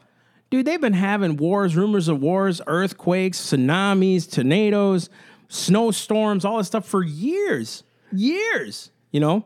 Dude, 0.51 0.67
they've 0.67 0.81
been 0.81 0.93
having 0.93 1.37
wars, 1.37 1.75
rumors 1.75 2.09
of 2.09 2.21
wars, 2.21 2.61
earthquakes, 2.67 3.39
tsunamis, 3.39 4.31
tornadoes, 4.31 5.11
snowstorms, 5.49 6.45
all 6.45 6.59
this 6.59 6.69
stuff 6.69 6.87
for 6.87 7.03
years. 7.03 7.83
Years, 8.13 8.91
you 9.11 9.19
know? 9.19 9.45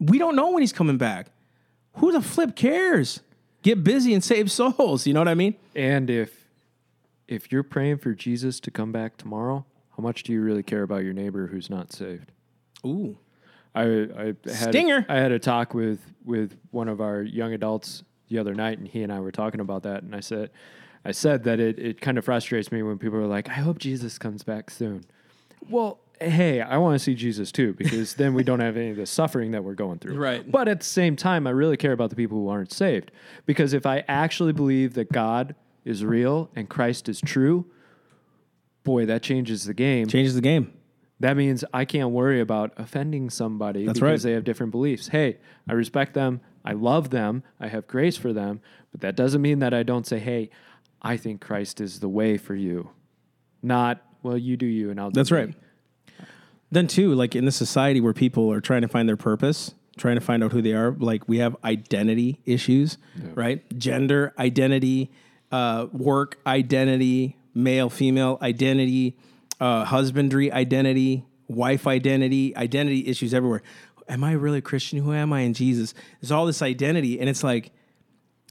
We 0.00 0.18
don't 0.18 0.36
know 0.36 0.50
when 0.50 0.62
he's 0.62 0.72
coming 0.72 0.98
back. 0.98 1.28
Who 1.94 2.12
the 2.12 2.20
flip 2.20 2.56
cares? 2.56 3.20
Get 3.62 3.84
busy 3.84 4.14
and 4.14 4.22
save 4.22 4.50
souls. 4.50 5.06
You 5.06 5.14
know 5.14 5.20
what 5.20 5.28
I 5.28 5.34
mean? 5.34 5.54
And 5.76 6.10
if 6.10 6.37
if 7.28 7.52
you're 7.52 7.62
praying 7.62 7.98
for 7.98 8.14
Jesus 8.14 8.58
to 8.60 8.70
come 8.70 8.90
back 8.90 9.16
tomorrow, 9.16 9.64
how 9.96 10.02
much 10.02 10.22
do 10.22 10.32
you 10.32 10.40
really 10.40 10.62
care 10.62 10.82
about 10.82 11.04
your 11.04 11.12
neighbor 11.12 11.48
who's 11.48 11.70
not 11.70 11.92
saved? 11.92 12.32
Ooh. 12.84 13.18
I, 13.74 13.82
I 13.84 14.34
had 14.46 14.70
Stinger. 14.70 15.06
I 15.08 15.16
had 15.16 15.30
a 15.30 15.38
talk 15.38 15.74
with 15.74 16.00
with 16.24 16.56
one 16.70 16.88
of 16.88 17.00
our 17.00 17.22
young 17.22 17.52
adults 17.52 18.02
the 18.28 18.38
other 18.38 18.54
night, 18.54 18.78
and 18.78 18.88
he 18.88 19.02
and 19.02 19.12
I 19.12 19.20
were 19.20 19.30
talking 19.30 19.60
about 19.60 19.82
that. 19.82 20.02
And 20.02 20.16
I 20.16 20.20
said, 20.20 20.50
I 21.04 21.12
said 21.12 21.44
that 21.44 21.60
it 21.60 21.78
it 21.78 22.00
kind 22.00 22.18
of 22.18 22.24
frustrates 22.24 22.72
me 22.72 22.82
when 22.82 22.98
people 22.98 23.18
are 23.18 23.26
like, 23.26 23.48
"I 23.48 23.60
hope 23.60 23.78
Jesus 23.78 24.18
comes 24.18 24.42
back 24.42 24.70
soon." 24.70 25.04
Well, 25.68 26.00
hey, 26.20 26.60
I 26.60 26.78
want 26.78 26.94
to 26.94 26.98
see 26.98 27.14
Jesus 27.14 27.52
too, 27.52 27.74
because 27.74 28.14
then 28.14 28.32
we 28.32 28.42
don't 28.42 28.60
have 28.60 28.76
any 28.76 28.90
of 28.90 28.96
the 28.96 29.06
suffering 29.06 29.50
that 29.52 29.62
we're 29.62 29.74
going 29.74 29.98
through. 29.98 30.16
Right. 30.16 30.50
But 30.50 30.66
at 30.66 30.80
the 30.80 30.86
same 30.86 31.14
time, 31.14 31.46
I 31.46 31.50
really 31.50 31.76
care 31.76 31.92
about 31.92 32.10
the 32.10 32.16
people 32.16 32.38
who 32.38 32.48
aren't 32.48 32.72
saved, 32.72 33.12
because 33.44 33.74
if 33.74 33.84
I 33.84 34.02
actually 34.08 34.52
believe 34.52 34.94
that 34.94 35.12
God 35.12 35.54
is 35.88 36.04
real 36.04 36.50
and 36.54 36.68
Christ 36.68 37.08
is 37.08 37.20
true, 37.20 37.66
boy, 38.84 39.06
that 39.06 39.22
changes 39.22 39.64
the 39.64 39.74
game. 39.74 40.06
Changes 40.06 40.34
the 40.34 40.40
game. 40.40 40.72
That 41.20 41.36
means 41.36 41.64
I 41.74 41.84
can't 41.84 42.10
worry 42.10 42.40
about 42.40 42.72
offending 42.76 43.28
somebody 43.28 43.84
That's 43.84 43.98
because 43.98 44.24
right. 44.24 44.30
they 44.30 44.34
have 44.34 44.44
different 44.44 44.70
beliefs. 44.70 45.08
Hey, 45.08 45.38
I 45.68 45.72
respect 45.72 46.14
them. 46.14 46.40
I 46.64 46.72
love 46.72 47.10
them. 47.10 47.42
I 47.58 47.66
have 47.68 47.88
grace 47.88 48.16
for 48.16 48.32
them. 48.32 48.60
But 48.92 49.00
that 49.00 49.16
doesn't 49.16 49.42
mean 49.42 49.58
that 49.58 49.74
I 49.74 49.82
don't 49.82 50.06
say, 50.06 50.18
hey, 50.20 50.50
I 51.02 51.16
think 51.16 51.40
Christ 51.40 51.80
is 51.80 52.00
the 52.00 52.08
way 52.08 52.36
for 52.36 52.54
you. 52.54 52.90
Not, 53.62 54.00
well, 54.22 54.38
you 54.38 54.56
do 54.56 54.66
you 54.66 54.90
and 54.90 55.00
I'll 55.00 55.10
do 55.10 55.18
That's 55.18 55.32
me. 55.32 55.38
right. 55.38 55.54
Then 56.70 56.86
too, 56.86 57.14
like 57.14 57.34
in 57.34 57.46
the 57.46 57.52
society 57.52 58.00
where 58.00 58.12
people 58.12 58.52
are 58.52 58.60
trying 58.60 58.82
to 58.82 58.88
find 58.88 59.08
their 59.08 59.16
purpose, 59.16 59.74
trying 59.96 60.14
to 60.16 60.20
find 60.20 60.44
out 60.44 60.52
who 60.52 60.62
they 60.62 60.74
are, 60.74 60.92
like 60.92 61.26
we 61.26 61.38
have 61.38 61.56
identity 61.64 62.40
issues, 62.44 62.98
right? 63.34 63.64
Gender 63.76 64.34
identity, 64.38 65.10
uh, 65.50 65.86
work 65.92 66.38
identity, 66.46 67.36
male 67.54 67.90
female 67.90 68.38
identity, 68.42 69.16
uh, 69.60 69.84
husbandry 69.84 70.52
identity, 70.52 71.24
wife 71.48 71.86
identity, 71.86 72.56
identity 72.56 73.06
issues 73.06 73.34
everywhere. 73.34 73.62
Am 74.08 74.24
I 74.24 74.32
really 74.32 74.58
a 74.58 74.62
Christian? 74.62 75.00
Who 75.00 75.12
am 75.12 75.32
I 75.32 75.40
in 75.40 75.54
Jesus? 75.54 75.94
There's 76.20 76.32
all 76.32 76.46
this 76.46 76.62
identity, 76.62 77.20
and 77.20 77.28
it's 77.28 77.44
like 77.44 77.72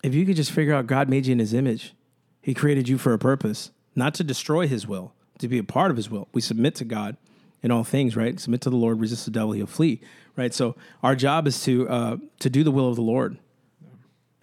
if 0.04 0.14
you 0.14 0.26
could 0.26 0.36
just 0.36 0.52
figure 0.52 0.74
out 0.74 0.88
God 0.88 1.10
made 1.10 1.26
you 1.26 1.32
in 1.32 1.39
His 1.39 1.54
image, 1.54 1.93
He 2.41 2.54
created 2.54 2.88
you 2.88 2.98
for 2.98 3.14
a 3.14 3.20
purpose, 3.20 3.72
not 3.95 4.14
to 4.16 4.24
destroy 4.24 4.68
His 4.68 4.88
will, 4.88 5.14
to 5.39 5.48
be 5.48 5.58
a 5.58 5.64
part 5.64 5.89
of 5.89 5.98
His 5.98 6.10
will. 6.10 6.28
We 6.34 6.41
submit 6.41 6.76
to 6.76 6.86
God 6.86 7.18
in 7.64 7.72
all 7.72 7.84
things, 7.84 8.16
right? 8.16 8.39
Submit 8.39 8.62
to 8.62 8.70
the 8.70 8.76
Lord, 8.76 9.00
resist 9.00 9.26
the 9.26 9.32
devil, 9.32 9.52
he'll 9.54 9.66
flee, 9.66 10.02
right? 10.36 10.54
So 10.54 10.76
our 11.02 11.16
job 11.16 11.48
is 11.48 11.64
to 11.64 11.89
uh, 11.89 12.18
to 12.39 12.50
do 12.50 12.64
the 12.64 12.72
will 12.72 12.89
of 12.89 12.95
the 12.95 13.02
Lord. 13.02 13.38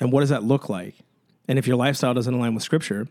And 0.00 0.10
what 0.10 0.20
does 0.20 0.30
that 0.30 0.42
look 0.42 0.68
like? 0.68 0.96
And 1.48 1.58
if 1.58 1.66
your 1.66 1.76
lifestyle 1.76 2.14
doesn't 2.14 2.32
align 2.32 2.54
with 2.54 2.62
Scripture, 2.62 3.08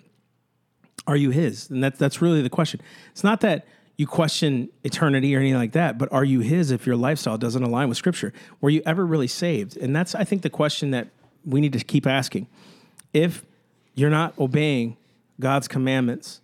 are 1.08 1.16
you 1.16 1.30
His? 1.30 1.70
And 1.70 1.84
that 1.84 1.98
that's 1.98 2.22
really 2.22 2.42
the 2.42 2.50
question. 2.50 2.82
It's 3.12 3.24
not 3.24 3.42
that 3.42 3.68
you 3.96 4.08
question 4.08 4.70
eternity 4.84 5.36
or 5.36 5.40
anything 5.40 5.60
like 5.60 5.74
that, 5.74 5.98
but 5.98 6.12
are 6.12 6.24
you 6.24 6.40
His 6.40 6.72
if 6.72 6.88
your 6.88 6.96
lifestyle 6.96 7.38
doesn't 7.38 7.62
align 7.62 7.90
with 7.90 7.98
Scripture? 7.98 8.34
Were 8.62 8.70
you 8.70 8.82
ever 8.86 9.06
really 9.06 9.28
saved? 9.28 9.78
And 9.78 9.96
that's 9.96 10.16
I 10.16 10.24
think 10.24 10.42
the 10.42 10.50
question 10.50 10.92
that 10.92 11.10
we 11.46 11.62
need 11.62 11.74
to 11.74 11.80
keep 11.80 12.08
asking. 12.08 12.48
If 13.14 13.44
you're 13.96 14.10
not 14.10 14.34
obeying 14.40 14.98
God's 15.40 15.68
commandments, 15.68 16.42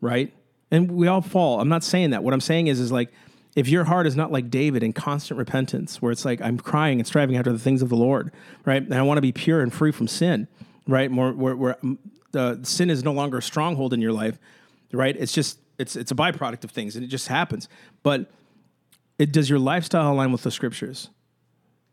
right? 0.00 0.32
And 0.70 0.90
we 0.92 1.06
all 1.06 1.20
fall. 1.20 1.60
I'm 1.60 1.68
not 1.68 1.84
saying 1.84 2.10
that. 2.10 2.22
What 2.22 2.34
I'm 2.34 2.40
saying 2.40 2.68
is, 2.68 2.80
is 2.80 2.90
like, 2.90 3.12
if 3.56 3.68
your 3.68 3.84
heart 3.84 4.06
is 4.06 4.16
not 4.16 4.30
like 4.30 4.50
David 4.50 4.82
in 4.82 4.92
constant 4.92 5.38
repentance, 5.38 6.00
where 6.00 6.12
it's 6.12 6.24
like 6.24 6.40
I'm 6.40 6.58
crying 6.58 7.00
and 7.00 7.06
striving 7.06 7.36
after 7.36 7.52
the 7.52 7.58
things 7.58 7.82
of 7.82 7.88
the 7.88 7.96
Lord, 7.96 8.32
right? 8.64 8.82
And 8.82 8.94
I 8.94 9.02
want 9.02 9.18
to 9.18 9.22
be 9.22 9.32
pure 9.32 9.60
and 9.60 9.72
free 9.72 9.90
from 9.90 10.06
sin, 10.06 10.46
right? 10.90 11.10
More 11.10 11.32
where, 11.32 11.56
where 11.56 11.78
uh, 12.34 12.56
sin 12.62 12.90
is 12.90 13.04
no 13.04 13.12
longer 13.12 13.38
a 13.38 13.42
stronghold 13.42 13.92
in 13.92 14.00
your 14.00 14.12
life, 14.12 14.38
right? 14.92 15.16
It's 15.16 15.32
just 15.32 15.58
it's 15.78 15.96
it's 15.96 16.10
a 16.10 16.14
byproduct 16.14 16.64
of 16.64 16.70
things, 16.70 16.96
and 16.96 17.04
it 17.04 17.08
just 17.08 17.28
happens. 17.28 17.68
But 18.02 18.30
it 19.18 19.32
does 19.32 19.48
your 19.48 19.58
lifestyle 19.58 20.12
align 20.12 20.32
with 20.32 20.42
the 20.42 20.50
scriptures? 20.50 21.08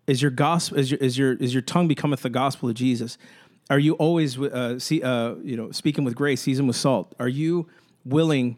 Is 0.08 0.22
your 0.22 0.32
gospel 0.32 0.80
is 0.80 0.92
your 0.92 1.00
is 1.00 1.18
your 1.18 1.34
is 1.34 1.54
your 1.54 1.62
tongue 1.62 1.88
becometh 1.88 2.22
the 2.22 2.30
gospel 2.30 2.70
of 2.70 2.76
Jesus? 2.76 3.18
Are 3.70 3.80
you 3.80 3.94
always 3.96 4.40
uh, 4.40 4.80
see 4.80 5.02
uh, 5.04 5.36
you 5.44 5.56
know 5.56 5.72
speaking 5.72 6.04
with 6.04 6.16
grace, 6.16 6.42
seasoned 6.42 6.68
with 6.68 6.78
salt? 6.78 7.14
Are 7.20 7.28
you 7.28 7.68
willing 8.04 8.58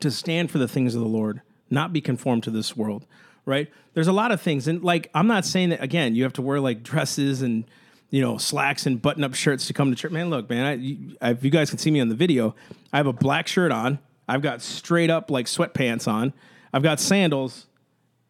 to 0.00 0.10
stand 0.10 0.50
for 0.50 0.58
the 0.58 0.68
things 0.68 0.94
of 0.94 1.00
the 1.00 1.08
Lord, 1.08 1.42
not 1.70 1.92
be 1.92 2.00
conformed 2.00 2.44
to 2.44 2.50
this 2.50 2.76
world? 2.76 3.06
Right? 3.44 3.68
There's 3.94 4.08
a 4.08 4.12
lot 4.12 4.30
of 4.30 4.40
things, 4.40 4.68
and 4.68 4.82
like 4.82 5.10
I'm 5.14 5.26
not 5.26 5.44
saying 5.44 5.70
that 5.70 5.82
again. 5.82 6.14
You 6.14 6.22
have 6.22 6.34
to 6.34 6.42
wear 6.42 6.60
like 6.60 6.82
dresses 6.82 7.42
and 7.42 7.64
you 8.10 8.22
know 8.22 8.38
slacks 8.38 8.86
and 8.86 9.00
button 9.00 9.24
up 9.24 9.34
shirts 9.34 9.66
to 9.66 9.72
come 9.72 9.90
to 9.90 9.96
church. 9.96 10.12
Man, 10.12 10.30
look, 10.30 10.48
man, 10.48 10.64
I, 10.64 10.72
you, 10.74 11.16
if 11.20 11.44
you 11.44 11.50
guys 11.50 11.70
can 11.70 11.78
see 11.78 11.90
me 11.90 12.00
on 12.00 12.08
the 12.08 12.14
video, 12.14 12.54
I 12.92 12.96
have 12.96 13.06
a 13.06 13.12
black 13.12 13.46
shirt 13.46 13.72
on. 13.72 13.98
I've 14.28 14.42
got 14.42 14.62
straight 14.62 15.10
up 15.10 15.30
like 15.30 15.46
sweatpants 15.46 16.06
on. 16.06 16.32
I've 16.72 16.82
got 16.82 17.00
sandals, 17.00 17.66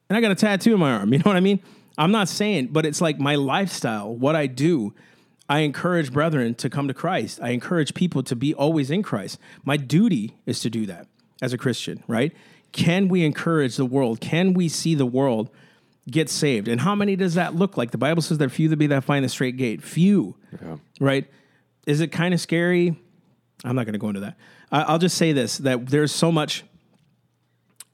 and 0.08 0.16
I 0.16 0.20
got 0.20 0.30
a 0.30 0.36
tattoo 0.36 0.74
in 0.74 0.80
my 0.80 0.92
arm. 0.92 1.12
You 1.12 1.18
know 1.18 1.24
what 1.24 1.36
I 1.36 1.40
mean? 1.40 1.60
I'm 1.96 2.12
not 2.12 2.28
saying, 2.28 2.68
but 2.68 2.86
it's 2.86 3.00
like 3.00 3.18
my 3.18 3.34
lifestyle, 3.34 4.14
what 4.14 4.36
I 4.36 4.46
do. 4.46 4.94
I 5.48 5.60
encourage 5.60 6.12
brethren 6.12 6.54
to 6.56 6.68
come 6.68 6.88
to 6.88 6.94
Christ. 6.94 7.40
I 7.42 7.50
encourage 7.50 7.94
people 7.94 8.22
to 8.24 8.36
be 8.36 8.54
always 8.54 8.90
in 8.90 9.02
Christ. 9.02 9.38
My 9.64 9.76
duty 9.76 10.36
is 10.44 10.60
to 10.60 10.70
do 10.70 10.86
that 10.86 11.08
as 11.40 11.52
a 11.52 11.58
Christian, 11.58 12.04
right? 12.06 12.32
Can 12.72 13.08
we 13.08 13.24
encourage 13.24 13.76
the 13.76 13.86
world? 13.86 14.20
Can 14.20 14.52
we 14.52 14.68
see 14.68 14.94
the 14.94 15.06
world 15.06 15.50
get 16.10 16.28
saved? 16.28 16.68
And 16.68 16.80
how 16.80 16.94
many 16.94 17.16
does 17.16 17.34
that 17.34 17.54
look 17.54 17.76
like? 17.76 17.90
The 17.90 17.98
Bible 17.98 18.22
says 18.22 18.38
there 18.38 18.46
are 18.46 18.50
few 18.50 18.68
there 18.68 18.76
be 18.76 18.86
that 18.88 19.04
find 19.04 19.24
the 19.24 19.28
strait 19.28 19.56
gate. 19.56 19.82
Few, 19.82 20.36
Yeah. 20.62 20.76
right? 21.00 21.30
Is 21.86 22.00
it 22.00 22.08
kind 22.12 22.34
of 22.34 22.40
scary? 22.40 22.98
I'm 23.64 23.74
not 23.76 23.84
going 23.86 23.92
to 23.94 23.98
go 23.98 24.08
into 24.08 24.20
that. 24.20 24.36
I- 24.70 24.82
I'll 24.82 24.98
just 24.98 25.16
say 25.16 25.32
this 25.32 25.58
that 25.58 25.86
there's 25.86 26.12
so 26.12 26.30
much 26.30 26.64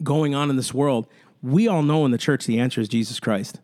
going 0.02 0.34
on 0.34 0.50
in 0.50 0.56
this 0.56 0.74
world. 0.74 1.06
We 1.42 1.68
all 1.68 1.82
know 1.82 2.04
in 2.04 2.10
the 2.10 2.18
church 2.18 2.46
the 2.46 2.58
answer 2.58 2.80
is 2.80 2.88
Jesus 2.88 3.20
Christ. 3.20 3.60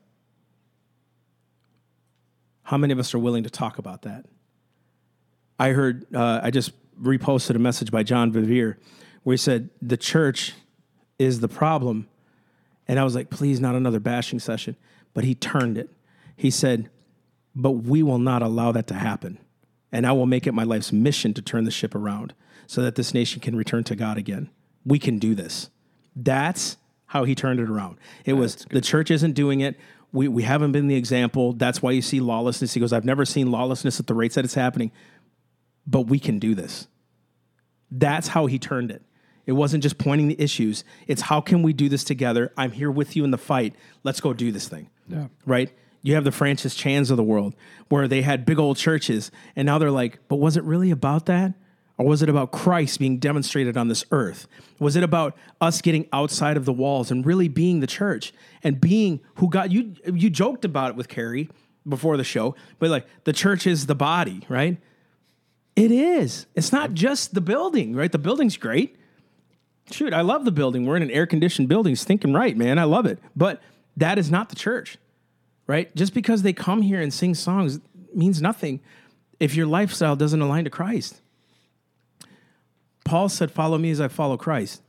How 2.65 2.77
many 2.77 2.93
of 2.93 2.99
us 2.99 3.15
are 3.15 3.19
willing 3.19 3.43
to 3.45 3.51
talk 3.51 3.79
about 3.79 4.03
that? 4.03 4.27
I 5.59 5.71
heard, 5.71 6.07
uh, 6.15 6.41
I 6.43 6.51
just 6.51 6.73
reposted 7.01 7.57
a 7.57 7.59
message 7.59 7.91
by 7.91 8.03
John 8.03 8.33
Bevere 8.33 8.77
where 9.25 9.35
he 9.35 9.37
said, 9.39 9.71
The 9.83 9.97
church 9.97 10.55
is 11.19 11.41
the 11.41 11.49
problem. 11.49 12.09
And 12.91 12.99
I 12.99 13.05
was 13.05 13.15
like, 13.15 13.31
Please, 13.31 13.61
not 13.61 13.77
another 13.77 14.01
bashing 14.01 14.41
session. 14.41 14.75
But 15.15 15.23
he 15.23 15.37
turned 15.37 15.79
it. 15.79 15.91
He 16.37 16.51
said, 16.51 16.91
But 17.55 17.71
we 17.71 18.03
will 18.03 18.19
not 18.19 18.43
allow 18.43 18.73
that 18.73 18.89
to 18.89 18.95
happen. 18.95 19.39
And 19.93 20.05
I 20.05 20.11
will 20.11 20.27
make 20.27 20.45
it 20.45 20.55
my 20.55 20.65
life's 20.65 20.91
mission 20.91 21.33
to 21.35 21.43
turn 21.43 21.63
the 21.63 21.71
ship 21.71 21.95
around 21.95 22.35
so 22.67 22.83
that 22.83 22.97
this 22.97 23.15
nation 23.15 23.41
can 23.41 23.55
return 23.55 23.85
to 23.85 23.95
God 23.95 24.19
again. 24.19 24.51
We 24.85 24.99
can 24.99 25.21
do 25.21 25.37
this. 25.37 25.71
That's 26.17 26.79
how 27.07 27.23
he 27.23 27.37
turned 27.37 27.61
it 27.61 27.71
around. 27.71 27.97
It 28.25 28.33
was 28.33 28.57
the 28.71 28.81
church 28.81 29.13
isn't 29.13 29.35
doing 29.35 29.61
it. 29.61 29.79
We, 30.11 30.27
we 30.27 30.43
haven't 30.43 30.73
been 30.73 30.89
the 30.89 30.97
example. 30.97 31.53
That's 31.53 31.81
why 31.81 31.93
you 31.93 32.03
see 32.03 32.19
lawlessness. 32.19 32.75
He 32.75 32.81
goes, 32.81 32.93
I've 32.93 33.05
never 33.05 33.25
seen 33.25 33.53
lawlessness 33.53 34.01
at 34.01 34.09
the 34.09 34.15
rates 34.15 34.35
that 34.35 34.45
it's 34.45 34.55
happening, 34.55 34.91
but 35.87 36.09
we 36.09 36.19
can 36.19 36.41
do 36.41 36.57
this. 36.57 36.89
That's 37.89 38.29
how 38.29 38.47
he 38.47 38.59
turned 38.59 38.91
it. 38.91 39.03
It 39.51 39.55
wasn't 39.55 39.83
just 39.83 39.99
pointing 39.99 40.29
the 40.29 40.41
issues. 40.41 40.85
It's 41.09 41.23
how 41.23 41.41
can 41.41 41.65
we 41.65 41.73
do 41.73 41.89
this 41.89 42.05
together? 42.05 42.53
I'm 42.57 42.71
here 42.71 42.89
with 42.89 43.17
you 43.17 43.25
in 43.25 43.33
the 43.33 43.37
fight. 43.37 43.75
Let's 44.05 44.21
go 44.21 44.33
do 44.33 44.53
this 44.53 44.69
thing. 44.69 44.89
Yeah. 45.09 45.27
Right? 45.45 45.73
You 46.03 46.15
have 46.15 46.23
the 46.23 46.31
Francis 46.31 46.77
Chans 46.77 47.11
of 47.11 47.17
the 47.17 47.25
world 47.25 47.57
where 47.89 48.07
they 48.07 48.23
had 48.23 48.47
big 48.47 48.61
old 48.61 48.77
churches 48.77 49.33
and 49.57 49.67
now 49.67 49.77
they're 49.79 49.91
like, 49.91 50.21
but 50.29 50.37
was 50.37 50.57
it 50.57 50.63
really 50.63 50.93
about 50.93 51.27
that? 51.27 51.55
Or 51.99 52.07
was 52.07 52.23
it 52.23 52.29
about 52.29 52.53
Christ 52.53 53.01
being 53.01 53.19
demonstrated 53.19 53.77
on 53.77 53.89
this 53.89 54.05
earth? 54.13 54.47
Was 54.79 54.95
it 54.95 55.03
about 55.03 55.37
us 55.61 55.83
getting 55.83 56.07
outside 56.13 56.57
of 56.57 56.65
the 56.65 56.73
walls 56.73 57.11
and 57.11 57.27
really 57.27 57.49
being 57.49 57.81
the 57.81 57.89
church 57.89 58.33
and 58.63 58.81
being 58.81 59.19
who 59.35 59.51
God 59.51 59.73
you 59.73 59.97
you 60.07 60.31
joked 60.31 60.65
about 60.65 60.91
it 60.91 60.97
with 60.97 61.09
Carrie 61.09 61.51
before 61.89 62.17
the 62.17 62.23
show, 62.23 62.55
but 62.79 62.89
like 62.89 63.05
the 63.25 63.33
church 63.33 63.67
is 63.67 63.87
the 63.87 63.97
body, 63.97 64.47
right? 64.49 64.79
It 65.75 65.91
is. 65.91 66.47
It's 66.55 66.71
not 66.71 66.95
just 66.95 67.35
the 67.35 67.41
building, 67.41 67.97
right? 67.97 68.13
The 68.13 68.19
building's 68.19 68.57
great. 68.57 68.97
Shoot, 69.91 70.15
I 70.15 70.21
love 70.21 70.45
the 70.45 70.53
building. 70.53 70.87
We're 70.87 70.97
in 70.97 71.03
an 71.03 71.11
air 71.11 71.27
conditioned 71.27 71.69
building, 71.69 71.97
stinking 71.97 72.33
right, 72.33 72.57
man. 72.57 72.79
I 72.79 72.85
love 72.85 73.07
it. 73.07 73.19
But 73.35 73.61
that 73.97 74.19
is 74.19 74.31
not 74.31 74.49
the 74.49 74.57
church, 74.57 74.99
right? 75.67 75.95
Just 75.97 76.15
because 76.15 76.43
they 76.43 76.53
come 76.53 76.83
here 76.83 77.01
and 77.01 77.13
sing 77.13 77.35
songs 77.35 77.81
means 78.15 78.41
nothing 78.41 78.81
if 79.39 79.55
your 79.55 79.67
lifestyle 79.67 80.17
doesn't 80.17 80.41
align 80.41 80.65
to 80.65 80.71
Christ. 80.71 81.21
Paul 83.05 83.29
said, 83.29 83.51
Follow 83.51 83.79
me 83.79 83.91
as 83.91 84.01
I 84.01 84.09
follow 84.09 84.37
Christ, 84.37 84.83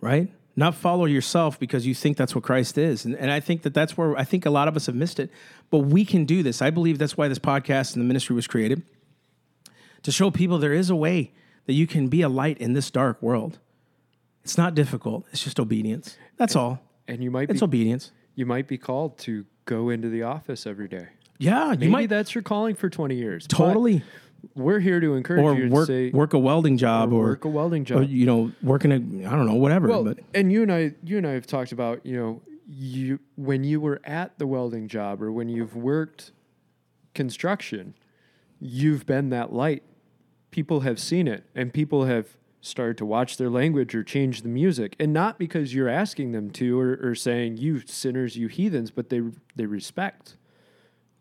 right? 0.00 0.32
Not 0.54 0.74
follow 0.74 1.06
yourself 1.06 1.58
because 1.58 1.86
you 1.86 1.94
think 1.94 2.16
that's 2.16 2.34
what 2.34 2.44
Christ 2.44 2.76
is. 2.76 3.04
And, 3.04 3.16
and 3.16 3.30
I 3.30 3.40
think 3.40 3.62
that 3.62 3.74
that's 3.74 3.96
where 3.96 4.16
I 4.16 4.24
think 4.24 4.44
a 4.44 4.50
lot 4.50 4.68
of 4.68 4.76
us 4.76 4.86
have 4.86 4.94
missed 4.94 5.18
it. 5.18 5.30
But 5.70 5.78
we 5.78 6.04
can 6.04 6.24
do 6.24 6.42
this. 6.42 6.60
I 6.60 6.70
believe 6.70 6.98
that's 6.98 7.16
why 7.16 7.28
this 7.28 7.38
podcast 7.38 7.94
and 7.94 8.02
the 8.02 8.06
ministry 8.06 8.36
was 8.36 8.46
created 8.46 8.82
to 10.02 10.12
show 10.12 10.30
people 10.30 10.58
there 10.58 10.72
is 10.72 10.90
a 10.90 10.96
way 10.96 11.32
that 11.66 11.72
you 11.72 11.86
can 11.86 12.08
be 12.08 12.22
a 12.22 12.28
light 12.28 12.58
in 12.58 12.72
this 12.74 12.90
dark 12.90 13.20
world. 13.22 13.58
It's 14.44 14.58
not 14.58 14.74
difficult. 14.74 15.24
It's 15.32 15.42
just 15.42 15.58
obedience. 15.60 16.16
That's 16.36 16.56
all. 16.56 16.80
And 17.08 17.22
you 17.22 17.30
might 17.30 17.48
be 17.48 17.54
It's 17.54 17.62
obedience. 17.62 18.10
you 18.34 18.46
might 18.46 18.66
be 18.68 18.78
called 18.78 19.18
to 19.18 19.44
go 19.64 19.88
into 19.90 20.08
the 20.08 20.22
office 20.22 20.66
every 20.66 20.88
day. 20.88 21.08
Yeah, 21.38 21.72
you 21.72 21.90
might 21.90 22.08
that's 22.08 22.34
your 22.34 22.42
calling 22.42 22.74
for 22.76 22.88
20 22.88 23.14
years. 23.16 23.46
totally 23.46 24.02
We're 24.54 24.80
here 24.80 25.00
to 25.00 25.14
encourage 25.14 25.42
or 25.44 25.54
you 25.54 25.62
and 25.64 25.72
work 25.72 25.86
say 25.86 26.10
work 26.10 26.32
a 26.34 26.38
welding 26.38 26.76
job 26.76 27.12
or, 27.12 27.22
work 27.24 27.44
a 27.44 27.48
welding 27.48 27.82
or 27.82 27.84
job. 27.84 28.08
you 28.08 28.26
know 28.26 28.52
working 28.62 28.92
a 28.92 28.96
I 28.96 29.30
don't 29.36 29.46
know 29.46 29.54
whatever. 29.54 29.88
well, 29.88 30.04
but 30.04 30.18
and 30.34 30.50
you 30.52 30.62
and 30.62 30.72
I 30.72 30.92
you 31.04 31.18
and 31.18 31.26
I 31.26 31.32
have 31.32 31.46
talked 31.46 31.72
about, 31.72 32.04
you 32.06 32.16
know, 32.16 32.42
you 32.68 33.18
when 33.36 33.62
you 33.64 33.80
were 33.80 34.00
at 34.04 34.38
the 34.38 34.46
welding 34.46 34.88
job 34.88 35.22
or 35.22 35.30
when 35.32 35.48
you've 35.48 35.74
worked 35.76 36.32
construction, 37.14 37.94
you've 38.60 39.06
been 39.06 39.30
that 39.30 39.52
light. 39.52 39.82
People 40.50 40.80
have 40.80 41.00
seen 41.00 41.26
it 41.28 41.44
and 41.54 41.72
people 41.72 42.04
have 42.04 42.36
started 42.64 42.96
to 42.96 43.04
watch 43.04 43.36
their 43.36 43.50
language 43.50 43.94
or 43.94 44.02
change 44.04 44.40
the 44.42 44.48
music. 44.48 44.94
And 44.98 45.12
not 45.12 45.38
because 45.38 45.74
you're 45.74 45.88
asking 45.88 46.32
them 46.32 46.48
to 46.52 46.78
or, 46.80 46.98
or 47.02 47.14
saying, 47.14 47.56
you 47.58 47.80
sinners, 47.80 48.36
you 48.36 48.46
heathens, 48.48 48.90
but 48.90 49.10
they 49.10 49.20
they 49.56 49.66
respect 49.66 50.36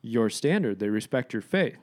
your 0.01 0.29
standard. 0.29 0.79
They 0.79 0.89
respect 0.89 1.33
your 1.33 1.41
faith. 1.41 1.77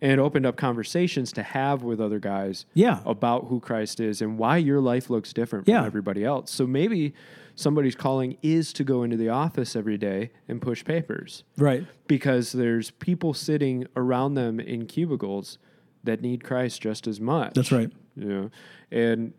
And 0.00 0.10
it 0.12 0.18
opened 0.18 0.46
up 0.46 0.56
conversations 0.56 1.30
to 1.32 1.42
have 1.44 1.82
with 1.84 2.00
other 2.00 2.18
guys 2.18 2.66
Yeah. 2.74 3.00
about 3.06 3.46
who 3.46 3.60
Christ 3.60 4.00
is 4.00 4.20
and 4.22 4.36
why 4.38 4.56
your 4.56 4.80
life 4.80 5.10
looks 5.10 5.32
different 5.32 5.68
Yeah. 5.68 5.80
from 5.80 5.86
everybody 5.86 6.24
else. 6.24 6.50
So 6.50 6.66
maybe 6.66 7.14
somebody's 7.54 7.94
calling 7.94 8.36
is 8.42 8.72
to 8.72 8.84
go 8.84 9.04
into 9.04 9.16
the 9.16 9.28
office 9.28 9.76
every 9.76 9.96
day 9.98 10.30
and 10.48 10.60
push 10.60 10.84
papers 10.84 11.44
right. 11.56 11.86
because 12.08 12.50
there's 12.50 12.90
people 12.90 13.32
sitting 13.34 13.86
around 13.94 14.34
them 14.34 14.58
in 14.58 14.86
cubicles 14.86 15.58
that 16.02 16.20
need 16.20 16.42
Christ 16.42 16.82
just 16.82 17.06
as 17.06 17.20
much. 17.20 17.54
That's 17.54 17.70
right. 17.70 17.92
You 18.16 18.28
know, 18.28 18.50
and 18.90 19.32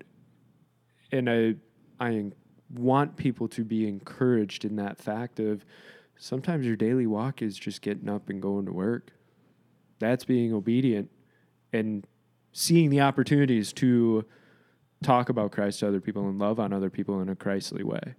and 1.12 1.30
I 1.30 1.56
I 2.00 2.32
want 2.74 3.18
people 3.18 3.48
to 3.50 3.64
be 3.64 3.88
encouraged 3.88 4.66
in 4.66 4.76
that 4.78 4.98
fact 4.98 5.40
of 5.40 5.64
sometimes 6.18 6.66
your 6.66 6.76
daily 6.76 7.08
walk 7.08 7.42
is 7.42 7.58
just 7.58 7.82
getting 7.82 8.10
up 8.10 8.30
and 8.30 8.42
going 8.42 8.66
to 8.66 8.74
work. 8.74 9.12
That's 10.00 10.26
being 10.26 10.54
obedient 10.54 11.10
and 11.72 12.06
seeing 12.52 12.90
the 12.90 13.02
opportunities 13.02 13.74
to 13.74 14.26
talk 15.04 15.30
about 15.30 15.52
Christ 15.52 15.80
to 15.82 15.88
other 15.88 16.00
people 16.00 16.28
and 16.28 16.40
love 16.40 16.60
on 16.60 16.74
other 16.74 16.90
people 16.90 17.22
in 17.22 17.30
a 17.30 17.36
Christly 17.36 17.84
way. 17.84 18.16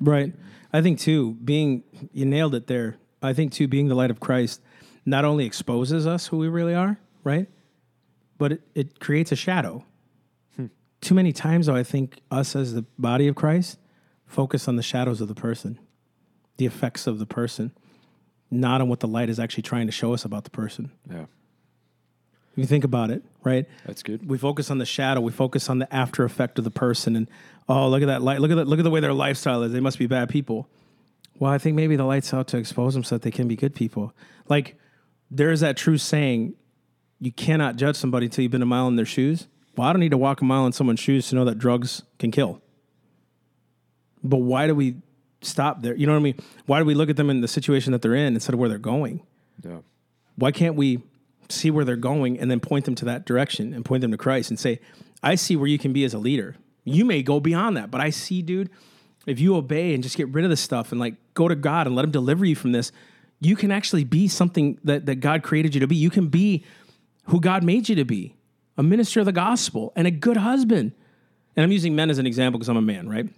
Right. 0.00 0.34
I 0.72 0.82
think 0.82 0.98
too, 1.00 1.34
being 1.42 1.82
you 2.12 2.26
nailed 2.26 2.54
it 2.54 2.66
there. 2.66 2.96
I 3.22 3.32
think 3.32 3.52
too, 3.52 3.66
being 3.66 3.88
the 3.88 3.94
light 3.94 4.10
of 4.10 4.20
Christ 4.20 4.60
not 5.06 5.24
only 5.24 5.46
exposes 5.46 6.06
us 6.06 6.26
who 6.26 6.36
we 6.38 6.48
really 6.48 6.74
are, 6.74 6.98
right? 7.24 7.48
But 8.38 8.52
it, 8.52 8.60
it 8.74 9.00
creates 9.00 9.32
a 9.32 9.36
shadow. 9.36 9.84
Too 11.06 11.14
many 11.14 11.32
times 11.32 11.66
though, 11.66 11.76
I 11.76 11.84
think 11.84 12.20
us 12.32 12.56
as 12.56 12.74
the 12.74 12.84
body 12.98 13.28
of 13.28 13.36
Christ 13.36 13.78
focus 14.26 14.66
on 14.66 14.74
the 14.74 14.82
shadows 14.82 15.20
of 15.20 15.28
the 15.28 15.36
person, 15.36 15.78
the 16.56 16.66
effects 16.66 17.06
of 17.06 17.20
the 17.20 17.26
person, 17.26 17.70
not 18.50 18.80
on 18.80 18.88
what 18.88 18.98
the 18.98 19.06
light 19.06 19.28
is 19.28 19.38
actually 19.38 19.62
trying 19.62 19.86
to 19.86 19.92
show 19.92 20.14
us 20.14 20.24
about 20.24 20.42
the 20.42 20.50
person. 20.50 20.90
Yeah. 21.08 21.26
If 22.50 22.56
you 22.56 22.66
think 22.66 22.82
about 22.82 23.12
it, 23.12 23.22
right? 23.44 23.66
That's 23.84 24.02
good. 24.02 24.28
we 24.28 24.36
focus 24.36 24.68
on 24.68 24.78
the 24.78 24.84
shadow 24.84 25.20
we 25.20 25.30
focus 25.30 25.70
on 25.70 25.78
the 25.78 25.94
after 25.94 26.24
effect 26.24 26.58
of 26.58 26.64
the 26.64 26.72
person 26.72 27.14
and 27.14 27.30
oh 27.68 27.88
look 27.88 28.02
at 28.02 28.06
that 28.06 28.22
light 28.22 28.40
look 28.40 28.50
at 28.50 28.56
that 28.56 28.66
look 28.66 28.80
at 28.80 28.82
the 28.82 28.90
way 28.90 28.98
their 28.98 29.12
lifestyle 29.12 29.62
is 29.62 29.70
they 29.70 29.78
must 29.78 30.00
be 30.00 30.08
bad 30.08 30.28
people 30.28 30.68
well 31.38 31.52
i 31.52 31.58
think 31.58 31.76
maybe 31.76 31.94
the 31.94 32.04
light's 32.04 32.34
out 32.34 32.48
to 32.48 32.56
expose 32.56 32.94
them 32.94 33.04
so 33.04 33.14
that 33.14 33.22
they 33.22 33.30
can 33.30 33.46
be 33.46 33.54
good 33.54 33.76
people 33.76 34.12
like 34.48 34.76
there's 35.30 35.60
that 35.60 35.76
true 35.76 35.98
saying 35.98 36.54
you 37.20 37.30
cannot 37.30 37.76
judge 37.76 37.94
somebody 37.94 38.26
until 38.26 38.42
you've 38.42 38.50
been 38.50 38.60
a 38.60 38.66
mile 38.66 38.88
in 38.88 38.96
their 38.96 39.06
shoes 39.06 39.46
well 39.76 39.88
i 39.88 39.92
don't 39.92 40.00
need 40.00 40.10
to 40.10 40.18
walk 40.18 40.40
a 40.40 40.44
mile 40.44 40.66
in 40.66 40.72
someone's 40.72 41.00
shoes 41.00 41.28
to 41.28 41.34
know 41.34 41.44
that 41.44 41.58
drugs 41.58 42.02
can 42.18 42.30
kill 42.30 42.60
but 44.22 44.38
why 44.38 44.66
do 44.66 44.74
we 44.74 44.96
stop 45.42 45.82
there 45.82 45.94
you 45.94 46.06
know 46.06 46.12
what 46.12 46.18
i 46.18 46.22
mean 46.22 46.34
why 46.66 46.78
do 46.78 46.84
we 46.84 46.94
look 46.94 47.10
at 47.10 47.16
them 47.16 47.30
in 47.30 47.40
the 47.40 47.48
situation 47.48 47.92
that 47.92 48.02
they're 48.02 48.14
in 48.14 48.34
instead 48.34 48.52
of 48.54 48.58
where 48.60 48.68
they're 48.68 48.78
going 48.78 49.20
Yeah. 49.64 49.78
why 50.36 50.50
can't 50.50 50.74
we 50.74 51.02
see 51.48 51.70
where 51.70 51.84
they're 51.84 51.96
going 51.96 52.38
and 52.40 52.50
then 52.50 52.58
point 52.60 52.84
them 52.86 52.94
to 52.96 53.04
that 53.04 53.24
direction 53.24 53.72
and 53.72 53.84
point 53.84 54.00
them 54.00 54.10
to 54.10 54.16
Christ 54.16 54.50
and 54.50 54.58
say, 54.58 54.80
I 55.22 55.36
see 55.36 55.54
where 55.54 55.68
you 55.68 55.78
can 55.78 55.92
be 55.92 56.02
as 56.02 56.12
a 56.12 56.18
leader. 56.18 56.56
You 56.82 57.04
may 57.04 57.22
go 57.22 57.38
beyond 57.38 57.76
that, 57.76 57.88
but 57.88 58.00
I 58.00 58.10
see, 58.10 58.42
dude, 58.42 58.68
if 59.28 59.38
you 59.38 59.54
obey 59.54 59.94
and 59.94 60.02
just 60.02 60.16
get 60.16 60.28
rid 60.30 60.44
of 60.44 60.50
this 60.50 60.60
stuff 60.60 60.90
and 60.90 61.00
like 61.00 61.14
go 61.34 61.46
to 61.46 61.54
God 61.54 61.86
and 61.86 61.94
let 61.94 62.04
Him 62.04 62.10
deliver 62.10 62.44
you 62.44 62.56
from 62.56 62.72
this, 62.72 62.90
you 63.38 63.54
can 63.54 63.70
actually 63.70 64.02
be 64.02 64.26
something 64.26 64.80
that, 64.82 65.06
that 65.06 65.16
God 65.20 65.44
created 65.44 65.72
you 65.72 65.80
to 65.80 65.86
be. 65.86 65.94
You 65.94 66.10
can 66.10 66.26
be 66.26 66.64
who 67.26 67.40
God 67.40 67.62
made 67.62 67.88
you 67.88 67.94
to 67.94 68.04
be 68.04 68.34
a 68.76 68.82
minister 68.82 69.20
of 69.20 69.26
the 69.26 69.32
gospel 69.32 69.92
and 69.96 70.06
a 70.06 70.10
good 70.10 70.36
husband. 70.36 70.92
And 71.56 71.64
I'm 71.64 71.72
using 71.72 71.96
men 71.96 72.10
as 72.10 72.18
an 72.18 72.26
example 72.26 72.58
because 72.58 72.68
I'm 72.68 72.76
a 72.76 72.82
man, 72.82 73.08
right? 73.08 73.28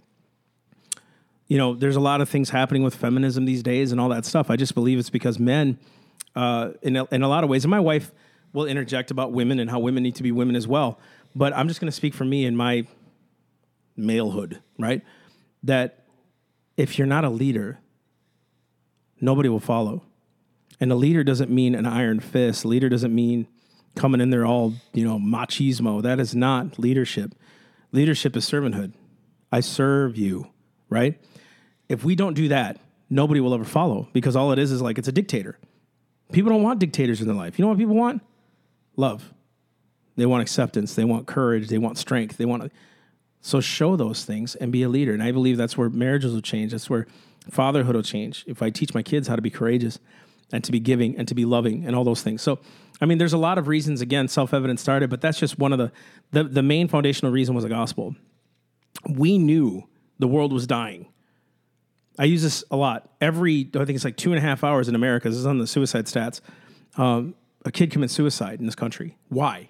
You 1.47 1.57
know, 1.57 1.73
there's 1.73 1.95
a 1.95 2.01
lot 2.01 2.21
of 2.21 2.29
things 2.29 2.49
happening 2.49 2.83
with 2.83 2.93
feminism 2.93 3.45
these 3.45 3.63
days 3.63 3.91
and 3.91 3.99
all 3.99 4.09
that 4.09 4.25
stuff. 4.25 4.49
I 4.51 4.55
just 4.55 4.75
believe 4.75 4.99
it's 4.99 5.09
because 5.09 5.39
men, 5.39 5.79
uh, 6.35 6.71
in, 6.81 6.95
a, 6.95 7.05
in 7.11 7.23
a 7.23 7.27
lot 7.27 7.43
of 7.43 7.49
ways, 7.49 7.63
and 7.63 7.71
my 7.71 7.79
wife 7.79 8.11
will 8.53 8.65
interject 8.65 9.11
about 9.11 9.31
women 9.31 9.59
and 9.59 9.69
how 9.69 9.79
women 9.79 10.03
need 10.03 10.15
to 10.15 10.23
be 10.23 10.31
women 10.31 10.55
as 10.55 10.67
well. 10.67 10.99
But 11.35 11.53
I'm 11.55 11.67
just 11.67 11.79
going 11.79 11.89
to 11.89 11.95
speak 11.95 12.13
for 12.13 12.25
me 12.25 12.45
and 12.45 12.57
my 12.57 12.85
malehood, 13.97 14.59
right? 14.77 15.01
That 15.63 16.05
if 16.77 16.97
you're 16.97 17.07
not 17.07 17.25
a 17.25 17.29
leader, 17.29 17.79
nobody 19.19 19.49
will 19.49 19.59
follow. 19.59 20.03
And 20.79 20.91
a 20.91 20.95
leader 20.95 21.23
doesn't 21.23 21.51
mean 21.51 21.75
an 21.75 21.85
iron 21.85 22.19
fist. 22.19 22.63
A 22.63 22.67
leader 22.67 22.89
doesn't 22.89 23.13
mean 23.13 23.47
coming 23.99 24.21
in 24.21 24.29
there 24.29 24.45
all, 24.45 24.73
you 24.93 25.05
know, 25.05 25.19
machismo. 25.19 26.01
That 26.01 26.19
is 26.19 26.33
not 26.33 26.79
leadership. 26.79 27.35
Leadership 27.91 28.35
is 28.35 28.49
servanthood. 28.49 28.93
I 29.51 29.59
serve 29.59 30.17
you, 30.17 30.47
right? 30.89 31.19
If 31.89 32.03
we 32.03 32.15
don't 32.15 32.33
do 32.33 32.47
that, 32.47 32.79
nobody 33.09 33.41
will 33.41 33.53
ever 33.53 33.65
follow 33.65 34.07
because 34.13 34.35
all 34.35 34.51
it 34.51 34.59
is 34.59 34.71
is 34.71 34.81
like 34.81 34.97
it's 34.97 35.07
a 35.07 35.11
dictator. 35.11 35.59
People 36.31 36.51
don't 36.51 36.63
want 36.63 36.79
dictators 36.79 37.19
in 37.19 37.27
their 37.27 37.35
life. 37.35 37.59
You 37.59 37.65
know 37.65 37.69
what 37.69 37.77
people 37.77 37.95
want? 37.95 38.21
Love. 38.95 39.33
They 40.15 40.25
want 40.25 40.41
acceptance. 40.41 40.95
They 40.95 41.03
want 41.03 41.27
courage. 41.27 41.67
They 41.67 41.77
want 41.77 41.97
strength. 41.97 42.37
They 42.37 42.45
want. 42.45 42.63
to. 42.63 42.71
So 43.41 43.59
show 43.59 43.95
those 43.95 44.23
things 44.25 44.55
and 44.55 44.71
be 44.71 44.83
a 44.83 44.89
leader. 44.89 45.13
And 45.13 45.23
I 45.23 45.31
believe 45.31 45.57
that's 45.57 45.77
where 45.77 45.89
marriages 45.89 46.33
will 46.33 46.41
change. 46.41 46.71
That's 46.71 46.89
where 46.89 47.07
fatherhood 47.49 47.95
will 47.95 48.03
change. 48.03 48.43
If 48.47 48.61
I 48.61 48.69
teach 48.69 48.93
my 48.93 49.01
kids 49.01 49.27
how 49.27 49.35
to 49.35 49.41
be 49.41 49.49
courageous 49.49 49.99
and 50.51 50.63
to 50.63 50.71
be 50.71 50.79
giving 50.79 51.17
and 51.17 51.27
to 51.27 51.35
be 51.35 51.45
loving 51.45 51.85
and 51.85 51.95
all 51.95 52.03
those 52.03 52.21
things. 52.21 52.41
So, 52.41 52.59
I 53.01 53.05
mean, 53.05 53.17
there's 53.17 53.33
a 53.33 53.37
lot 53.37 53.57
of 53.57 53.67
reasons. 53.67 54.01
Again, 54.01 54.27
self-evident 54.27 54.79
started, 54.79 55.09
but 55.09 55.21
that's 55.21 55.39
just 55.39 55.59
one 55.59 55.73
of 55.73 55.79
the 55.79 55.91
the, 56.31 56.43
the 56.43 56.63
main 56.63 56.87
foundational 56.87 57.31
reason 57.31 57.55
was 57.55 57.63
the 57.63 57.69
gospel. 57.69 58.15
We 59.07 59.37
knew 59.37 59.87
the 60.17 60.27
world 60.27 60.51
was 60.51 60.67
dying. 60.67 61.07
I 62.17 62.25
use 62.25 62.43
this 62.43 62.63
a 62.69 62.75
lot. 62.75 63.09
Every 63.21 63.69
I 63.75 63.85
think 63.85 63.95
it's 63.95 64.03
like 64.03 64.17
two 64.17 64.31
and 64.31 64.37
a 64.37 64.41
half 64.41 64.63
hours 64.63 64.89
in 64.89 64.95
America. 64.95 65.29
This 65.29 65.37
is 65.37 65.45
on 65.45 65.57
the 65.57 65.67
suicide 65.67 66.05
stats. 66.05 66.41
Um, 66.97 67.35
a 67.65 67.71
kid 67.71 67.91
commits 67.91 68.13
suicide 68.13 68.59
in 68.59 68.65
this 68.65 68.75
country. 68.75 69.17
Why? 69.29 69.69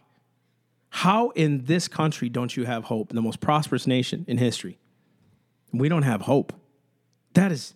How 0.89 1.30
in 1.30 1.65
this 1.65 1.88
country 1.88 2.30
don't 2.30 2.55
you 2.55 2.65
have 2.65 2.86
hope? 2.86 3.13
The 3.13 3.21
most 3.21 3.39
prosperous 3.39 3.86
nation 3.86 4.25
in 4.27 4.38
history. 4.38 4.80
We 5.71 5.89
don't 5.89 6.03
have 6.03 6.21
hope. 6.21 6.53
That 7.34 7.51
is 7.51 7.75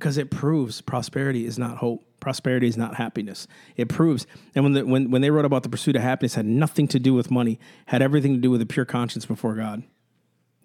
because 0.00 0.16
it 0.16 0.30
proves 0.30 0.80
prosperity 0.80 1.44
is 1.44 1.58
not 1.58 1.76
hope. 1.76 2.02
Prosperity 2.20 2.66
is 2.66 2.76
not 2.78 2.94
happiness. 2.94 3.46
It 3.76 3.90
proves. 3.90 4.26
And 4.54 4.64
when, 4.64 4.72
the, 4.72 4.86
when, 4.86 5.10
when 5.10 5.20
they 5.20 5.30
wrote 5.30 5.44
about 5.44 5.62
the 5.62 5.68
pursuit 5.68 5.94
of 5.94 6.00
happiness, 6.00 6.34
had 6.36 6.46
nothing 6.46 6.88
to 6.88 6.98
do 6.98 7.12
with 7.12 7.30
money, 7.30 7.60
had 7.86 8.00
everything 8.00 8.32
to 8.34 8.40
do 8.40 8.50
with 8.50 8.62
a 8.62 8.66
pure 8.66 8.86
conscience 8.86 9.26
before 9.26 9.54
God. 9.54 9.82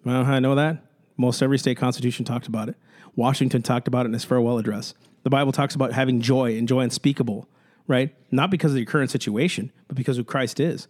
Well, 0.04 0.24
I 0.24 0.38
know 0.38 0.54
that? 0.54 0.82
Most 1.18 1.42
every 1.42 1.58
state 1.58 1.76
constitution 1.76 2.24
talked 2.24 2.46
about 2.46 2.70
it. 2.70 2.76
Washington 3.14 3.60
talked 3.60 3.86
about 3.86 4.06
it 4.06 4.08
in 4.08 4.12
his 4.14 4.24
farewell 4.24 4.56
address. 4.56 4.94
The 5.22 5.30
Bible 5.30 5.52
talks 5.52 5.74
about 5.74 5.92
having 5.92 6.22
joy 6.22 6.56
and 6.56 6.66
joy 6.66 6.80
unspeakable, 6.80 7.46
right? 7.86 8.14
Not 8.30 8.50
because 8.50 8.72
of 8.72 8.76
the 8.76 8.86
current 8.86 9.10
situation, 9.10 9.70
but 9.86 9.96
because 9.96 10.16
of 10.16 10.26
Christ 10.26 10.60
is. 10.60 10.88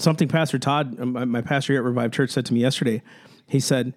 Something 0.00 0.26
Pastor 0.26 0.58
Todd, 0.58 0.98
um, 1.00 1.12
my, 1.12 1.24
my 1.24 1.40
pastor 1.40 1.74
here 1.74 1.82
at 1.82 1.86
Revived 1.86 2.14
Church, 2.14 2.30
said 2.30 2.46
to 2.46 2.54
me 2.54 2.60
yesterday. 2.60 3.02
He 3.46 3.60
said, 3.60 3.94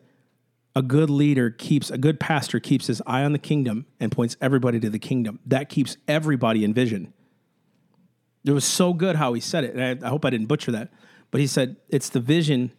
a 0.76 0.82
good 0.82 1.10
leader 1.10 1.50
keeps 1.52 1.92
a 1.92 1.98
good 1.98 2.20
pastor 2.20 2.60
keeps 2.60 2.88
his 2.88 3.02
eye 3.06 3.24
on 3.24 3.32
the 3.32 3.40
kingdom 3.40 3.86
and 4.00 4.12
points 4.12 4.36
everybody 4.42 4.80
to 4.80 4.90
the 4.90 5.00
kingdom. 5.00 5.40
That 5.46 5.70
keeps 5.70 5.98
everybody 6.08 6.64
in 6.64 6.74
vision. 6.74 7.14
It 8.46 8.52
was 8.52 8.66
so 8.66 8.94
good 8.94 9.16
how 9.16 9.34
he 9.34 9.42
said 9.42 9.64
it. 9.64 9.76
And 9.76 10.04
I, 10.04 10.08
I, 10.08 10.10
hope 10.10 10.26
i 10.26 10.30
didn't 10.30 10.48
butcher 10.48 10.72
that. 10.72 10.92
But 11.32 11.42
he 11.42 11.48
said 11.48 11.78
it's 11.90 12.10
the 12.10 12.20
vision 12.20 12.72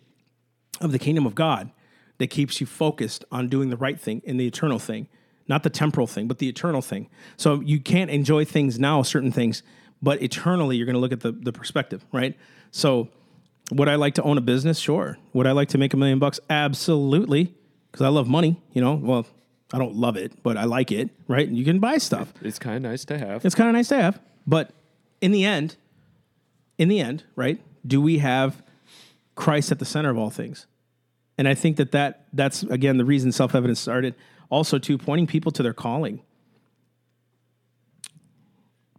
of 0.80 0.92
the 0.92 0.98
kingdom 0.98 1.24
of 1.24 1.34
god 1.34 1.70
that 2.18 2.28
keeps 2.28 2.60
you 2.60 2.66
focused 2.66 3.24
on 3.30 3.48
doing 3.48 3.70
the 3.70 3.76
right 3.76 4.00
thing 4.00 4.22
and 4.26 4.38
the 4.38 4.46
eternal 4.46 4.78
thing 4.78 5.08
not 5.46 5.62
the 5.62 5.70
temporal 5.70 6.06
thing 6.06 6.26
but 6.26 6.38
the 6.38 6.48
eternal 6.48 6.82
thing. 6.82 7.08
So 7.36 7.60
you 7.60 7.78
can't 7.78 8.10
enjoy 8.10 8.44
things 8.44 8.78
now 8.78 9.02
certain 9.02 9.30
things 9.30 9.62
but 10.02 10.20
eternally 10.20 10.76
you're 10.76 10.86
going 10.86 10.94
to 10.94 11.00
look 11.00 11.12
at 11.12 11.20
the, 11.20 11.30
the 11.30 11.52
perspective 11.52 12.04
right? 12.10 12.36
So 12.72 13.08
would 13.70 13.88
i 13.88 13.94
like 13.94 14.14
to 14.14 14.22
own 14.24 14.36
a 14.36 14.40
business? 14.40 14.78
Sure. 14.80 15.16
Would 15.32 15.46
i 15.46 15.52
like 15.52 15.68
to 15.68 15.78
make 15.78 15.94
a 15.94 15.96
million 15.96 16.18
bucks? 16.18 16.40
Absolutely 16.50 17.54
because 17.94 18.06
I 18.06 18.08
love 18.08 18.26
money. 18.26 18.60
You 18.72 18.80
know, 18.80 18.94
well, 18.94 19.24
I 19.72 19.78
don't 19.78 19.94
love 19.94 20.16
it, 20.16 20.42
but 20.42 20.56
I 20.56 20.64
like 20.64 20.90
it. 20.90 21.10
Right? 21.28 21.48
You 21.48 21.64
can 21.64 21.78
buy 21.78 21.98
stuff. 21.98 22.34
It's 22.42 22.58
kind 22.58 22.74
of 22.74 22.82
nice 22.82 23.04
to 23.04 23.16
have. 23.16 23.44
It's 23.44 23.54
kind 23.54 23.70
of 23.70 23.74
nice 23.74 23.86
to 23.88 24.02
have. 24.02 24.20
But 24.48 24.72
in 25.20 25.30
the 25.30 25.44
end, 25.44 25.76
in 26.76 26.88
the 26.88 26.98
end, 26.98 27.22
right? 27.36 27.62
Do 27.86 28.00
we 28.00 28.18
have 28.18 28.64
Christ 29.36 29.70
at 29.70 29.78
the 29.78 29.84
center 29.84 30.10
of 30.10 30.18
all 30.18 30.30
things? 30.30 30.66
And 31.38 31.46
I 31.46 31.54
think 31.54 31.76
that, 31.76 31.92
that 31.92 32.26
that's 32.32 32.64
again 32.64 32.96
the 32.96 33.04
reason 33.04 33.30
self 33.30 33.54
evidence 33.54 33.78
started. 33.78 34.16
Also, 34.50 34.76
to 34.76 34.98
pointing 34.98 35.28
people 35.28 35.52
to 35.52 35.62
their 35.62 35.72
calling, 35.72 36.20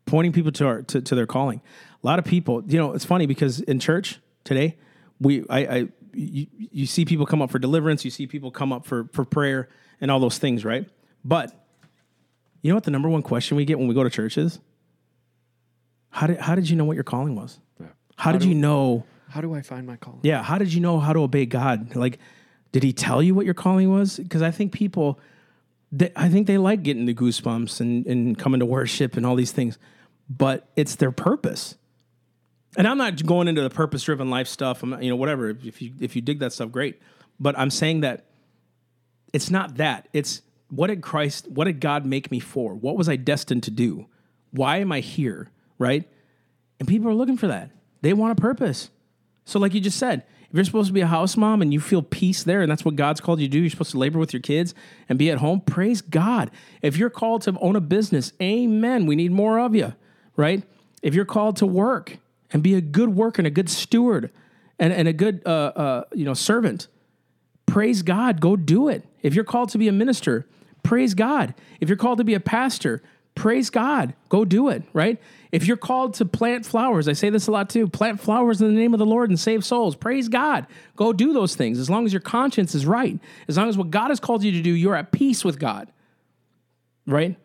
pointing 0.05 0.31
people 0.31 0.53
to 0.53 0.67
our 0.67 0.81
to, 0.83 1.01
to 1.01 1.15
their 1.15 1.27
calling. 1.27 1.59
A 2.01 2.07
lot 2.07 2.17
of 2.17 2.23
people, 2.23 2.63
you 2.65 2.77
know, 2.77 2.93
it's 2.93 3.05
funny 3.05 3.25
because 3.25 3.59
in 3.59 3.81
church 3.81 4.19
today, 4.45 4.77
we 5.19 5.43
I, 5.49 5.59
I 5.59 5.87
you, 6.15 6.47
you 6.57 6.85
see 6.85 7.05
people 7.05 7.25
come 7.25 7.41
up 7.41 7.51
for 7.51 7.59
deliverance, 7.59 8.05
you 8.05 8.11
see 8.11 8.27
people 8.27 8.51
come 8.51 8.71
up 8.71 8.85
for, 8.85 9.09
for 9.13 9.25
prayer 9.25 9.69
and 10.01 10.09
all 10.09 10.19
those 10.19 10.37
things, 10.37 10.63
right? 10.63 10.87
But 11.23 11.53
you 12.61 12.71
know 12.71 12.75
what 12.75 12.83
the 12.83 12.91
number 12.91 13.09
one 13.09 13.21
question 13.21 13.57
we 13.57 13.65
get 13.65 13.77
when 13.77 13.87
we 13.87 13.93
go 13.93 14.03
to 14.03 14.09
churches? 14.09 14.59
How 16.09 16.27
did, 16.27 16.39
how 16.39 16.55
did 16.55 16.69
you 16.69 16.75
know 16.75 16.85
what 16.85 16.95
your 16.95 17.03
calling 17.03 17.35
was? 17.35 17.59
Yeah. 17.79 17.87
How, 18.15 18.25
how, 18.25 18.31
did 18.31 18.41
do, 18.41 18.49
you 18.49 18.55
know? 18.55 19.05
How 19.29 19.41
do 19.41 19.53
I 19.53 19.61
find 19.61 19.85
my 19.85 19.97
calling? 19.97 20.21
Yeah. 20.23 20.41
How 20.41 20.57
did 20.57 20.73
you 20.73 20.79
know 20.79 20.99
how 20.99 21.13
to 21.13 21.19
obey 21.19 21.45
God? 21.45 21.95
Like, 21.95 22.19
did 22.71 22.83
he 22.83 22.93
tell 22.93 23.21
you 23.21 23.35
what 23.35 23.45
your 23.45 23.53
calling 23.53 23.91
was? 23.91 24.17
Because 24.17 24.41
I 24.41 24.51
think 24.51 24.71
people, 24.71 25.19
they, 25.91 26.11
I 26.15 26.29
think 26.29 26.47
they 26.47 26.57
like 26.57 26.83
getting 26.83 27.05
the 27.05 27.13
goosebumps 27.13 27.81
and, 27.81 28.05
and 28.07 28.37
coming 28.37 28.59
to 28.59 28.65
worship 28.65 29.17
and 29.17 29.25
all 29.25 29.35
these 29.35 29.51
things, 29.51 29.77
but 30.29 30.69
it's 30.75 30.95
their 30.95 31.11
purpose 31.11 31.75
and 32.77 32.87
I'm 32.87 32.97
not 32.97 33.23
going 33.25 33.47
into 33.47 33.61
the 33.61 33.69
purpose 33.69 34.03
driven 34.03 34.29
life 34.29 34.47
stuff. 34.47 34.83
I'm, 34.83 35.01
you 35.01 35.09
know, 35.09 35.15
whatever. 35.15 35.49
If 35.49 35.81
you 35.81 35.93
if 35.99 36.15
you 36.15 36.21
dig 36.21 36.39
that 36.39 36.53
stuff, 36.53 36.71
great. 36.71 37.01
But 37.39 37.57
I'm 37.57 37.69
saying 37.69 38.01
that 38.01 38.25
it's 39.33 39.49
not 39.49 39.77
that. 39.77 40.07
It's 40.13 40.41
what 40.69 40.87
did 40.87 41.01
Christ, 41.01 41.49
what 41.49 41.65
did 41.65 41.79
God 41.79 42.05
make 42.05 42.31
me 42.31 42.39
for? 42.39 42.73
What 42.73 42.97
was 42.97 43.09
I 43.09 43.15
destined 43.15 43.63
to 43.63 43.71
do? 43.71 44.07
Why 44.51 44.77
am 44.77 44.91
I 44.91 44.99
here? 44.99 45.51
Right? 45.77 46.09
And 46.79 46.87
people 46.87 47.09
are 47.09 47.13
looking 47.13 47.37
for 47.37 47.47
that. 47.47 47.71
They 48.01 48.13
want 48.13 48.37
a 48.37 48.41
purpose. 48.41 48.89
So, 49.45 49.59
like 49.59 49.73
you 49.73 49.81
just 49.81 49.99
said, 49.99 50.23
if 50.49 50.55
you're 50.55 50.63
supposed 50.63 50.87
to 50.87 50.93
be 50.93 51.01
a 51.01 51.07
house 51.07 51.37
mom 51.37 51.61
and 51.61 51.73
you 51.73 51.79
feel 51.79 52.01
peace 52.01 52.43
there, 52.43 52.61
and 52.61 52.71
that's 52.71 52.85
what 52.85 52.95
God's 52.95 53.21
called 53.21 53.39
you 53.39 53.47
to 53.47 53.51
do, 53.51 53.59
you're 53.59 53.69
supposed 53.69 53.91
to 53.91 53.97
labor 53.97 54.19
with 54.19 54.33
your 54.33 54.41
kids 54.41 54.73
and 55.09 55.19
be 55.19 55.29
at 55.29 55.39
home. 55.39 55.61
Praise 55.61 56.01
God. 56.01 56.49
If 56.81 56.97
you're 56.97 57.09
called 57.09 57.43
to 57.43 57.57
own 57.59 57.75
a 57.75 57.81
business, 57.81 58.33
amen. 58.41 59.05
We 59.05 59.15
need 59.15 59.31
more 59.31 59.59
of 59.59 59.75
you, 59.75 59.93
right? 60.35 60.63
If 61.01 61.13
you're 61.13 61.25
called 61.25 61.57
to 61.57 61.65
work, 61.65 62.17
and 62.51 62.63
be 62.63 62.75
a 62.75 62.81
good 62.81 63.09
worker 63.09 63.39
and 63.39 63.47
a 63.47 63.51
good 63.51 63.69
steward 63.69 64.31
and, 64.79 64.93
and 64.93 65.07
a 65.07 65.13
good 65.13 65.41
uh, 65.45 65.49
uh, 65.49 66.03
you 66.13 66.25
know 66.25 66.33
servant. 66.33 66.87
Praise 67.65 68.03
God, 68.03 68.39
go 68.39 68.55
do 68.55 68.87
it. 68.87 69.03
If 69.21 69.33
you're 69.33 69.43
called 69.43 69.69
to 69.69 69.77
be 69.77 69.87
a 69.87 69.91
minister, 69.91 70.45
praise 70.83 71.13
God. 71.13 71.55
If 71.79 71.89
you're 71.89 71.97
called 71.97 72.19
to 72.19 72.23
be 72.23 72.35
a 72.35 72.39
pastor, 72.39 73.01
praise 73.33 73.69
God, 73.69 74.13
go 74.29 74.45
do 74.45 74.69
it, 74.69 74.83
right? 74.93 75.19
If 75.51 75.65
you're 75.67 75.77
called 75.77 76.13
to 76.15 76.25
plant 76.25 76.65
flowers, 76.65 77.07
I 77.07 77.13
say 77.13 77.29
this 77.29 77.47
a 77.47 77.51
lot 77.51 77.69
too 77.69 77.87
plant 77.87 78.19
flowers 78.19 78.61
in 78.61 78.67
the 78.67 78.79
name 78.79 78.93
of 78.93 78.99
the 78.99 79.05
Lord 79.05 79.29
and 79.29 79.39
save 79.39 79.65
souls. 79.65 79.95
Praise 79.95 80.29
God. 80.29 80.67
Go 80.95 81.13
do 81.13 81.33
those 81.33 81.55
things 81.55 81.79
as 81.79 81.89
long 81.89 82.05
as 82.05 82.13
your 82.13 82.21
conscience 82.21 82.75
is 82.75 82.85
right. 82.85 83.19
As 83.47 83.57
long 83.57 83.69
as 83.69 83.77
what 83.77 83.89
God 83.89 84.09
has 84.09 84.19
called 84.19 84.43
you 84.43 84.51
to 84.51 84.61
do, 84.61 84.71
you're 84.71 84.95
at 84.95 85.11
peace 85.11 85.43
with 85.43 85.59
God, 85.59 85.91
right? 87.07 87.35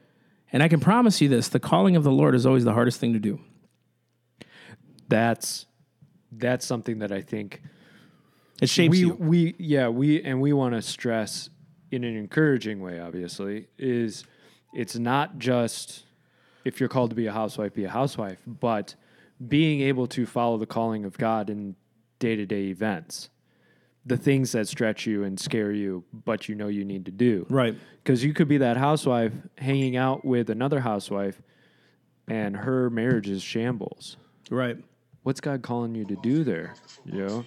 And 0.52 0.62
I 0.62 0.68
can 0.68 0.81
promise 0.81 1.20
you 1.20 1.28
this 1.28 1.48
the 1.48 1.60
calling 1.60 1.97
of 1.97 2.05
the 2.05 2.12
Lord 2.12 2.35
is 2.35 2.44
always 2.44 2.64
the 2.64 2.74
hardest 2.74 3.01
thing 3.01 3.12
to 3.12 3.18
do 3.18 3.40
that's 5.11 5.66
that's 6.32 6.65
something 6.65 7.01
that 7.01 7.12
I 7.12 7.20
think 7.20 7.61
it 8.62 8.69
shapes 8.69 8.93
we, 8.93 8.99
you. 8.99 9.15
We 9.15 9.55
yeah 9.59 9.89
we 9.89 10.23
and 10.23 10.41
we 10.41 10.55
want 10.55 10.74
to 10.74 10.81
stress 10.81 11.51
in 11.91 12.05
an 12.05 12.16
encouraging 12.16 12.81
way. 12.81 13.01
Obviously, 13.01 13.66
is 13.77 14.24
it's 14.73 14.97
not 14.97 15.39
just 15.39 16.05
if 16.65 16.81
you're 16.81 16.89
called 16.89 17.11
to 17.11 17.16
be 17.16 17.27
a 17.27 17.32
housewife, 17.32 17.74
be 17.74 17.85
a 17.85 17.91
housewife, 17.91 18.39
but 18.47 18.95
being 19.49 19.81
able 19.81 20.07
to 20.07 20.24
follow 20.24 20.57
the 20.57 20.66
calling 20.66 21.05
of 21.05 21.19
God 21.19 21.51
in 21.51 21.74
day 22.19 22.37
to 22.37 22.47
day 22.47 22.65
events, 22.65 23.31
the 24.05 24.19
things 24.19 24.53
that 24.53 24.69
stretch 24.69 25.07
you 25.07 25.24
and 25.24 25.41
scare 25.41 25.73
you, 25.73 26.05
but 26.12 26.49
you 26.49 26.55
know 26.55 26.69
you 26.69 26.85
need 26.85 27.07
to 27.07 27.11
do. 27.11 27.47
Right. 27.49 27.74
Because 28.03 28.23
you 28.23 28.35
could 28.35 28.49
be 28.49 28.59
that 28.59 28.77
housewife 28.77 29.32
hanging 29.57 29.97
out 29.97 30.24
with 30.24 30.51
another 30.51 30.81
housewife 30.81 31.41
and 32.28 32.55
her 32.55 32.91
marriage 32.91 33.28
is 33.28 33.43
shambles. 33.43 34.19
Right 34.51 34.77
what's 35.22 35.40
God 35.40 35.62
calling 35.62 35.94
you 35.94 36.05
to 36.06 36.16
do 36.16 36.44
there? 36.44 36.74
You 37.05 37.26
know? 37.26 37.44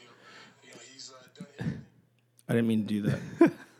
I 2.47 2.53
didn't 2.53 2.67
mean 2.67 2.85
to 2.85 3.01
do 3.01 3.01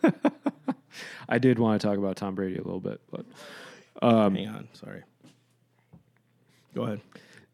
that. 0.02 0.14
I 1.30 1.38
did 1.38 1.60
want 1.60 1.82
to 1.82 1.88
talk 1.88 1.98
about 1.98 2.16
Tom 2.16 2.36
Brady 2.36 2.56
a 2.58 2.64
little 2.64 2.80
bit, 2.80 3.02
but 3.12 3.26
um, 4.02 4.36
hang 4.36 4.48
on, 4.50 4.68
sorry. 4.74 5.04
Go 6.76 6.84
ahead. 6.84 7.02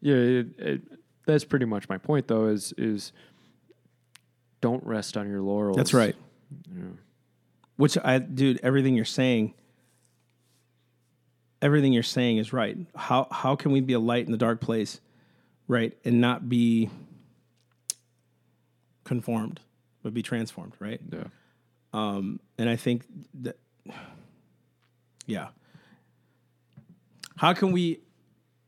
Yeah, 0.00 0.14
it, 0.14 0.46
it, 0.58 0.82
that's 1.26 1.44
pretty 1.44 1.66
much 1.66 1.88
my 1.88 1.98
point, 1.98 2.26
though. 2.26 2.46
Is 2.46 2.72
is 2.76 3.12
don't 4.60 4.84
rest 4.84 5.16
on 5.16 5.28
your 5.28 5.40
laurels. 5.40 5.76
That's 5.76 5.94
right. 5.94 6.16
Yeah. 6.74 6.84
Which 7.76 7.96
I, 8.02 8.18
dude, 8.18 8.60
everything 8.62 8.94
you're 8.94 9.04
saying, 9.04 9.54
everything 11.62 11.92
you're 11.92 12.02
saying 12.02 12.38
is 12.38 12.52
right. 12.52 12.76
How 12.96 13.28
how 13.30 13.56
can 13.56 13.72
we 13.72 13.80
be 13.80 13.92
a 13.92 14.00
light 14.00 14.26
in 14.26 14.32
the 14.32 14.38
dark 14.38 14.60
place? 14.60 15.00
Right? 15.70 15.96
And 16.04 16.20
not 16.20 16.48
be 16.48 16.90
conformed, 19.04 19.60
but 20.02 20.12
be 20.12 20.22
transformed, 20.22 20.72
right? 20.80 21.00
Yeah. 21.10 21.24
Um, 21.92 22.40
and 22.58 22.68
I 22.68 22.74
think 22.74 23.04
that, 23.42 23.56
yeah. 25.26 25.48
how 27.36 27.52
can 27.52 27.70
we? 27.72 28.00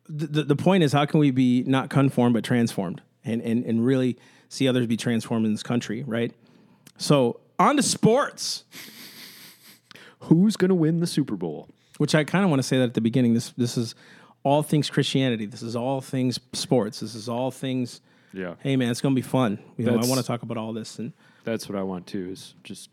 The, 0.08 0.26
the, 0.26 0.42
the 0.44 0.56
point 0.56 0.82
is, 0.82 0.92
how 0.92 1.06
can 1.06 1.18
we 1.20 1.30
be 1.30 1.64
not 1.64 1.90
conformed 1.90 2.34
but 2.34 2.44
transformed, 2.44 3.02
and 3.24 3.40
and 3.42 3.64
and 3.64 3.84
really 3.84 4.18
see 4.48 4.68
others 4.68 4.86
be 4.86 4.96
transformed 4.96 5.46
in 5.46 5.52
this 5.52 5.62
country, 5.62 6.02
right? 6.04 6.32
So 6.98 7.40
on 7.58 7.76
to 7.76 7.82
sports, 7.82 8.64
Who's 10.26 10.56
going 10.56 10.68
to 10.68 10.74
win 10.74 11.00
the 11.00 11.06
Super 11.06 11.34
Bowl? 11.34 11.68
which 11.98 12.16
I 12.16 12.24
kind 12.24 12.42
of 12.42 12.50
want 12.50 12.58
to 12.58 12.64
say 12.66 12.78
that 12.78 12.84
at 12.84 12.94
the 12.94 13.00
beginning. 13.00 13.34
This 13.34 13.50
this 13.50 13.76
is 13.76 13.94
all 14.44 14.62
things 14.62 14.90
Christianity. 14.90 15.46
This 15.46 15.62
is 15.62 15.76
all 15.76 16.00
things 16.00 16.38
sports. 16.52 17.00
This 17.00 17.14
is 17.14 17.28
all 17.28 17.50
things. 17.50 18.00
Yeah. 18.32 18.54
Hey 18.60 18.76
man, 18.76 18.90
it's 18.90 19.00
gonna 19.00 19.14
be 19.14 19.22
fun. 19.22 19.58
You 19.76 19.84
know, 19.86 19.92
I 19.92 19.94
That's- 19.94 20.08
want 20.10 20.20
to 20.20 20.26
talk 20.26 20.42
about 20.42 20.56
all 20.56 20.72
this 20.72 20.98
and 20.98 21.12
That's 21.44 21.68
what 21.68 21.76
I 21.78 21.82
want 21.82 22.06
too 22.06 22.30
is 22.30 22.54
just 22.64 22.88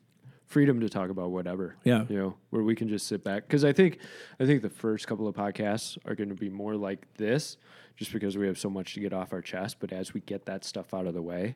freedom 0.48 0.80
to 0.82 0.90
talk 0.90 1.10
about 1.10 1.30
whatever. 1.32 1.76
Yeah. 1.84 2.06
You 2.10 2.18
know, 2.18 2.36
where 2.50 2.64
we 2.64 2.76
can 2.76 2.90
just 2.90 3.08
sit 3.08 3.24
back 3.24 3.48
cuz 3.48 3.64
I 3.64 3.72
think 3.74 4.00
I 4.40 4.46
think 4.46 4.62
the 4.62 4.70
first 4.70 5.08
couple 5.08 5.28
of 5.28 5.36
podcasts 5.36 5.98
are 6.06 6.16
going 6.16 6.30
to 6.30 6.36
be 6.36 6.50
more 6.50 6.76
like 6.76 7.06
this 7.18 7.58
just 7.96 8.12
because 8.14 8.38
we 8.38 8.48
have 8.48 8.58
so 8.58 8.70
much 8.70 8.94
to 8.96 9.00
get 9.00 9.14
off 9.14 9.32
our 9.34 9.42
chest, 9.42 9.78
but 9.80 9.92
as 9.94 10.14
we 10.14 10.22
get 10.22 10.46
that 10.46 10.64
stuff 10.66 10.94
out 10.94 11.06
of 11.08 11.14
the 11.14 11.22
way, 11.22 11.56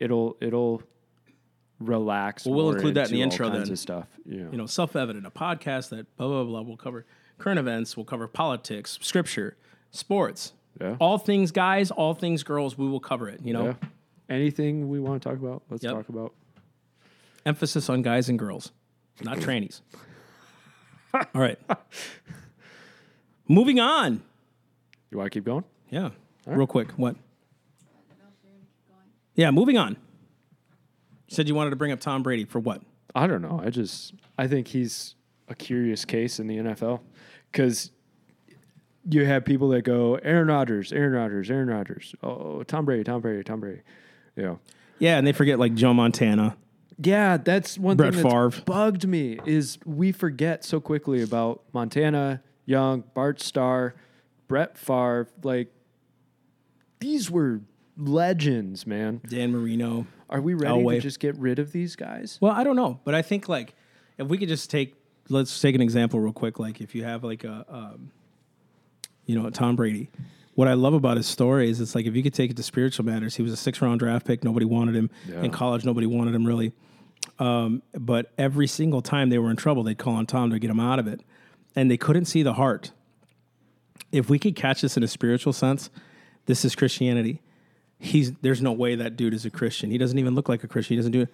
it'll 0.00 0.36
it'll 0.40 0.82
relax 1.80 2.44
Well, 2.46 2.54
we'll 2.54 2.64
more 2.66 2.74
include 2.74 2.94
that 2.94 3.08
in 3.08 3.14
the 3.14 3.22
all 3.22 3.30
intro 3.32 3.48
kinds 3.50 3.64
then. 3.64 3.72
of 3.72 3.78
stuff, 3.78 4.06
you 4.24 4.44
know. 4.44 4.50
you 4.52 4.58
know, 4.58 4.66
self 4.66 4.94
evident, 4.96 5.26
a 5.26 5.30
podcast 5.30 5.88
that 5.90 6.16
blah, 6.16 6.28
blah, 6.28 6.44
blah. 6.44 6.62
We'll 6.62 6.76
cover 6.76 7.04
current 7.38 7.58
events, 7.58 7.96
we'll 7.96 8.04
cover 8.06 8.26
politics, 8.28 8.98
scripture, 9.02 9.56
sports, 9.90 10.52
Yeah. 10.80 10.96
all 11.00 11.18
things 11.18 11.50
guys, 11.50 11.90
all 11.90 12.14
things 12.14 12.42
girls. 12.42 12.78
We 12.78 12.88
will 12.88 13.00
cover 13.00 13.28
it. 13.28 13.40
You 13.42 13.52
know, 13.52 13.64
Yeah. 13.66 13.74
Anything 14.28 14.88
we 14.88 14.98
want 15.00 15.22
to 15.22 15.28
talk 15.28 15.38
about, 15.38 15.62
let's 15.68 15.82
Yep. 15.84 15.92
talk 15.94 16.08
about. 16.08 16.32
emphasis 17.44 17.88
on 17.90 18.02
guys 18.02 18.28
and 18.28 18.38
girls, 18.38 18.70
not 19.22 19.38
trannies. 19.38 19.80
all 21.14 21.22
right. 21.34 21.58
Moving 23.48 23.80
on. 23.80 24.22
You 25.10 25.18
want 25.18 25.30
to 25.30 25.36
keep 25.36 25.44
going? 25.44 25.64
Yeah. 25.90 26.10
Real 26.46 26.66
quick. 26.68 26.92
What? 26.92 27.16
Yeah, 29.34 29.50
moving 29.50 29.76
on. 29.76 29.92
You 31.28 31.34
said 31.34 31.48
you 31.48 31.54
wanted 31.54 31.70
to 31.70 31.76
bring 31.76 31.90
up 31.92 32.00
Tom 32.00 32.22
Brady 32.22 32.44
for 32.44 32.60
what? 32.60 32.82
I 33.14 33.26
don't 33.26 33.42
know. 33.42 33.60
I 33.62 33.70
just 33.70 34.14
I 34.38 34.46
think 34.46 34.68
he's 34.68 35.14
a 35.52 35.54
curious 35.54 36.04
case 36.04 36.40
in 36.40 36.46
the 36.46 36.56
NFL 36.58 37.00
because 37.50 37.90
you 39.08 39.24
have 39.24 39.44
people 39.44 39.68
that 39.70 39.82
go 39.82 40.16
Aaron 40.16 40.48
Rodgers, 40.48 40.92
Aaron 40.92 41.12
Rodgers, 41.12 41.50
Aaron 41.50 41.68
Rodgers. 41.68 42.14
Oh, 42.22 42.62
Tom 42.64 42.84
Brady, 42.84 43.04
Tom 43.04 43.20
Brady, 43.20 43.42
Tom 43.44 43.60
Brady. 43.60 43.82
You 44.36 44.42
know. 44.42 44.58
Yeah, 44.98 45.18
and 45.18 45.26
they 45.26 45.32
forget 45.32 45.58
like 45.58 45.74
Joe 45.74 45.94
Montana. 45.94 46.56
Yeah, 46.98 47.36
that's 47.36 47.78
one 47.78 47.96
Brett 47.96 48.14
thing 48.14 48.22
that's 48.22 48.32
Favre. 48.32 48.64
bugged 48.64 49.06
me 49.06 49.38
is 49.46 49.78
we 49.84 50.12
forget 50.12 50.64
so 50.64 50.80
quickly 50.80 51.22
about 51.22 51.62
Montana, 51.72 52.42
Young, 52.64 53.04
Bart 53.14 53.40
Starr, 53.40 53.94
Brett 54.48 54.78
Favre. 54.78 55.28
Like 55.42 55.72
these 57.00 57.30
were 57.30 57.62
legends, 57.96 58.86
man. 58.86 59.20
Dan 59.26 59.52
Marino. 59.52 60.06
Are 60.30 60.40
we 60.40 60.54
ready 60.54 60.74
Elway. 60.74 60.94
to 60.96 61.00
just 61.00 61.20
get 61.20 61.36
rid 61.36 61.58
of 61.58 61.72
these 61.72 61.96
guys? 61.96 62.38
Well, 62.40 62.52
I 62.52 62.64
don't 62.64 62.76
know, 62.76 63.00
but 63.04 63.14
I 63.14 63.22
think 63.22 63.48
like 63.48 63.74
if 64.18 64.28
we 64.28 64.38
could 64.38 64.48
just 64.48 64.70
take 64.70 64.94
let's 65.32 65.60
take 65.60 65.74
an 65.74 65.80
example 65.80 66.20
real 66.20 66.32
quick. 66.32 66.58
Like 66.58 66.80
if 66.80 66.94
you 66.94 67.04
have 67.04 67.24
like 67.24 67.44
a 67.44 67.64
um, 67.68 68.10
you 69.26 69.40
know 69.40 69.48
Tom 69.50 69.76
Brady. 69.76 70.10
What 70.54 70.68
I 70.68 70.74
love 70.74 70.92
about 70.92 71.16
his 71.16 71.26
story 71.26 71.70
is 71.70 71.80
it's 71.80 71.94
like 71.94 72.04
if 72.04 72.14
you 72.14 72.22
could 72.22 72.34
take 72.34 72.50
it 72.50 72.56
to 72.58 72.62
spiritual 72.62 73.06
matters, 73.06 73.34
he 73.36 73.42
was 73.42 73.52
a 73.52 73.56
six 73.56 73.80
round 73.80 74.00
draft 74.00 74.26
pick. 74.26 74.44
Nobody 74.44 74.66
wanted 74.66 74.94
him 74.94 75.08
Yeah. 75.26 75.42
in 75.42 75.50
college. 75.50 75.82
Nobody 75.86 76.06
wanted 76.06 76.34
him 76.34 76.46
really. 76.46 76.72
Um, 77.38 77.82
but 77.94 78.30
every 78.36 78.66
single 78.66 79.00
time 79.00 79.30
they 79.30 79.38
were 79.38 79.50
in 79.50 79.56
trouble, 79.56 79.82
they'd 79.82 79.96
call 79.96 80.14
on 80.14 80.26
Tom 80.26 80.50
to 80.50 80.58
get 80.58 80.68
him 80.70 80.78
out 80.80 80.98
of 80.98 81.06
it, 81.06 81.22
and 81.74 81.90
they 81.90 81.96
couldn't 81.96 82.26
see 82.26 82.42
the 82.42 82.52
heart. 82.52 82.92
If 84.10 84.28
we 84.28 84.38
could 84.38 84.54
catch 84.54 84.82
this 84.82 84.96
in 84.98 85.02
a 85.02 85.08
spiritual 85.08 85.54
sense, 85.54 85.88
this 86.44 86.66
is 86.66 86.74
Christianity. 86.74 87.40
He's 87.98 88.32
there's 88.42 88.60
no 88.60 88.72
way 88.72 88.94
that 88.96 89.16
dude 89.16 89.32
is 89.32 89.46
a 89.46 89.50
Christian. 89.50 89.90
He 89.90 89.96
doesn't 89.96 90.18
even 90.18 90.34
look 90.34 90.50
like 90.50 90.62
a 90.64 90.68
Christian. 90.68 90.94
He 90.94 90.96
doesn't 90.98 91.12
do 91.12 91.22
it. 91.22 91.28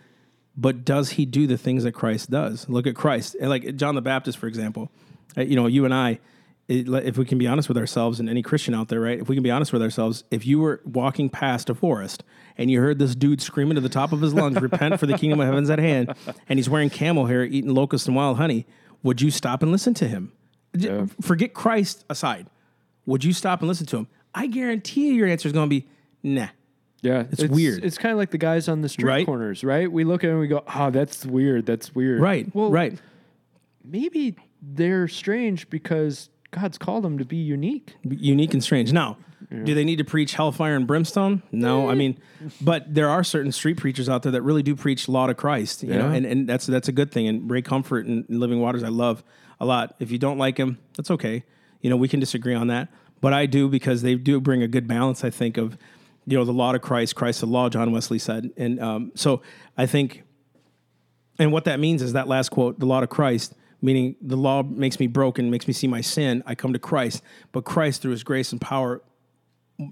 But 0.61 0.85
does 0.85 1.11
he 1.11 1.25
do 1.25 1.47
the 1.47 1.57
things 1.57 1.85
that 1.85 1.93
Christ 1.93 2.31
does? 2.31 2.69
Look 2.69 2.89
at 2.89 2.97
Christ, 2.97 3.37
And 3.41 3.49
like 3.49 3.77
John 3.77 3.95
the 3.95 4.03
Baptist, 4.03 4.39
for 4.39 4.49
example. 4.49 4.91
Uh, 5.37 5.43
You 5.43 5.55
know, 5.55 5.69
you 5.69 5.85
and 5.85 5.95
I, 5.95 6.19
it, 6.67 6.89
if 6.89 7.17
we 7.17 7.25
can 7.25 7.39
be 7.39 7.47
honest 7.47 7.69
with 7.69 7.79
ourselves, 7.79 8.19
and 8.19 8.29
any 8.29 8.43
Christian 8.43 8.75
out 8.75 8.89
there, 8.89 9.01
right? 9.01 9.21
If 9.21 9.29
we 9.29 9.37
can 9.37 9.45
be 9.45 9.53
honest 9.53 9.73
with 9.73 9.83
ourselves, 9.83 10.25
if 10.33 10.45
you 10.45 10.59
were 10.59 10.81
walking 10.85 11.31
past 11.31 11.71
a 11.71 11.75
forest 11.77 12.25
and 12.57 12.71
you 12.73 12.81
heard 12.81 12.99
this 12.99 13.15
dude 13.15 13.41
screaming 13.41 13.77
to 13.77 13.81
the 13.81 13.89
top 13.89 14.13
of 14.13 14.21
his 14.21 14.35
lungs, 14.35 14.61
"Repent, 14.61 14.99
for 14.99 15.07
the 15.07 15.17
kingdom 15.17 15.39
of 15.41 15.47
heaven's 15.47 15.71
at 15.71 15.79
hand," 15.79 16.13
and 16.49 16.59
he's 16.59 16.69
wearing 16.69 16.91
camel 16.91 17.27
hair, 17.27 17.45
eating 17.45 17.73
locusts 17.73 18.09
and 18.09 18.17
wild 18.17 18.37
honey, 18.37 18.67
would 19.05 19.21
you 19.21 19.31
stop 19.31 19.63
and 19.63 19.71
listen 19.71 19.95
to 19.95 20.09
him? 20.09 20.33
Yeah. 20.75 21.07
Forget 21.21 21.55
Christ 21.55 22.05
aside. 22.11 22.49
Would 23.07 23.23
you 23.25 23.33
stop 23.33 23.61
and 23.61 23.69
listen 23.69 23.87
to 23.87 23.97
him? 23.99 24.09
I 24.35 24.49
guarantee 24.49 25.07
you, 25.09 25.15
your 25.15 25.29
answer 25.29 25.47
is 25.49 25.53
going 25.53 25.71
to 25.71 25.81
be 25.81 25.87
nah. 26.23 26.49
Yeah, 27.01 27.25
It's 27.31 27.45
weird. 27.45 27.85
It's 27.85 27.97
kind 27.97 28.13
of 28.13 28.19
like 28.19 28.31
the 28.31 28.39
guys 28.39 28.69
on 28.69 28.81
the 28.81 28.89
street 28.89 29.07
Right? 29.07 29.27
corners, 29.27 29.63
right? 29.63 29.91
We 29.91 30.05
look 30.05 30.25
at 30.25 30.29
them 30.29 30.33
and 30.37 30.41
we 30.41 30.49
go, 30.49 30.65
"Oh, 30.75 30.91
that's 30.91 31.25
weird. 31.25 31.65
That's 31.65 31.95
weird." 31.95 32.21
Right. 32.21 32.53
Well, 32.55 32.71
right. 32.71 33.01
Maybe 33.85 34.37
they're 34.61 35.07
strange 35.09 35.71
because 35.71 36.29
God's 36.51 36.79
called 36.79 37.05
them 37.05 37.19
to 37.19 37.25
be 37.25 37.37
unique. 37.37 37.95
unique 38.03 38.53
and 38.53 38.63
strange. 38.63 38.93
Now, 38.93 39.17
do 39.65 39.75
they 39.75 39.85
need 39.85 39.97
to 39.97 40.05
preach 40.05 40.35
hellfire 40.35 40.75
and 40.75 40.87
brimstone? 40.87 41.43
No, 41.53 41.89
I 41.89 41.93
eh. 41.93 41.95
mean, 41.95 42.19
but 42.61 42.93
there 42.93 43.09
are 43.09 43.23
certain 43.23 43.53
street 43.53 43.77
preachers 43.77 44.09
out 44.09 44.23
there 44.23 44.33
that 44.33 44.43
really 44.43 44.63
do 44.63 44.75
preach 44.75 45.09
law 45.09 45.27
to 45.27 45.35
Christ, 45.35 45.83
you 45.83 45.95
know, 45.95 46.11
and, 46.11 46.27
and 46.27 46.49
that's 46.49 46.67
that's 46.67 46.89
a 46.89 46.93
good 46.93 47.13
thing. 47.13 47.29
And 47.29 47.51
Ray 47.51 47.63
Comfort 47.63 48.07
and 48.07 48.25
Living 48.29 48.61
Waters, 48.61 48.83
I 48.83 48.89
love 48.89 49.23
a 49.61 49.65
lot. 49.65 49.95
If 50.01 50.11
you 50.11 50.19
don't 50.19 50.39
like 50.39 50.59
him, 50.59 50.79
that's 50.97 51.11
okay. 51.13 51.45
You 51.81 51.91
know, 51.91 51.97
we 51.97 52.09
can 52.09 52.19
disagree 52.21 52.55
on 52.55 52.67
that, 52.67 52.89
but 53.21 53.33
I 53.33 53.47
do 53.47 53.69
because 53.69 54.03
they 54.03 54.17
do 54.17 54.41
bring 54.41 54.63
a 54.63 54.69
good 54.69 54.89
balance. 54.89 55.23
I 55.25 55.31
think 55.31 55.57
of 55.57 55.79
you 56.29 56.37
know 56.37 56.45
the 56.45 56.53
law 56.53 56.73
to 56.73 56.79
Christ, 56.79 57.15
Christ 57.15 57.41
the 57.41 57.47
law. 57.47 57.69
John 57.69 57.91
Wesley 57.91 58.19
said, 58.19 58.51
and 58.57 58.81
um, 58.81 59.13
so 59.15 59.43
I 59.77 59.87
think 59.87 60.25
and 61.39 61.53
what 61.53 61.65
that 61.65 61.79
means 61.81 62.03
is 62.03 62.15
that 62.15 62.29
last 62.29 62.51
quote, 62.51 62.79
the 62.79 62.87
law 62.87 63.01
to 63.01 63.07
Christ, 63.07 63.55
meaning 63.81 64.17
the 64.21 64.37
law 64.37 64.63
makes 64.63 64.99
me 64.99 65.07
broken, 65.07 65.51
makes 65.51 65.69
me 65.69 65.73
see 65.73 65.87
my 65.87 66.01
sin. 66.01 66.43
I 66.47 66.55
come 66.55 66.73
to 66.73 66.79
Christ, 66.79 67.23
but 67.53 67.65
Christ, 67.65 68.03
through 68.03 68.11
his 68.11 68.25
grace 68.25 68.51
and 68.53 68.61
power, 68.61 69.03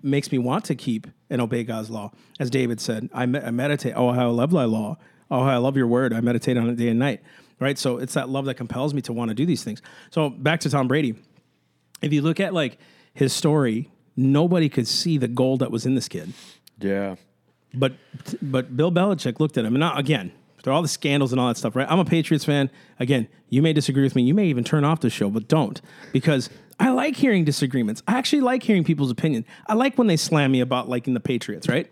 makes 0.03 0.33
me 0.33 0.39
want 0.39 0.65
to 0.65 0.75
keep 0.75 1.07
and 1.31 1.41
obey 1.41 1.63
God's 1.63 1.91
law. 1.91 2.11
As 2.41 2.51
David 2.51 2.81
said, 2.81 3.09
I, 3.15 3.23
I 3.23 3.27
meditate, 3.27 3.95
oh, 3.95 4.13
how 4.13 4.29
I 4.29 4.33
love 4.33 4.51
thy 4.51 4.65
law. 4.65 4.99
Oh, 5.31 5.45
how 5.45 5.51
I 5.51 5.57
love 5.57 5.77
your 5.77 5.87
word. 5.87 6.13
I 6.13 6.21
meditate 6.21 6.57
on 6.57 6.69
it 6.69 6.77
day 6.77 6.89
and 6.89 6.99
night. 6.99 7.23
Right? 7.61 7.79
So 7.79 7.99
it's 7.99 8.15
that 8.15 8.29
love 8.29 8.45
that 8.47 8.55
compels 8.55 8.93
me 8.93 9.01
to 9.03 9.13
want 9.13 9.29
to 9.31 9.35
do 9.35 9.47
these 9.47 9.65
things. 9.65 9.81
So 10.11 10.29
back 10.29 10.61
to 10.61 10.71
Tom 10.71 10.89
Brady. 10.89 11.15
If 12.03 12.13
you 12.13 12.21
look 12.21 12.41
at 12.41 12.53
like 12.53 12.79
his 13.15 13.33
story, 13.33 13.91
nobody 14.17 14.69
could 14.69 14.89
see 14.89 15.19
the 15.19 15.29
gold 15.29 15.61
that 15.61 15.71
was 15.71 15.87
in 15.87 15.95
this 15.95 16.09
kid. 16.09 16.33
Yeah. 16.79 17.17
But 17.75 17.95
but 18.41 18.77
Bill 18.77 18.91
Belichick 18.91 19.39
looked 19.41 19.59
at 19.59 19.65
him, 19.65 19.75
and 19.75 19.81
not 19.81 19.99
again. 19.99 20.33
Through 20.63 20.73
all 20.73 20.83
the 20.83 20.89
scandals 20.89 21.31
and 21.31 21.41
all 21.41 21.47
that 21.47 21.57
stuff, 21.57 21.77
right? 21.77 21.87
I'm 21.89 22.01
a 22.01 22.05
Patriots 22.05 22.45
fan. 22.45 22.71
Again, 22.99 23.29
you 23.51 23.63
may 23.63 23.73
disagree 23.73 24.03
with 24.03 24.17
me. 24.17 24.25
You 24.25 24.35
may 24.35 24.47
even 24.47 24.65
turn 24.65 24.83
off 24.85 24.99
the 24.99 25.11
show, 25.11 25.31
but 25.31 25.47
don't 25.47 25.81
because 26.13 26.51
I 26.81 26.91
like 26.91 27.15
hearing 27.15 27.45
disagreements. 27.45 28.03
I 28.09 28.19
actually 28.19 28.43
like 28.43 28.65
hearing 28.65 28.83
people's 28.83 29.13
opinion. 29.13 29.45
I 29.69 29.75
like 29.75 29.97
when 29.97 30.09
they 30.09 30.17
slam 30.17 30.51
me 30.51 30.61
about 30.61 30.89
liking 30.89 31.15
the 31.15 31.21
Patriots, 31.21 31.69
right? 31.69 31.89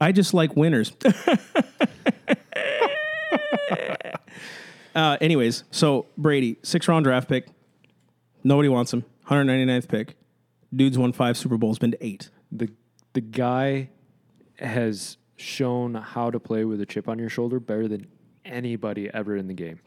I 0.00 0.12
just 0.12 0.32
like 0.34 0.54
winners. 0.56 0.92
uh, 4.94 5.16
anyways, 5.20 5.64
so 5.70 6.06
Brady, 6.16 6.58
six 6.62 6.86
round 6.86 7.04
draft 7.04 7.28
pick. 7.28 7.48
Nobody 8.44 8.68
wants 8.68 8.92
him. 8.92 9.04
199th 9.26 9.88
pick. 9.88 10.14
Dude's 10.74 10.98
won 10.98 11.12
five 11.12 11.36
Super 11.36 11.56
Bowls, 11.56 11.78
been 11.78 11.92
to 11.92 12.06
eight. 12.06 12.30
The 12.52 12.70
the 13.12 13.20
guy 13.20 13.90
has 14.58 15.16
shown 15.36 15.94
how 15.94 16.30
to 16.30 16.38
play 16.38 16.64
with 16.64 16.80
a 16.80 16.86
chip 16.86 17.08
on 17.08 17.18
your 17.18 17.28
shoulder 17.30 17.58
better 17.58 17.88
than 17.88 18.06
anybody 18.44 19.10
ever 19.12 19.36
in 19.36 19.48
the 19.48 19.54
game. 19.54 19.80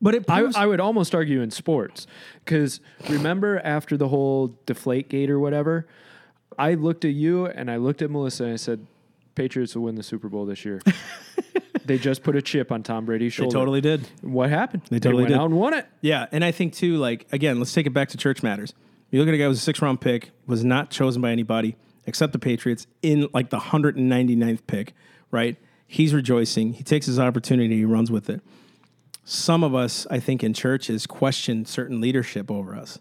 But 0.00 0.14
it 0.14 0.24
I, 0.28 0.40
proves 0.40 0.56
I 0.56 0.66
would 0.66 0.80
almost 0.80 1.14
argue 1.14 1.40
in 1.40 1.50
sports 1.50 2.06
because 2.44 2.80
remember 3.08 3.60
after 3.60 3.96
the 3.96 4.08
whole 4.08 4.58
deflate 4.66 5.08
gate 5.08 5.30
or 5.30 5.40
whatever, 5.40 5.86
I 6.58 6.74
looked 6.74 7.04
at 7.04 7.12
you 7.12 7.46
and 7.46 7.70
I 7.70 7.76
looked 7.76 8.02
at 8.02 8.10
Melissa 8.10 8.44
and 8.44 8.52
I 8.52 8.56
said, 8.56 8.86
Patriots 9.34 9.74
will 9.74 9.84
win 9.84 9.94
the 9.94 10.02
Super 10.02 10.28
Bowl 10.28 10.44
this 10.44 10.64
year. 10.64 10.80
they 11.84 11.98
just 11.98 12.22
put 12.22 12.36
a 12.36 12.42
chip 12.42 12.72
on 12.72 12.82
Tom 12.82 13.04
Brady's 13.04 13.32
shoulder. 13.32 13.50
they 13.50 13.58
totally 13.58 13.80
did. 13.80 14.06
What 14.22 14.50
happened? 14.50 14.82
They 14.90 14.98
totally 14.98 15.24
went 15.24 15.34
did. 15.34 15.38
out 15.38 15.46
and 15.46 15.56
won 15.56 15.74
it. 15.74 15.86
Yeah, 16.00 16.26
and 16.32 16.44
I 16.44 16.52
think 16.52 16.74
too, 16.74 16.96
like 16.96 17.26
again, 17.32 17.58
let's 17.58 17.72
take 17.72 17.86
it 17.86 17.90
back 17.90 18.10
to 18.10 18.16
church 18.16 18.42
matters. 18.42 18.74
You 19.16 19.22
look 19.22 19.28
at 19.28 19.34
a 19.34 19.38
guy 19.38 19.44
who 19.44 19.48
was 19.48 19.60
a 19.60 19.62
six 19.62 19.80
round 19.80 20.02
pick, 20.02 20.32
was 20.46 20.62
not 20.62 20.90
chosen 20.90 21.22
by 21.22 21.30
anybody 21.30 21.76
except 22.04 22.34
the 22.34 22.38
Patriots 22.38 22.86
in 23.00 23.30
like 23.32 23.48
the 23.48 23.58
199th 23.58 24.66
pick, 24.66 24.92
right? 25.30 25.56
He's 25.86 26.12
rejoicing. 26.12 26.74
He 26.74 26.84
takes 26.84 27.06
his 27.06 27.18
opportunity, 27.18 27.76
he 27.76 27.86
runs 27.86 28.10
with 28.10 28.28
it. 28.28 28.42
Some 29.24 29.64
of 29.64 29.74
us, 29.74 30.06
I 30.10 30.20
think, 30.20 30.44
in 30.44 30.52
churches 30.52 31.06
question 31.06 31.64
certain 31.64 31.98
leadership 31.98 32.50
over 32.50 32.76
us. 32.76 32.98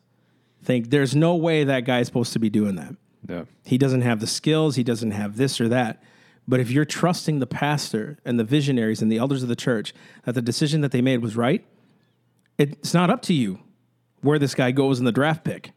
Think 0.63 0.89
there's 0.89 1.17
no 1.17 1.35
way 1.35 1.65
that 1.65 1.81
guy's 1.81 2.07
supposed 2.07 2.31
to 2.31 2.39
be 2.39 2.49
doing 2.49 2.75
that. 2.75 2.95
Yeah. 3.27 3.43
He 3.65 3.77
doesn't 3.77 4.03
have 4.03 4.21
the 4.21 4.27
skills, 4.27 4.77
he 4.77 4.85
doesn't 4.85 5.11
have 5.11 5.35
this 5.35 5.59
or 5.59 5.67
that. 5.67 6.01
But 6.47 6.61
if 6.61 6.71
you're 6.71 6.85
trusting 6.85 7.39
the 7.39 7.45
pastor 7.45 8.19
and 8.23 8.39
the 8.39 8.45
visionaries 8.45 9.01
and 9.01 9.11
the 9.11 9.17
elders 9.17 9.43
of 9.43 9.49
the 9.49 9.55
church 9.57 9.93
that 10.23 10.31
the 10.31 10.41
decision 10.41 10.79
that 10.79 10.93
they 10.93 11.01
made 11.01 11.21
was 11.21 11.35
right, 11.35 11.65
it's 12.57 12.93
not 12.93 13.09
up 13.09 13.21
to 13.23 13.33
you 13.33 13.59
where 14.21 14.39
this 14.39 14.55
guy 14.55 14.71
goes 14.71 14.97
in 14.97 15.03
the 15.03 15.11
draft 15.11 15.43
pick. 15.43 15.73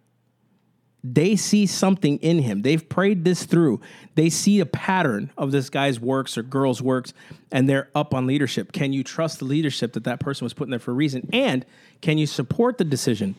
They 1.04 1.36
see 1.36 1.66
something 1.66 2.18
in 2.18 2.40
him. 2.40 2.62
They've 2.62 2.86
prayed 2.86 3.24
this 3.24 3.44
through. 3.44 3.80
They 4.16 4.28
see 4.28 4.58
a 4.58 4.66
pattern 4.66 5.30
of 5.38 5.52
this 5.52 5.70
guy's 5.70 6.00
works 6.00 6.36
or 6.36 6.42
girl's 6.42 6.82
works, 6.82 7.12
and 7.52 7.68
they're 7.68 7.88
up 7.94 8.14
on 8.14 8.26
leadership. 8.26 8.72
Can 8.72 8.92
you 8.92 9.04
trust 9.04 9.38
the 9.38 9.44
leadership 9.44 9.92
that 9.92 10.04
that 10.04 10.18
person 10.18 10.44
was 10.44 10.54
put 10.54 10.64
in 10.64 10.70
there 10.70 10.80
for 10.80 10.90
a 10.90 10.94
reason? 10.94 11.28
And 11.32 11.64
can 12.00 12.18
you 12.18 12.26
support 12.26 12.78
the 12.78 12.84
decision 12.84 13.36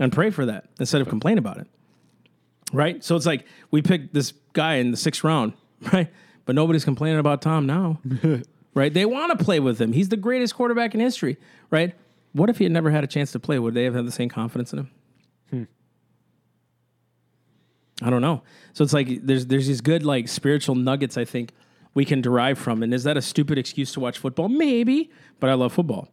and 0.00 0.12
pray 0.12 0.30
for 0.30 0.46
that 0.46 0.64
instead 0.80 1.02
of 1.02 1.08
complain 1.08 1.36
about 1.36 1.58
it? 1.58 1.66
Right? 2.72 3.04
So 3.04 3.16
it's 3.16 3.26
like 3.26 3.44
we 3.70 3.82
picked 3.82 4.14
this 4.14 4.32
guy 4.54 4.76
in 4.76 4.92
the 4.92 4.96
sixth 4.96 5.22
round, 5.24 5.52
right? 5.92 6.08
But 6.46 6.54
nobody's 6.54 6.86
complaining 6.86 7.18
about 7.18 7.42
Tom 7.42 7.66
now, 7.66 8.00
right? 8.74 8.92
They 8.92 9.04
want 9.04 9.38
to 9.38 9.44
play 9.44 9.60
with 9.60 9.78
him. 9.78 9.92
He's 9.92 10.08
the 10.08 10.16
greatest 10.16 10.54
quarterback 10.54 10.94
in 10.94 11.00
history, 11.00 11.36
right? 11.70 11.94
What 12.32 12.48
if 12.48 12.56
he 12.56 12.64
had 12.64 12.72
never 12.72 12.90
had 12.90 13.04
a 13.04 13.06
chance 13.06 13.30
to 13.32 13.38
play? 13.38 13.58
Would 13.58 13.74
they 13.74 13.84
have 13.84 13.94
had 13.94 14.06
the 14.06 14.12
same 14.12 14.30
confidence 14.30 14.72
in 14.72 14.78
him? 14.80 14.90
I 18.02 18.10
don't 18.10 18.22
know. 18.22 18.42
So 18.72 18.84
it's 18.84 18.92
like 18.92 19.24
there's 19.24 19.46
there's 19.46 19.66
these 19.66 19.80
good 19.80 20.04
like 20.04 20.28
spiritual 20.28 20.74
nuggets 20.74 21.16
I 21.16 21.24
think 21.24 21.52
we 21.94 22.04
can 22.04 22.20
derive 22.20 22.58
from. 22.58 22.82
And 22.82 22.92
is 22.92 23.04
that 23.04 23.16
a 23.16 23.22
stupid 23.22 23.58
excuse 23.58 23.92
to 23.92 24.00
watch 24.00 24.18
football? 24.18 24.48
Maybe, 24.48 25.10
but 25.40 25.50
I 25.50 25.54
love 25.54 25.72
football. 25.72 26.08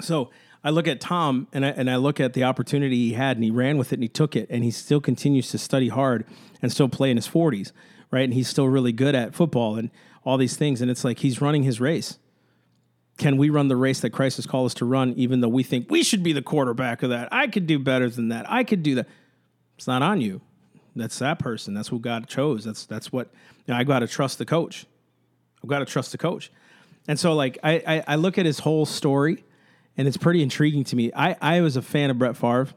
So 0.00 0.30
I 0.62 0.70
look 0.70 0.86
at 0.86 1.00
Tom 1.00 1.48
and 1.52 1.64
I, 1.64 1.70
and 1.70 1.90
I 1.90 1.96
look 1.96 2.20
at 2.20 2.34
the 2.34 2.44
opportunity 2.44 2.96
he 2.96 3.12
had 3.14 3.36
and 3.36 3.44
he 3.44 3.50
ran 3.50 3.78
with 3.78 3.92
it 3.92 3.96
and 3.96 4.02
he 4.02 4.08
took 4.08 4.36
it 4.36 4.46
and 4.50 4.62
he 4.62 4.70
still 4.70 5.00
continues 5.00 5.50
to 5.50 5.58
study 5.58 5.88
hard 5.88 6.26
and 6.60 6.70
still 6.70 6.88
play 6.88 7.10
in 7.10 7.16
his 7.16 7.26
40s, 7.26 7.72
right? 8.10 8.24
And 8.24 8.34
he's 8.34 8.48
still 8.48 8.68
really 8.68 8.92
good 8.92 9.14
at 9.14 9.34
football 9.34 9.76
and 9.76 9.90
all 10.24 10.36
these 10.36 10.56
things. 10.56 10.82
And 10.82 10.90
it's 10.90 11.04
like 11.04 11.20
he's 11.20 11.40
running 11.40 11.62
his 11.62 11.80
race. 11.80 12.18
Can 13.16 13.36
we 13.36 13.50
run 13.50 13.68
the 13.68 13.76
race 13.76 14.00
that 14.00 14.10
Christ 14.10 14.36
has 14.36 14.46
called 14.46 14.66
us 14.66 14.74
to 14.74 14.84
run, 14.84 15.12
even 15.14 15.40
though 15.40 15.48
we 15.48 15.62
think 15.62 15.90
we 15.90 16.02
should 16.02 16.22
be 16.22 16.32
the 16.32 16.42
quarterback 16.42 17.02
of 17.02 17.10
that? 17.10 17.28
I 17.32 17.48
could 17.48 17.66
do 17.66 17.78
better 17.78 18.08
than 18.08 18.28
that. 18.28 18.50
I 18.50 18.64
could 18.64 18.82
do 18.82 18.94
that. 18.96 19.08
It's 19.76 19.86
not 19.86 20.02
on 20.02 20.20
you. 20.20 20.40
That's 20.96 21.18
that 21.20 21.38
person. 21.38 21.74
That's 21.74 21.88
who 21.88 21.98
God 21.98 22.26
chose. 22.26 22.64
That's 22.64 22.86
that's 22.86 23.12
what 23.12 23.28
you 23.66 23.74
know, 23.74 23.78
I 23.78 23.84
got 23.84 24.00
to 24.00 24.06
trust 24.06 24.38
the 24.38 24.44
coach. 24.44 24.86
I've 25.62 25.68
got 25.68 25.80
to 25.80 25.84
trust 25.84 26.12
the 26.12 26.18
coach. 26.18 26.50
And 27.08 27.18
so, 27.18 27.34
like, 27.34 27.58
I, 27.62 27.82
I, 27.86 28.04
I 28.08 28.16
look 28.16 28.38
at 28.38 28.46
his 28.46 28.60
whole 28.60 28.86
story, 28.86 29.44
and 29.96 30.06
it's 30.06 30.16
pretty 30.16 30.42
intriguing 30.42 30.84
to 30.84 30.96
me. 30.96 31.10
I, 31.14 31.36
I 31.40 31.60
was 31.60 31.76
a 31.76 31.82
fan 31.82 32.10
of 32.10 32.18
Brett 32.18 32.36
Favre, 32.36 32.68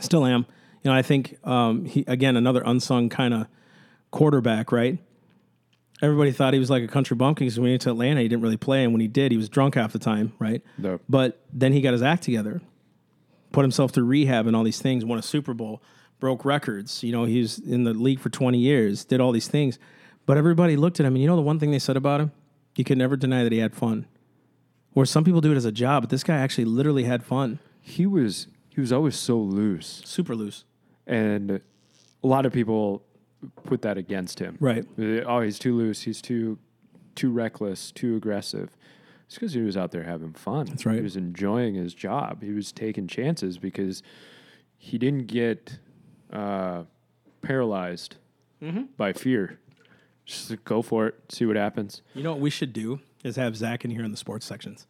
still 0.00 0.24
am. 0.24 0.46
You 0.82 0.90
know, 0.90 0.96
I 0.96 1.02
think 1.02 1.36
um, 1.44 1.84
he 1.84 2.04
again 2.06 2.36
another 2.36 2.62
unsung 2.64 3.08
kind 3.08 3.34
of 3.34 3.46
quarterback, 4.10 4.70
right? 4.70 4.98
Everybody 6.02 6.30
thought 6.30 6.52
he 6.52 6.60
was 6.60 6.70
like 6.70 6.82
a 6.82 6.88
country 6.88 7.16
bumpkin 7.16 7.46
because 7.46 7.58
when 7.58 7.68
he 7.68 7.72
went 7.72 7.82
to 7.82 7.90
Atlanta, 7.90 8.20
he 8.20 8.28
didn't 8.28 8.42
really 8.42 8.58
play, 8.58 8.84
and 8.84 8.92
when 8.92 9.00
he 9.00 9.08
did, 9.08 9.32
he 9.32 9.38
was 9.38 9.48
drunk 9.48 9.74
half 9.74 9.92
the 9.92 9.98
time, 9.98 10.32
right? 10.38 10.62
No. 10.78 11.00
But 11.08 11.40
then 11.52 11.72
he 11.72 11.80
got 11.80 11.92
his 11.92 12.02
act 12.02 12.22
together, 12.22 12.60
put 13.52 13.62
himself 13.62 13.92
through 13.92 14.04
rehab 14.04 14.46
and 14.46 14.54
all 14.54 14.62
these 14.62 14.80
things, 14.80 15.04
won 15.04 15.18
a 15.18 15.22
Super 15.22 15.54
Bowl, 15.54 15.82
broke 16.18 16.44
records. 16.44 17.02
You 17.02 17.12
know, 17.12 17.24
he 17.24 17.40
was 17.40 17.58
in 17.58 17.84
the 17.84 17.94
league 17.94 18.20
for 18.20 18.30
20 18.30 18.58
years, 18.58 19.04
did 19.04 19.20
all 19.20 19.32
these 19.32 19.48
things. 19.48 19.78
But 20.24 20.36
everybody 20.36 20.76
looked 20.76 20.98
at 21.00 21.06
him, 21.06 21.14
and 21.14 21.22
you 21.22 21.28
know 21.28 21.36
the 21.36 21.42
one 21.42 21.58
thing 21.58 21.70
they 21.70 21.78
said 21.78 21.96
about 21.96 22.20
him? 22.20 22.32
You 22.74 22.84
could 22.84 22.98
never 22.98 23.16
deny 23.16 23.42
that 23.42 23.52
he 23.52 23.58
had 23.58 23.74
fun. 23.74 24.06
Where 24.92 25.06
some 25.06 25.24
people 25.24 25.40
do 25.40 25.52
it 25.52 25.56
as 25.56 25.64
a 25.64 25.72
job, 25.72 26.02
but 26.04 26.10
this 26.10 26.24
guy 26.24 26.36
actually 26.36 26.64
literally 26.64 27.04
had 27.04 27.22
fun. 27.22 27.58
He 27.80 28.06
was 28.06 28.48
he 28.70 28.80
was 28.80 28.92
always 28.92 29.16
so 29.16 29.38
loose, 29.38 30.02
Super 30.04 30.34
loose. 30.34 30.64
and 31.06 31.50
a 31.50 32.26
lot 32.26 32.44
of 32.46 32.52
people 32.52 33.02
put 33.64 33.82
that 33.82 33.96
against 33.98 34.38
him. 34.38 34.56
Right. 34.60 34.84
Uh, 34.98 35.22
Oh, 35.26 35.40
he's 35.42 35.58
too 35.58 35.74
loose. 35.76 36.02
He's 36.02 36.20
too 36.22 36.58
too 37.14 37.30
reckless. 37.30 37.90
Too 37.92 38.16
aggressive. 38.16 38.76
It's 39.26 39.34
because 39.34 39.52
he 39.52 39.60
was 39.62 39.76
out 39.76 39.90
there 39.92 40.02
having 40.04 40.32
fun. 40.32 40.66
That's 40.66 40.84
right. 40.86 40.96
He 40.96 41.02
was 41.02 41.16
enjoying 41.16 41.74
his 41.74 41.94
job. 41.94 42.42
He 42.42 42.52
was 42.52 42.72
taking 42.72 43.06
chances 43.06 43.58
because 43.58 44.02
he 44.78 44.98
didn't 44.98 45.26
get 45.26 45.78
uh, 46.32 46.82
paralyzed 47.42 48.16
Mm-hmm. 48.62 48.84
by 48.96 49.12
fear. 49.12 49.58
Just 50.24 50.64
go 50.64 50.80
for 50.80 51.06
it. 51.08 51.14
See 51.28 51.44
what 51.44 51.56
happens. 51.56 52.00
You 52.14 52.22
know 52.22 52.32
what 52.32 52.40
we 52.40 52.48
should 52.48 52.72
do 52.72 53.00
is 53.22 53.36
have 53.36 53.54
Zach 53.54 53.84
in 53.84 53.90
here 53.90 54.02
in 54.02 54.10
the 54.10 54.16
sports 54.16 54.46
sections 54.46 54.86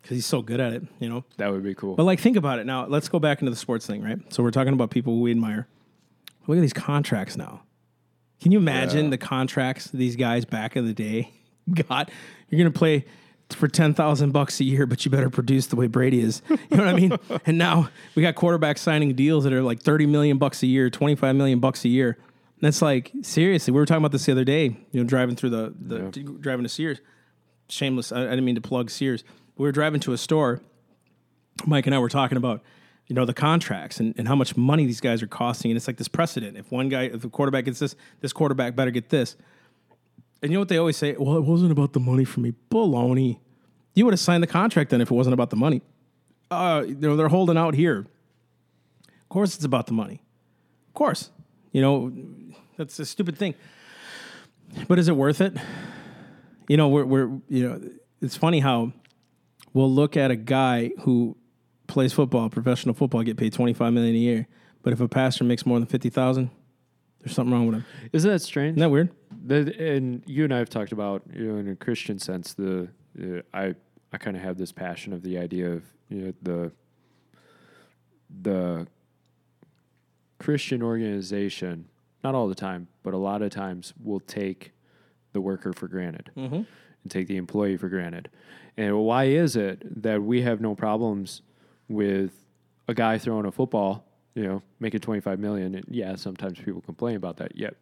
because 0.00 0.16
he's 0.16 0.24
so 0.26 0.40
good 0.40 0.58
at 0.58 0.72
it, 0.72 0.82
you 1.00 1.08
know? 1.10 1.22
That 1.36 1.52
would 1.52 1.62
be 1.62 1.74
cool. 1.74 1.96
But 1.96 2.04
like, 2.04 2.18
think 2.18 2.38
about 2.38 2.58
it 2.60 2.64
now. 2.66 2.86
Let's 2.86 3.10
go 3.10 3.18
back 3.18 3.40
into 3.42 3.50
the 3.50 3.56
sports 3.58 3.86
thing, 3.86 4.02
right? 4.02 4.18
So 4.32 4.42
we're 4.42 4.50
talking 4.52 4.72
about 4.72 4.90
people 4.90 5.20
we 5.20 5.30
admire. 5.30 5.68
Look 6.46 6.56
at 6.56 6.62
these 6.62 6.72
contracts 6.72 7.36
now. 7.36 7.62
Can 8.40 8.52
you 8.52 8.58
imagine 8.58 9.04
Yeah. 9.04 9.10
the 9.10 9.18
contracts 9.18 9.90
these 9.90 10.16
guys 10.16 10.46
back 10.46 10.74
in 10.76 10.86
the 10.86 10.94
day 10.94 11.30
got? 11.88 12.10
You're 12.48 12.58
gonna 12.58 12.70
play 12.70 13.04
for 13.54 13.68
ten 13.68 13.94
thousand 13.94 14.32
bucks 14.32 14.60
a 14.60 14.64
year, 14.64 14.86
but 14.86 15.04
you 15.04 15.10
better 15.10 15.30
produce 15.30 15.66
the 15.66 15.76
way 15.76 15.86
Brady 15.86 16.20
is. 16.20 16.42
You 16.48 16.76
know 16.76 16.84
what 16.84 16.94
I 16.94 16.96
mean? 16.96 17.16
and 17.46 17.58
now 17.58 17.90
we 18.14 18.22
got 18.22 18.34
quarterbacks 18.34 18.78
signing 18.78 19.14
deals 19.14 19.44
that 19.44 19.52
are 19.52 19.62
like 19.62 19.80
thirty 19.80 20.06
million 20.06 20.38
bucks 20.38 20.62
a 20.62 20.66
year, 20.66 20.90
twenty 20.90 21.14
five 21.14 21.36
million 21.36 21.60
bucks 21.60 21.84
a 21.84 21.88
year. 21.88 22.18
And 22.18 22.62
that's 22.62 22.82
like 22.82 23.12
seriously. 23.22 23.72
We 23.72 23.80
were 23.80 23.86
talking 23.86 24.02
about 24.02 24.12
this 24.12 24.26
the 24.26 24.32
other 24.32 24.44
day. 24.44 24.76
You 24.92 25.00
know, 25.00 25.04
driving 25.04 25.36
through 25.36 25.50
the 25.50 25.74
the 25.78 25.98
driving 26.40 26.64
to 26.64 26.68
Sears. 26.68 27.00
Shameless. 27.68 28.12
I, 28.12 28.22
I 28.22 28.30
didn't 28.30 28.44
mean 28.44 28.56
to 28.56 28.60
plug 28.60 28.90
Sears. 28.90 29.24
We 29.56 29.64
were 29.64 29.72
driving 29.72 30.00
to 30.00 30.12
a 30.12 30.18
store. 30.18 30.60
Mike 31.66 31.86
and 31.86 31.94
I 31.94 31.98
were 31.98 32.08
talking 32.08 32.38
about, 32.38 32.62
you 33.06 33.14
know, 33.14 33.24
the 33.24 33.34
contracts 33.34 34.00
and, 34.00 34.14
and 34.16 34.26
how 34.26 34.34
much 34.34 34.56
money 34.56 34.86
these 34.86 35.00
guys 35.00 35.22
are 35.22 35.26
costing. 35.26 35.70
And 35.70 35.76
it's 35.76 35.86
like 35.86 35.98
this 35.98 36.08
precedent. 36.08 36.56
If 36.56 36.70
one 36.72 36.88
guy, 36.88 37.04
if 37.04 37.20
the 37.20 37.28
quarterback 37.28 37.66
gets 37.66 37.78
this, 37.78 37.96
this 38.20 38.32
quarterback 38.32 38.74
better 38.74 38.90
get 38.90 39.10
this. 39.10 39.36
And 40.42 40.50
you 40.50 40.56
know 40.56 40.60
what 40.60 40.68
they 40.68 40.78
always 40.78 40.96
say? 40.96 41.14
Well, 41.18 41.36
it 41.36 41.44
wasn't 41.44 41.72
about 41.72 41.92
the 41.92 42.00
money 42.00 42.24
for 42.24 42.40
me. 42.40 42.54
Baloney. 42.70 43.38
You 43.94 44.04
would 44.04 44.14
have 44.14 44.20
signed 44.20 44.42
the 44.42 44.46
contract 44.46 44.90
then 44.90 45.00
if 45.00 45.10
it 45.10 45.14
wasn't 45.14 45.34
about 45.34 45.50
the 45.50 45.56
money. 45.56 45.82
Uh, 46.50 46.84
you 46.86 46.94
know, 46.94 47.16
they're 47.16 47.28
holding 47.28 47.56
out 47.56 47.74
here. 47.74 48.06
Of 49.08 49.28
course 49.28 49.54
it's 49.54 49.64
about 49.64 49.86
the 49.86 49.92
money. 49.92 50.22
Of 50.88 50.94
course. 50.94 51.30
You 51.72 51.82
know, 51.82 52.12
that's 52.76 52.98
a 52.98 53.06
stupid 53.06 53.36
thing. 53.36 53.54
But 54.88 54.98
is 54.98 55.08
it 55.08 55.16
worth 55.16 55.40
it? 55.40 55.56
You 56.68 56.76
know, 56.76 56.88
we're, 56.88 57.04
we're 57.04 57.28
you 57.48 57.68
know, 57.68 57.80
it's 58.22 58.36
funny 58.36 58.60
how 58.60 58.92
we'll 59.72 59.92
look 59.92 60.16
at 60.16 60.30
a 60.30 60.36
guy 60.36 60.90
who 61.00 61.36
plays 61.86 62.12
football, 62.12 62.48
professional 62.48 62.94
football, 62.94 63.22
get 63.22 63.36
paid 63.36 63.52
twenty 63.52 63.72
five 63.72 63.92
million 63.92 64.14
a 64.14 64.18
year. 64.18 64.46
But 64.82 64.92
if 64.92 65.00
a 65.00 65.08
pastor 65.08 65.44
makes 65.44 65.66
more 65.66 65.78
than 65.78 65.86
fifty 65.86 66.08
thousand, 66.08 66.50
there's 67.20 67.34
something 67.34 67.52
wrong 67.52 67.66
with 67.66 67.76
him. 67.76 67.84
Isn't 68.12 68.30
that 68.30 68.40
strange? 68.40 68.72
Isn't 68.72 68.80
that 68.80 68.90
weird? 68.90 69.10
The, 69.46 69.74
and 69.78 70.22
you 70.26 70.44
and 70.44 70.52
I 70.52 70.58
have 70.58 70.68
talked 70.68 70.92
about, 70.92 71.22
you 71.32 71.52
know, 71.52 71.58
in 71.58 71.68
a 71.68 71.76
Christian 71.76 72.18
sense, 72.18 72.54
the 72.54 72.88
uh, 73.20 73.40
I 73.54 73.74
I 74.12 74.18
kind 74.18 74.36
of 74.36 74.42
have 74.42 74.58
this 74.58 74.72
passion 74.72 75.12
of 75.12 75.22
the 75.22 75.38
idea 75.38 75.70
of 75.70 75.82
you 76.08 76.18
know 76.18 76.32
the 76.42 76.72
the 78.42 78.86
Christian 80.38 80.82
organization, 80.82 81.86
not 82.22 82.34
all 82.34 82.48
the 82.48 82.54
time, 82.54 82.88
but 83.02 83.14
a 83.14 83.18
lot 83.18 83.42
of 83.42 83.50
times 83.50 83.92
will 84.02 84.20
take 84.20 84.72
the 85.32 85.40
worker 85.40 85.72
for 85.72 85.86
granted 85.88 86.30
and 87.02 87.10
take 87.10 87.28
the 87.28 87.36
employee 87.36 87.76
for 87.76 87.88
granted. 87.88 88.28
And 88.76 88.98
why 88.98 89.24
is 89.24 89.56
it 89.56 90.02
that 90.02 90.22
we 90.22 90.42
have 90.42 90.60
no 90.60 90.74
problems 90.74 91.42
with 91.88 92.32
a 92.88 92.94
guy 92.94 93.18
throwing 93.18 93.46
a 93.46 93.52
football, 93.52 94.04
you 94.34 94.42
know, 94.42 94.62
making 94.80 95.00
25 95.00 95.38
million? 95.38 95.74
And 95.74 95.84
yeah, 95.88 96.16
sometimes 96.16 96.58
people 96.58 96.80
complain 96.80 97.16
about 97.16 97.36
that. 97.38 97.56
Yet 97.56 97.76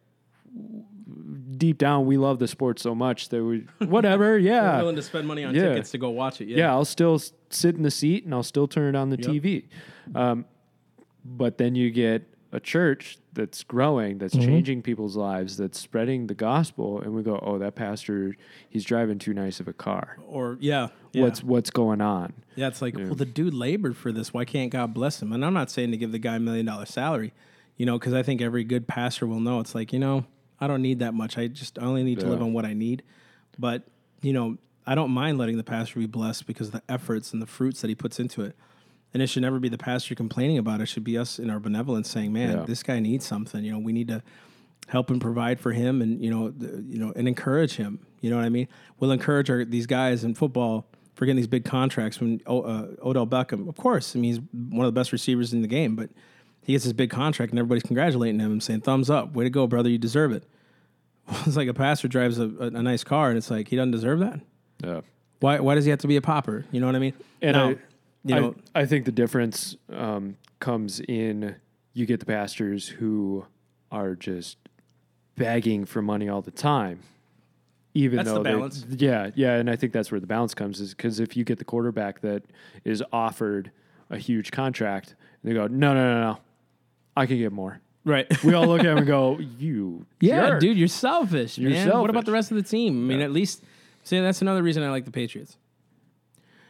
deep 1.57 1.77
down, 1.77 2.05
we 2.05 2.17
love 2.17 2.39
the 2.39 2.47
sport 2.47 2.79
so 2.79 2.93
much 2.95 3.29
that 3.29 3.43
we, 3.43 3.65
whatever, 3.85 4.37
yeah. 4.37 4.77
willing 4.77 4.95
to 4.95 5.01
spend 5.01 5.27
money 5.27 5.43
on 5.43 5.53
Yeah. 5.55 5.69
tickets 5.69 5.91
to 5.91 5.97
go 5.97 6.09
watch 6.09 6.41
it. 6.41 6.47
Yeah. 6.47 6.57
yeah, 6.57 6.71
I'll 6.71 6.85
still 6.85 7.19
sit 7.49 7.75
in 7.75 7.83
the 7.83 7.91
seat 7.91 8.25
and 8.25 8.33
I'll 8.33 8.43
still 8.43 8.67
turn 8.67 8.95
it 8.95 8.97
on 8.97 9.09
the 9.09 9.17
TV. 9.17 9.65
Um, 10.15 10.45
but 11.25 11.57
then 11.57 11.75
you 11.75 11.91
get 11.91 12.23
a 12.51 12.59
church 12.59 13.17
that's 13.33 13.63
growing, 13.63 14.17
that's 14.17 14.33
Mm-hmm. 14.33 14.47
changing 14.47 14.81
people's 14.81 15.15
lives, 15.15 15.57
that's 15.57 15.79
spreading 15.79 16.27
the 16.27 16.33
gospel, 16.33 16.99
and 16.99 17.13
we 17.13 17.21
go, 17.21 17.37
"Oh, 17.43 17.59
that 17.59 17.75
pastor, 17.75 18.35
he's 18.67 18.83
driving 18.83 19.19
too 19.19 19.33
nice 19.35 19.59
of 19.59 19.67
a 19.67 19.73
car. 19.73 20.17
Or 20.27 20.57
yeah, 20.59 20.87
yeah. 21.13 21.23
What's 21.23 21.43
what's 21.43 21.69
going 21.69 22.01
on?" 22.01 22.33
Yeah, 22.55 22.67
it's 22.69 22.81
like, 22.81 22.95
well, 22.97 23.13
the 23.13 23.25
dude 23.25 23.53
labored 23.53 23.95
for 23.95 24.11
this. 24.11 24.33
Why 24.33 24.45
can't 24.45 24.71
God 24.71 24.95
bless 24.95 25.21
him? 25.21 25.31
And 25.31 25.45
I'm 25.45 25.53
not 25.53 25.69
saying 25.69 25.91
to 25.91 25.97
give 25.97 26.11
the 26.11 26.17
guy 26.19 26.37
a 26.37 26.39
million 26.39 26.65
dollar 26.65 26.87
salary, 26.87 27.33
you 27.77 27.85
know, 27.85 27.99
because 27.99 28.13
I 28.15 28.23
think 28.23 28.41
every 28.41 28.63
good 28.63 28.87
pastor 28.87 29.27
will 29.27 29.39
know 29.39 29.59
it's 29.59 29.75
like, 29.75 29.93
you 29.93 29.99
know, 29.99 30.25
I 30.61 30.67
don't 30.67 30.81
need 30.81 30.99
that 30.99 31.13
much. 31.13 31.37
I 31.37 31.47
just 31.47 31.79
I 31.79 31.83
only 31.83 32.03
need 32.03 32.19
to 32.19 32.27
live 32.27 32.41
on 32.41 32.53
what 32.53 32.65
I 32.65 32.73
need. 32.73 33.03
But, 33.57 33.83
you 34.21 34.33
know, 34.33 34.57
I 34.85 34.95
don't 34.95 35.11
mind 35.11 35.37
letting 35.37 35.57
the 35.57 35.63
pastor 35.63 35.99
be 35.99 36.05
blessed 36.05 36.47
because 36.47 36.67
of 36.67 36.73
the 36.73 36.83
efforts 36.89 37.33
and 37.33 37.41
the 37.41 37.45
fruits 37.47 37.81
that 37.81 37.87
he 37.89 37.95
puts 37.95 38.19
into 38.19 38.41
it. 38.43 38.55
And 39.13 39.23
it 39.23 39.27
should 39.27 39.41
never 39.41 39.59
be 39.59 39.69
the 39.69 39.77
pastor 39.77 40.15
complaining 40.15 40.57
about 40.57 40.79
it. 40.79 40.83
It 40.83 40.85
should 40.87 41.03
be 41.03 41.17
us 41.17 41.39
in 41.39 41.49
our 41.49 41.59
benevolence 41.59 42.09
saying, 42.09 42.31
man, 42.31 42.57
Yeah. 42.57 42.63
this 42.65 42.83
guy 42.83 42.99
needs 42.99 43.25
something. 43.25 43.63
You 43.63 43.71
know, 43.73 43.79
we 43.79 43.91
need 43.91 44.07
to 44.09 44.21
help 44.87 45.09
and 45.09 45.19
provide 45.21 45.59
for 45.59 45.71
him 45.71 46.01
and, 46.01 46.23
you 46.23 46.29
know, 46.31 46.49
the, 46.51 46.83
you 46.87 46.99
know, 46.99 47.11
and 47.15 47.27
encourage 47.27 47.75
him. 47.75 47.99
You 48.21 48.29
know 48.29 48.35
what 48.37 48.45
I 48.45 48.49
mean? 48.49 48.67
We'll 48.99 49.11
encourage 49.11 49.49
our, 49.49 49.63
these 49.65 49.85
guys 49.85 50.23
in 50.23 50.35
football 50.35 50.85
for 51.15 51.25
getting 51.25 51.37
these 51.37 51.47
big 51.47 51.65
contracts. 51.65 52.19
When 52.19 52.41
o, 52.45 52.61
uh, 52.61 52.87
Odell 53.03 53.27
Beckham, 53.27 53.67
of 53.67 53.75
course, 53.77 54.15
I 54.15 54.19
mean, 54.19 54.33
he's 54.33 54.41
one 54.69 54.85
of 54.85 54.93
the 54.93 54.99
best 54.99 55.11
receivers 55.11 55.53
in 55.53 55.61
the 55.61 55.67
game, 55.67 55.95
but 55.95 56.09
he 56.69 56.73
gets 56.73 56.83
this 56.83 56.93
big 56.93 57.09
contract 57.09 57.51
and 57.51 57.57
everybody's 57.57 57.81
congratulating 57.81 58.39
him 58.39 58.51
and 58.51 58.61
saying, 58.61 58.81
thumbs 58.81 59.09
up, 59.09 59.33
way 59.33 59.43
to 59.43 59.49
go, 59.49 59.65
brother, 59.65 59.89
you 59.89 59.97
deserve 59.97 60.31
it. 60.31 60.43
It's 61.47 61.55
like 61.57 61.67
a 61.67 61.73
pastor 61.73 62.07
drives 62.07 62.37
a, 62.37 62.43
a, 62.43 62.65
a 62.67 62.83
nice 62.83 63.03
car 63.03 63.29
and 63.29 63.39
it's 63.39 63.49
like, 63.49 63.67
he 63.69 63.75
doesn't 63.75 63.89
deserve 63.89 64.19
that. 64.19 64.39
Yeah. 64.83 65.01
Why, 65.39 65.59
why 65.61 65.73
does 65.73 65.85
he 65.85 65.89
have 65.89 65.97
to 66.01 66.07
be 66.07 66.15
a 66.15 66.21
popper? 66.21 66.65
You 66.71 66.79
know 66.79 66.85
what 66.85 66.95
I 66.95 66.99
mean? 66.99 67.13
And 67.41 67.57
Now, 67.57 67.69
I, 67.69 67.75
you 68.25 68.35
know, 68.35 68.55
I 68.75 68.85
think 68.85 69.05
the 69.05 69.11
difference 69.11 69.75
um, 69.91 70.37
comes 70.59 70.99
in 70.99 71.55
you 71.93 72.05
get 72.05 72.19
the 72.19 72.27
pastors 72.27 72.87
who 72.87 73.47
are 73.91 74.13
just 74.13 74.57
begging 75.37 75.85
for 75.85 76.03
money 76.03 76.29
all 76.29 76.43
the 76.43 76.51
time. 76.51 76.99
Even 77.95 78.17
That's 78.17 78.29
the 78.29 78.35
though 78.35 78.43
they- 78.43 78.51
balance. 78.53 78.85
yeah, 78.89 79.31
yeah, 79.33 79.55
and 79.55 79.71
I 79.71 79.75
think 79.75 79.91
that's 79.91 80.11
where 80.11 80.19
the 80.19 80.27
balance 80.27 80.53
comes 80.53 80.79
is 80.79 80.93
because 80.93 81.19
if 81.19 81.35
you 81.35 81.43
get 81.43 81.57
the 81.57 81.65
quarterback 81.65 82.21
that 82.21 82.43
is 82.85 83.03
offered 83.11 83.71
a 84.11 84.17
huge 84.19 84.51
contract, 84.51 85.15
and 85.41 85.49
they 85.51 85.55
go, 85.55 85.65
no, 85.65 85.95
no, 85.95 86.13
no, 86.13 86.21
no, 86.21 86.37
I 87.15 87.25
can 87.25 87.37
get 87.37 87.51
more. 87.51 87.81
Right. 88.05 88.25
We 88.43 88.53
all 88.53 88.65
look 88.67 88.79
at 88.79 88.85
him 88.85 88.97
and 88.99 89.07
go, 89.07 89.39
you, 89.59 90.05
yeah, 90.19 90.47
jerk." 90.47 90.61
dude, 90.61 90.77
you're 90.77 90.87
selfish, 90.87 91.57
You're 91.57 91.71
man. 91.71 91.87
What 91.87 91.93
selfish. 91.93 92.09
about 92.11 92.25
the 92.25 92.31
rest 92.31 92.51
of 92.51 92.57
the 92.57 92.63
team? 92.63 93.05
I 93.05 93.07
mean, 93.09 93.19
Yeah. 93.19 93.25
at 93.25 93.31
least 93.31 93.63
see 94.03 94.19
that's 94.19 94.41
another 94.41 94.63
reason 94.63 94.83
I 94.83 94.89
like 94.89 95.05
the 95.05 95.11
Patriots. 95.11 95.57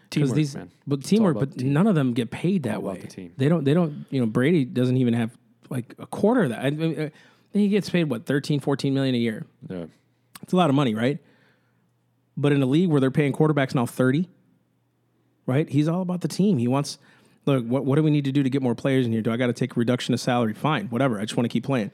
Teamwork, 0.10 0.36
these, 0.36 0.56
man. 0.56 0.72
but 0.88 1.04
teamwork, 1.04 1.36
about 1.36 1.50
but 1.50 1.52
the 1.58 1.64
team. 1.66 1.74
none 1.74 1.86
of 1.86 1.94
them 1.94 2.14
get 2.14 2.32
paid 2.32 2.64
that 2.64 2.78
about 2.80 2.96
way. 2.96 3.00
the 3.02 3.08
team. 3.08 3.32
They 3.38 3.48
don't. 3.48 3.64
They 3.64 3.76
don't. 3.76 4.06
You 4.10 4.20
know, 4.22 4.26
Brady 4.26 4.66
doesn't 4.66 4.98
even 4.98 5.14
have 5.14 5.38
like 5.70 5.94
a 6.00 6.08
quarter 6.08 6.44
of 6.44 6.50
that. 6.50 6.66
I 6.66 6.70
mean, 6.72 7.00
uh, 7.00 7.10
he 7.54 7.68
gets 7.68 7.92
paid 7.92 8.06
what 8.10 8.26
13, 8.26 8.60
14 8.60 8.92
million 8.92 9.14
a 9.14 9.20
year. 9.20 9.46
Yeah. 9.70 9.86
It's 10.42 10.52
a 10.52 10.56
lot 10.56 10.70
of 10.72 10.76
money, 10.76 10.96
right? 10.96 11.20
But 12.36 12.54
in 12.54 12.64
a 12.64 12.66
league 12.66 12.90
where 12.90 13.00
they're 13.00 13.12
paying 13.12 13.34
quarterbacks 13.34 13.76
now 13.76 13.86
30, 13.86 14.28
right? 15.46 15.70
He's 15.70 15.88
all 15.88 16.02
about 16.02 16.22
the 16.22 16.28
team. 16.28 16.58
He 16.58 16.68
wants, 16.68 16.98
look, 17.50 17.66
what, 17.66 17.86
what 17.86 17.96
do 17.96 18.04
we 18.04 18.12
need 18.12 18.26
to 18.26 18.32
do 18.32 18.44
to 18.44 18.50
get 18.50 18.62
more 18.62 18.76
players 18.76 19.06
in 19.06 19.12
here? 19.12 19.22
Do 19.22 19.32
I 19.32 19.38
got 19.38 19.48
to 19.48 19.54
take 19.54 19.76
a 19.76 19.80
reduction 19.80 20.14
of 20.14 20.20
salary? 20.20 20.54
Fine, 20.54 20.88
whatever. 20.88 21.20
I 21.20 21.24
just 21.24 21.38
want 21.38 21.46
to 21.46 21.54
keep 21.54 21.64
playing. 21.64 21.92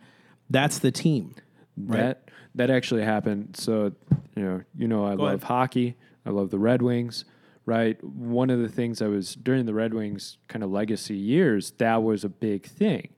That's 0.50 0.80
the 0.80 0.92
team. 0.92 1.36
Right. 1.78 1.98
That 1.98 2.30
that 2.56 2.70
actually 2.70 3.04
happened. 3.04 3.58
So 3.58 3.94
you 4.36 4.44
know, 4.44 4.62
you 4.78 4.88
know, 4.88 5.06
I 5.06 5.14
love 5.14 5.28
ahead. 5.28 5.44
hockey. 5.44 5.98
I 6.26 6.30
love 6.30 6.50
the 6.50 6.60
Red 6.60 6.82
Wings. 6.82 7.26
Right. 7.66 8.02
One 8.04 8.50
of 8.50 8.60
the 8.60 8.70
things 8.70 9.02
I 9.02 9.08
was 9.08 9.36
during 9.36 9.66
the 9.66 9.74
Red 9.74 9.94
Wings 9.94 10.38
kind 10.48 10.64
of 10.64 10.70
legacy 10.70 11.16
years, 11.16 11.72
that 11.78 12.04
was 12.04 12.24
a 12.24 12.30
big 12.30 12.66
thing. 12.66 13.10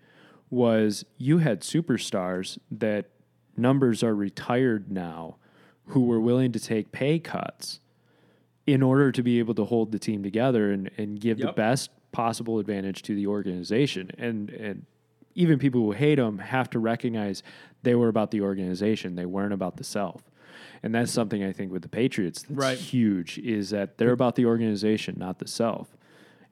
Was 0.50 1.06
you 1.18 1.40
had 1.40 1.62
superstars 1.62 2.58
that 2.72 3.10
numbers 3.58 4.04
are 4.04 4.16
retired 4.16 4.90
now, 4.90 5.36
who 5.88 6.06
were 6.06 6.20
willing 6.20 6.54
to 6.54 6.60
take 6.60 6.92
pay 6.92 7.20
cuts 7.20 7.82
in 8.66 8.82
order 8.82 9.12
to 9.12 9.24
be 9.24 9.40
able 9.40 9.56
to 9.56 9.66
hold 9.66 9.92
the 9.92 10.00
team 10.00 10.24
together 10.24 10.72
and, 10.72 10.92
and 10.98 11.20
give 11.20 11.40
the 11.40 11.52
best 11.54 11.90
possible 12.12 12.60
advantage 12.60 13.02
to 13.04 13.16
the 13.16 13.28
organization. 13.28 14.12
And 14.18 14.50
and 14.50 14.86
even 15.36 15.60
people 15.60 15.82
who 15.82 15.92
hate 15.92 16.16
them 16.16 16.40
have 16.40 16.70
to 16.72 16.80
recognize 16.80 17.44
they 17.84 17.94
were 17.96 18.08
about 18.08 18.32
the 18.32 18.42
organization. 18.42 19.16
They 19.16 19.26
weren't 19.26 19.54
about 19.54 19.78
the 19.78 19.84
self. 19.84 20.24
And 20.82 20.94
that's 20.96 21.12
something 21.12 21.44
I 21.44 21.52
think 21.52 21.72
with 21.72 21.84
the 21.84 21.90
Patriots 21.90 22.42
that's 22.44 22.58
Right. 22.58 22.78
huge 22.78 23.38
is 23.40 23.70
that 23.70 23.98
they're 23.98 24.12
about 24.12 24.36
the 24.36 24.46
organization, 24.46 25.16
not 25.18 25.38
the 25.40 25.48
self. 25.48 25.96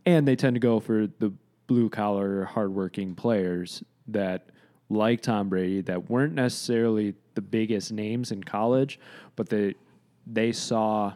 And 0.05 0.27
they 0.27 0.35
tend 0.35 0.55
to 0.55 0.59
go 0.59 0.79
for 0.79 1.07
the 1.19 1.33
blue 1.67 1.89
collar, 1.89 2.45
hardworking 2.45 3.15
players 3.15 3.83
that 4.07 4.49
like 4.89 5.21
Tom 5.21 5.49
Brady 5.49 5.81
that 5.81 6.09
weren't 6.09 6.33
necessarily 6.33 7.15
the 7.33 7.41
biggest 7.41 7.91
names 7.91 8.31
in 8.31 8.43
college, 8.43 8.99
but 9.35 9.49
they 9.49 9.73
they 10.27 10.51
saw 10.51 11.13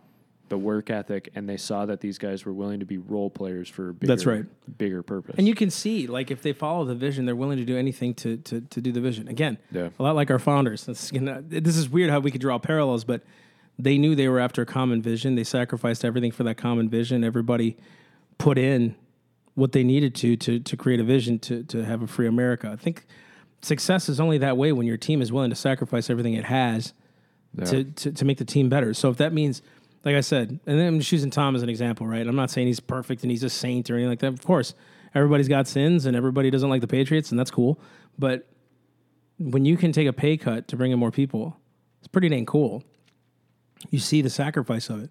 the 0.49 0.57
work 0.57 0.89
ethic 0.89 1.29
and 1.35 1.47
they 1.47 1.57
saw 1.57 1.85
that 1.85 2.01
these 2.01 2.17
guys 2.17 2.45
were 2.45 2.53
willing 2.53 2.79
to 2.79 2.85
be 2.85 2.97
role 2.97 3.29
players 3.29 3.69
for 3.69 3.89
a 3.89 3.93
bigger, 3.93 4.11
That's 4.13 4.25
right. 4.25 4.45
bigger 4.77 5.01
purpose. 5.03 5.35
And 5.37 5.47
you 5.47 5.55
can 5.55 5.69
see, 5.69 6.07
like, 6.07 6.31
if 6.31 6.41
they 6.41 6.53
follow 6.53 6.85
the 6.85 6.95
vision, 6.95 7.25
they're 7.25 7.35
willing 7.35 7.57
to 7.57 7.65
do 7.65 7.77
anything 7.77 8.13
to 8.15 8.37
to, 8.37 8.61
to 8.61 8.81
do 8.81 8.91
the 8.91 9.01
vision. 9.01 9.27
Again, 9.27 9.57
Yeah. 9.71 9.89
a 9.99 10.03
lot 10.03 10.15
like 10.15 10.29
our 10.31 10.39
founders. 10.39 10.85
This, 10.85 11.11
you 11.13 11.21
know, 11.21 11.41
this 11.47 11.77
is 11.77 11.89
weird 11.89 12.09
how 12.09 12.19
we 12.19 12.31
could 12.31 12.41
draw 12.41 12.57
parallels, 12.59 13.03
but 13.03 13.23
they 13.77 13.97
knew 13.97 14.13
they 14.15 14.27
were 14.27 14.39
after 14.39 14.61
a 14.61 14.65
common 14.65 15.01
vision. 15.01 15.35
They 15.35 15.43
sacrificed 15.45 16.03
everything 16.03 16.31
for 16.31 16.43
that 16.43 16.55
common 16.57 16.89
vision. 16.89 17.23
Everybody 17.23 17.77
put 18.37 18.57
in 18.57 18.95
what 19.55 19.71
they 19.71 19.83
needed 19.83 20.15
to 20.15 20.35
to 20.37 20.59
to 20.59 20.77
create 20.77 20.99
a 20.99 21.03
vision 21.03 21.39
to 21.39 21.63
to 21.63 21.83
have 21.85 22.01
a 22.01 22.07
free 22.07 22.27
America. 22.27 22.69
I 22.71 22.75
think 22.75 23.05
success 23.61 24.09
is 24.09 24.19
only 24.19 24.37
that 24.39 24.57
way 24.57 24.71
when 24.71 24.85
your 24.87 24.97
team 24.97 25.21
is 25.21 25.31
willing 25.31 25.49
to 25.49 25.55
sacrifice 25.55 26.09
everything 26.09 26.33
it 26.33 26.45
has 26.45 26.93
to, 27.65 27.83
to 27.83 28.11
to 28.11 28.25
make 28.25 28.37
the 28.37 28.45
team 28.45 28.69
better. 28.69 28.93
So 28.93 29.09
if 29.09 29.17
that 29.17 29.33
means, 29.33 29.61
like 30.05 30.15
I 30.15 30.21
said, 30.21 30.59
and 30.65 30.79
then 30.79 30.87
I'm 30.87 30.99
just 30.99 31.11
using 31.11 31.29
Tom 31.29 31.55
as 31.55 31.63
an 31.63 31.69
example, 31.69 32.07
right? 32.07 32.25
I'm 32.25 32.35
not 32.35 32.49
saying 32.49 32.67
he's 32.67 32.79
perfect 32.79 33.23
and 33.23 33.31
he's 33.31 33.43
a 33.43 33.49
saint 33.49 33.89
or 33.89 33.95
anything 33.95 34.09
like 34.09 34.19
that. 34.19 34.33
Of 34.33 34.43
course, 34.43 34.73
everybody's 35.13 35.47
got 35.47 35.67
sins 35.67 36.05
and 36.05 36.15
everybody 36.15 36.49
doesn't 36.49 36.69
like 36.69 36.81
the 36.81 36.87
Patriots, 36.87 37.31
and 37.31 37.39
that's 37.39 37.51
cool. 37.51 37.79
But 38.17 38.47
when 39.37 39.65
you 39.65 39.77
can 39.77 39.91
take 39.91 40.07
a 40.07 40.13
pay 40.13 40.37
cut 40.37 40.67
to 40.69 40.77
bring 40.77 40.91
in 40.91 40.99
more 40.99 41.11
people, 41.11 41.57
it's 41.99 42.07
pretty 42.07 42.29
dang 42.29 42.45
cool. 42.45 42.83
You 43.89 43.99
see 43.99 44.21
the 44.21 44.29
sacrifice 44.29 44.89
of 44.89 45.03
it. 45.03 45.09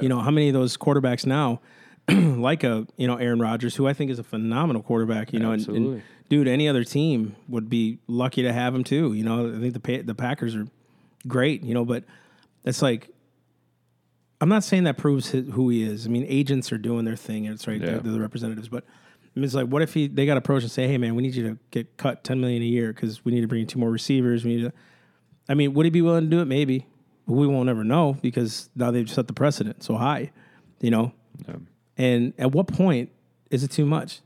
You 0.00 0.08
know 0.08 0.20
how 0.20 0.30
many 0.30 0.48
of 0.48 0.54
those 0.54 0.76
quarterbacks 0.76 1.24
now, 1.24 1.60
like 2.10 2.64
a 2.64 2.86
you 2.96 3.06
know 3.06 3.16
Aaron 3.16 3.40
Rodgers, 3.40 3.76
who 3.76 3.86
I 3.86 3.92
think 3.92 4.10
is 4.10 4.18
a 4.18 4.24
phenomenal 4.24 4.82
quarterback. 4.82 5.32
You 5.32 5.38
know, 5.38 5.52
and, 5.52 5.66
and 5.68 6.02
dude, 6.28 6.48
any 6.48 6.68
other 6.68 6.84
team 6.84 7.36
would 7.48 7.70
be 7.70 7.98
lucky 8.06 8.42
to 8.42 8.52
have 8.52 8.74
him 8.74 8.84
too. 8.84 9.12
You 9.12 9.24
know, 9.24 9.54
I 9.54 9.60
think 9.60 9.80
the 9.80 10.02
the 10.02 10.14
Packers 10.14 10.56
are 10.56 10.66
great. 11.28 11.62
You 11.62 11.72
know, 11.72 11.84
but 11.84 12.04
it's 12.64 12.82
like 12.82 13.08
I'm 14.40 14.48
not 14.48 14.64
saying 14.64 14.84
that 14.84 14.98
proves 14.98 15.32
hi- 15.32 15.40
who 15.40 15.68
he 15.70 15.82
is. 15.82 16.06
I 16.06 16.10
mean, 16.10 16.24
agents 16.28 16.72
are 16.72 16.78
doing 16.78 17.04
their 17.04 17.16
thing, 17.16 17.46
and 17.46 17.54
it's 17.54 17.66
right. 17.66 17.80
Yeah. 17.80 17.86
They're, 17.86 18.00
they're 18.00 18.12
the 18.12 18.20
representatives, 18.20 18.68
but. 18.68 18.84
I 18.84 19.38
mean, 19.38 19.44
it's 19.44 19.54
like, 19.54 19.66
what 19.66 19.82
if 19.82 19.92
he 19.92 20.06
they 20.06 20.24
got 20.24 20.38
approached 20.38 20.62
and 20.62 20.72
say, 20.72 20.88
"Hey, 20.88 20.96
man, 20.96 21.14
we 21.14 21.22
need 21.22 21.34
you 21.34 21.50
to 21.50 21.58
get 21.70 21.98
cut 21.98 22.24
ten 22.24 22.40
million 22.40 22.62
a 22.62 22.64
year 22.64 22.94
because 22.94 23.22
we 23.22 23.32
need 23.32 23.42
to 23.42 23.46
bring 23.46 23.60
in 23.60 23.66
two 23.66 23.78
more 23.78 23.90
receivers. 23.90 24.46
We 24.46 24.56
need 24.56 24.62
to." 24.62 24.72
I 25.46 25.52
mean, 25.52 25.74
would 25.74 25.84
he 25.84 25.90
be 25.90 26.00
willing 26.00 26.24
to 26.24 26.30
do 26.30 26.40
it? 26.40 26.46
Maybe, 26.46 26.86
but 27.26 27.34
we 27.34 27.46
won't 27.46 27.68
ever 27.68 27.84
know 27.84 28.16
because 28.22 28.70
now 28.74 28.90
they've 28.90 29.10
set 29.10 29.26
the 29.26 29.34
precedent 29.34 29.82
so 29.82 29.96
high, 29.96 30.32
you 30.80 30.90
know. 30.90 31.12
Yeah. 31.46 31.56
And 31.98 32.32
at 32.38 32.52
what 32.52 32.66
point 32.66 33.10
is 33.50 33.62
it 33.62 33.70
too 33.70 33.84
much? 33.84 34.22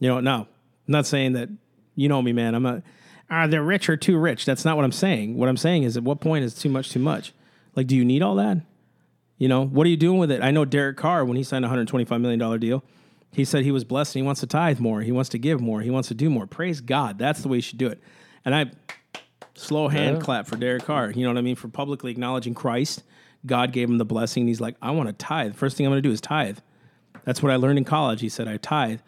You 0.00 0.08
know, 0.08 0.20
now 0.20 0.40
I'm 0.40 0.46
not 0.92 1.06
saying 1.06 1.32
that. 1.32 1.48
You 1.94 2.10
know 2.10 2.20
me, 2.20 2.34
man. 2.34 2.54
I'm 2.54 2.62
not. 2.62 2.82
Are 3.30 3.48
they're 3.48 3.62
rich 3.62 3.88
or 3.88 3.96
too 3.96 4.18
rich? 4.18 4.44
That's 4.44 4.66
not 4.66 4.76
what 4.76 4.84
I'm 4.84 4.92
saying. 4.92 5.38
What 5.38 5.48
I'm 5.48 5.56
saying 5.56 5.84
is, 5.84 5.96
at 5.96 6.02
what 6.02 6.20
point 6.20 6.44
is 6.44 6.52
too 6.52 6.68
much 6.68 6.90
too 6.90 7.00
much? 7.00 7.32
Like, 7.74 7.86
do 7.86 7.96
you 7.96 8.04
need 8.04 8.20
all 8.20 8.34
that? 8.34 8.58
You 9.38 9.48
know, 9.48 9.64
what 9.64 9.86
are 9.86 9.90
you 9.90 9.96
doing 9.96 10.18
with 10.18 10.30
it? 10.30 10.42
I 10.42 10.50
know 10.50 10.64
Derek 10.64 10.96
Carr 10.96 11.24
when 11.24 11.36
he 11.36 11.42
signed 11.44 11.64
a 11.64 11.68
125 11.68 12.20
million 12.20 12.38
dollar 12.38 12.58
deal. 12.58 12.82
He 13.32 13.44
said 13.44 13.64
he 13.64 13.70
was 13.70 13.84
blessed 13.84 14.16
and 14.16 14.22
he 14.22 14.26
wants 14.26 14.40
to 14.40 14.46
tithe 14.46 14.80
more. 14.80 15.00
He 15.02 15.12
wants 15.12 15.28
to 15.30 15.38
give 15.38 15.60
more. 15.60 15.80
He 15.82 15.90
wants 15.90 16.08
to 16.08 16.14
do 16.14 16.28
more. 16.30 16.46
Praise 16.46 16.80
God. 16.80 17.18
That's 17.18 17.42
the 17.42 17.48
way 17.48 17.58
you 17.58 17.62
should 17.62 17.78
do 17.78 17.86
it. 17.86 18.00
And 18.44 18.54
I 18.54 18.70
slow 19.54 19.88
hand 19.88 20.16
Yeah. 20.16 20.22
clap 20.22 20.46
for 20.46 20.56
Derek 20.56 20.84
Carr. 20.84 21.10
You 21.10 21.22
know 21.24 21.30
what 21.30 21.38
I 21.38 21.42
mean? 21.42 21.56
For 21.56 21.68
publicly 21.68 22.10
acknowledging 22.10 22.54
Christ. 22.54 23.02
God 23.46 23.72
gave 23.72 23.88
him 23.88 23.98
the 23.98 24.04
blessing. 24.04 24.46
He's 24.48 24.60
like, 24.60 24.76
I 24.82 24.90
want 24.90 25.08
to 25.08 25.12
tithe. 25.12 25.54
First 25.54 25.76
thing 25.76 25.86
I'm 25.86 25.92
going 25.92 26.02
to 26.02 26.08
do 26.08 26.12
is 26.12 26.20
tithe. 26.20 26.58
That's 27.24 27.42
what 27.42 27.52
I 27.52 27.56
learned 27.56 27.78
in 27.78 27.84
college. 27.84 28.20
He 28.20 28.28
said, 28.28 28.48
I 28.48 28.56
tithe. 28.56 29.00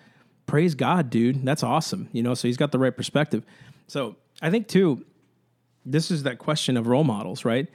Praise 0.46 0.74
God, 0.74 1.10
dude. 1.10 1.44
That's 1.44 1.62
awesome. 1.62 2.08
You 2.12 2.22
know, 2.22 2.34
so 2.34 2.46
he's 2.46 2.56
got 2.56 2.70
the 2.72 2.78
right 2.78 2.96
perspective. 2.96 3.44
So 3.86 4.16
I 4.42 4.50
think, 4.50 4.68
too, 4.68 5.04
this 5.86 6.10
is 6.10 6.24
that 6.24 6.38
question 6.38 6.76
of 6.76 6.86
role 6.86 7.04
models, 7.04 7.44
right? 7.44 7.68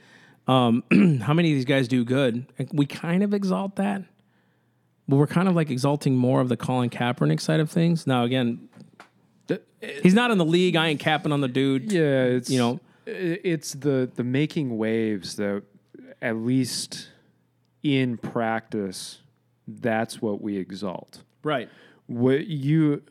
Um, 0.46 0.84
how 1.22 1.34
many 1.34 1.50
of 1.50 1.56
these 1.56 1.64
guys 1.64 1.88
do 1.88 2.04
good? 2.04 2.46
We 2.72 2.86
kind 2.86 3.22
of 3.22 3.34
exalt 3.34 3.76
that, 3.76 4.02
but 5.08 5.16
we're 5.16 5.26
kind 5.26 5.48
of 5.48 5.54
like 5.54 5.70
exalting 5.70 6.16
more 6.16 6.40
of 6.40 6.48
the 6.48 6.56
Colin 6.56 6.90
Kaepernick 6.90 7.40
side 7.40 7.60
of 7.60 7.70
things. 7.70 8.06
Now, 8.06 8.24
again, 8.24 8.68
he's 10.02 10.14
not 10.14 10.30
in 10.30 10.38
the 10.38 10.44
league. 10.44 10.76
I 10.76 10.88
ain't 10.88 11.00
capping 11.00 11.32
on 11.32 11.40
the 11.40 11.48
dude. 11.48 11.90
Yeah, 11.92 12.24
it's 12.24 12.50
You 12.50 12.58
know- 12.58 12.80
it's 13.06 13.72
the 13.74 14.10
the 14.16 14.24
making 14.24 14.76
waves 14.78 15.36
that 15.36 15.62
at 16.20 16.36
least 16.36 17.10
in 17.84 18.16
practice, 18.16 19.20
that's 19.68 20.20
what 20.20 20.42
we 20.42 20.56
exalt. 20.56 21.22
Right. 21.44 21.68
What 22.06 22.46
you 22.48 23.02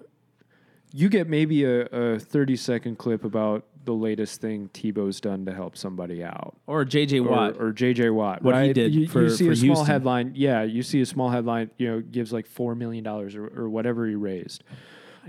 you 0.91 1.07
get 1.09 1.29
maybe 1.29 1.63
a, 1.63 1.85
a 1.85 2.19
thirty 2.19 2.57
second 2.57 2.97
clip 2.97 3.23
about 3.23 3.65
the 3.85 3.93
latest 3.93 4.41
thing 4.41 4.69
Tebow's 4.73 5.21
done 5.21 5.45
to 5.45 5.53
help 5.53 5.77
somebody 5.77 6.23
out. 6.23 6.55
Or 6.67 6.83
JJ 6.85 7.25
Watt. 7.27 7.55
or 7.59 7.71
JJ 7.71 8.13
Watt, 8.13 8.41
What 8.41 8.61
he 8.63 8.73
did 8.73 8.93
you, 8.93 9.07
for- 9.07 9.23
you 9.23 9.29
see 9.29 9.45
for 9.45 9.51
a 9.51 9.55
small 9.55 9.67
Houston. 9.75 9.85
headline, 9.85 10.31
yeah. 10.35 10.63
You 10.63 10.83
see 10.83 11.01
a 11.01 11.05
small 11.05 11.29
headline, 11.29 11.69
you 11.77 11.87
know, 11.89 12.01
gives 12.01 12.33
like 12.33 12.45
four 12.47 12.75
million 12.75 13.03
dollars 13.03 13.35
or, 13.35 13.47
or 13.47 13.69
whatever 13.69 14.07
he 14.07 14.15
raised. 14.15 14.63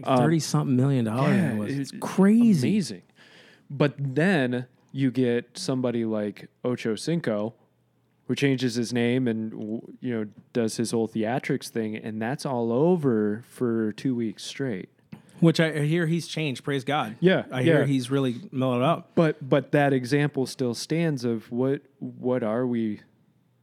Um, 0.04 0.18
Thirty 0.18 0.40
something 0.40 0.76
million 0.76 1.04
dollars. 1.04 1.36
Yeah, 1.36 1.52
it 1.52 1.58
was. 1.58 1.78
it's 1.78 1.92
It's 1.92 2.00
crazy. 2.00 2.68
amazing. 2.68 3.02
But 3.70 3.94
then 3.98 4.66
you 4.92 5.10
get 5.10 5.56
somebody 5.58 6.04
like 6.04 6.48
Ocho 6.64 6.94
Cinco, 6.96 7.54
who 8.28 8.34
changes 8.34 8.74
his 8.74 8.92
name 8.92 9.28
and 9.28 9.52
you 10.00 10.14
know 10.14 10.26
does 10.52 10.76
his 10.76 10.90
whole 10.90 11.08
theatrics 11.08 11.68
thing, 11.68 11.96
and 11.96 12.20
that's 12.20 12.44
all 12.46 12.72
over 12.72 13.42
for 13.48 13.92
two 13.92 14.14
weeks 14.14 14.44
straight. 14.44 14.88
Which 15.40 15.60
I 15.60 15.80
hear 15.80 16.06
he's 16.06 16.26
changed. 16.26 16.64
Praise 16.64 16.84
God. 16.84 17.16
Yeah, 17.20 17.44
I 17.52 17.62
hear 17.62 17.80
yeah. 17.80 17.86
he's 17.86 18.10
really 18.10 18.36
mellowed 18.50 18.82
up. 18.82 19.12
But 19.14 19.46
but 19.46 19.72
that 19.72 19.92
example 19.92 20.46
still 20.46 20.74
stands 20.74 21.24
of 21.24 21.50
what 21.50 21.82
what 21.98 22.42
are 22.42 22.66
we. 22.66 23.00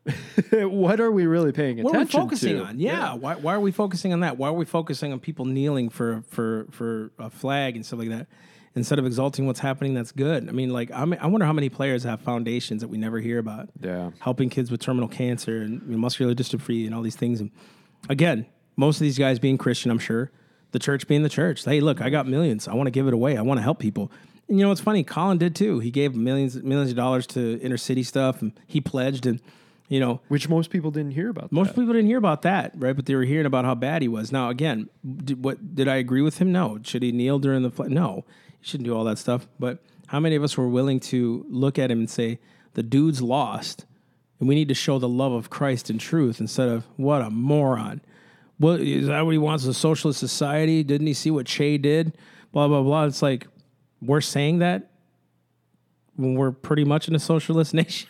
what 0.52 1.00
are 1.00 1.12
we 1.12 1.26
really 1.26 1.54
paying 1.54 1.80
attention? 1.80 1.84
What 1.86 1.96
attention 1.96 2.20
are 2.20 2.24
we 2.24 2.30
focusing 2.30 2.58
to? 2.58 2.66
on? 2.66 2.80
Yeah. 2.80 3.14
Why, 3.14 3.36
why 3.36 3.54
are 3.54 3.60
we 3.62 3.72
focusing 3.72 4.12
on 4.12 4.20
that? 4.20 4.38
Why 4.38 4.50
are 4.50 4.54
we 4.54 4.66
focusing 4.66 5.14
on 5.14 5.20
people 5.20 5.46
kneeling 5.46 5.90
for 5.90 6.24
for 6.30 6.68
for 6.72 7.12
a 7.18 7.30
flag 7.30 7.76
and 7.76 7.86
stuff 7.86 8.00
like 8.00 8.10
that 8.10 8.28
instead 8.76 9.00
of 9.00 9.06
exalting 9.06 9.48
what's 9.48 9.62
happening? 9.62 9.94
That's 9.94 10.12
good. 10.12 10.50
I 10.50 10.52
mean, 10.52 10.72
like 10.72 10.92
I'm, 10.92 11.14
I 11.14 11.28
wonder 11.28 11.46
how 11.46 11.54
many 11.54 11.70
players 11.70 12.04
have 12.04 12.20
foundations 12.22 12.82
that 12.82 12.90
we 12.90 12.98
never 12.98 13.20
hear 13.20 13.40
about. 13.40 13.70
Yeah. 13.80 14.12
helping 14.20 14.50
kids 14.50 14.70
with 14.70 14.82
terminal 14.82 15.08
cancer 15.08 15.62
and 15.62 15.82
you 15.84 15.94
know, 15.94 15.98
muscular 15.98 16.36
dystrophy 16.36 16.86
and 16.86 16.94
all 16.94 17.02
these 17.02 17.16
things. 17.16 17.40
And 17.40 17.50
again, 18.10 18.46
most 18.76 18.98
of 18.98 19.02
these 19.02 19.18
guys 19.18 19.40
being 19.40 19.58
Christian, 19.58 19.90
I'm 19.90 20.00
sure, 20.00 20.32
The 20.74 20.80
church 20.80 21.08
being 21.08 21.24
the 21.24 21.30
church. 21.30 21.64
Hey, 21.64 21.80
look, 21.80 22.02
I 22.02 22.10
got 22.10 22.28
millions. 22.28 22.68
I 22.68 22.74
want 22.74 22.88
to 22.88 22.92
give 22.92 23.08
it 23.08 23.14
away. 23.14 23.38
I 23.38 23.42
want 23.42 23.58
to 23.60 23.62
help 23.64 23.80
people. 23.80 24.12
And 24.50 24.60
you 24.60 24.66
know 24.66 24.70
what's 24.70 24.82
funny? 24.82 25.04
Colin 25.04 25.38
did 25.38 25.56
too. 25.56 25.80
He 25.80 25.90
gave 25.90 26.14
millions 26.16 26.62
millions 26.62 26.90
of 26.92 26.98
dollars 26.98 27.26
to 27.28 27.60
inner 27.62 27.78
city 27.78 28.04
stuff, 28.04 28.42
and 28.42 28.52
he 28.68 28.82
pledged, 28.82 29.26
and 29.26 29.40
you 29.88 30.00
know, 30.00 30.20
Which 30.28 30.50
most 30.50 30.70
people 30.70 30.92
didn't 30.92 31.12
hear 31.12 31.30
about. 31.30 31.52
most 31.52 31.68
that. 31.70 31.76
people 31.76 31.94
didn't 31.94 32.08
hear 32.08 32.18
about 32.18 32.42
that, 32.42 32.74
right? 32.76 32.96
But 32.96 33.06
they 33.06 33.16
were 33.16 33.24
hearing 33.24 33.46
about 33.46 33.64
how 33.66 33.76
bad 33.76 34.02
he 34.02 34.08
was. 34.08 34.32
Now, 34.32 34.50
again, 34.50 34.90
did, 35.24 35.44
what 35.44 35.76
did 35.76 35.88
I 35.88 35.96
agree 35.96 36.22
with 36.22 36.40
him? 36.40 36.52
No. 36.52 36.80
Should 36.84 37.04
he 37.04 37.12
kneel 37.12 37.40
during 37.40 37.62
the 37.64 37.70
flight? 37.72 37.90
No. 37.92 38.26
He 38.60 38.68
shouldn't 38.68 38.86
do 38.88 38.96
all 38.96 39.04
that 39.04 39.18
stuff. 39.20 39.48
But 39.60 39.80
how 40.08 40.20
many 40.20 40.36
of 40.36 40.44
us 40.44 40.58
were 40.58 40.68
willing 40.68 41.00
to 41.02 41.46
look 41.50 41.78
at 41.78 41.92
him 41.92 42.00
and 42.00 42.10
say, 42.10 42.40
"The 42.74 42.84
dude's 42.84 43.22
lost, 43.22 43.86
and 44.40 44.50
we 44.50 44.56
need 44.56 44.70
to 44.70 44.74
show 44.74 44.98
the 44.98 45.08
love 45.10 45.34
of 45.34 45.50
Christ 45.52 45.90
and 45.92 46.00
truth 46.00 46.40
instead 46.42 46.70
of 46.70 46.86
what 46.98 47.22
a 47.22 47.30
moron." 47.30 48.02
What 48.64 48.80
is 48.80 49.08
that? 49.08 49.22
What 49.26 49.32
he 49.32 49.38
wants? 49.38 49.66
A 49.66 49.74
socialist 49.74 50.20
society? 50.20 50.84
Didn't 50.84 51.08
he 51.08 51.14
see 51.14 51.30
what 51.32 51.46
Che 51.46 51.78
did? 51.78 52.18
Blah 52.54 52.70
blah 52.70 52.82
blah. 52.82 53.06
It's 53.06 53.22
like 53.22 53.48
we're 54.02 54.22
saying 54.22 54.60
that 54.60 54.90
when 56.16 56.36
we're 56.36 56.52
pretty 56.52 56.86
much 56.86 57.08
in 57.08 57.16
a 57.16 57.20
socialist 57.20 57.74
nation. 57.82 58.08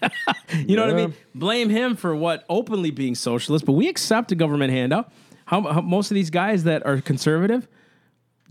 you 0.54 0.76
know 0.76 0.86
what 0.86 0.94
I 0.94 0.98
mean? 0.98 1.14
Blame 1.34 1.70
him 1.70 1.96
for 1.96 2.16
what 2.16 2.46
openly 2.50 2.92
being 2.92 3.16
socialist, 3.16 3.66
but 3.66 3.72
we 3.74 3.88
accept 3.88 4.32
a 4.32 4.36
government 4.36 4.72
handout. 4.72 5.12
How, 5.46 5.62
how 5.62 5.82
most 5.82 6.12
of 6.12 6.16
these 6.16 6.30
guys 6.30 6.66
that 6.66 6.86
are 6.86 7.02
conservative 7.02 7.68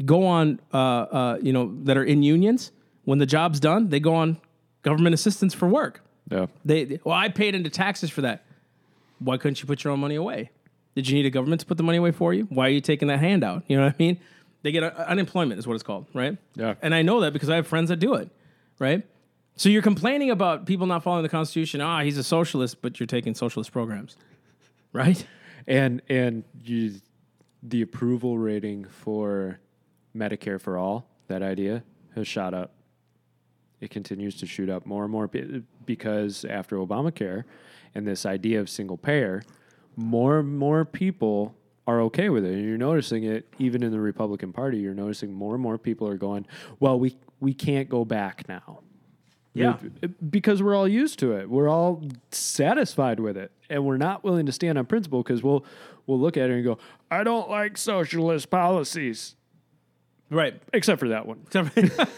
go 0.04 0.26
on, 0.26 0.60
uh, 0.74 0.76
uh, 0.76 1.38
you 1.40 1.52
know, 1.52 1.72
that 1.84 1.96
are 1.96 2.04
in 2.04 2.22
unions. 2.22 2.72
When 3.04 3.18
the 3.18 3.26
job's 3.26 3.60
done, 3.60 3.88
they 3.88 4.00
go 4.00 4.14
on 4.14 4.38
government 4.82 5.14
assistance 5.14 5.54
for 5.54 5.68
work. 5.68 6.02
Yeah. 6.30 6.46
They 6.64 7.00
well, 7.04 7.16
I 7.16 7.28
paid 7.28 7.54
into 7.54 7.70
taxes 7.70 8.10
for 8.10 8.22
that. 8.22 8.44
Why 9.18 9.36
couldn't 9.36 9.60
you 9.60 9.66
put 9.66 9.84
your 9.84 9.92
own 9.92 10.00
money 10.00 10.16
away? 10.16 10.50
Did 10.94 11.08
you 11.08 11.14
need 11.14 11.26
a 11.26 11.30
government 11.30 11.60
to 11.60 11.66
put 11.66 11.76
the 11.76 11.82
money 11.82 11.98
away 11.98 12.10
for 12.10 12.34
you? 12.34 12.44
Why 12.44 12.66
are 12.66 12.70
you 12.70 12.80
taking 12.80 13.08
that 13.08 13.18
handout? 13.18 13.64
You 13.66 13.76
know 13.76 13.84
what 13.84 13.94
I 13.94 13.96
mean? 13.98 14.20
They 14.62 14.72
get 14.72 14.82
uh, 14.82 14.92
unemployment 15.08 15.58
is 15.58 15.66
what 15.66 15.74
it's 15.74 15.82
called, 15.82 16.06
right? 16.14 16.36
Yeah. 16.54 16.74
And 16.82 16.94
I 16.94 17.02
know 17.02 17.20
that 17.20 17.32
because 17.32 17.50
I 17.50 17.56
have 17.56 17.66
friends 17.66 17.88
that 17.88 17.96
do 17.96 18.14
it, 18.14 18.30
right? 18.78 19.04
So 19.56 19.68
you're 19.68 19.82
complaining 19.82 20.30
about 20.30 20.66
people 20.66 20.86
not 20.86 21.02
following 21.02 21.22
the 21.22 21.28
Constitution. 21.28 21.80
Ah, 21.80 22.02
he's 22.02 22.18
a 22.18 22.24
socialist, 22.24 22.80
but 22.80 23.00
you're 23.00 23.06
taking 23.06 23.34
socialist 23.34 23.72
programs, 23.72 24.16
right? 24.92 25.26
and 25.66 26.02
and 26.08 26.44
you, 26.62 26.94
the 27.62 27.82
approval 27.82 28.38
rating 28.38 28.84
for 28.86 29.58
Medicare 30.16 30.60
for 30.60 30.76
all, 30.78 31.08
that 31.28 31.42
idea 31.42 31.82
has 32.14 32.26
shot 32.26 32.54
up. 32.54 32.72
It 33.80 33.90
continues 33.90 34.36
to 34.36 34.46
shoot 34.46 34.70
up 34.70 34.86
more 34.86 35.02
and 35.02 35.10
more 35.10 35.28
because 35.84 36.44
after 36.44 36.76
Obamacare 36.76 37.44
and 37.94 38.06
this 38.06 38.24
idea 38.24 38.60
of 38.60 38.70
single 38.70 38.96
payer, 38.96 39.42
more 39.96 40.38
and 40.38 40.58
more 40.58 40.84
people 40.84 41.54
are 41.86 42.00
okay 42.02 42.28
with 42.28 42.44
it. 42.44 42.52
And 42.54 42.64
you're 42.64 42.78
noticing 42.78 43.24
it 43.24 43.46
even 43.58 43.82
in 43.82 43.90
the 43.90 44.00
Republican 44.00 44.52
Party. 44.52 44.78
You're 44.78 44.94
noticing 44.94 45.32
more 45.32 45.54
and 45.54 45.62
more 45.62 45.78
people 45.78 46.06
are 46.08 46.16
going, 46.16 46.46
"Well, 46.80 46.98
we 46.98 47.16
we 47.40 47.54
can't 47.54 47.88
go 47.88 48.04
back 48.04 48.48
now." 48.48 48.80
Yeah. 49.54 49.76
Eh, 50.02 50.06
because 50.30 50.62
we're 50.62 50.74
all 50.74 50.88
used 50.88 51.18
to 51.18 51.32
it. 51.32 51.50
We're 51.50 51.68
all 51.68 52.02
satisfied 52.30 53.20
with 53.20 53.36
it, 53.36 53.50
and 53.68 53.84
we're 53.84 53.98
not 53.98 54.24
willing 54.24 54.46
to 54.46 54.52
stand 54.52 54.78
on 54.78 54.86
principle 54.86 55.22
because 55.22 55.42
we'll 55.42 55.64
we'll 56.06 56.20
look 56.20 56.36
at 56.36 56.48
it 56.50 56.54
and 56.54 56.64
go, 56.64 56.78
"I 57.10 57.22
don't 57.24 57.50
like 57.50 57.76
socialist 57.76 58.48
policies," 58.48 59.34
Right. 60.30 60.54
except 60.72 61.00
for 61.00 61.08
that 61.08 61.26
one. 61.26 61.40
except, 61.46 62.10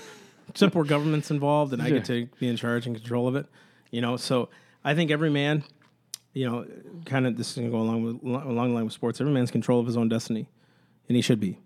except 0.48 0.74
where 0.74 0.84
government's 0.84 1.30
involved 1.30 1.72
and 1.72 1.82
I 1.82 1.90
get 1.90 2.04
to 2.04 2.28
be 2.38 2.48
in 2.48 2.56
charge 2.56 2.86
and 2.86 2.94
control 2.94 3.26
of 3.26 3.34
it. 3.34 3.46
You 3.90 4.00
know, 4.00 4.16
so 4.16 4.48
I 4.84 4.94
think 4.94 5.10
every 5.10 5.30
man, 5.30 5.64
you 6.34 6.50
know, 6.50 6.66
kind 7.06 7.26
of 7.26 7.36
this 7.36 7.50
is 7.50 7.56
gonna 7.56 7.70
go 7.70 7.78
along 7.78 8.02
with 8.02 8.22
along 8.22 8.68
the 8.68 8.74
line 8.74 8.84
with 8.84 8.92
sports. 8.92 9.20
Every 9.20 9.32
man's 9.32 9.50
control 9.50 9.80
of 9.80 9.86
his 9.86 9.96
own 9.96 10.08
destiny, 10.08 10.48
and 11.08 11.16
he 11.16 11.22
should 11.22 11.40
be. 11.40 11.58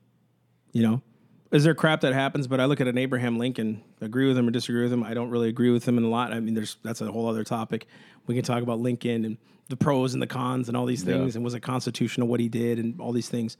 You 0.72 0.82
know, 0.82 1.02
is 1.50 1.64
there 1.64 1.74
crap 1.74 2.02
that 2.02 2.12
happens? 2.12 2.46
But 2.46 2.60
I 2.60 2.66
look 2.66 2.80
at 2.80 2.86
an 2.86 2.98
Abraham 2.98 3.38
Lincoln, 3.38 3.82
agree 4.00 4.28
with 4.28 4.36
him 4.36 4.46
or 4.46 4.50
disagree 4.50 4.82
with 4.82 4.92
him. 4.92 5.02
I 5.02 5.14
don't 5.14 5.30
really 5.30 5.48
agree 5.48 5.70
with 5.70 5.88
him 5.88 5.96
in 5.96 6.04
a 6.04 6.08
lot. 6.08 6.32
I 6.32 6.40
mean, 6.40 6.54
there's 6.54 6.76
that's 6.82 7.00
a 7.00 7.10
whole 7.10 7.26
other 7.26 7.44
topic. 7.44 7.86
We 8.26 8.34
can 8.34 8.44
talk 8.44 8.62
about 8.62 8.78
Lincoln 8.78 9.24
and 9.24 9.38
the 9.68 9.76
pros 9.76 10.12
and 10.12 10.22
the 10.22 10.26
cons 10.26 10.68
and 10.68 10.76
all 10.76 10.86
these 10.86 11.02
things, 11.02 11.34
and 11.34 11.44
was 11.44 11.54
it 11.54 11.60
constitutional 11.60 12.28
what 12.28 12.40
he 12.40 12.48
did 12.48 12.78
and 12.78 13.00
all 13.00 13.12
these 13.12 13.28
things. 13.28 13.56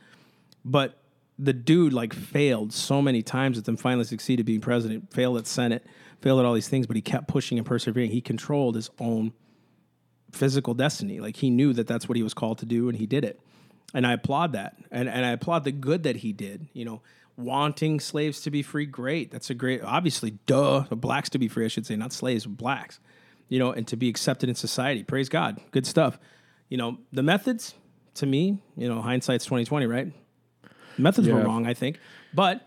But 0.65 0.99
the 1.39 1.53
dude 1.53 1.93
like 1.93 2.13
failed 2.13 2.73
so 2.73 3.01
many 3.01 3.23
times 3.23 3.57
that 3.57 3.65
then 3.65 3.77
finally 3.77 4.05
succeeded 4.05 4.45
being 4.45 4.61
president, 4.61 5.13
failed 5.13 5.39
at 5.39 5.47
Senate, 5.47 5.87
failed 6.21 6.41
at 6.41 6.45
all 6.45 6.55
these 6.55 6.69
things, 6.69 6.87
but 6.87 6.97
he 6.97 7.03
kept 7.03 7.29
pushing 7.29 7.59
and 7.59 7.67
persevering. 7.67 8.11
He 8.11 8.21
controlled 8.21 8.75
his 8.75 8.91
own 8.99 9.33
physical 10.33 10.75
destiny. 10.75 11.21
Like 11.21 11.37
he 11.37 11.51
knew 11.51 11.73
that 11.73 11.87
that's 11.87 12.09
what 12.09 12.17
he 12.17 12.23
was 12.23 12.35
called 12.35 12.59
to 12.59 12.67
do 12.67 12.89
and 12.89 12.97
he 12.99 13.07
did 13.07 13.25
it. 13.25 13.41
And 13.95 14.07
I 14.07 14.13
applaud 14.13 14.53
that. 14.53 14.77
And 14.91 15.09
and 15.09 15.25
I 15.25 15.31
applaud 15.31 15.65
the 15.65 15.73
good 15.73 16.03
that 16.03 16.17
he 16.17 16.33
did. 16.33 16.69
You 16.73 16.85
know, 16.85 17.03
wanting 17.37 18.01
slaves 18.01 18.41
to 18.43 18.51
be 18.51 18.63
free, 18.63 18.87
great. 18.87 19.31
That's 19.31 19.51
a 19.51 19.55
great 19.55 19.83
obviously, 19.83 20.33
duh, 20.47 20.83
blacks 20.91 21.29
to 21.31 21.39
be 21.39 21.49
free, 21.49 21.65
I 21.65 21.69
should 21.69 21.87
say, 21.87 21.97
not 21.97 22.13
slaves, 22.13 22.47
blacks. 22.47 23.01
You 23.49 23.59
know, 23.59 23.73
and 23.73 23.89
to 23.89 23.97
be 23.97 24.11
accepted 24.11 24.51
in 24.51 24.55
society. 24.55 25.05
Praise 25.05 25.31
God. 25.31 25.59
Good 25.71 25.87
stuff. 25.87 26.19
You 26.69 26.77
know, 26.77 26.99
the 27.13 27.23
methods, 27.23 27.75
to 28.17 28.27
me, 28.27 28.61
you 28.77 28.89
know, 28.89 29.01
hindsight's 29.01 29.47
twenty 29.47 29.65
twenty, 29.65 29.87
right? 29.87 30.13
Methods 30.99 31.29
were 31.29 31.41
wrong, 31.41 31.67
I 31.67 31.73
think. 31.73 31.99
But, 32.35 32.67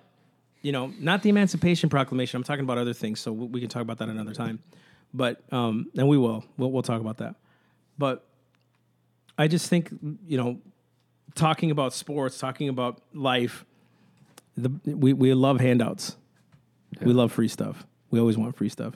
you 0.63 0.71
know, 0.71 0.91
not 0.97 1.21
the 1.21 1.29
Emancipation 1.29 1.89
Proclamation. 1.89 2.37
I'm 2.37 2.43
talking 2.43 2.63
about 2.63 2.79
other 2.79 2.93
things, 2.93 3.19
so 3.19 3.31
we 3.31 3.45
we 3.45 3.59
can 3.59 3.69
talk 3.69 3.83
about 3.83 3.99
that 3.99 4.09
another 4.09 4.33
time. 4.33 4.59
But 5.13 5.43
um, 5.51 5.91
and 5.95 6.07
we 6.07 6.17
will. 6.17 6.43
We'll 6.57 6.71
we'll 6.71 6.81
talk 6.81 7.01
about 7.01 7.17
that. 7.17 7.35
But 8.01 8.25
I 9.37 9.47
just 9.47 9.69
think, 9.69 9.91
you 10.25 10.37
know, 10.37 10.57
talking 11.35 11.69
about 11.69 11.93
sports, 11.93 12.39
talking 12.39 12.67
about 12.67 12.99
life, 13.13 13.63
the 14.57 14.71
we, 14.85 15.13
we 15.13 15.31
love 15.35 15.59
handouts. 15.61 16.15
We 16.99 17.13
love 17.13 17.31
free 17.31 17.47
stuff. 17.47 17.85
We 18.09 18.19
always 18.19 18.39
want 18.39 18.57
free 18.57 18.69
stuff. 18.69 18.95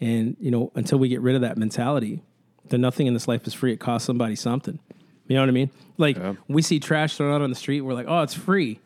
And, 0.00 0.36
you 0.40 0.50
know, 0.50 0.72
until 0.74 0.98
we 0.98 1.08
get 1.08 1.20
rid 1.20 1.36
of 1.36 1.42
that 1.42 1.56
mentality, 1.56 2.20
then 2.68 2.80
nothing 2.80 3.06
in 3.06 3.14
this 3.14 3.28
life 3.28 3.46
is 3.46 3.54
free. 3.54 3.72
It 3.72 3.78
costs 3.78 4.06
somebody 4.06 4.34
something. 4.34 4.80
You 5.28 5.36
know 5.36 5.42
what 5.42 5.48
I 5.48 5.52
mean? 5.52 5.70
Like 5.98 6.16
Yeah. 6.16 6.34
we 6.48 6.62
see 6.62 6.80
trash 6.80 7.16
thrown 7.16 7.32
out 7.32 7.40
on 7.42 7.48
the 7.48 7.54
street, 7.56 7.82
we're 7.82 7.94
like, 7.94 8.06
oh, 8.08 8.22
it's 8.22 8.34
free. 8.34 8.80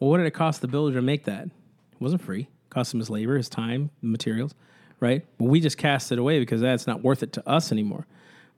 Well, 0.00 0.10
what 0.10 0.16
did 0.18 0.26
it 0.26 0.32
cost 0.32 0.60
the 0.62 0.68
builder 0.68 0.96
to 0.96 1.02
make 1.02 1.24
that? 1.26 1.44
It 1.44 2.00
wasn't 2.00 2.22
free. 2.22 2.40
It 2.42 2.70
cost 2.70 2.92
him 2.92 2.98
his 2.98 3.08
labor, 3.08 3.36
his 3.36 3.48
time, 3.48 3.90
the 4.02 4.08
materials, 4.08 4.52
right? 4.98 5.24
But 5.38 5.44
we 5.44 5.60
just 5.60 5.78
cast 5.78 6.10
it 6.10 6.18
away 6.18 6.40
because 6.40 6.60
that's 6.60 6.88
not 6.88 7.02
worth 7.02 7.22
it 7.22 7.32
to 7.34 7.48
us 7.48 7.70
anymore. 7.70 8.04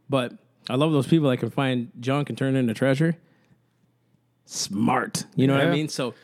But 0.09 0.32
I 0.68 0.76
love 0.76 0.93
those 0.93 1.06
people 1.06 1.28
that 1.30 1.39
can 1.39 1.51
find 1.51 1.90
junk 2.01 2.28
and 2.28 2.39
turn 2.39 2.56
it 2.56 2.59
into 2.59 2.74
treasure. 2.74 3.16
Smart. 4.44 5.26
You 5.36 5.47
know 5.47 5.55
what 5.55 5.66
I 5.66 5.70
mean? 5.70 5.89
So 5.89 6.14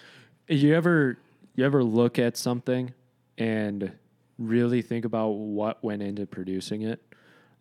You 0.49 0.75
ever 0.75 1.19
you 1.55 1.65
ever 1.65 1.85
look 1.85 2.19
at 2.19 2.37
something 2.37 2.93
and 3.39 3.93
really 4.39 4.83
think 4.83 5.05
about 5.05 5.29
what 5.29 5.83
went 5.85 6.03
into 6.03 6.27
producing 6.27 6.83
it? 6.83 7.03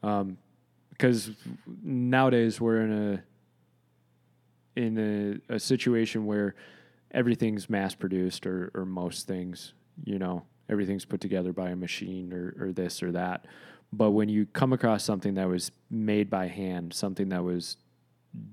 Um, 0.01 0.37
because 0.89 1.31
nowadays 1.83 2.61
we're 2.61 2.81
in 2.81 3.13
a 3.13 3.23
in 4.79 5.41
a, 5.49 5.55
a 5.55 5.59
situation 5.59 6.25
where 6.25 6.55
everything's 7.11 7.69
mass 7.69 7.93
produced 7.93 8.47
or, 8.47 8.71
or 8.73 8.85
most 8.85 9.27
things, 9.27 9.73
you 10.03 10.17
know, 10.17 10.43
everything's 10.69 11.05
put 11.05 11.21
together 11.21 11.53
by 11.53 11.69
a 11.69 11.75
machine 11.75 12.33
or, 12.33 12.55
or 12.59 12.71
this 12.71 13.03
or 13.03 13.11
that. 13.11 13.45
But 13.95 14.11
when 14.11 14.27
you 14.27 14.47
come 14.47 14.73
across 14.73 15.03
something 15.03 15.35
that 15.35 15.47
was 15.47 15.71
made 15.91 16.27
by 16.29 16.47
hand, 16.47 16.93
something 16.93 17.29
that 17.29 17.43
was 17.43 17.77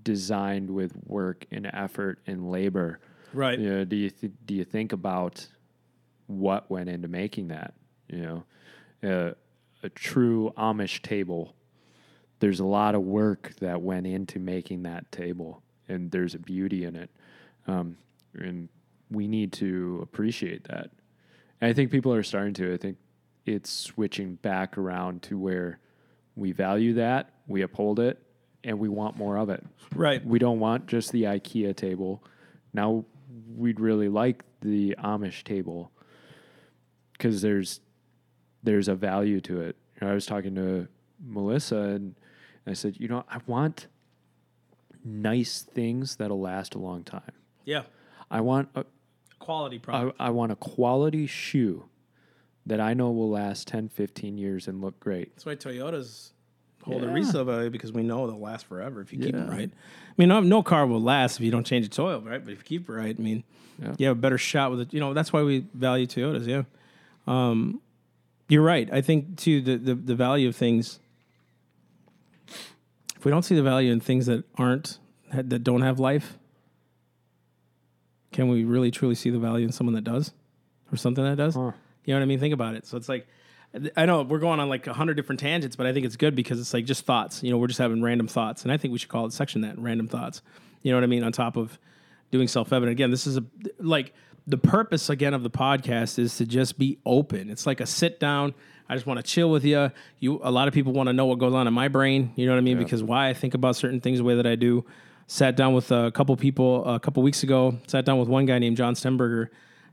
designed 0.03 0.69
with 0.71 0.93
work 1.07 1.47
and 1.51 1.67
effort 1.73 2.19
and 2.27 2.51
labor, 2.51 3.01
Right. 3.33 3.59
you 3.59 3.71
know, 3.71 3.85
do 3.85 3.97
you 3.97 4.11
th- 4.11 4.33
do 4.45 4.55
you 4.55 4.65
think 4.65 4.93
about 4.93 5.49
what 6.27 6.71
went 6.71 6.91
into 6.91 7.09
making 7.09 7.49
that? 7.49 7.73
You 8.09 8.19
know, 8.21 8.45
uh, 9.11 9.35
a 9.83 9.89
true 9.89 10.53
Amish 10.59 11.01
table. 11.01 11.55
There's 12.41 12.61
a 12.61 12.67
lot 12.67 12.95
of 12.95 13.03
work 13.03 13.55
that 13.61 13.81
went 13.81 14.07
into 14.07 14.39
making 14.39 14.83
that 14.83 15.11
table, 15.11 15.63
and 15.89 16.11
there's 16.11 16.35
a 16.35 16.39
beauty 16.39 16.85
in 16.85 16.97
it, 16.97 17.11
um, 17.67 17.97
and 18.35 18.69
we 19.11 19.27
need 19.27 19.53
to 19.55 20.01
appreciate 20.03 20.65
that. 20.65 20.91
And 21.63 21.71
I 21.71 21.73
think 21.73 21.91
people 21.91 22.13
are 22.13 22.23
starting 22.23 22.53
to. 22.55 22.75
I 22.75 22.77
think 22.77 22.99
it's 23.47 23.71
switching 23.71 24.35
back 24.37 24.77
around 24.79 25.23
to 25.23 25.39
where 25.39 25.79
we 26.37 26.53
value 26.53 26.95
that, 26.95 27.31
we 27.47 27.63
uphold 27.63 27.99
it, 28.01 28.19
and 28.63 28.79
we 28.79 28.89
want 28.89 29.17
more 29.17 29.37
of 29.37 29.49
it 29.49 29.65
Right. 29.95 30.25
we 30.25 30.39
don't 30.39 30.61
want 30.61 30.87
just 30.87 31.13
the 31.13 31.25
IKEA 31.25 31.75
table. 31.75 32.23
Now 32.73 33.05
we'd 33.57 33.81
really 33.81 34.09
like 34.09 34.45
the 34.61 34.95
Amish 35.03 35.43
table 35.45 35.91
because 37.13 37.41
there's 37.43 37.81
there's 38.63 38.89
a 38.89 38.95
value 38.95 39.41
to 39.41 39.61
it. 39.61 39.77
You 39.95 40.07
know, 40.07 40.13
I 40.13 40.15
was 40.15 40.27
talking 40.27 40.55
to 40.57 40.89
Melissa 41.25 41.77
and 41.79 42.15
I 42.67 42.75
said, 42.75 43.01
you 43.01 43.09
know, 43.09 43.25
I 43.29 43.39
want 43.47 43.87
nice 45.05 45.63
things 45.63 46.17
that'll 46.17 46.41
last 46.41 46.75
a 46.75 46.79
long 46.79 47.03
time. 47.05 47.33
Yeah. 47.65 47.85
I 48.31 48.43
want 48.43 48.69
a, 48.75 48.85
Quality 49.39 49.79
product. 49.79 50.17
I, 50.21 50.27
I 50.27 50.31
want 50.31 50.53
a 50.53 50.57
quality 50.57 51.27
shoe 51.27 51.85
that 52.71 52.81
I 52.81 52.95
know 52.95 53.11
will 53.11 53.31
last 53.31 53.67
10, 53.69 53.89
15 53.89 54.39
years 54.39 54.67
and 54.69 54.81
look 54.81 54.99
great. 55.01 55.35
That's 55.35 55.45
why 55.45 55.57
Toyota's 55.57 56.33
hold 56.83 57.03
a 57.03 57.07
Yeah. 57.07 57.13
resale 57.13 57.45
value 57.45 57.69
because 57.69 57.93
we 57.93 58.03
know 58.03 58.27
they'll 58.27 58.41
last 58.41 58.67
forever 58.67 59.01
if 59.01 59.13
you 59.13 59.19
keep 59.19 59.35
it 59.35 59.49
right. 59.49 59.71
I 59.71 60.13
mean, 60.17 60.29
no, 60.29 60.41
no 60.41 60.63
car 60.63 60.87
will 60.87 61.03
last 61.03 61.37
if 61.39 61.43
you 61.45 61.51
don't 61.51 61.67
change 61.67 61.85
its 61.85 61.99
oil, 61.99 62.21
right? 62.21 62.43
But 62.45 62.53
if 62.53 62.59
you 62.61 62.65
keep 62.65 62.89
it 62.89 62.93
right, 62.93 63.15
I 63.19 63.23
mean, 63.23 63.45
Yeah. 63.83 63.95
you 63.99 64.07
have 64.07 64.17
a 64.17 64.21
better 64.21 64.39
shot 64.39 64.71
with 64.71 64.81
it. 64.81 64.95
You 64.95 65.01
know, 65.01 65.13
that's 65.15 65.33
why 65.33 65.43
we 65.43 65.67
value 65.75 66.07
Toyotas. 66.07 66.47
Yeah, 66.47 66.63
um, 67.27 67.81
you're 68.49 68.63
right. 68.63 68.89
I 68.93 69.01
think 69.01 69.37
too 69.37 69.61
the, 69.61 69.77
the 69.77 69.95
the 69.95 70.15
value 70.15 70.49
of 70.49 70.57
things. 70.57 71.01
If 73.17 73.25
we 73.25 73.31
don't 73.31 73.43
see 73.43 73.55
the 73.57 73.63
value 73.63 73.93
in 73.93 74.01
things 74.01 74.27
that 74.27 74.45
aren't 74.57 74.99
that 75.33 75.63
don't 75.65 75.83
have 75.83 75.99
life, 76.01 76.39
can 78.33 78.49
we 78.49 78.65
really 78.65 78.91
truly 78.91 79.15
see 79.15 79.31
the 79.31 79.39
value 79.39 79.67
in 79.67 79.73
someone 79.73 79.95
that 79.95 80.05
does, 80.05 80.33
or 80.93 80.97
something 80.97 81.25
that 81.25 81.37
does? 81.37 81.55
Huh. 81.55 81.73
You 82.05 82.15
know 82.15 82.21
what 82.21 82.25
I 82.25 82.27
mean? 82.27 82.41
Think 82.41 82.55
about 82.55 82.75
it. 82.75 82.87
So 82.87 82.97
it's 82.97 83.09
like, 83.09 83.27
I 83.97 84.07
know 84.07 84.23
we're 84.23 84.39
going 84.39 84.59
on 84.59 84.69
like 84.69 84.87
a 84.87 84.93
hundred 84.93 85.15
different 85.15 85.41
tangents, 85.41 85.77
but 85.77 85.87
I 85.87 85.93
think 85.93 86.05
it's 86.05 86.17
good 86.17 86.35
because 86.35 86.59
it's 86.61 86.75
like 86.75 86.85
just 86.85 87.05
thoughts. 87.05 87.43
You 87.43 87.51
know, 87.51 87.59
we're 87.59 87.69
just 87.69 87.79
having 87.79 88.03
random 88.03 88.27
thoughts, 88.27 88.65
and 88.65 88.73
I 88.73 88.77
think 88.77 88.93
we 88.93 88.99
should 88.99 89.09
call 89.09 89.27
it 89.27 89.33
section 89.33 89.61
that 89.61 89.79
random 89.79 90.09
thoughts. 90.09 90.43
You 90.83 90.91
know 90.91 90.97
what 90.97 91.05
I 91.05 91.07
mean? 91.07 91.23
On 91.23 91.31
top 91.31 91.57
of 91.57 91.79
doing 92.31 92.49
self 92.49 92.73
evident. 92.73 92.93
Again, 92.93 93.11
this 93.11 93.27
is 93.27 93.37
a 93.37 93.45
like 93.79 94.13
the 94.47 94.59
purpose 94.59 95.09
again 95.09 95.35
of 95.35 95.43
the 95.43 95.51
podcast 95.51 96.19
is 96.19 96.37
to 96.39 96.47
just 96.47 96.79
be 96.79 96.99
open. 97.07 97.51
It's 97.51 97.67
like 97.67 97.81
a 97.81 97.87
sit 97.87 98.19
down. 98.19 98.55
I 98.89 98.95
just 98.95 99.07
want 99.07 99.19
to 99.19 99.23
chill 99.23 99.51
with 99.51 99.65
you. 99.65 99.93
You, 100.19 100.41
a 100.43 100.51
lot 100.51 100.67
of 100.67 100.75
people 100.75 100.93
want 100.93 101.09
to 101.09 101.13
know 101.13 101.27
what 101.27 101.39
goes 101.39 101.55
on 101.55 101.69
in 101.69 101.75
my 101.75 101.87
brain. 101.87 102.33
You 102.35 102.47
know 102.47 102.53
what 102.53 102.59
I 102.59 102.63
mean? 102.63 102.77
Because 102.77 103.05
why 103.05 103.29
I 103.29 103.35
think 103.35 103.55
about 103.55 103.77
certain 103.77 104.01
things 104.01 104.19
the 104.19 104.25
way 104.25 104.35
that 104.35 104.47
I 104.47 104.57
do. 104.57 104.85
Sat 105.29 105.55
down 105.55 105.75
with 105.75 105.93
a 105.93 106.11
couple 106.11 106.37
people 106.37 106.85
a 106.85 106.99
couple 106.99 107.23
weeks 107.23 107.45
ago. 107.45 107.79
Sat 107.87 108.05
down 108.05 108.19
with 108.19 108.29
one 108.29 108.47
guy 108.47 108.59
named 108.59 108.77
John 108.77 108.95
Stenberger. 108.95 109.49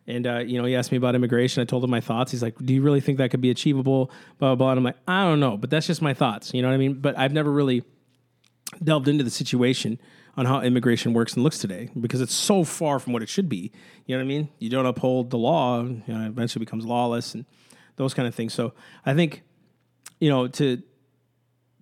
And 0.08 0.26
uh, 0.26 0.38
you 0.40 0.58
know, 0.58 0.66
he 0.66 0.76
asked 0.76 0.92
me 0.92 0.98
about 0.98 1.16
immigration. 1.16 1.62
I 1.62 1.66
told 1.66 1.84
him 1.84 1.90
my 1.90 2.00
thoughts. 2.00 2.32
He's 2.32 2.42
like, 2.42 2.56
"Do 2.64 2.74
you 2.74 2.82
really 2.82 3.02
think 3.02 3.18
that 3.18 3.30
could 3.30 3.42
be 3.42 3.50
achievable?" 3.50 4.10
Blah 4.40 4.50
blah 4.50 4.56
blah. 4.56 4.72
And 4.72 4.78
I'm 4.80 4.84
like, 4.84 4.98
"I 5.08 5.24
don't 5.26 5.40
know, 5.40 5.58
but 5.58 5.70
that's 5.70 5.86
just 5.86 6.02
my 6.02 6.14
thoughts." 6.14 6.54
You 6.54 6.62
know 6.62 6.70
what 6.70 6.76
I 6.76 6.78
mean? 6.78 6.96
But 6.96 7.18
I've 7.18 7.34
never 7.34 7.52
really 7.52 7.84
delved 8.84 9.08
into 9.08 9.24
the 9.24 9.30
situation 9.30 10.00
on 10.38 10.46
how 10.46 10.62
immigration 10.62 11.14
works 11.14 11.34
and 11.34 11.44
looks 11.44 11.58
today 11.58 11.90
because 12.00 12.22
it's 12.22 12.34
so 12.34 12.64
far 12.64 13.00
from 13.00 13.12
what 13.12 13.24
it 13.24 13.30
should 13.30 13.50
be. 13.50 13.72
You 14.06 14.16
know 14.16 14.20
what 14.20 14.26
I 14.26 14.28
mean? 14.28 14.50
You 14.60 14.70
don't 14.70 14.86
uphold 14.86 15.32
the 15.32 15.38
law, 15.38 15.82
you 15.82 16.04
know, 16.08 16.26
it 16.26 16.28
eventually 16.28 16.64
becomes 16.64 16.86
lawless 16.86 17.34
and 17.34 17.46
those 17.96 18.14
kind 18.14 18.28
of 18.28 18.36
things. 18.36 18.54
So 18.54 18.74
I 19.06 19.16
think, 19.16 19.42
you 20.20 20.30
know, 20.30 20.48
to 20.48 20.82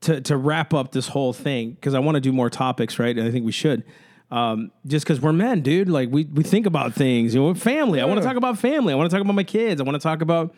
to 0.02 0.22
to 0.22 0.38
wrap 0.38 0.74
up 0.74 0.94
this 0.94 1.10
whole 1.10 1.34
thing 1.34 1.72
because 1.72 1.94
I 1.94 2.00
want 2.00 2.16
to 2.16 2.22
do 2.22 2.32
more 2.32 2.50
topics, 2.50 2.98
right? 2.98 3.16
And 3.18 3.28
I 3.28 3.32
think 3.32 3.46
we 3.46 3.52
should. 3.52 3.84
Um, 4.36 4.72
just 4.86 5.06
because 5.06 5.22
we're 5.22 5.32
men, 5.32 5.62
dude, 5.62 5.88
like 5.88 6.10
we 6.12 6.26
we 6.26 6.44
think 6.44 6.66
about 6.66 6.94
things. 6.94 7.34
You 7.34 7.40
know, 7.40 7.48
we're 7.48 7.56
family. 7.56 8.02
I 8.02 8.06
want 8.06 8.20
to 8.20 8.26
talk 8.26 8.36
about 8.36 8.60
family. 8.60 8.92
I 8.92 8.98
want 8.98 9.10
to 9.10 9.16
talk 9.16 9.24
about 9.24 9.34
my 9.34 9.46
kids. 9.46 9.80
I 9.80 9.86
want 9.86 9.96
to 9.96 10.04
talk 10.04 10.22
about, 10.22 10.54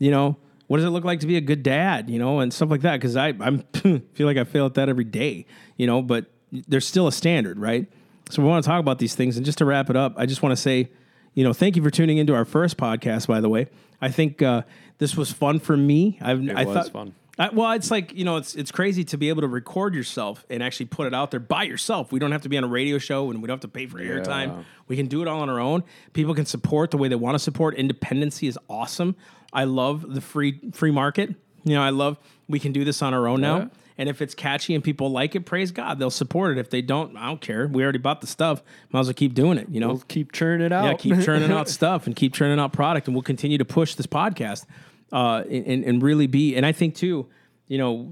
you 0.00 0.10
know, 0.10 0.36
what 0.66 0.78
does 0.78 0.86
it 0.86 0.90
look 0.90 1.04
like 1.04 1.20
to 1.20 1.28
be 1.28 1.36
a 1.36 1.40
good 1.40 1.62
dad? 1.62 2.10
You 2.10 2.18
know, 2.18 2.40
and 2.40 2.52
stuff 2.52 2.70
like 2.70 2.80
that. 2.80 2.96
Because 2.96 3.14
I 3.14 3.28
I'm 3.38 3.62
feel 4.14 4.26
like 4.26 4.36
I 4.36 4.42
fail 4.42 4.66
at 4.66 4.74
that 4.74 4.88
every 4.88 5.04
day. 5.04 5.46
You 5.76 5.86
know, 5.86 6.02
but 6.02 6.26
there's 6.50 6.84
still 6.84 7.06
a 7.06 7.12
standard, 7.12 7.56
right? 7.60 7.86
So 8.30 8.42
we 8.42 8.48
want 8.48 8.64
to 8.64 8.68
talk 8.68 8.80
about 8.80 8.98
these 8.98 9.14
things. 9.14 9.36
And 9.36 9.46
just 9.46 9.58
to 9.58 9.64
wrap 9.64 9.90
it 9.90 9.96
up, 9.96 10.14
I 10.16 10.26
just 10.26 10.42
want 10.42 10.52
to 10.52 10.60
say, 10.60 10.90
you 11.34 11.44
know, 11.44 11.52
thank 11.52 11.76
you 11.76 11.84
for 11.84 11.90
tuning 11.90 12.18
into 12.18 12.34
our 12.34 12.44
first 12.44 12.76
podcast. 12.76 13.28
By 13.28 13.40
the 13.40 13.48
way, 13.48 13.68
I 14.00 14.08
think 14.08 14.42
uh, 14.42 14.62
this 14.98 15.16
was 15.16 15.32
fun 15.32 15.60
for 15.60 15.76
me. 15.76 16.18
I've 16.20 16.42
It 16.42 16.56
I 16.56 16.64
was 16.64 16.74
thought, 16.74 16.92
fun. 16.92 17.14
I, 17.38 17.48
well, 17.50 17.72
it's 17.72 17.90
like 17.90 18.12
you 18.14 18.24
know, 18.24 18.36
it's 18.36 18.54
it's 18.54 18.70
crazy 18.70 19.04
to 19.04 19.16
be 19.16 19.28
able 19.28 19.42
to 19.42 19.48
record 19.48 19.94
yourself 19.94 20.44
and 20.50 20.62
actually 20.62 20.86
put 20.86 21.06
it 21.06 21.14
out 21.14 21.30
there 21.30 21.40
by 21.40 21.62
yourself. 21.62 22.12
We 22.12 22.18
don't 22.18 22.32
have 22.32 22.42
to 22.42 22.48
be 22.48 22.58
on 22.58 22.64
a 22.64 22.68
radio 22.68 22.98
show 22.98 23.30
and 23.30 23.40
we 23.40 23.46
don't 23.46 23.54
have 23.54 23.60
to 23.62 23.68
pay 23.68 23.86
for 23.86 23.98
airtime. 23.98 24.64
We 24.88 24.96
can 24.96 25.06
do 25.06 25.22
it 25.22 25.28
all 25.28 25.40
on 25.40 25.48
our 25.48 25.60
own. 25.60 25.84
People 26.12 26.34
can 26.34 26.44
support 26.46 26.90
the 26.90 26.98
way 26.98 27.08
they 27.08 27.14
want 27.16 27.36
to 27.36 27.38
support. 27.38 27.76
Independency 27.76 28.46
is 28.46 28.58
awesome. 28.68 29.16
I 29.52 29.64
love 29.64 30.12
the 30.12 30.20
free 30.20 30.60
free 30.72 30.90
market. 30.90 31.34
You 31.64 31.74
know, 31.74 31.82
I 31.82 31.90
love 31.90 32.18
we 32.48 32.58
can 32.58 32.72
do 32.72 32.84
this 32.84 33.00
on 33.02 33.14
our 33.14 33.26
own 33.28 33.40
Yeah. 33.42 33.58
now. 33.58 33.70
And 33.98 34.08
if 34.08 34.22
it's 34.22 34.34
catchy 34.34 34.74
and 34.74 34.82
people 34.82 35.10
like 35.10 35.34
it, 35.36 35.40
praise 35.44 35.72
God, 35.72 35.98
they'll 35.98 36.08
support 36.10 36.56
it. 36.56 36.58
If 36.60 36.70
they 36.70 36.80
don't, 36.80 37.14
I 37.18 37.26
don't 37.26 37.40
care. 37.40 37.68
We 37.68 37.82
already 37.82 37.98
bought 37.98 38.22
the 38.22 38.26
stuff. 38.26 38.62
Might 38.92 39.00
as 39.00 39.06
well 39.08 39.14
keep 39.14 39.34
doing 39.34 39.58
it. 39.58 39.68
You 39.68 39.78
know, 39.80 39.88
We'll 39.88 39.98
keep 40.08 40.32
churning 40.32 40.64
it 40.64 40.72
out. 40.72 40.84
yeah, 40.86 40.94
keep 40.94 41.20
churning 41.22 41.52
out 41.58 41.68
stuff 41.68 42.06
and 42.06 42.16
keep 42.16 42.32
churning 42.32 42.58
out 42.58 42.72
product, 42.72 43.08
and 43.08 43.14
we'll 43.14 43.22
continue 43.22 43.58
to 43.58 43.64
push 43.66 43.96
this 43.96 44.06
podcast 44.06 44.64
uh, 45.12 45.44
and, 45.48 45.84
and 45.84 46.02
really 46.02 46.26
be. 46.26 46.56
And 46.56 46.64
I 46.64 46.72
think 46.72 46.94
too, 46.94 47.26
you 47.66 47.78
know, 47.78 48.10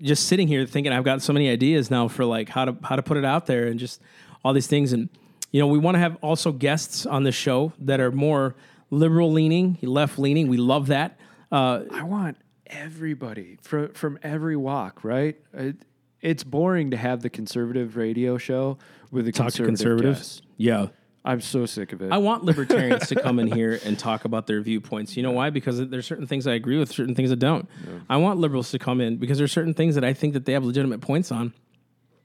just 0.00 0.26
sitting 0.26 0.48
here 0.48 0.66
thinking 0.66 0.92
I've 0.92 1.04
got 1.04 1.22
so 1.22 1.32
many 1.32 1.48
ideas 1.48 1.90
now 1.90 2.08
for 2.08 2.24
like 2.24 2.48
how 2.48 2.64
to 2.64 2.76
how 2.82 2.96
to 2.96 3.02
put 3.02 3.16
it 3.16 3.24
out 3.24 3.46
there 3.46 3.66
and 3.66 3.78
just 3.78 4.00
all 4.44 4.52
these 4.52 4.66
things. 4.66 4.92
And 4.92 5.08
you 5.50 5.60
know, 5.60 5.66
we 5.66 5.78
want 5.78 5.94
to 5.94 5.98
have 5.98 6.16
also 6.22 6.52
guests 6.52 7.06
on 7.06 7.22
the 7.22 7.32
show 7.32 7.72
that 7.80 8.00
are 8.00 8.12
more 8.12 8.54
liberal 8.90 9.32
leaning, 9.32 9.78
left 9.82 10.18
leaning. 10.18 10.48
We 10.48 10.56
love 10.56 10.88
that. 10.88 11.18
Uh, 11.50 11.82
I 11.90 12.02
want 12.02 12.38
everybody 12.66 13.58
from 13.62 13.92
from 13.92 14.18
every 14.22 14.56
walk, 14.56 15.04
right? 15.04 15.36
It, 15.52 15.76
it's 16.20 16.42
boring 16.42 16.90
to 16.90 16.96
have 16.96 17.22
the 17.22 17.30
conservative 17.30 17.96
radio 17.96 18.38
show 18.38 18.78
with 19.10 19.26
the 19.26 19.32
talk 19.32 19.52
to 19.52 19.64
conservatives. 19.64 20.18
guest. 20.18 20.42
Yeah. 20.56 20.88
I'm 21.26 21.40
so 21.40 21.66
sick 21.66 21.92
of 21.92 22.00
it. 22.02 22.12
I 22.12 22.18
want 22.18 22.44
libertarians 22.44 23.08
to 23.08 23.20
come 23.20 23.40
in 23.40 23.48
here 23.52 23.80
and 23.84 23.98
talk 23.98 24.24
about 24.24 24.46
their 24.46 24.60
viewpoints. 24.60 25.16
You 25.16 25.24
know 25.24 25.32
why? 25.32 25.50
Because 25.50 25.88
there's 25.88 26.06
certain 26.06 26.28
things 26.28 26.46
I 26.46 26.54
agree 26.54 26.78
with, 26.78 26.92
certain 26.92 27.16
things 27.16 27.32
I 27.32 27.34
don't. 27.34 27.68
I 28.08 28.16
want 28.18 28.38
liberals 28.38 28.70
to 28.70 28.78
come 28.78 29.00
in 29.00 29.16
because 29.16 29.36
there's 29.36 29.50
certain 29.50 29.74
things 29.74 29.96
that 29.96 30.04
I 30.04 30.12
think 30.12 30.34
that 30.34 30.44
they 30.44 30.52
have 30.52 30.64
legitimate 30.64 31.00
points 31.00 31.32
on. 31.32 31.52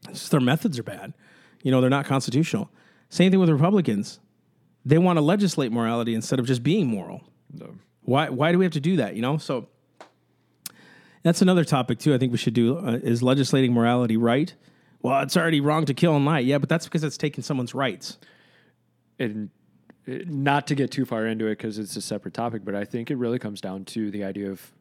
It's 0.07 0.19
just 0.19 0.31
their 0.31 0.39
methods 0.39 0.77
are 0.77 0.83
bad. 0.83 1.13
You 1.63 1.71
know, 1.71 1.81
they're 1.81 1.89
not 1.89 2.05
constitutional. 2.05 2.69
Same 3.09 3.31
thing 3.31 3.39
with 3.39 3.49
Republicans. 3.49 4.19
They 4.85 4.99
want 4.99 5.17
to 5.17 5.21
legislate 5.21 5.71
morality 5.71 6.13
instead 6.13 6.39
of 6.39 6.45
just 6.45 6.61
being 6.61 6.87
moral. 6.87 7.21
No. 7.51 7.75
Why? 8.03 8.29
Why 8.29 8.51
do 8.51 8.59
we 8.59 8.65
have 8.65 8.73
to 8.73 8.79
do 8.79 8.97
that? 8.97 9.15
You 9.15 9.21
know, 9.21 9.37
so 9.37 9.67
that's 11.23 11.41
another 11.41 11.63
topic 11.63 11.99
too. 11.99 12.13
I 12.13 12.17
think 12.17 12.31
we 12.31 12.37
should 12.37 12.53
do 12.53 12.77
uh, 12.77 12.99
is 13.01 13.21
legislating 13.21 13.73
morality 13.73 14.17
right. 14.17 14.53
Well, 15.01 15.21
it's 15.21 15.35
already 15.35 15.61
wrong 15.61 15.85
to 15.85 15.93
kill 15.93 16.15
and 16.15 16.25
lie. 16.25 16.39
Yeah, 16.39 16.59
but 16.59 16.69
that's 16.69 16.85
because 16.85 17.03
it's 17.03 17.17
taking 17.17 17.43
someone's 17.43 17.73
rights. 17.73 18.17
And 19.22 19.49
uh, 20.07 20.23
not 20.27 20.68
to 20.68 20.76
get 20.76 20.91
too 20.91 21.06
far 21.06 21.26
into 21.27 21.45
it 21.48 21.57
because 21.57 21.77
it's 21.77 21.95
a 21.95 22.02
separate 22.02 22.34
topic, 22.34 22.64
but 22.65 22.76
I 22.76 22.85
think 22.85 23.11
it 23.11 23.15
really 23.18 23.39
comes 23.39 23.61
down 23.61 23.85
to 23.85 24.11
the 24.11 24.23
idea 24.23 24.49
of 24.52 24.72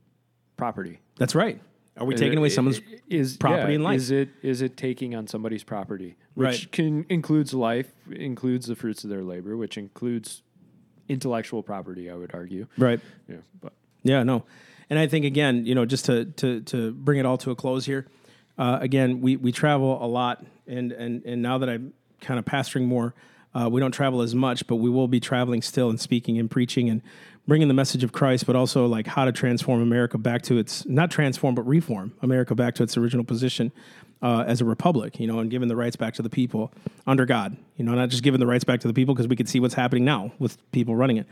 property. 0.57 1.01
That's 1.19 1.35
right. 1.35 1.61
Are 1.97 2.07
we 2.07 2.15
taking 2.15 2.39
away 2.39 2.49
someone's 2.49 2.81
is 3.09 3.37
property 3.37 3.73
yeah, 3.73 3.75
and 3.77 3.85
life? 3.85 3.97
Is 3.97 4.11
it 4.11 4.29
is 4.43 4.63
it 4.63 4.77
taking 4.77 5.15
on 5.15 5.27
somebody's 5.27 5.65
property, 5.65 6.17
which 6.35 6.47
Right. 6.47 6.73
can 6.73 7.05
includes 7.11 7.53
life, 7.53 7.93
includes 8.11 8.67
the 8.67 8.75
fruits 8.77 9.05
of 9.05 9.11
their 9.11 9.23
labor, 9.23 9.57
which 9.57 9.77
includes 9.77 10.43
intellectual 11.09 11.63
property. 11.63 12.09
I 12.09 12.15
would 12.15 12.33
argue. 12.35 12.67
right? 12.79 13.01
Yeah, 13.29 13.37
but 13.61 13.73
Yeah, 14.03 14.23
no. 14.23 14.45
And 14.89 14.99
I 14.99 15.07
think 15.09 15.25
again, 15.27 15.67
you 15.67 15.75
know, 15.75 15.85
just 15.85 16.07
to 16.07 16.25
to 16.25 16.63
to 16.63 16.93
bring 16.93 17.19
it 17.19 17.27
all 17.27 17.37
to 17.39 17.51
a 17.51 17.55
close 17.57 17.85
here. 17.85 18.07
Uh, 18.57 18.79
again, 18.81 19.21
we 19.21 19.37
we 19.37 19.53
travel 19.53 20.03
a 20.03 20.07
lot, 20.07 20.45
and 20.67 20.93
and 20.93 21.23
and 21.25 21.43
now 21.43 21.59
that 21.59 21.69
I'm 21.69 21.93
kind 22.21 22.39
of 22.39 22.45
pastoring 22.47 22.87
more, 22.87 23.15
uh, 23.55 23.69
we 23.71 23.81
don't 23.81 23.93
travel 23.93 24.23
as 24.23 24.35
much, 24.35 24.67
but 24.67 24.77
we 24.77 24.91
will 24.91 25.09
be 25.09 25.21
traveling 25.21 25.63
still 25.63 25.91
and 25.91 26.01
speaking 26.01 26.39
and 26.39 26.51
preaching 26.51 26.89
and 26.89 27.03
bringing 27.47 27.69
the 27.69 27.75
message 27.75 28.05
of 28.05 28.13
Christ, 28.13 28.47
but 28.47 28.55
also 28.55 28.87
like 28.87 29.07
how 29.07 29.25
to 29.25 29.33
transform 29.33 29.83
America 29.83 30.19
back 30.19 30.43
to 30.43 30.59
its 30.59 30.87
not 30.87 31.11
transform 31.11 31.55
but 31.55 31.67
reform 31.67 32.13
America 32.23 32.55
back 32.55 32.75
to 32.77 32.83
its 32.83 32.97
original 32.97 33.25
position 33.25 33.73
uh, 34.23 34.45
as 34.47 34.61
a 34.61 34.65
republic, 34.65 35.19
you 35.19 35.27
know, 35.27 35.39
and 35.41 35.51
giving 35.51 35.69
the 35.69 35.77
rights 35.77 35.97
back 35.97 36.15
to 36.15 36.23
the 36.23 36.31
people 36.31 36.73
under 37.07 37.27
God, 37.27 37.57
you 37.77 37.85
know, 37.85 37.95
not 37.95 38.11
just 38.11 38.23
giving 38.23 38.39
the 38.39 38.47
rights 38.47 38.65
back 38.65 38.81
to 38.81 38.89
the 38.89 38.95
people 38.95 39.15
because 39.15 39.29
we 39.29 39.37
can 39.37 39.47
see 39.47 39.61
what's 39.61 39.75
happening 39.75 40.05
now 40.05 40.33
with 40.39 40.59
people 40.73 40.95
running 40.95 41.17
it. 41.17 41.27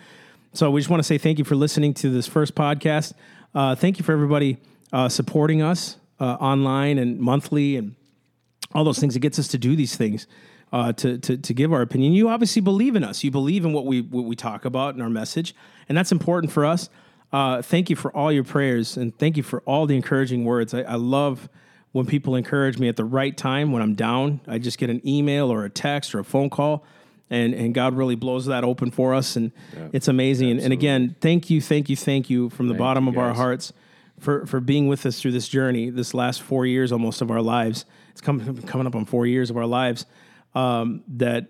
So 0.54 0.70
we 0.70 0.80
just 0.80 0.90
want 0.90 1.00
to 1.00 1.06
say 1.06 1.18
thank 1.18 1.38
you 1.38 1.44
for 1.44 1.54
listening 1.54 1.94
to 1.94 2.10
this 2.10 2.26
first 2.26 2.54
podcast. 2.54 3.12
Uh, 3.54 3.74
thank 3.74 3.98
you 3.98 4.04
for 4.04 4.12
everybody 4.12 4.56
uh, 4.92 5.08
supporting 5.08 5.62
us 5.62 5.98
uh, 6.20 6.24
online 6.24 6.98
and 6.98 7.18
monthly 7.18 7.76
and 7.76 7.94
all 8.74 8.84
those 8.84 8.98
things. 8.98 9.14
It 9.14 9.20
gets 9.20 9.38
us 9.38 9.48
to 9.48 9.58
do 9.58 9.76
these 9.76 9.96
things, 9.96 10.26
uh, 10.72 10.92
to, 10.92 11.18
to 11.18 11.36
to 11.36 11.54
give 11.54 11.72
our 11.72 11.82
opinion. 11.82 12.12
You 12.12 12.28
obviously 12.28 12.60
believe 12.60 12.96
in 12.96 13.04
us. 13.04 13.24
You 13.24 13.30
believe 13.30 13.64
in 13.64 13.72
what 13.72 13.86
we 13.86 14.02
what 14.02 14.24
we 14.24 14.36
talk 14.36 14.64
about 14.64 14.94
in 14.94 15.00
our 15.00 15.10
message, 15.10 15.54
and 15.88 15.96
that's 15.96 16.12
important 16.12 16.52
for 16.52 16.64
us. 16.64 16.88
Uh, 17.32 17.60
thank 17.60 17.90
you 17.90 17.96
for 17.96 18.14
all 18.16 18.32
your 18.32 18.44
prayers 18.44 18.96
and 18.96 19.16
thank 19.18 19.36
you 19.36 19.42
for 19.42 19.60
all 19.66 19.86
the 19.86 19.94
encouraging 19.94 20.44
words. 20.44 20.72
I, 20.72 20.80
I 20.82 20.94
love 20.94 21.48
when 21.92 22.06
people 22.06 22.34
encourage 22.34 22.78
me 22.78 22.88
at 22.88 22.96
the 22.96 23.04
right 23.04 23.36
time 23.36 23.70
when 23.70 23.82
I'm 23.82 23.94
down. 23.94 24.40
I 24.46 24.58
just 24.58 24.78
get 24.78 24.88
an 24.88 25.06
email 25.06 25.52
or 25.52 25.64
a 25.64 25.70
text 25.70 26.14
or 26.14 26.20
a 26.20 26.24
phone 26.24 26.48
call. 26.50 26.84
And, 27.30 27.52
and 27.52 27.74
God 27.74 27.94
really 27.94 28.14
blows 28.14 28.46
that 28.46 28.64
open 28.64 28.90
for 28.90 29.12
us, 29.14 29.36
and 29.36 29.52
it's 29.92 30.08
amazing. 30.08 30.50
And, 30.50 30.60
and 30.60 30.72
again, 30.72 31.14
thank 31.20 31.50
you, 31.50 31.60
thank 31.60 31.90
you, 31.90 31.96
thank 31.96 32.30
you 32.30 32.48
from 32.48 32.68
the 32.68 32.72
Thank 32.72 32.78
bottom 32.78 33.06
of 33.06 33.18
our 33.18 33.34
hearts 33.34 33.74
for 34.18 34.46
for 34.46 34.60
being 34.60 34.88
with 34.88 35.04
us 35.04 35.20
through 35.20 35.32
this 35.32 35.46
journey, 35.46 35.90
this 35.90 36.14
last 36.14 36.40
four 36.40 36.64
years 36.64 36.90
almost 36.90 37.20
of 37.20 37.30
our 37.30 37.42
lives. 37.42 37.84
It's 38.12 38.22
coming 38.22 38.62
coming 38.62 38.86
up 38.86 38.94
on 38.94 39.04
four 39.04 39.26
years 39.26 39.50
of 39.50 39.58
our 39.58 39.66
lives 39.66 40.06
um, 40.58 41.04
that 41.06 41.46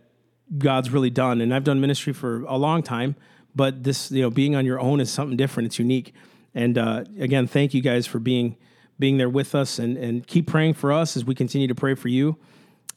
God's 0.58 0.90
really 0.90 1.10
done. 1.10 1.40
And 1.40 1.54
I've 1.54 1.64
done 1.64 1.80
ministry 1.80 2.12
for 2.12 2.42
a 2.42 2.56
long 2.56 2.82
time, 2.82 3.16
but 3.54 3.82
this 3.82 4.10
you 4.10 4.22
know 4.22 4.30
being 4.30 4.54
on 4.54 4.66
your 4.66 4.78
own 4.78 5.00
is 5.00 5.10
something 5.10 5.36
different. 5.36 5.68
It's 5.68 5.78
unique. 5.78 6.14
And 6.54 6.76
uh, 6.76 7.04
again, 7.18 7.46
thank 7.46 7.72
you 7.72 7.80
guys 7.80 8.06
for 8.06 8.18
being 8.18 8.56
being 8.98 9.16
there 9.16 9.30
with 9.30 9.54
us 9.54 9.78
and 9.78 9.96
and 9.96 10.26
keep 10.26 10.46
praying 10.46 10.74
for 10.74 10.92
us 10.92 11.16
as 11.16 11.24
we 11.24 11.34
continue 11.34 11.68
to 11.68 11.74
pray 11.74 11.94
for 11.94 12.08
you. 12.08 12.36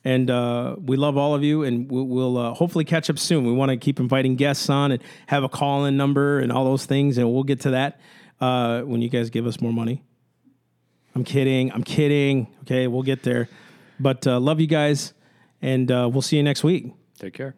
And 0.04 0.32
uh, 0.32 0.76
we 0.84 0.98
love 0.98 1.16
all 1.16 1.36
of 1.36 1.44
you, 1.44 1.62
and 1.62 1.90
we'll, 1.90 2.06
we'll 2.06 2.38
uh, 2.38 2.54
hopefully 2.56 2.84
catch 2.84 3.08
up 3.12 3.20
soon. 3.20 3.46
We 3.46 3.54
want 3.54 3.70
to 3.70 3.78
keep 3.78 4.00
inviting 4.00 4.36
guests 4.36 4.68
on 4.68 4.92
and 4.92 5.04
have 5.28 5.44
a 5.44 5.50
call 5.50 5.86
in 5.86 5.96
number 5.96 6.40
and 6.40 6.52
all 6.52 6.66
those 6.66 6.88
things, 6.88 7.20
and 7.20 7.32
we'll 7.32 7.44
get 7.44 7.62
to 7.62 7.72
that 7.72 8.00
uh, 8.42 8.82
when 8.82 9.04
you 9.04 9.10
guys 9.10 9.30
give 9.30 9.46
us 9.46 9.62
more 9.62 9.72
money. 9.72 10.02
I'm 11.14 11.24
kidding. 11.24 11.72
I'm 11.72 11.84
kidding. 11.84 12.48
Okay, 12.62 12.88
we'll 12.88 13.04
get 13.04 13.22
there. 13.22 13.48
But 14.00 14.26
uh, 14.26 14.40
love 14.40 14.60
you 14.60 14.66
guys, 14.66 15.14
and 15.62 15.92
uh, 15.92 16.10
we'll 16.12 16.22
see 16.22 16.38
you 16.38 16.44
next 16.44 16.64
week. 16.64 16.94
Take 17.18 17.34
care. 17.34 17.56